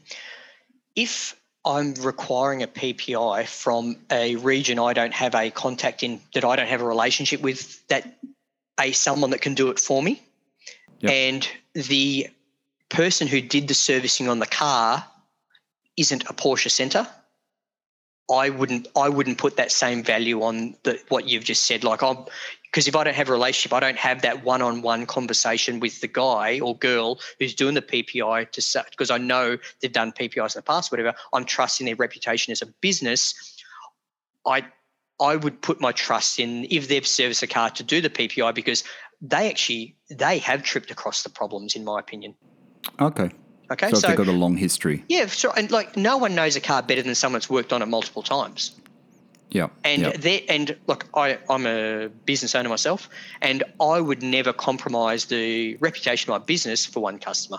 If 0.95 1.37
I'm 1.65 1.95
requiring 1.95 2.63
a 2.63 2.67
PPI 2.67 3.47
from 3.47 3.97
a 4.11 4.37
region 4.37 4.79
I 4.79 4.93
don't 4.95 5.15
have 5.15 5.35
a 5.35 5.51
contact 5.51 6.03
in, 6.03 6.21
that 6.35 6.45
I 6.45 6.57
don't 6.57 6.69
have 6.69 6.83
a 6.83 6.87
relationship 6.87 7.41
with, 7.41 7.87
that 7.89 8.19
a 8.81 8.93
someone 8.93 9.31
that 9.31 9.41
can 9.41 9.55
do 9.55 9.71
it 9.71 9.79
for 9.79 10.03
me, 10.03 10.23
Yep. 11.01 11.13
and 11.13 11.49
the 11.75 12.29
person 12.89 13.27
who 13.27 13.41
did 13.41 13.69
the 13.69 13.75
servicing 13.75 14.29
on 14.29 14.39
the 14.39 14.47
car 14.47 15.05
isn't 15.97 16.25
a 16.29 16.33
Porsche 16.33 16.71
Centre, 16.71 17.07
I 18.31 18.51
wouldn't 18.51 18.89
I 18.97 19.09
wouldn't 19.09 19.39
put 19.39 19.57
that 19.57 19.73
same 19.73 20.03
value 20.03 20.43
on 20.43 20.77
the 20.85 21.01
what 21.09 21.29
you've 21.29 21.45
just 21.45 21.65
said. 21.65 21.85
Like 21.85 22.03
I'm 22.03 22.19
because 22.73 22.89
if 22.89 22.97
I 22.97 23.05
don't 23.05 23.15
have 23.15 23.29
a 23.29 23.33
relationship, 23.33 23.75
I 23.75 23.81
don't 23.81 23.99
have 23.99 24.23
that 24.23 24.45
one-on-one 24.45 25.05
conversation 25.05 25.79
with 25.79 26.01
the 26.01 26.09
guy 26.09 26.59
or 26.61 26.75
girl 26.77 27.21
who's 27.39 27.55
doing 27.55 27.75
the 27.75 27.83
PPI 27.83 28.51
to 28.51 28.85
because 28.91 29.11
I 29.11 29.19
know 29.19 29.59
they've 29.81 29.93
done 29.93 30.11
PPIs 30.11 30.57
in 30.57 30.59
the 30.59 30.63
past, 30.63 30.91
whatever. 30.91 31.15
I'm 31.35 31.45
trusting 31.45 31.85
their 31.85 31.97
reputation 31.97 32.51
as 32.51 32.63
a 32.63 32.67
business. 32.67 33.35
I 34.47 34.65
I 35.21 35.37
would 35.37 35.61
put 35.61 35.81
my 35.81 35.93
trust 35.93 36.41
in 36.41 36.67
if 36.71 36.89
they've 36.89 37.07
serviced 37.07 37.43
a 37.43 37.47
car 37.47 37.69
to 37.71 37.83
do 37.83 38.01
the 38.01 38.11
PPI 38.11 38.55
because 38.55 38.85
they 39.21 39.51
actually 39.51 39.97
they 40.11 40.39
have 40.39 40.63
tripped 40.63 40.91
across 40.91 41.23
the 41.23 41.29
problems, 41.29 41.77
in 41.77 41.85
my 41.85 42.01
opinion. 42.01 42.35
okay. 42.99 43.31
Okay, 43.71 43.89
So, 43.91 44.01
so, 44.01 44.09
they've 44.09 44.17
got 44.17 44.29
a 44.29 44.33
long 44.33 44.57
history. 44.57 45.03
yeah, 45.09 45.27
sure, 45.27 45.53
and 45.57 45.71
like 45.71 45.97
no 45.97 46.19
one 46.19 46.35
knows 46.35 46.57
a 46.57 46.61
car 46.61 46.83
better 46.83 47.03
than 47.03 47.15
someone 47.15 47.39
that's 47.39 47.49
worked 47.49 47.73
on 47.73 47.81
it 47.81 47.87
multiple 47.87 48.23
times. 48.23 48.73
Yeah. 49.53 49.69
And 49.85 50.15
they 50.15 50.45
and 50.49 50.77
look, 50.87 51.09
I, 51.15 51.39
I'm 51.49 51.67
a 51.67 52.09
business 52.09 52.55
owner 52.55 52.69
myself, 52.69 53.09
and 53.41 53.63
I 53.81 54.01
would 54.01 54.23
never 54.23 54.53
compromise 54.53 55.27
the 55.27 55.77
reputation 55.77 56.33
of 56.33 56.41
my 56.41 56.45
business 56.45 56.87
for 56.87 57.01
one 57.01 57.19
customer. 57.19 57.59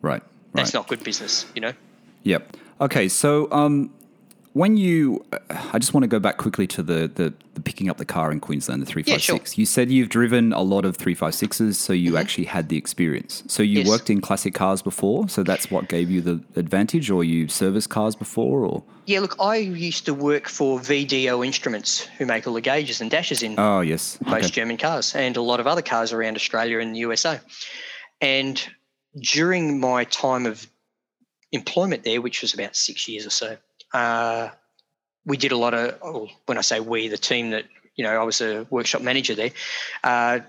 right. 0.00 0.22
Right. 0.54 0.64
That's 0.64 0.74
not 0.74 0.86
good 0.86 1.02
business, 1.02 1.46
you 1.54 1.62
know. 1.62 1.72
Yep. 2.24 2.56
Okay. 2.82 3.08
So, 3.08 3.50
um, 3.52 3.90
when 4.54 4.76
you, 4.76 5.24
I 5.72 5.78
just 5.78 5.94
want 5.94 6.02
to 6.04 6.08
go 6.08 6.18
back 6.18 6.36
quickly 6.36 6.66
to 6.68 6.82
the, 6.82 7.10
the, 7.14 7.32
the 7.54 7.60
picking 7.62 7.88
up 7.88 7.96
the 7.96 8.04
car 8.04 8.30
in 8.30 8.38
Queensland, 8.40 8.82
the 8.82 8.86
356. 8.86 9.56
You 9.56 9.64
said 9.64 9.90
you've 9.90 10.10
driven 10.10 10.52
a 10.52 10.60
lot 10.60 10.84
of 10.84 10.98
356s, 10.98 11.74
so 11.74 11.92
you 11.92 12.16
actually 12.18 12.44
had 12.44 12.68
the 12.68 12.76
experience. 12.76 13.42
So 13.46 13.62
you 13.62 13.78
Mm-hmm. 13.80 13.86
Yes. 13.86 13.88
worked 13.98 14.10
in 14.10 14.20
classic 14.20 14.52
cars 14.54 14.82
before, 14.82 15.28
so 15.28 15.42
that's 15.42 15.70
what 15.70 15.88
gave 15.88 16.10
you 16.10 16.20
the 16.20 16.40
advantage, 16.56 17.10
or 17.10 17.24
you 17.24 17.48
serviced 17.48 17.88
cars 17.88 18.14
before, 18.14 18.64
or? 18.66 18.82
Yeah, 19.06 19.20
look, 19.20 19.36
I 19.40 19.56
used 19.56 20.04
to 20.06 20.14
work 20.14 20.48
for 20.48 20.78
VDO 20.78 21.44
Instruments, 21.44 22.00
who 22.18 22.26
make 22.26 22.46
all 22.46 22.52
the 22.54 22.60
gauges 22.60 23.00
and 23.00 23.10
dashes 23.10 23.42
in 23.42 23.54
Oh, 23.58 23.80
yes. 23.80 24.18
most 24.26 24.44
Okay. 24.44 24.48
German 24.50 24.76
cars 24.76 25.14
and 25.14 25.36
a 25.36 25.42
lot 25.42 25.60
of 25.60 25.66
other 25.66 25.82
cars 25.82 26.12
around 26.12 26.36
Australia 26.36 26.78
and 26.78 26.94
the 26.94 26.98
USA. 27.00 27.40
And 28.20 28.62
during 29.20 29.80
my 29.80 30.04
time 30.04 30.46
of 30.46 30.66
employment 31.52 32.04
there, 32.04 32.20
which 32.20 32.42
was 32.42 32.54
about 32.54 32.76
six 32.76 33.08
years 33.08 33.26
or 33.26 33.30
so, 33.30 33.56
uh, 33.92 34.50
we 35.24 35.36
did 35.36 35.52
a 35.52 35.56
lot 35.56 35.74
of, 35.74 35.98
oh, 36.02 36.28
when 36.46 36.58
I 36.58 36.62
say 36.62 36.80
we, 36.80 37.08
the 37.08 37.18
team 37.18 37.50
that, 37.50 37.64
you 37.96 38.04
know, 38.04 38.10
I 38.10 38.24
was 38.24 38.40
a 38.40 38.66
workshop 38.70 39.02
manager 39.02 39.34
there, 39.34 39.50
uh, 40.02 40.40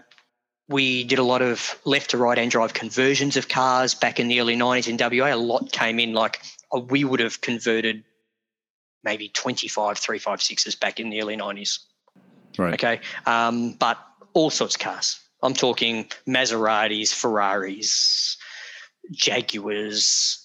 we 0.69 1.03
did 1.03 1.19
a 1.19 1.23
lot 1.23 1.41
of 1.41 1.77
left 1.85 2.11
to 2.11 2.17
right 2.17 2.37
hand 2.37 2.51
drive 2.51 2.73
conversions 2.73 3.37
of 3.37 3.49
cars 3.49 3.93
back 3.93 4.19
in 4.19 4.27
the 4.27 4.39
early 4.39 4.55
90s 4.55 4.87
in 4.87 4.97
WA. 4.97 5.33
A 5.33 5.35
lot 5.35 5.71
came 5.71 5.99
in, 5.99 6.13
like 6.13 6.41
uh, 6.73 6.79
we 6.79 7.03
would 7.03 7.19
have 7.19 7.41
converted 7.41 8.03
maybe 9.03 9.27
25 9.29 9.99
356s 9.99 10.79
back 10.79 10.99
in 10.99 11.09
the 11.09 11.21
early 11.21 11.35
90s. 11.35 11.79
Right. 12.57 12.73
Okay. 12.73 13.01
Um, 13.25 13.73
but 13.73 13.97
all 14.33 14.49
sorts 14.49 14.75
of 14.75 14.81
cars. 14.81 15.19
I'm 15.41 15.53
talking 15.53 16.05
Maseratis, 16.25 17.13
Ferraris, 17.13 18.37
Jaguars, 19.11 20.42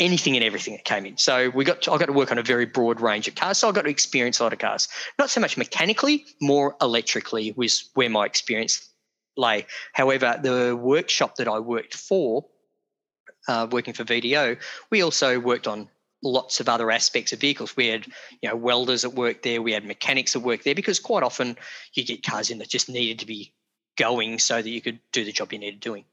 anything 0.00 0.34
and 0.34 0.44
everything 0.44 0.74
that 0.74 0.84
came 0.84 1.06
in. 1.06 1.16
So 1.18 1.50
we 1.50 1.64
got 1.64 1.82
to, 1.82 1.92
I 1.92 1.98
got 1.98 2.06
to 2.06 2.12
work 2.12 2.32
on 2.32 2.38
a 2.38 2.42
very 2.42 2.64
broad 2.64 3.00
range 3.00 3.28
of 3.28 3.34
cars. 3.34 3.58
So 3.58 3.68
I 3.68 3.72
got 3.72 3.82
to 3.82 3.90
experience 3.90 4.40
a 4.40 4.42
lot 4.42 4.52
of 4.52 4.58
cars. 4.58 4.88
Not 5.18 5.30
so 5.30 5.40
much 5.40 5.56
mechanically, 5.56 6.24
more 6.40 6.74
electrically 6.80 7.52
was 7.56 7.90
where 7.94 8.08
my 8.08 8.24
experience 8.24 8.88
lay. 9.36 9.66
However, 9.92 10.40
the 10.42 10.76
workshop 10.76 11.36
that 11.36 11.46
I 11.46 11.58
worked 11.58 11.94
for, 11.94 12.46
uh, 13.46 13.68
working 13.70 13.94
for 13.94 14.04
VDO, 14.04 14.58
we 14.90 15.02
also 15.02 15.38
worked 15.38 15.68
on 15.68 15.88
lots 16.22 16.60
of 16.60 16.68
other 16.68 16.90
aspects 16.90 17.32
of 17.32 17.40
vehicles. 17.40 17.76
We 17.76 17.88
had, 17.88 18.06
you 18.42 18.48
know, 18.48 18.56
welders 18.56 19.04
at 19.04 19.14
work 19.14 19.42
there. 19.42 19.62
We 19.62 19.72
had 19.72 19.84
mechanics 19.84 20.34
at 20.34 20.42
work 20.42 20.64
there 20.64 20.74
because 20.74 20.98
quite 20.98 21.22
often 21.22 21.56
you 21.94 22.04
get 22.04 22.24
cars 22.24 22.50
in 22.50 22.58
that 22.58 22.68
just 22.68 22.88
needed 22.88 23.20
to 23.20 23.26
be 23.26 23.54
going 23.96 24.38
so 24.38 24.60
that 24.60 24.68
you 24.68 24.80
could 24.80 24.98
do 25.12 25.24
the 25.24 25.32
job 25.32 25.52
you 25.52 25.58
needed 25.58 25.80
doing. 25.80 26.04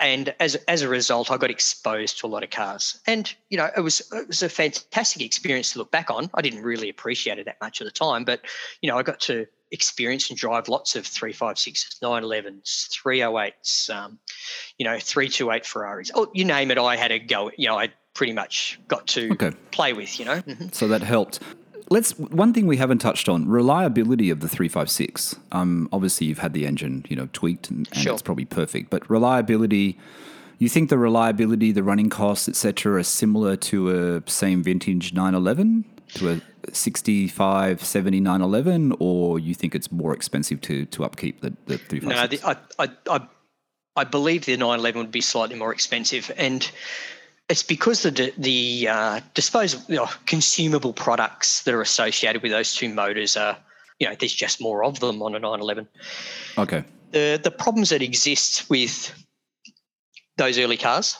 And 0.00 0.34
as 0.40 0.56
as 0.66 0.82
a 0.82 0.88
result, 0.88 1.30
I 1.30 1.36
got 1.36 1.50
exposed 1.50 2.18
to 2.20 2.26
a 2.26 2.28
lot 2.28 2.42
of 2.42 2.50
cars, 2.50 2.98
and 3.06 3.32
you 3.50 3.58
know, 3.58 3.68
it 3.76 3.80
was 3.80 4.00
it 4.12 4.26
was 4.26 4.42
a 4.42 4.48
fantastic 4.48 5.22
experience 5.22 5.72
to 5.72 5.78
look 5.78 5.90
back 5.90 6.10
on. 6.10 6.30
I 6.34 6.42
didn't 6.42 6.62
really 6.62 6.88
appreciate 6.88 7.38
it 7.38 7.44
that 7.44 7.60
much 7.60 7.80
at 7.80 7.84
the 7.84 7.90
time, 7.92 8.24
but 8.24 8.40
you 8.80 8.90
know, 8.90 8.98
I 8.98 9.02
got 9.02 9.20
to 9.20 9.46
experience 9.70 10.28
and 10.28 10.38
drive 10.38 10.68
lots 10.68 10.96
of 10.96 11.04
356s, 11.04 11.98
911s, 12.00 12.88
308s, 12.90 13.90
um, 13.90 14.18
you 14.76 14.84
know, 14.84 14.98
328 14.98 15.64
Ferraris. 15.64 16.10
Oh, 16.14 16.30
you 16.34 16.44
name 16.44 16.70
it, 16.70 16.78
I 16.78 16.96
had 16.96 17.10
a 17.10 17.18
go. 17.18 17.50
You 17.56 17.68
know, 17.68 17.78
I 17.78 17.92
pretty 18.14 18.32
much 18.34 18.78
got 18.88 19.06
to 19.08 19.32
Okay. 19.32 19.50
play 19.70 19.92
with, 19.92 20.18
you 20.18 20.26
know. 20.26 20.42
Mm-hmm. 20.42 20.68
So 20.72 20.88
that 20.88 21.02
helped. 21.02 21.40
Let's 21.90 22.12
one 22.18 22.52
thing 22.52 22.66
we 22.66 22.76
haven't 22.78 22.98
touched 22.98 23.28
on 23.28 23.48
reliability 23.48 24.30
of 24.30 24.40
the 24.40 24.48
356. 24.48 25.36
Um, 25.52 25.88
obviously 25.92 26.26
you've 26.26 26.38
had 26.38 26.52
the 26.54 26.66
engine, 26.66 27.04
you 27.08 27.16
know, 27.16 27.28
tweaked 27.32 27.70
and, 27.70 27.88
and 27.92 27.96
Sure. 28.02 28.12
it's 28.12 28.22
probably 28.22 28.44
perfect. 28.44 28.90
But 28.90 29.08
reliability, 29.10 29.98
you 30.58 30.68
think 30.68 30.88
the 30.90 30.98
reliability, 30.98 31.72
the 31.72 31.82
running 31.82 32.08
costs, 32.10 32.48
etc., 32.48 32.98
are 32.98 33.02
similar 33.02 33.56
to 33.56 33.90
a 34.18 34.30
same 34.30 34.62
vintage 34.62 35.12
911 35.12 35.84
to 36.14 36.30
a 36.30 36.40
65, 36.74 37.82
70 37.82 38.20
911, 38.20 38.94
or 38.98 39.38
you 39.38 39.54
think 39.54 39.74
it's 39.74 39.90
more 39.90 40.14
expensive 40.14 40.60
to 40.62 40.84
to 40.86 41.04
upkeep 41.04 41.40
the, 41.40 41.50
the 41.66 41.78
356? 41.78 42.42
No, 42.42 42.54
the, 42.54 42.58
I, 42.78 42.84
I, 42.84 43.16
I, 43.16 43.28
I 43.96 44.04
believe 44.04 44.44
the 44.44 44.56
911 44.56 45.00
would 45.02 45.10
be 45.10 45.20
slightly 45.20 45.56
more 45.56 45.72
expensive, 45.72 46.30
and 46.36 46.70
it's 47.48 47.62
because 47.62 48.02
the 48.02 48.32
the 48.38 48.88
uh, 48.88 49.20
disposable, 49.34 49.84
you 49.88 49.96
know, 49.96 50.08
consumable 50.26 50.92
products 50.92 51.62
that 51.64 51.74
are 51.74 51.82
associated 51.82 52.42
with 52.42 52.52
those 52.52 52.74
two 52.74 52.88
motors 52.92 53.36
are, 53.36 53.56
you 53.98 54.08
know, 54.08 54.14
there's 54.18 54.32
just 54.34 54.60
more 54.60 54.84
of 54.84 55.00
them 55.00 55.22
on 55.22 55.34
a 55.34 55.38
911. 55.38 55.88
okay. 56.58 56.84
The 57.10 57.38
the 57.42 57.50
problems 57.50 57.90
that 57.90 58.00
exist 58.02 58.70
with 58.70 59.12
those 60.38 60.58
early 60.58 60.76
cars 60.78 61.18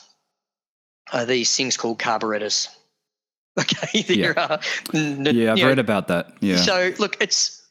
are 1.11 1.25
these 1.25 1.55
things 1.55 1.77
called 1.77 1.99
carburetors. 1.99 2.69
Okay, 3.59 4.03
Yeah. 4.07 4.33
are. 4.35 4.59
n- 4.95 5.25
Yeah, 5.25 5.51
I've 5.51 5.57
you 5.59 5.63
know, 5.65 5.69
read 5.69 5.77
about 5.79 6.07
that. 6.07 6.33
Yeah. 6.39 6.55
so 6.57 6.91
look, 6.97 7.17
it's 7.21 7.61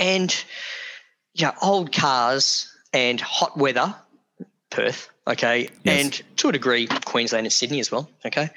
and 0.00 0.34
yeah, 1.34 1.54
old 1.62 1.92
cars 1.92 2.66
and 2.92 3.20
hot 3.20 3.56
weather, 3.56 3.94
Perth, 4.70 5.08
okay, 5.26 5.68
Yes. 5.84 6.04
and 6.04 6.36
to 6.38 6.48
a 6.48 6.52
degree, 6.52 6.86
Queensland 7.04 7.46
and 7.46 7.52
Sydney 7.52 7.80
as 7.80 7.90
well, 7.90 8.10
okay. 8.26 8.50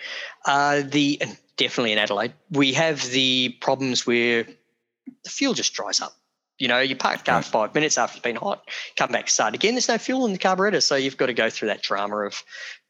Uh, 0.46 0.82
the 0.86 1.18
and 1.22 1.38
definitely 1.58 1.92
in 1.94 1.98
Adelaide, 1.98 2.34
we 2.52 2.74
have 2.74 3.02
the 3.12 3.50
problems 3.62 4.06
where 4.06 4.46
the 5.24 5.30
fuel 5.30 5.54
just 5.54 5.74
dries 5.74 6.02
up. 6.02 6.14
You 6.58 6.70
know, 6.70 6.80
you 6.80 6.96
park 6.96 7.18
the 7.18 7.24
car 7.26 7.36
Right. 7.40 7.46
five 7.46 7.76
minutes 7.76 7.98
after 7.98 8.16
it's 8.16 8.24
been 8.24 8.38
hot, 8.38 8.64
come 8.96 9.12
back, 9.12 9.30
start 9.30 9.54
again. 9.56 9.74
There's 9.74 9.90
no 9.90 9.98
fuel 9.98 10.26
in 10.26 10.32
the 10.32 10.38
carburetor, 10.38 10.80
so 10.80 10.96
you've 10.96 11.18
got 11.18 11.26
to 11.26 11.34
go 11.34 11.50
through 11.50 11.68
that 11.68 11.82
drama 11.82 12.20
of 12.20 12.42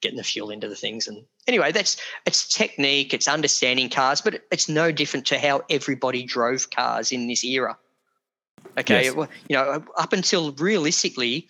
getting 0.01 0.17
the 0.17 0.23
fuel 0.23 0.51
into 0.51 0.69
the 0.69 0.75
things. 0.75 1.07
And 1.07 1.25
anyway, 1.47 1.71
that's 1.71 1.97
it's 2.27 2.47
technique, 2.47 3.11
it's 3.11 3.27
understanding 3.27 3.89
cars, 3.89 4.21
but 4.21 4.43
it's 4.51 4.69
no 4.69 4.91
different 4.91 5.25
to 5.27 5.39
how 5.39 5.63
everybody 5.69 6.23
drove 6.23 6.69
cars 6.69 7.11
in 7.11 7.27
this 7.27 7.43
era. 7.43 7.75
Okay, 8.77 9.05
Yes. 9.05 9.15
you 9.49 9.55
know, 9.55 9.83
up 9.97 10.13
until 10.13 10.51
realistically 10.53 11.47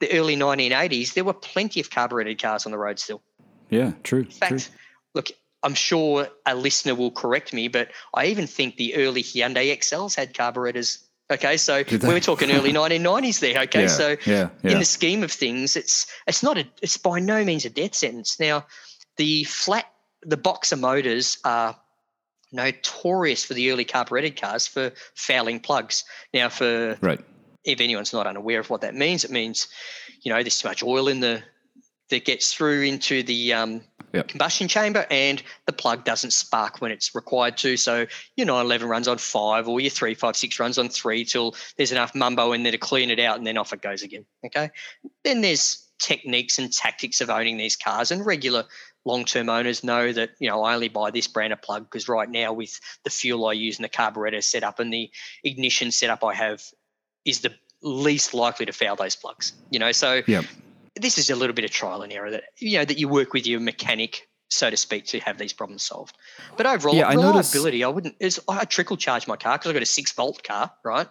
the 0.00 0.12
early 0.12 0.36
1980s, 0.36 1.14
there 1.14 1.24
were 1.24 1.32
plenty 1.32 1.80
of 1.80 1.90
carbureted 1.90 2.40
cars 2.40 2.66
on 2.66 2.72
the 2.72 2.78
road 2.78 2.98
still. 2.98 3.22
yeah, 3.70 3.92
true. 4.02 4.20
In 4.20 4.30
fact, 4.30 4.50
true. 4.50 4.78
look, 5.14 5.30
I'm 5.62 5.74
sure 5.74 6.28
a 6.44 6.54
listener 6.54 6.94
will 6.94 7.10
correct 7.10 7.52
me, 7.52 7.68
but 7.68 7.90
I 8.14 8.26
even 8.26 8.46
think 8.46 8.76
the 8.76 8.94
early 8.96 9.22
Hyundai 9.22 9.72
Excels 9.72 10.14
had 10.14 10.34
carburetors. 10.34 11.04
Okay, 11.28 11.56
so 11.56 11.82
we're 12.02 12.20
talking 12.20 12.52
early 12.52 12.72
1990s 12.72 13.40
there. 13.40 13.62
Okay, 13.62 13.82
yeah, 13.82 13.86
so 13.88 14.16
yeah, 14.26 14.50
yeah. 14.62 14.70
in 14.70 14.78
the 14.78 14.84
scheme 14.84 15.24
of 15.24 15.32
things, 15.32 15.74
it's 15.74 16.06
it's 16.28 16.42
not 16.42 16.56
a 16.56 16.68
it's 16.82 16.96
by 16.96 17.18
no 17.18 17.44
means 17.44 17.64
a 17.64 17.70
death 17.70 17.96
sentence. 17.96 18.38
Now, 18.38 18.66
the 19.16 19.42
flat 19.44 19.86
the 20.22 20.36
boxer 20.36 20.76
motors 20.76 21.38
are 21.44 21.76
notorious 22.52 23.44
for 23.44 23.54
the 23.54 23.70
early 23.72 23.84
carbureted 23.84 24.40
cars 24.40 24.66
for 24.66 24.92
fouling 25.14 25.58
plugs. 25.58 26.04
Now, 26.32 26.48
for 26.48 26.96
right. 27.00 27.20
If 27.66 27.80
anyone's 27.80 28.12
not 28.12 28.26
unaware 28.26 28.60
of 28.60 28.70
what 28.70 28.80
that 28.80 28.94
means, 28.94 29.24
it 29.24 29.30
means 29.30 29.68
you 30.22 30.32
know 30.32 30.42
there's 30.42 30.60
too 30.60 30.68
much 30.68 30.82
oil 30.82 31.08
in 31.08 31.20
the 31.20 31.42
that 32.08 32.24
gets 32.24 32.54
through 32.54 32.82
into 32.82 33.22
the 33.24 33.52
um, 33.52 33.82
Yep. 34.14 34.28
combustion 34.28 34.68
chamber, 34.68 35.04
and 35.10 35.42
the 35.66 35.72
plug 35.72 36.04
doesn't 36.04 36.32
spark 36.32 36.80
when 36.80 36.90
it's 36.90 37.14
required 37.14 37.58
to. 37.58 37.76
So 37.76 38.06
your 38.36 38.46
911 38.46 38.88
runs 38.88 39.08
on 39.08 39.18
five, 39.18 39.68
or 39.68 39.80
your 39.80 39.90
356 39.90 40.58
runs 40.58 40.78
on 40.78 40.88
three 40.88 41.24
till 41.24 41.54
there's 41.76 41.92
enough 41.92 42.14
mumbo 42.14 42.52
in 42.52 42.62
there 42.62 42.72
to 42.72 42.78
clean 42.78 43.10
it 43.10 43.18
out, 43.18 43.36
and 43.36 43.46
then 43.46 43.58
off 43.58 43.72
it 43.72 43.82
goes 43.82 44.02
again. 44.02 44.24
Okay. 44.44 44.70
Then 45.24 45.42
there's 45.42 45.86
techniques 45.98 46.58
and 46.58 46.72
tactics 46.72 47.20
of 47.20 47.28
owning 47.30 47.58
these 47.58 47.76
cars, 47.76 48.10
and 48.10 48.24
regular 48.24 48.64
long-term 49.04 49.48
owners 49.48 49.84
know 49.84 50.12
that 50.12 50.30
you 50.38 50.48
know 50.48 50.62
I 50.62 50.74
only 50.74 50.88
buy 50.88 51.10
this 51.10 51.28
brand 51.28 51.52
of 51.52 51.62
plug 51.62 51.84
because 51.84 52.08
right 52.08 52.28
now 52.28 52.52
with 52.52 52.80
the 53.04 53.10
fuel 53.10 53.46
I 53.46 53.52
use 53.52 53.76
and 53.76 53.84
the 53.84 53.88
carburetor 53.88 54.40
setup 54.40 54.80
and 54.80 54.92
the 54.92 55.10
ignition 55.44 55.92
setup 55.92 56.24
I 56.24 56.34
have 56.34 56.62
is 57.26 57.40
the 57.40 57.52
least 57.82 58.32
likely 58.32 58.64
to 58.66 58.72
foul 58.72 58.96
those 58.96 59.16
plugs. 59.16 59.52
You 59.70 59.78
know, 59.78 59.92
so 59.92 60.22
Yep. 60.26 60.44
this 60.94 61.18
is 61.18 61.28
a 61.28 61.36
little 61.36 61.54
bit 61.54 61.64
of 61.64 61.70
trial 61.70 62.02
and 62.02 62.12
error 62.12 62.30
that 62.30 62.44
you 62.58 62.78
know 62.78 62.84
that 62.84 62.98
you 62.98 63.08
work 63.08 63.32
with 63.34 63.46
your 63.46 63.60
mechanic, 63.60 64.28
so 64.48 64.70
to 64.70 64.76
speak, 64.76 65.06
to 65.06 65.20
have 65.20 65.36
these 65.36 65.52
problems 65.52 65.82
solved. 65.82 66.16
But 66.56 66.66
overall, 66.66 66.96
Yeah, 66.96 67.08
I 67.08 67.14
reliability, 67.14 67.84
I 67.84 67.88
wouldn't. 67.88 68.16
Is 68.20 68.40
I 68.48 68.64
trickle 68.64 68.96
charge 68.96 69.26
my 69.26 69.36
car 69.36 69.58
because 69.58 69.68
I've 69.68 69.74
got 69.74 69.82
a 69.82 69.86
six 69.86 70.12
volt 70.12 70.42
car, 70.42 70.72
right? 70.84 71.08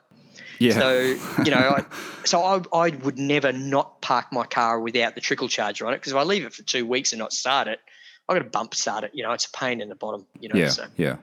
Yeah. 0.59 0.79
So 0.79 1.15
you 1.45 1.51
know, 1.51 1.75
I, 1.77 1.85
so 2.25 2.41
I, 2.41 2.61
I 2.73 2.89
would 2.89 3.19
never 3.19 3.51
not 3.51 4.01
park 4.01 4.27
my 4.31 4.45
car 4.45 4.79
without 4.79 5.15
the 5.15 5.21
trickle 5.21 5.47
charger 5.47 5.85
on 5.85 5.93
it 5.93 5.97
because 5.97 6.13
if 6.13 6.17
I 6.17 6.23
leave 6.23 6.45
it 6.45 6.53
for 6.53 6.63
two 6.63 6.85
weeks 6.85 7.11
and 7.11 7.19
not 7.19 7.33
start 7.33 7.67
it, 7.67 7.79
I've 8.27 8.37
got 8.37 8.43
to 8.43 8.49
bump 8.49 8.73
start 8.73 9.03
it. 9.03 9.11
You 9.13 9.23
know, 9.23 9.33
it's 9.33 9.45
a 9.45 9.51
pain 9.51 9.81
in 9.81 9.89
the 9.89 9.95
bottom. 9.95 10.25
You 10.39 10.49
know, 10.49 10.55
Yeah, 10.55 10.69
so 10.69 10.85
yeah. 10.97 11.17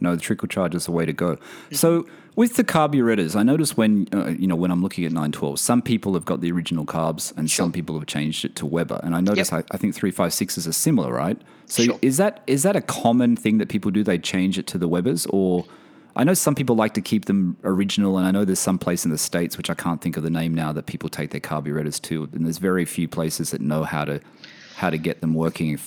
No, 0.00 0.14
the 0.14 0.20
trickle 0.20 0.48
charge 0.48 0.74
is 0.74 0.84
the 0.86 0.92
way 0.92 1.06
to 1.06 1.12
go. 1.12 1.36
Mm-hmm. 1.36 1.74
So 1.74 2.06
with 2.34 2.56
the 2.56 2.64
carburetors, 2.64 3.34
I 3.34 3.42
notice 3.42 3.76
when 3.76 4.08
uh, 4.12 4.26
you 4.38 4.46
know 4.46 4.56
when 4.56 4.70
I'm 4.70 4.82
looking 4.82 5.04
at 5.06 5.12
912, 5.12 5.58
some 5.58 5.80
people 5.82 6.12
have 6.14 6.24
got 6.26 6.40
the 6.42 6.52
original 6.52 6.84
carbs 6.84 7.36
and 7.36 7.50
some 7.50 7.72
people 7.72 7.98
have 7.98 8.06
changed 8.06 8.44
it 8.44 8.54
to 8.56 8.66
Weber. 8.66 9.00
And 9.02 9.14
I 9.14 9.20
notice 9.20 9.52
I, 9.52 9.64
I 9.70 9.76
think 9.78 9.94
356s 9.96 10.68
are 10.68 10.72
similar, 10.72 11.12
right? 11.12 11.40
So 11.64 11.82
Sure. 11.82 11.98
is 12.02 12.18
that 12.18 12.42
is 12.46 12.62
that 12.62 12.76
a 12.76 12.82
common 12.82 13.36
thing 13.36 13.58
that 13.58 13.68
people 13.68 13.90
do? 13.90 14.04
They 14.04 14.18
change 14.18 14.58
it 14.58 14.66
to 14.68 14.78
the 14.78 14.86
Webers, 14.88 15.26
or 15.30 15.64
I 16.14 16.24
know 16.24 16.34
some 16.34 16.54
people 16.54 16.76
like 16.76 16.94
to 16.94 17.00
keep 17.00 17.24
them 17.24 17.56
original, 17.64 18.18
and 18.18 18.26
I 18.26 18.30
know 18.30 18.44
there's 18.44 18.58
some 18.58 18.78
place 18.78 19.04
in 19.04 19.10
the 19.10 19.18
states 19.18 19.56
which 19.56 19.70
I 19.70 19.74
can't 19.74 20.00
think 20.02 20.16
of 20.16 20.22
the 20.22 20.30
name 20.30 20.54
now 20.54 20.72
that 20.72 20.86
people 20.86 21.08
take 21.08 21.30
their 21.30 21.40
carburetors 21.40 21.98
to, 22.00 22.28
and 22.32 22.44
there's 22.44 22.58
very 22.58 22.84
few 22.84 23.08
places 23.08 23.50
that 23.50 23.60
know 23.62 23.84
how 23.84 24.04
to 24.04 24.20
how 24.76 24.90
to 24.90 24.98
get 24.98 25.22
them 25.22 25.32
working 25.32 25.78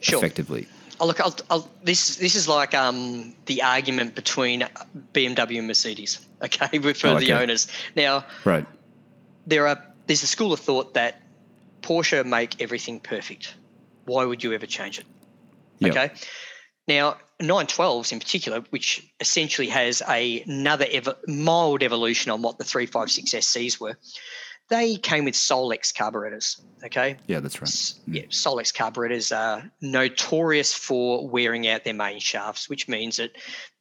Sure. 0.00 0.18
effectively. 0.18 0.68
Oh, 0.98 1.06
look, 1.06 1.20
I'll, 1.20 1.34
I'll, 1.50 1.70
this 1.82 2.16
this 2.16 2.34
is 2.34 2.48
like 2.48 2.74
um, 2.74 3.34
the 3.46 3.62
argument 3.62 4.14
between 4.14 4.66
BMW 5.12 5.58
and 5.58 5.66
Mercedes. 5.66 6.20
Okay, 6.42 6.78
for 6.92 7.08
Oh, 7.08 7.18
the 7.18 7.32
owners 7.32 7.66
now. 7.96 8.26
Right. 8.44 8.66
there 9.46 9.66
are 9.66 9.82
there's 10.06 10.22
a 10.22 10.26
school 10.26 10.52
of 10.52 10.60
thought 10.60 10.92
that 10.92 11.22
Porsche 11.80 12.22
make 12.26 12.60
everything 12.60 13.00
perfect. 13.00 13.54
Why 14.04 14.24
would 14.26 14.44
you 14.44 14.52
ever 14.52 14.66
change 14.66 14.98
it? 14.98 15.06
Yeah. 15.78 15.88
Okay. 15.90 16.10
Now, 16.86 17.16
912s 17.40 18.12
in 18.12 18.18
particular, 18.18 18.60
which 18.68 19.02
essentially 19.18 19.68
has 19.68 20.02
a, 20.08 20.42
another 20.42 20.84
evo- 20.84 21.16
mild 21.26 21.82
evolution 21.82 22.30
on 22.30 22.42
what 22.42 22.58
the 22.58 22.64
356 22.64 23.30
SCs 23.46 23.80
were, 23.80 23.96
they 24.68 24.96
came 24.96 25.24
with 25.24 25.34
Solex 25.34 25.94
carburetors. 25.94 26.60
Okay. 26.84 27.16
Yeah, 27.26 27.40
that's 27.40 27.60
right. 27.60 27.68
S- 27.68 28.00
mm. 28.08 28.14
Yeah, 28.14 28.22
Solex 28.24 28.74
carburetors 28.74 29.32
are 29.32 29.70
notorious 29.80 30.74
for 30.74 31.28
wearing 31.28 31.68
out 31.68 31.84
their 31.84 31.94
main 31.94 32.18
shafts, 32.18 32.68
which 32.68 32.88
means 32.88 33.16
that 33.18 33.30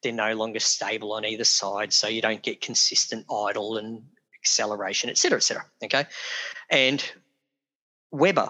they're 0.03 0.13
no 0.13 0.33
longer 0.35 0.59
stable 0.59 1.13
on 1.13 1.25
either 1.25 1.43
side, 1.43 1.91
so 1.91 2.07
you 2.07 2.21
don't 2.21 2.43
get 2.43 2.61
consistent 2.61 3.25
idle 3.31 3.77
and 3.77 4.03
acceleration, 4.39 5.09
et 5.09 5.17
cetera, 5.17 5.37
et 5.37 5.43
cetera. 5.43 5.65
Okay, 5.83 6.05
and 6.69 7.03
Weber 8.11 8.49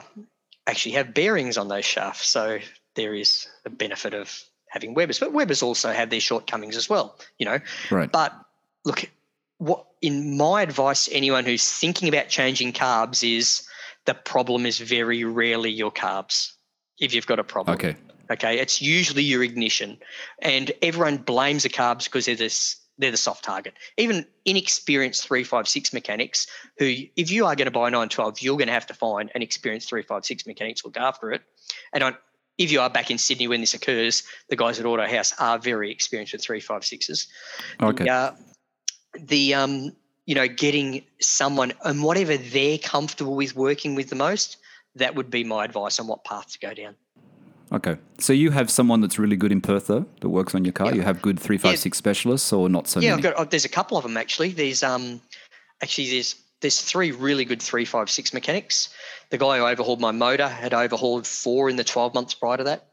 actually 0.68 0.94
have 0.94 1.14
bearings 1.14 1.58
on 1.58 1.70
those 1.70 1.86
shafts, 1.86 2.28
so 2.28 2.60
there 2.96 3.14
is 3.14 3.48
a 3.66 3.70
benefit 3.70 4.14
of 4.14 4.44
having 4.70 4.94
Webers, 4.94 5.20
but 5.20 5.32
Webers 5.32 5.64
also 5.64 5.94
have 5.94 6.10
their 6.10 6.20
shortcomings 6.20 6.76
as 6.76 6.90
well, 6.90 7.18
you 7.38 7.46
know. 7.46 7.60
Right. 7.90 8.12
But 8.12 8.34
look, 8.84 9.10
what 9.58 9.86
in 10.02 10.38
my 10.38 10.62
advice 10.62 11.06
to 11.06 11.14
anyone 11.14 11.46
who's 11.46 11.70
thinking 11.70 12.10
about 12.10 12.28
changing 12.28 12.74
carbs 12.74 13.24
is 13.24 13.68
the 14.06 14.14
problem 14.14 14.66
is 14.66 14.80
very 14.80 15.24
rarely 15.24 15.72
your 15.72 15.92
carbs 15.92 16.52
if 17.00 17.14
you've 17.14 17.28
got 17.28 17.40
a 17.40 17.44
problem. 17.44 17.76
Okay. 17.76 17.96
Okay. 18.32 18.60
It's 18.60 18.82
usually 18.82 19.24
your 19.24 19.44
ignition. 19.44 19.98
And 20.42 20.72
everyone 20.82 21.18
blames 21.18 21.64
the 21.64 21.70
carbs 21.70 22.06
because 22.06 22.26
they're 22.26 22.36
this 22.36 22.78
they're 22.98 23.12
the 23.12 23.18
soft 23.18 23.44
target. 23.44 23.74
Even 23.98 24.26
inexperienced 24.46 25.28
356 25.28 25.92
mechanics, 25.92 26.48
who, 26.78 26.86
if 27.18 27.30
you 27.30 27.46
are 27.46 27.54
going 27.54 27.66
to 27.66 27.72
buy 27.72 27.90
912, 27.90 28.42
you're 28.42 28.56
going 28.56 28.68
to 28.68 28.74
have 28.74 28.88
to 28.88 28.94
find 28.94 29.30
an 29.36 29.42
experienced 29.42 29.90
356 29.90 30.48
mechanic 30.48 30.78
to 30.78 30.88
look 30.88 30.96
after 30.96 31.34
it. 31.34 31.42
And 31.94 32.04
on, 32.04 32.18
if 32.58 32.72
you 32.72 32.80
are 32.80 32.90
back 32.90 33.12
in 33.12 33.18
Sydney 33.18 33.50
when 33.50 33.60
this 33.60 33.74
occurs, 33.74 34.24
the 34.50 34.56
guys 34.56 34.80
at 34.80 34.86
Auto 34.86 35.06
House 35.06 35.34
are 35.40 35.60
very 35.60 35.92
experienced 35.92 36.32
with 36.32 36.42
356s. 36.42 37.28
Okay. 37.82 38.06
The, 38.06 38.10
uh, 38.10 38.36
the 39.20 39.54
um, 39.54 39.92
you 40.26 40.36
know, 40.36 40.48
getting 40.48 41.04
someone 41.20 41.74
and 41.84 42.04
whatever 42.04 42.38
they're 42.38 42.78
comfortable 42.78 43.36
with 43.36 43.56
working 43.56 43.96
with 43.96 44.10
the 44.10 44.16
most, 44.16 44.58
that 44.96 45.16
would 45.16 45.30
be 45.30 45.44
my 45.44 45.66
advice 45.66 46.00
on 46.00 46.08
what 46.08 46.24
path 46.24 46.52
to 46.54 46.60
go 46.60 46.74
down. 46.74 46.96
Okay. 47.72 47.98
So 48.20 48.34
you 48.34 48.52
have 48.52 48.70
someone 48.70 49.02
that's 49.02 49.18
really 49.18 49.36
good 49.36 49.52
in 49.52 49.62
Perth, 49.62 49.88
though, 49.88 50.06
that 50.22 50.30
works 50.30 50.56
on 50.56 50.66
your 50.66 50.72
car. 50.72 50.88
Yeah. 50.88 50.96
You 50.96 51.02
have 51.02 51.22
good 51.22 51.40
356 51.40 51.98
specialists, 51.98 52.54
or 52.54 52.70
not 52.70 52.88
so 52.88 53.00
yeah, 53.00 53.12
many? 53.12 53.28
I've 53.28 53.34
got. 53.36 53.42
oh, 53.42 53.46
There's 53.46 53.66
a 53.66 53.70
couple 53.70 53.98
of 53.98 54.04
them 54.04 54.18
actually. 54.18 54.50
There's 54.50 54.84
um, 54.84 55.22
actually 55.82 56.10
there's 56.12 56.36
there's 56.62 56.80
three 56.80 57.12
really 57.12 57.46
good 57.46 57.62
three 57.62 57.86
five 57.86 58.10
six 58.10 58.34
mechanics. 58.34 58.90
The 59.30 59.38
guy 59.38 59.58
who 59.58 59.66
overhauled 59.66 60.00
my 60.00 60.12
motor 60.12 60.48
had 60.48 60.74
overhauled 60.74 61.26
four 61.26 61.70
in 61.70 61.76
the 61.76 61.84
twelve 61.84 62.14
months 62.14 62.34
prior 62.34 62.58
to 62.58 62.64
that. 62.66 62.88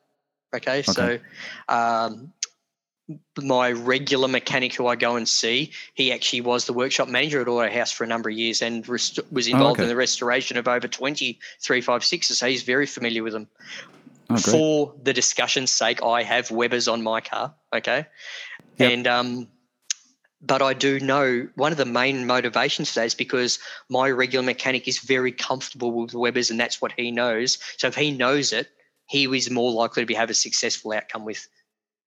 Okay, 0.55 0.83
so 0.83 1.19
um, 1.69 2.33
my 3.39 3.73
regular 3.73 4.29
mechanic 4.29 4.75
who 4.75 4.87
I 4.87 4.97
go 4.97 5.17
and 5.17 5.29
see, 5.29 5.73
he 5.95 6.13
actually 6.13 6.43
was 6.43 6.67
the 6.67 6.73
workshop 6.73 7.09
manager 7.09 7.41
at 7.41 7.49
Auto 7.49 7.71
House 7.71 7.93
for 7.93 8.05
a 8.05 8.07
number 8.07 8.29
of 8.29 8.37
years 8.37 8.63
and 8.63 8.87
rest- 8.89 9.21
was 9.31 9.49
involved 9.49 9.79
okay. 9.79 9.85
in 9.85 9.89
the 9.89 9.97
restoration 9.97 10.57
of 10.57 10.69
over 10.69 10.89
20 10.89 11.39
356s. 11.63 12.25
So 12.25 12.47
he's 12.47 12.63
very 12.63 12.87
familiar 12.87 13.23
with 13.23 13.33
them. 13.33 13.49
Oh. 14.31 14.37
For 14.37 14.95
the 15.03 15.13
discussion's 15.13 15.71
sake, 15.71 16.03
I 16.03 16.23
have 16.23 16.51
Webers 16.51 16.89
on 16.89 17.03
my 17.03 17.21
car. 17.21 17.55
Okay. 17.73 18.07
Yep. 18.79 18.93
And, 18.93 19.07
um, 19.07 19.49
but 20.41 20.61
I 20.61 20.75
do 20.75 20.99
know 20.99 21.49
one 21.55 21.73
of 21.73 21.79
the 21.79 21.85
main 21.85 22.27
motivations 22.27 22.91
for 22.91 23.01
that 23.01 23.07
is 23.07 23.15
because 23.15 23.59
my 23.89 24.11
regular 24.11 24.45
mechanic 24.45 24.89
is 24.89 24.99
very 24.99 25.33
comfortable 25.33 25.93
with 25.93 26.15
Webers 26.15 26.51
and 26.51 26.59
that's 26.59 26.81
what 26.81 26.93
he 26.93 27.11
knows. 27.11 27.59
So 27.77 27.87
if 27.87 27.95
he 27.95 28.11
knows 28.11 28.53
it, 28.53 28.69
he 29.07 29.25
is 29.25 29.51
more 29.51 29.71
likely 29.73 30.03
to 30.03 30.07
be, 30.07 30.15
have 30.15 30.31
a 30.31 30.35
successful 30.35 30.93
outcome 30.93 31.25
with 31.25 31.47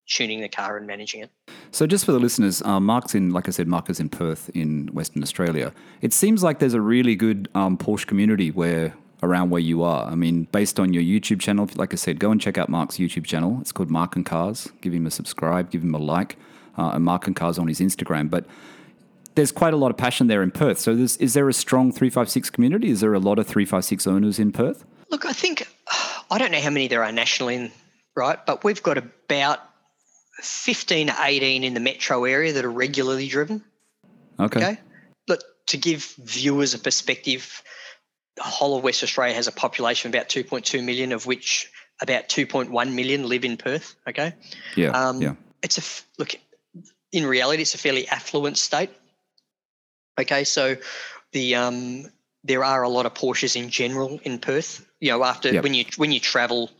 tuning 0.06 0.40
the 0.40 0.48
car 0.48 0.76
and 0.76 0.86
managing 0.86 1.22
it. 1.22 1.30
So, 1.70 1.86
just 1.86 2.04
for 2.04 2.12
the 2.12 2.18
listeners, 2.18 2.62
um, 2.62 2.86
Mark's 2.86 3.14
in, 3.14 3.30
like 3.30 3.48
I 3.48 3.50
said, 3.50 3.68
Mark 3.68 3.90
is 3.90 4.00
in 4.00 4.08
Perth 4.08 4.50
in 4.54 4.88
Western 4.88 5.22
Australia. 5.22 5.72
It 6.00 6.12
seems 6.12 6.42
like 6.42 6.58
there's 6.58 6.74
a 6.74 6.80
really 6.80 7.16
good 7.16 7.48
um, 7.54 7.76
Porsche 7.76 8.06
community 8.06 8.50
where 8.50 8.94
around 9.22 9.50
where 9.50 9.60
you 9.60 9.82
are. 9.82 10.06
I 10.06 10.14
mean, 10.14 10.44
based 10.52 10.78
on 10.78 10.92
your 10.92 11.02
YouTube 11.02 11.40
channel, 11.40 11.68
like 11.74 11.92
I 11.92 11.96
said, 11.96 12.18
go 12.18 12.30
and 12.30 12.40
check 12.40 12.58
out 12.58 12.68
Mark's 12.68 12.96
YouTube 12.96 13.24
channel. 13.24 13.58
It's 13.60 13.72
called 13.72 13.90
Marc 13.90 14.16
and 14.16 14.24
Cars. 14.24 14.70
Give 14.80 14.92
him 14.92 15.06
a 15.06 15.10
subscribe, 15.10 15.70
give 15.70 15.82
him 15.82 15.94
a 15.94 15.98
like, 15.98 16.36
uh, 16.76 16.90
and 16.94 17.04
Marc 17.04 17.26
and 17.26 17.34
Cars 17.34 17.58
on 17.58 17.68
his 17.68 17.80
Instagram. 17.80 18.30
But 18.30 18.46
there's 19.34 19.52
quite 19.52 19.74
a 19.74 19.76
lot 19.76 19.90
of 19.90 19.96
passion 19.96 20.28
there 20.28 20.42
in 20.42 20.50
Perth. 20.50 20.78
So, 20.78 20.94
there's, 20.94 21.16
is 21.16 21.34
there 21.34 21.48
a 21.48 21.52
strong 21.52 21.92
356 21.92 22.50
community? 22.50 22.90
Is 22.90 23.00
there 23.00 23.14
a 23.14 23.18
lot 23.18 23.38
of 23.38 23.46
356 23.46 24.06
owners 24.06 24.38
in 24.38 24.52
Perth? 24.52 24.84
Look, 25.10 25.24
I 25.24 25.32
think 25.32 25.66
I 26.30 26.38
don't 26.38 26.52
know 26.52 26.60
how 26.60 26.70
many 26.70 26.88
there 26.88 27.04
are 27.04 27.12
nationally, 27.12 27.72
right? 28.16 28.44
But 28.44 28.64
we've 28.64 28.82
got 28.82 28.98
about 28.98 29.60
15 30.38 31.08
to 31.08 31.16
18 31.18 31.64
in 31.64 31.74
the 31.74 31.80
metro 31.80 32.24
area 32.24 32.52
that 32.52 32.64
are 32.64 32.70
regularly 32.70 33.28
driven. 33.28 33.64
Okay. 34.38 34.58
Okay. 34.60 34.78
Look, 35.28 35.40
to 35.68 35.76
give 35.76 36.04
viewers 36.18 36.74
a 36.74 36.78
perspective, 36.78 37.62
the 38.36 38.42
whole 38.42 38.76
of 38.76 38.84
West 38.84 39.02
Australia 39.02 39.34
has 39.34 39.48
a 39.48 39.52
population 39.52 40.08
of 40.08 40.14
about 40.14 40.28
2.2 40.28 40.84
million, 40.84 41.12
of 41.12 41.26
which 41.26 41.70
about 42.00 42.28
2.1 42.28 42.92
million 42.92 43.28
live 43.28 43.44
in 43.44 43.56
Perth. 43.56 43.96
Okay. 44.08 44.34
Yeah. 44.76 44.90
Um, 44.90 45.22
yeah. 45.22 45.34
It's 45.62 45.78
a 45.78 46.04
look. 46.18 46.34
In 47.12 47.24
reality, 47.24 47.62
it's 47.62 47.74
a 47.74 47.78
fairly 47.78 48.06
affluent 48.08 48.58
state. 48.58 48.90
Okay, 50.18 50.44
so 50.44 50.76
the 51.32 51.54
um, 51.56 52.06
there 52.44 52.64
are 52.64 52.82
a 52.82 52.88
lot 52.88 53.06
of 53.06 53.14
Porsches 53.14 53.56
in 53.56 53.70
general 53.70 54.20
in 54.22 54.38
Perth. 54.38 54.86
You 55.00 55.10
know, 55.12 55.24
after 55.24 55.52
Yep. 55.52 55.62
when 55.62 55.74
you 55.74 55.84
when 55.96 56.12
you 56.12 56.20
travel 56.20 56.70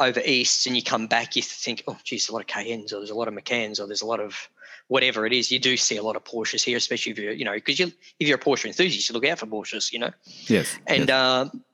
over 0.00 0.20
east 0.24 0.66
and 0.66 0.76
you 0.76 0.82
come 0.82 1.06
back, 1.06 1.36
you 1.36 1.42
think, 1.42 1.82
oh, 1.86 1.98
geez, 2.04 2.28
a 2.28 2.32
lot 2.32 2.40
of 2.40 2.46
Cayennes, 2.46 2.92
or 2.92 2.96
there's 2.96 3.10
a 3.10 3.14
lot 3.14 3.28
of 3.28 3.34
Macans 3.34 3.80
or 3.80 3.86
there's 3.86 4.02
a 4.02 4.06
lot 4.06 4.20
of 4.20 4.48
whatever 4.88 5.26
it 5.26 5.32
is. 5.32 5.50
You 5.50 5.58
do 5.58 5.76
see 5.76 5.96
a 5.96 6.02
lot 6.02 6.16
of 6.16 6.24
Porsches 6.24 6.62
here, 6.62 6.76
especially 6.76 7.12
if 7.12 7.18
you're, 7.18 7.32
you 7.32 7.44
know, 7.44 7.54
because 7.54 7.78
you 7.78 7.92
if 8.18 8.28
you're 8.28 8.36
a 8.36 8.40
Porsche 8.40 8.66
enthusiast, 8.66 9.08
you 9.08 9.14
look 9.14 9.26
out 9.26 9.38
for 9.38 9.46
Porsches, 9.46 9.92
you 9.92 9.98
know. 9.98 10.10
Yes. 10.46 10.78
And 10.86 11.08
yes. 11.08 11.10
um, 11.10 11.64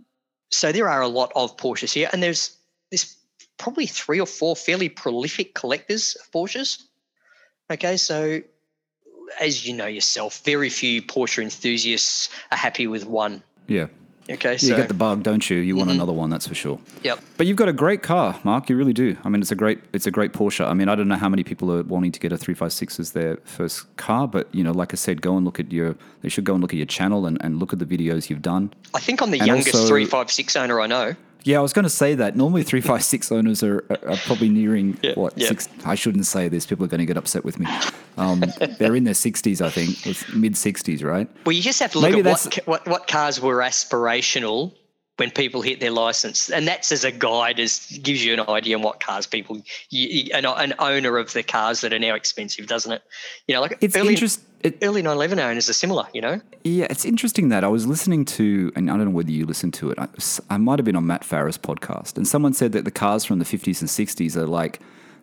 so 0.50 0.72
there 0.72 0.88
are 0.88 1.02
a 1.02 1.08
lot 1.08 1.32
of 1.34 1.56
Porsches 1.56 1.92
here, 1.92 2.08
and 2.12 2.22
there's 2.22 2.56
there's 2.90 3.16
probably 3.58 3.86
three 3.86 4.20
or 4.20 4.26
four 4.26 4.56
fairly 4.56 4.88
prolific 4.88 5.54
collectors 5.54 6.16
of 6.20 6.30
Porsches. 6.32 6.84
Okay, 7.70 7.96
so 7.96 8.40
as 9.40 9.66
you 9.66 9.74
know 9.74 9.86
yourself, 9.86 10.42
very 10.44 10.70
few 10.70 11.02
Porsche 11.02 11.42
enthusiasts 11.42 12.30
are 12.50 12.58
happy 12.58 12.86
with 12.86 13.04
one. 13.06 13.42
yeah. 13.66 13.86
Okay, 14.30 14.56
You 14.60 14.76
get 14.76 14.88
the 14.88 14.94
bug, 14.94 15.22
don't 15.24 15.48
you? 15.50 15.56
You 15.58 15.74
want 15.74 15.90
Mhm. 15.90 15.94
another 15.94 16.12
one, 16.12 16.30
that's 16.30 16.46
for 16.46 16.54
sure. 16.54 16.78
yep. 17.02 17.18
But 17.36 17.46
you've 17.48 17.56
got 17.56 17.68
a 17.68 17.72
great 17.72 18.02
car, 18.02 18.38
Mark. 18.44 18.68
You 18.70 18.76
really 18.76 18.92
do. 18.92 19.16
I 19.24 19.28
mean, 19.28 19.40
it's 19.42 19.50
a 19.50 19.56
great, 19.56 19.80
it's 19.92 20.06
a 20.06 20.10
great 20.10 20.32
Porsche. 20.32 20.66
I 20.68 20.72
mean, 20.74 20.88
I 20.88 20.94
don't 20.94 21.08
know 21.08 21.16
how 21.16 21.28
many 21.28 21.42
people 21.42 21.72
are 21.72 21.82
wanting 21.82 22.12
to 22.12 22.20
get 22.20 22.30
a 22.32 22.36
356 22.38 23.00
as 23.00 23.10
their 23.12 23.38
first 23.44 23.94
car, 23.96 24.28
but 24.28 24.46
you 24.54 24.62
know, 24.62 24.72
like 24.72 24.92
I 24.92 24.96
said, 24.96 25.20
go 25.20 25.36
and 25.36 25.44
look 25.44 25.58
at 25.58 25.72
your. 25.72 25.96
They 26.22 26.28
should 26.28 26.44
go 26.44 26.52
and 26.54 26.62
look 26.62 26.72
at 26.72 26.76
your 26.76 26.86
channel 26.86 27.26
and, 27.26 27.38
and 27.40 27.58
look 27.58 27.72
at 27.72 27.78
the 27.80 27.86
videos 27.86 28.30
you've 28.30 28.42
done. 28.42 28.72
I 28.94 29.00
think 29.00 29.20
I'm 29.22 29.30
the 29.30 29.38
And 29.38 29.46
youngest 29.48 29.88
356 29.88 30.54
owner 30.56 30.80
I 30.80 30.86
know. 30.86 31.14
Yeah, 31.44 31.58
I 31.58 31.62
was 31.62 31.72
going 31.72 31.84
to 31.84 31.90
say 31.90 32.14
that. 32.14 32.36
Normally, 32.36 32.62
356 32.62 33.32
owners 33.32 33.62
are, 33.62 33.84
are, 33.90 34.10
are 34.10 34.16
probably 34.18 34.48
nearing 34.48 34.98
Yeah, 35.02 35.14
what 35.14 35.36
yeah. 35.36 35.48
six. 35.48 35.68
I 35.84 35.94
shouldn't 35.94 36.26
say 36.26 36.48
this. 36.48 36.66
People 36.66 36.84
are 36.84 36.88
going 36.88 37.00
to 37.00 37.06
get 37.06 37.16
upset 37.16 37.44
with 37.44 37.58
me. 37.58 37.66
Um, 38.16 38.44
they're 38.78 38.96
in 38.96 39.04
their 39.04 39.14
60s, 39.14 39.60
I 39.64 39.70
think, 39.70 40.34
mid 40.34 40.54
60s, 40.54 41.02
right? 41.04 41.28
Well, 41.46 41.52
you 41.52 41.62
just 41.62 41.80
have 41.80 41.92
to 41.92 41.98
look 41.98 42.12
Maybe 42.12 42.28
at 42.28 42.44
what, 42.44 42.58
what 42.66 42.86
what 42.88 43.06
cars 43.06 43.40
were 43.40 43.56
aspirational 43.58 44.72
when 45.20 45.30
people 45.30 45.60
hit 45.60 45.80
their 45.80 45.90
license, 45.90 46.48
and 46.48 46.66
that's 46.66 46.90
as 46.90 47.04
a 47.04 47.12
guide 47.12 47.60
as 47.60 47.86
gives 48.02 48.24
you 48.24 48.32
an 48.32 48.40
idea 48.48 48.74
on 48.74 48.82
what 48.82 49.00
cars 49.00 49.26
people 49.26 49.60
you, 49.90 50.30
an, 50.32 50.46
an 50.46 50.72
owner 50.78 51.18
of 51.18 51.34
the 51.34 51.42
cars 51.42 51.82
that 51.82 51.92
are 51.92 51.98
now 51.98 52.14
expensive, 52.14 52.66
doesn't 52.66 52.90
it? 52.90 53.02
You 53.46 53.54
know, 53.54 53.60
like 53.60 53.76
It's 53.82 53.94
early, 53.94 54.14
interesting. 54.14 54.46
It, 54.62 54.78
early 54.80 55.02
911 55.02 55.38
owners 55.38 55.68
are 55.68 55.74
similar. 55.74 56.06
You 56.14 56.22
know, 56.22 56.40
Yeah, 56.64 56.86
it's 56.88 57.04
interesting 57.04 57.50
that 57.50 57.64
I 57.64 57.68
was 57.68 57.86
listening 57.86 58.24
to, 58.24 58.72
and 58.74 58.90
I 58.90 58.96
don't 58.96 59.04
know 59.04 59.10
whether 59.10 59.30
you 59.30 59.44
listened 59.44 59.74
to 59.74 59.90
it. 59.90 59.98
I, 59.98 60.08
I 60.48 60.56
might 60.56 60.78
have 60.78 60.86
been 60.86 60.96
on 60.96 61.06
Matt 61.06 61.22
Farah's 61.22 61.58
podcast, 61.58 62.16
and 62.16 62.26
someone 62.26 62.54
said 62.54 62.72
that 62.72 62.86
the 62.86 62.90
cars 62.90 63.26
from 63.26 63.38
the 63.40 63.44
50s 63.44 63.82
and 63.82 63.90
60s 63.90 64.36
are 64.36 64.46
like 64.46 64.80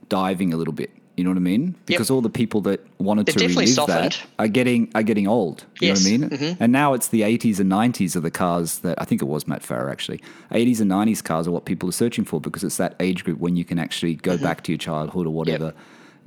diving 0.10 0.54
a 0.54 0.58
little 0.58 0.76
bit. 0.76 0.92
You 1.18 1.24
know 1.24 1.32
what 1.32 1.38
I 1.38 1.40
mean? 1.42 1.74
Because 1.88 2.12
all 2.12 2.22
the 2.22 2.30
people 2.30 2.62
that 2.62 2.80
wanted 3.00 3.26
They've 3.26 3.36
to 3.38 3.48
relive 3.48 3.70
softened. 3.70 4.12
that 4.14 4.22
are 4.38 4.48
getting 4.48 4.90
are 4.94 5.02
getting 5.02 5.28
old. 5.28 5.66
You 5.82 5.88
Yes. 5.90 6.06
know 6.06 6.12
what 6.28 6.34
I 6.34 6.38
mean? 6.38 6.54
Mhm. 6.56 6.58
And 6.60 6.72
now 6.72 6.94
it's 6.94 7.08
the 7.08 7.24
80s 7.24 7.60
and 7.60 7.68
90s 7.70 8.16
of 8.16 8.22
the 8.22 8.30
cars 8.30 8.80
that 8.80 9.02
I 9.02 9.04
think 9.06 9.24
it 9.24 9.26
was 9.26 9.48
Matt 9.48 9.64
Farah 9.64 9.92
actually. 9.92 10.22
80s 10.52 10.80
and 10.80 10.88
90s 10.92 11.24
cars 11.24 11.48
are 11.48 11.52
what 11.52 11.66
people 11.66 11.90
are 11.90 11.94
searching 12.04 12.24
for 12.24 12.40
because 12.40 12.64
it's 12.64 12.78
that 12.78 12.96
age 13.00 13.24
group 13.24 13.40
when 13.40 13.56
you 13.56 13.66
can 13.66 13.80
actually 13.80 14.14
go 14.14 14.36
Mm-hmm. 14.36 14.44
back 14.44 14.62
to 14.66 14.72
your 14.72 14.78
childhood 14.78 15.26
or 15.26 15.32
whatever. 15.34 15.74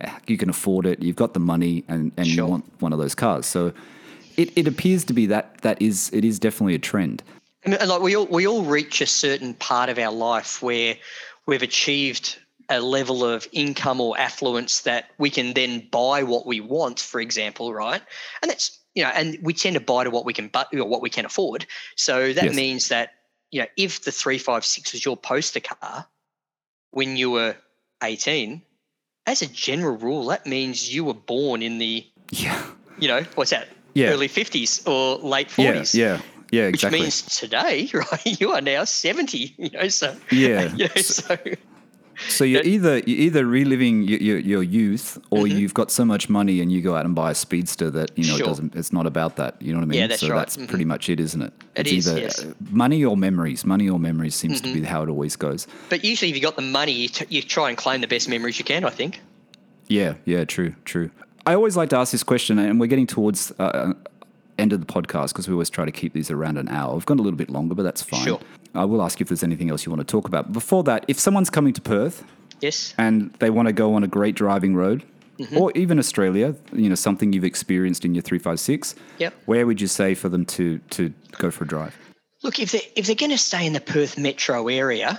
Eh, 0.00 0.10
You 0.26 0.36
can 0.36 0.50
afford 0.50 0.86
it. 0.86 1.00
You've 1.00 1.14
got 1.16 1.34
the 1.34 1.40
money, 1.40 1.84
and, 1.86 2.10
and 2.16 2.26
you 2.26 2.44
want 2.44 2.64
one 2.80 2.92
of 2.92 2.98
those 2.98 3.14
cars. 3.14 3.46
So 3.46 3.72
it, 4.36 4.50
it 4.56 4.66
appears 4.66 5.04
to 5.04 5.12
be 5.12 5.26
that 5.26 5.60
that 5.62 5.80
is 5.80 6.10
it 6.12 6.24
is 6.24 6.40
definitely 6.40 6.74
a 6.74 6.78
trend. 6.80 7.22
I 7.64 7.68
mean, 7.70 7.78
like 7.88 8.02
we 8.02 8.16
all 8.16 8.26
we 8.26 8.44
all 8.48 8.64
reach 8.64 9.00
a 9.00 9.06
certain 9.06 9.54
part 9.54 9.88
of 9.88 9.98
our 10.00 10.10
life 10.12 10.60
where 10.62 10.96
we've 11.46 11.62
achieved 11.62 12.38
a 12.70 12.80
level 12.80 13.24
of 13.24 13.46
income 13.52 14.00
or 14.00 14.18
affluence 14.18 14.82
that 14.82 15.10
we 15.18 15.28
can 15.28 15.52
then 15.54 15.86
buy 15.90 16.22
what 16.22 16.46
we 16.46 16.60
want, 16.60 17.00
for 17.00 17.20
example, 17.20 17.74
right? 17.74 18.00
And 18.40 18.50
that's 18.50 18.78
you 18.94 19.02
know, 19.04 19.10
and 19.10 19.38
we 19.42 19.52
tend 19.54 19.74
to 19.74 19.80
buy 19.80 20.04
to 20.04 20.10
what 20.10 20.24
we 20.24 20.32
can 20.32 20.48
but 20.48 20.68
or 20.74 20.84
what 20.84 21.02
we 21.02 21.10
can 21.10 21.24
afford. 21.24 21.66
So 21.96 22.32
that 22.32 22.44
Yes. 22.44 22.54
means 22.56 22.88
that 22.88 23.12
you 23.50 23.60
know, 23.60 23.66
if 23.76 24.02
the 24.02 24.12
three 24.12 24.38
five 24.38 24.64
six 24.64 24.92
was 24.92 25.04
your 25.04 25.16
poster 25.16 25.60
car 25.60 26.06
when 26.92 27.16
you 27.16 27.30
were 27.30 27.56
eighteen, 28.02 28.62
as 29.26 29.42
a 29.42 29.46
general 29.46 29.96
rule, 29.96 30.26
that 30.26 30.46
means 30.46 30.92
you 30.94 31.04
were 31.04 31.14
born 31.14 31.62
in 31.62 31.78
the 31.78 32.06
Yeah. 32.30 32.64
you 32.98 33.08
know 33.08 33.22
what's 33.34 33.50
that 33.50 33.68
Yeah. 33.94 34.10
early 34.10 34.28
fifties 34.28 34.82
or 34.86 35.16
late 35.18 35.50
forties 35.50 35.94
Yeah. 35.94 36.20
Yeah. 36.50 36.66
which 36.66 36.74
Exactly. 36.76 37.00
means 37.00 37.22
today, 37.38 37.90
right? 37.94 38.40
You 38.40 38.52
are 38.52 38.60
now 38.60 38.84
seventy. 38.84 39.54
You 39.58 39.70
know, 39.70 39.88
so 39.88 40.16
Yeah. 40.30 40.72
You 40.76 40.88
know, 40.88 41.02
So- 41.02 41.36
so 41.36 41.38
So 42.28 42.44
you're 42.44 42.62
either 42.62 42.98
you're 42.98 43.18
either 43.18 43.46
reliving 43.46 44.02
your, 44.02 44.18
your, 44.20 44.38
your 44.38 44.62
youth, 44.62 45.18
or 45.30 45.44
Mm-hmm. 45.44 45.58
you've 45.58 45.74
got 45.74 45.90
so 45.90 46.04
much 46.04 46.28
money 46.28 46.60
and 46.60 46.70
you 46.70 46.82
go 46.82 46.94
out 46.94 47.04
and 47.06 47.14
buy 47.14 47.30
a 47.30 47.34
speedster 47.34 47.90
that 47.90 48.10
you 48.16 48.24
know 48.26 48.36
Sure. 48.36 48.46
it 48.46 48.48
doesn't. 48.48 48.76
It's 48.76 48.92
not 48.92 49.06
about 49.06 49.36
that. 49.36 49.60
You 49.62 49.72
know 49.72 49.78
what 49.78 49.84
I 49.84 49.88
mean? 49.88 50.00
Yeah, 50.00 50.06
that's 50.08 50.20
so 50.20 50.28
right. 50.30 50.38
that's 50.38 50.56
Mhm. 50.56 50.68
pretty 50.68 50.84
much 50.84 51.08
it, 51.08 51.18
isn't 51.20 51.40
it? 51.42 51.52
It 51.76 51.86
it's 51.86 51.92
is, 52.06 52.08
either 52.08 52.20
yes. 52.20 52.44
uh, 52.44 52.52
money 52.70 53.04
or 53.04 53.16
memories. 53.16 53.64
Money 53.64 53.88
or 53.88 53.98
memories 53.98 54.34
seems 54.34 54.60
Mm-hmm. 54.60 54.74
to 54.74 54.80
be 54.80 54.86
how 54.86 55.02
it 55.02 55.08
always 55.08 55.36
goes. 55.36 55.66
But 55.88 56.04
usually, 56.04 56.30
if 56.30 56.36
you 56.36 56.42
got 56.42 56.56
the 56.56 56.62
money, 56.62 56.92
you, 56.92 57.08
t- 57.08 57.26
you 57.28 57.42
try 57.42 57.68
and 57.70 57.78
claim 57.78 58.00
the 58.00 58.08
best 58.08 58.28
memories 58.28 58.58
you 58.58 58.64
can. 58.64 58.84
I 58.84 58.90
think. 58.90 59.20
Yeah, 59.88 60.14
yeah, 60.24 60.44
true, 60.44 60.74
true. 60.84 61.10
I 61.46 61.54
always 61.54 61.76
like 61.76 61.88
to 61.90 61.96
ask 61.96 62.12
this 62.12 62.22
question, 62.22 62.58
and 62.58 62.78
we're 62.78 62.86
getting 62.86 63.06
towards 63.06 63.50
uh, 63.58 63.94
end 64.60 64.72
of 64.72 64.80
the 64.80 64.86
podcast 64.86 65.28
because 65.28 65.48
we 65.48 65.52
always 65.54 65.70
try 65.70 65.84
to 65.84 65.92
keep 65.92 66.12
these 66.12 66.30
around 66.30 66.58
an 66.58 66.68
hour. 66.68 66.94
We've 66.94 67.06
gone 67.06 67.18
a 67.18 67.22
little 67.22 67.36
bit 67.38 67.50
longer, 67.50 67.74
but 67.74 67.82
that's 67.82 68.02
fine. 68.02 68.24
Sure. 68.24 68.40
I 68.74 68.84
will 68.84 69.02
ask 69.02 69.18
you 69.18 69.24
if 69.24 69.28
there's 69.28 69.42
anything 69.42 69.70
else 69.70 69.84
you 69.86 69.90
want 69.90 70.06
to 70.06 70.10
talk 70.10 70.26
about. 70.28 70.52
Before 70.52 70.82
that, 70.84 71.04
if 71.08 71.18
someone's 71.18 71.50
coming 71.50 71.72
to 71.72 71.80
Perth 71.80 72.24
Yes. 72.60 72.94
and 72.98 73.32
they 73.40 73.50
want 73.50 73.66
to 73.66 73.72
go 73.72 73.94
on 73.94 74.04
a 74.04 74.08
great 74.08 74.34
driving 74.34 74.74
road, 74.74 75.02
Mm-hmm. 75.38 75.56
or 75.56 75.72
even 75.74 75.98
Australia, 75.98 76.54
you 76.70 76.90
know, 76.90 76.94
something 76.94 77.32
you've 77.32 77.44
experienced 77.46 78.04
in 78.04 78.14
your 78.14 78.20
356, 78.20 78.94
Yep. 79.18 79.32
where 79.46 79.66
would 79.66 79.80
you 79.80 79.86
say 79.86 80.14
for 80.14 80.28
them 80.28 80.44
to, 80.44 80.76
to 80.90 81.14
go 81.38 81.50
for 81.50 81.64
a 81.64 81.66
drive? 81.66 81.96
Look, 82.42 82.58
if 82.58 82.72
they 82.72 82.82
if 82.94 83.06
they're 83.06 83.14
going 83.14 83.30
to 83.30 83.38
stay 83.38 83.66
in 83.66 83.72
the 83.72 83.80
Perth 83.80 84.18
metro 84.18 84.68
area, 84.68 85.18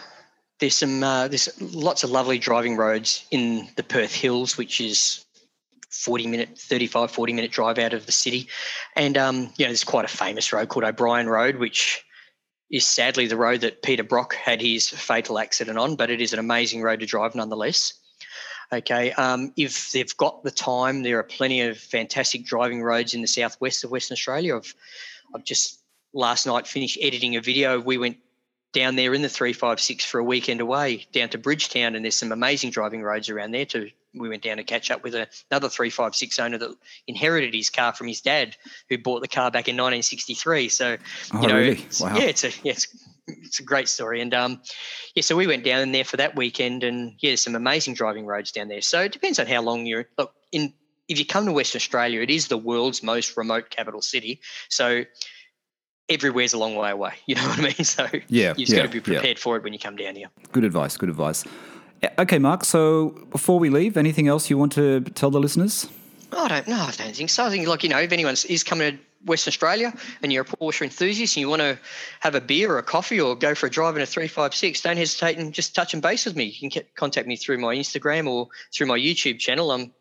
there's 0.60 0.76
some 0.76 1.04
uh, 1.04 1.28
there's 1.28 1.50
lots 1.60 2.04
of 2.04 2.12
lovely 2.12 2.38
driving 2.38 2.78
roads 2.78 3.26
in 3.32 3.68
the 3.78 3.84
Perth 3.84 4.14
Hills, 4.14 4.58
which 4.60 4.80
is 4.80 5.26
40 5.92 6.28
minute, 6.28 6.58
35, 6.58 7.12
40 7.12 7.34
minute 7.34 7.52
drive 7.52 7.78
out 7.78 7.94
of 7.94 8.06
the 8.06 8.12
city, 8.12 8.48
and 8.96 9.18
um, 9.18 9.52
you 9.58 9.66
know 9.66 9.70
there's 9.70 9.84
quite 9.84 10.06
a 10.06 10.10
famous 10.10 10.52
road 10.52 10.70
called 10.70 10.86
O'Brien 10.86 11.28
Road, 11.28 11.58
which 11.58 12.04
is 12.72 12.88
sadly 12.88 13.28
the 13.28 13.38
road 13.38 13.62
that 13.62 13.84
Peter 13.84 14.04
Brock 14.04 14.34
had 14.34 14.62
his 14.62 14.90
fatal 14.90 15.38
accident 15.38 15.78
on, 15.78 15.96
but 15.96 16.10
it 16.10 16.22
is 16.22 16.34
an 16.34 16.40
amazing 16.40 16.82
road 16.82 17.02
to 17.02 17.06
drive 17.06 17.36
nonetheless. 17.36 17.94
Okay, 18.74 19.12
um, 19.14 19.52
if 19.58 19.92
they've 19.92 20.16
got 20.16 20.44
the 20.44 20.52
time, 20.52 21.04
there 21.04 21.20
are 21.20 21.24
plenty 21.24 21.60
of 21.62 21.78
fantastic 21.78 22.46
driving 22.46 22.82
roads 22.82 23.14
in 23.14 23.22
the 23.22 23.28
southwest 23.28 23.84
of 23.84 23.92
Western 23.92 24.16
Australia. 24.16 24.56
I've, 24.56 24.74
I've 25.36 25.44
just 25.44 25.82
last 26.14 26.48
night 26.48 26.68
finished 26.68 26.98
editing 27.02 27.36
a 27.36 27.42
video. 27.42 27.82
We 27.82 27.98
went 27.98 28.18
down 28.72 28.96
there 28.96 29.14
in 29.14 29.22
the 29.22 29.30
356 29.30 30.06
for 30.06 30.20
a 30.20 30.24
weekend 30.24 30.62
away 30.62 31.06
down 31.12 31.28
to 31.30 31.38
Bridgetown, 31.38 31.96
and 31.96 32.06
there's 32.06 32.16
some 32.16 32.32
amazing 32.32 32.70
driving 32.70 33.02
roads 33.02 33.30
around 33.30 33.52
there 33.52 33.66
too. 33.66 33.90
We 34.14 34.28
went 34.30 34.44
down 34.44 34.58
to 34.58 34.64
catch 34.64 34.92
up 34.92 35.04
with 35.04 35.16
another 35.16 35.70
356 35.70 36.38
owner 36.40 36.58
that 36.58 36.76
inherited 37.08 37.54
his 37.54 37.70
car 37.70 37.94
from 37.94 38.08
his 38.08 38.20
dad, 38.22 38.58
who 38.90 38.98
bought 38.98 39.22
the 39.22 39.28
car 39.28 39.50
back 39.52 39.70
in 39.70 39.76
1963. 39.76 40.68
So, 40.70 40.98
Oh, 41.34 41.42
you 41.42 41.48
know, 41.48 41.56
really? 41.56 41.72
it's- 41.74 42.02
Wow. 42.02 42.16
yeah, 42.18 42.24
it's 42.24 42.44
a 42.44 42.50
yeah, 42.64 42.74
it's, 42.74 42.88
it's 43.28 43.60
a 43.60 43.64
great 43.64 43.88
story. 43.88 44.20
And 44.22 44.34
um, 44.34 44.62
yeah, 45.16 45.22
so 45.24 45.36
we 45.38 45.48
went 45.48 45.64
down 45.64 45.92
there 45.94 46.04
for 46.04 46.18
that 46.18 46.36
weekend, 46.36 46.84
and 46.84 47.14
yeah, 47.20 47.36
some 47.36 47.56
amazing 47.56 47.94
driving 47.94 48.26
roads 48.26 48.52
down 48.52 48.68
there. 48.68 48.82
So 48.82 49.02
it 49.02 49.12
depends 49.14 49.40
on 49.40 49.48
how 49.48 49.62
long 49.62 49.86
you're. 49.86 50.08
Look, 50.18 50.34
in 50.52 50.74
if 51.08 51.18
you 51.20 51.26
come 51.26 51.46
to 51.46 51.52
Western 51.52 51.80
Australia, 51.80 52.22
it 52.22 52.30
is 52.30 52.48
the 52.48 52.58
world's 52.58 53.04
most 53.04 53.36
remote 53.38 53.70
capital 53.70 54.02
city. 54.02 54.40
So 54.70 55.04
everywhere's 56.10 56.54
a 56.54 56.58
long 56.58 56.76
way 56.76 56.92
away. 56.92 57.14
You 57.26 57.36
know 57.36 57.48
what 57.48 57.60
I 57.60 57.64
mean? 57.64 57.74
So 57.86 58.08
Yeah, 58.28 58.54
you've 58.58 58.70
yeah, 58.70 58.78
got 58.78 58.82
to 58.84 58.88
be 58.90 58.98
yeah. 59.12 59.18
prepared 59.20 59.40
for 59.40 59.56
it 59.58 59.64
when 59.64 59.74
you 59.74 59.80
come 59.80 59.96
down 59.96 60.16
here. 60.16 60.28
Good 60.52 60.64
advice, 60.66 60.98
good 60.98 61.10
advice. 61.10 61.44
Okay, 62.18 62.40
Mark, 62.40 62.66
so 62.66 63.10
before 63.32 63.60
we 63.60 63.70
leave, 63.70 63.96
anything 63.96 64.28
else 64.28 64.50
you 64.50 64.58
want 64.58 64.72
to 64.74 65.02
tell 65.02 65.30
the 65.30 65.40
listeners? 65.40 65.88
I 66.32 66.48
don't 66.48 66.68
know. 66.68 66.82
I 66.82 66.92
don't 66.92 67.16
think 67.16 67.30
so. 67.30 67.46
I 67.46 67.50
think, 67.50 67.68
like, 67.68 67.84
you 67.84 67.90
know, 67.90 68.00
if 68.00 68.12
anyone 68.12 68.36
is 68.48 68.64
coming 68.64 68.98
to 68.98 69.00
Western 69.26 69.52
Australia 69.52 69.94
and 70.24 70.34
you're 70.34 70.44
a 70.44 70.46
Porsche 70.46 70.84
enthusiast 70.84 71.36
and 71.36 71.42
you 71.42 71.50
want 71.50 71.62
to 71.62 71.78
have 72.22 72.34
a 72.34 72.42
beer 72.42 72.72
or 72.72 72.80
a 72.80 72.84
coffee 72.84 73.20
or 73.20 73.36
go 73.36 73.54
for 73.54 73.68
a 73.68 73.70
drive 73.70 73.96
in 73.96 74.02
a 74.02 74.06
356, 74.06 74.82
don't 74.82 74.98
hesitate 74.98 75.38
and 75.38 75.54
just 75.54 75.76
touch 75.76 75.94
and 75.94 76.02
base 76.02 76.26
with 76.26 76.36
me. 76.36 76.46
You 76.46 76.70
can 76.70 76.84
contact 76.96 77.28
me 77.28 77.36
through 77.36 77.60
my 77.60 77.76
Instagram 77.76 78.28
or 78.28 78.48
through 78.74 78.88
my 78.88 78.98
YouTube 78.98 79.40
channel. 79.40 79.72
I'm 79.72 79.94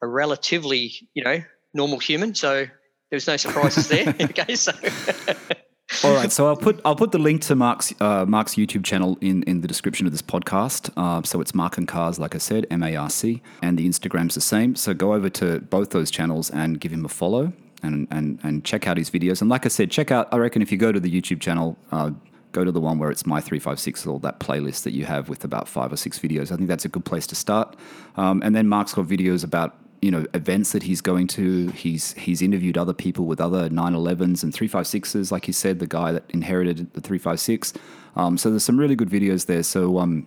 a 0.00 0.06
relatively, 0.06 0.92
you 1.14 1.24
know, 1.24 1.42
normal 1.74 1.98
human. 1.98 2.34
So 2.34 2.66
there's 3.10 3.26
no 3.26 3.36
surprises 3.36 3.88
there. 3.88 4.14
okay. 4.20 4.54
So, 4.54 4.72
All 6.04 6.14
right, 6.14 6.32
so 6.32 6.46
I'll 6.46 6.56
put 6.56 6.80
I'll 6.84 6.96
put 6.96 7.12
the 7.12 7.18
link 7.18 7.42
to 7.42 7.54
Mark's 7.54 7.92
uh, 8.00 8.24
Mark's 8.26 8.54
YouTube 8.54 8.84
channel 8.84 9.18
in, 9.20 9.42
in 9.44 9.60
the 9.60 9.68
description 9.68 10.06
of 10.06 10.12
this 10.12 10.22
podcast. 10.22 10.90
Uh, 10.96 11.22
so 11.22 11.40
it's 11.40 11.54
Marc 11.54 11.78
and 11.78 11.86
Cars, 11.86 12.18
like 12.18 12.34
I 12.34 12.38
said, 12.38 12.66
M 12.70 12.82
A 12.82 12.96
R 12.96 13.10
C, 13.10 13.42
and 13.62 13.78
the 13.78 13.88
Instagram's 13.88 14.34
the 14.34 14.40
same. 14.40 14.74
So 14.74 14.94
go 14.94 15.14
over 15.14 15.28
to 15.30 15.60
both 15.60 15.90
those 15.90 16.10
channels 16.10 16.50
and 16.50 16.80
give 16.80 16.92
him 16.92 17.04
a 17.04 17.08
follow 17.08 17.52
and 17.82 18.08
and 18.10 18.38
and 18.42 18.64
check 18.64 18.88
out 18.88 18.96
his 18.96 19.10
videos. 19.10 19.40
And 19.40 19.50
like 19.50 19.64
I 19.64 19.68
said, 19.68 19.90
check 19.90 20.10
out. 20.10 20.28
I 20.32 20.38
reckon 20.38 20.62
if 20.62 20.72
you 20.72 20.78
go 20.78 20.92
to 20.92 21.00
the 21.00 21.10
YouTube 21.10 21.40
channel. 21.40 21.76
Uh, 21.90 22.12
Go 22.52 22.64
to 22.64 22.70
the 22.70 22.82
one 22.82 22.98
where 22.98 23.10
it's 23.10 23.24
my 23.24 23.40
356 23.40 24.06
or 24.06 24.20
that 24.20 24.38
playlist 24.38 24.82
that 24.82 24.92
you 24.92 25.06
have 25.06 25.30
with 25.30 25.42
about 25.42 25.66
five 25.66 25.90
or 25.90 25.96
six 25.96 26.18
videos. 26.18 26.52
I 26.52 26.56
think 26.56 26.68
that's 26.68 26.84
a 26.84 26.88
good 26.88 27.06
place 27.06 27.26
to 27.28 27.34
start. 27.34 27.76
Um, 28.18 28.42
and 28.42 28.54
then 28.54 28.68
Mark's 28.68 28.92
got 28.92 29.06
videos 29.06 29.42
about 29.42 29.74
you 30.02 30.10
know 30.10 30.26
events 30.34 30.72
that 30.72 30.82
he's 30.82 31.00
going 31.00 31.28
to. 31.28 31.68
He's 31.68 32.12
he's 32.14 32.42
interviewed 32.42 32.76
other 32.76 32.92
people 32.92 33.24
with 33.24 33.40
other 33.40 33.70
911s 33.70 34.42
and 34.42 34.52
356s, 34.52 35.30
like 35.30 35.46
he 35.46 35.52
said, 35.52 35.78
the 35.78 35.86
guy 35.86 36.12
that 36.12 36.24
inherited 36.30 36.92
the 36.92 37.00
356. 37.00 37.72
Um, 38.16 38.36
so 38.36 38.50
there's 38.50 38.64
some 38.64 38.78
really 38.78 38.96
good 38.96 39.08
videos 39.08 39.46
there. 39.46 39.62
So 39.62 39.98
um, 39.98 40.26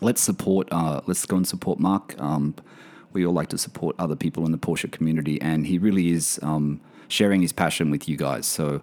let's 0.00 0.20
support. 0.20 0.66
Uh, 0.72 1.02
let's 1.06 1.24
go 1.26 1.36
and 1.36 1.46
support 1.46 1.78
Mark. 1.78 2.14
Um, 2.18 2.54
we 3.12 3.24
all 3.24 3.34
like 3.34 3.48
to 3.48 3.58
support 3.58 3.94
other 3.98 4.16
people 4.16 4.44
in 4.46 4.52
the 4.52 4.58
Porsche 4.58 4.90
community, 4.90 5.40
and 5.40 5.66
he 5.66 5.78
really 5.78 6.10
is 6.10 6.40
um, 6.42 6.80
sharing 7.08 7.42
his 7.42 7.52
passion 7.52 7.90
with 7.90 8.08
you 8.08 8.16
guys. 8.16 8.46
So 8.46 8.80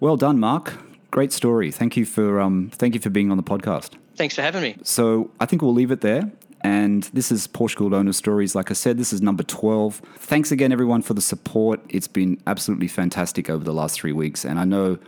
well 0.00 0.16
done, 0.16 0.38
Mark. 0.38 0.74
Great 1.10 1.32
story. 1.32 1.72
Thank 1.72 1.96
you 1.96 2.04
for 2.04 2.40
um, 2.40 2.70
thank 2.72 2.94
you 2.94 3.00
for 3.00 3.10
being 3.10 3.32
on 3.32 3.36
the 3.36 3.42
podcast. 3.42 3.90
thanks 4.14 4.36
for 4.36 4.42
having 4.42 4.62
me. 4.62 4.76
So 4.84 5.30
I 5.40 5.46
think 5.46 5.62
we'll 5.62 5.74
leave 5.74 5.90
it 5.90 6.00
there. 6.00 6.30
And 6.62 7.04
this 7.12 7.30
is 7.30 7.46
Porsche 7.46 7.76
Gold 7.76 7.94
Owner 7.94 8.12
Stories. 8.12 8.54
Like 8.54 8.70
I 8.70 8.74
said, 8.74 8.98
this 8.98 9.12
is 9.12 9.22
number 9.22 9.42
12. 9.42 10.02
Thanks 10.16 10.50
again, 10.50 10.72
everyone, 10.72 11.02
for 11.02 11.14
the 11.14 11.20
support. 11.20 11.80
It's 11.88 12.08
been 12.08 12.40
absolutely 12.46 12.88
fantastic 12.88 13.48
over 13.50 13.64
the 13.64 13.72
last 13.72 14.00
three 14.00 14.12
weeks. 14.12 14.44
And 14.44 14.58
I 14.58 14.64
know. 14.64 14.98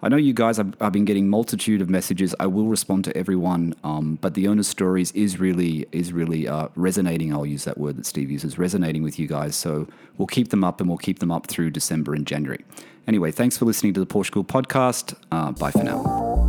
I 0.00 0.08
know 0.08 0.16
you 0.16 0.32
guys. 0.32 0.60
I've, 0.60 0.80
I've 0.80 0.92
been 0.92 1.04
getting 1.04 1.28
multitude 1.28 1.80
of 1.80 1.90
messages. 1.90 2.32
I 2.38 2.46
will 2.46 2.68
respond 2.68 3.04
to 3.06 3.16
everyone, 3.16 3.74
um, 3.82 4.16
but 4.20 4.34
the 4.34 4.46
owner 4.46 4.62
stories 4.62 5.10
is 5.10 5.40
really 5.40 5.86
is 5.90 6.12
really 6.12 6.46
uh, 6.46 6.68
resonating. 6.76 7.32
I'll 7.32 7.44
use 7.44 7.64
that 7.64 7.78
word 7.78 7.96
that 7.96 8.06
Steve 8.06 8.30
uses, 8.30 8.58
resonating 8.58 9.02
with 9.02 9.18
you 9.18 9.26
guys. 9.26 9.56
So 9.56 9.88
we'll 10.16 10.28
keep 10.28 10.50
them 10.50 10.62
up, 10.62 10.80
and 10.80 10.88
we'll 10.88 10.98
keep 10.98 11.18
them 11.18 11.32
up 11.32 11.48
through 11.48 11.70
December 11.70 12.14
and 12.14 12.28
January. 12.28 12.64
Anyway, 13.08 13.32
thanks 13.32 13.58
for 13.58 13.64
listening 13.64 13.92
to 13.94 13.98
the 13.98 14.06
Porsche 14.06 14.26
School 14.26 14.44
podcast. 14.44 15.16
Uh, 15.32 15.50
bye 15.50 15.72
for 15.72 15.82
now. 15.82 16.47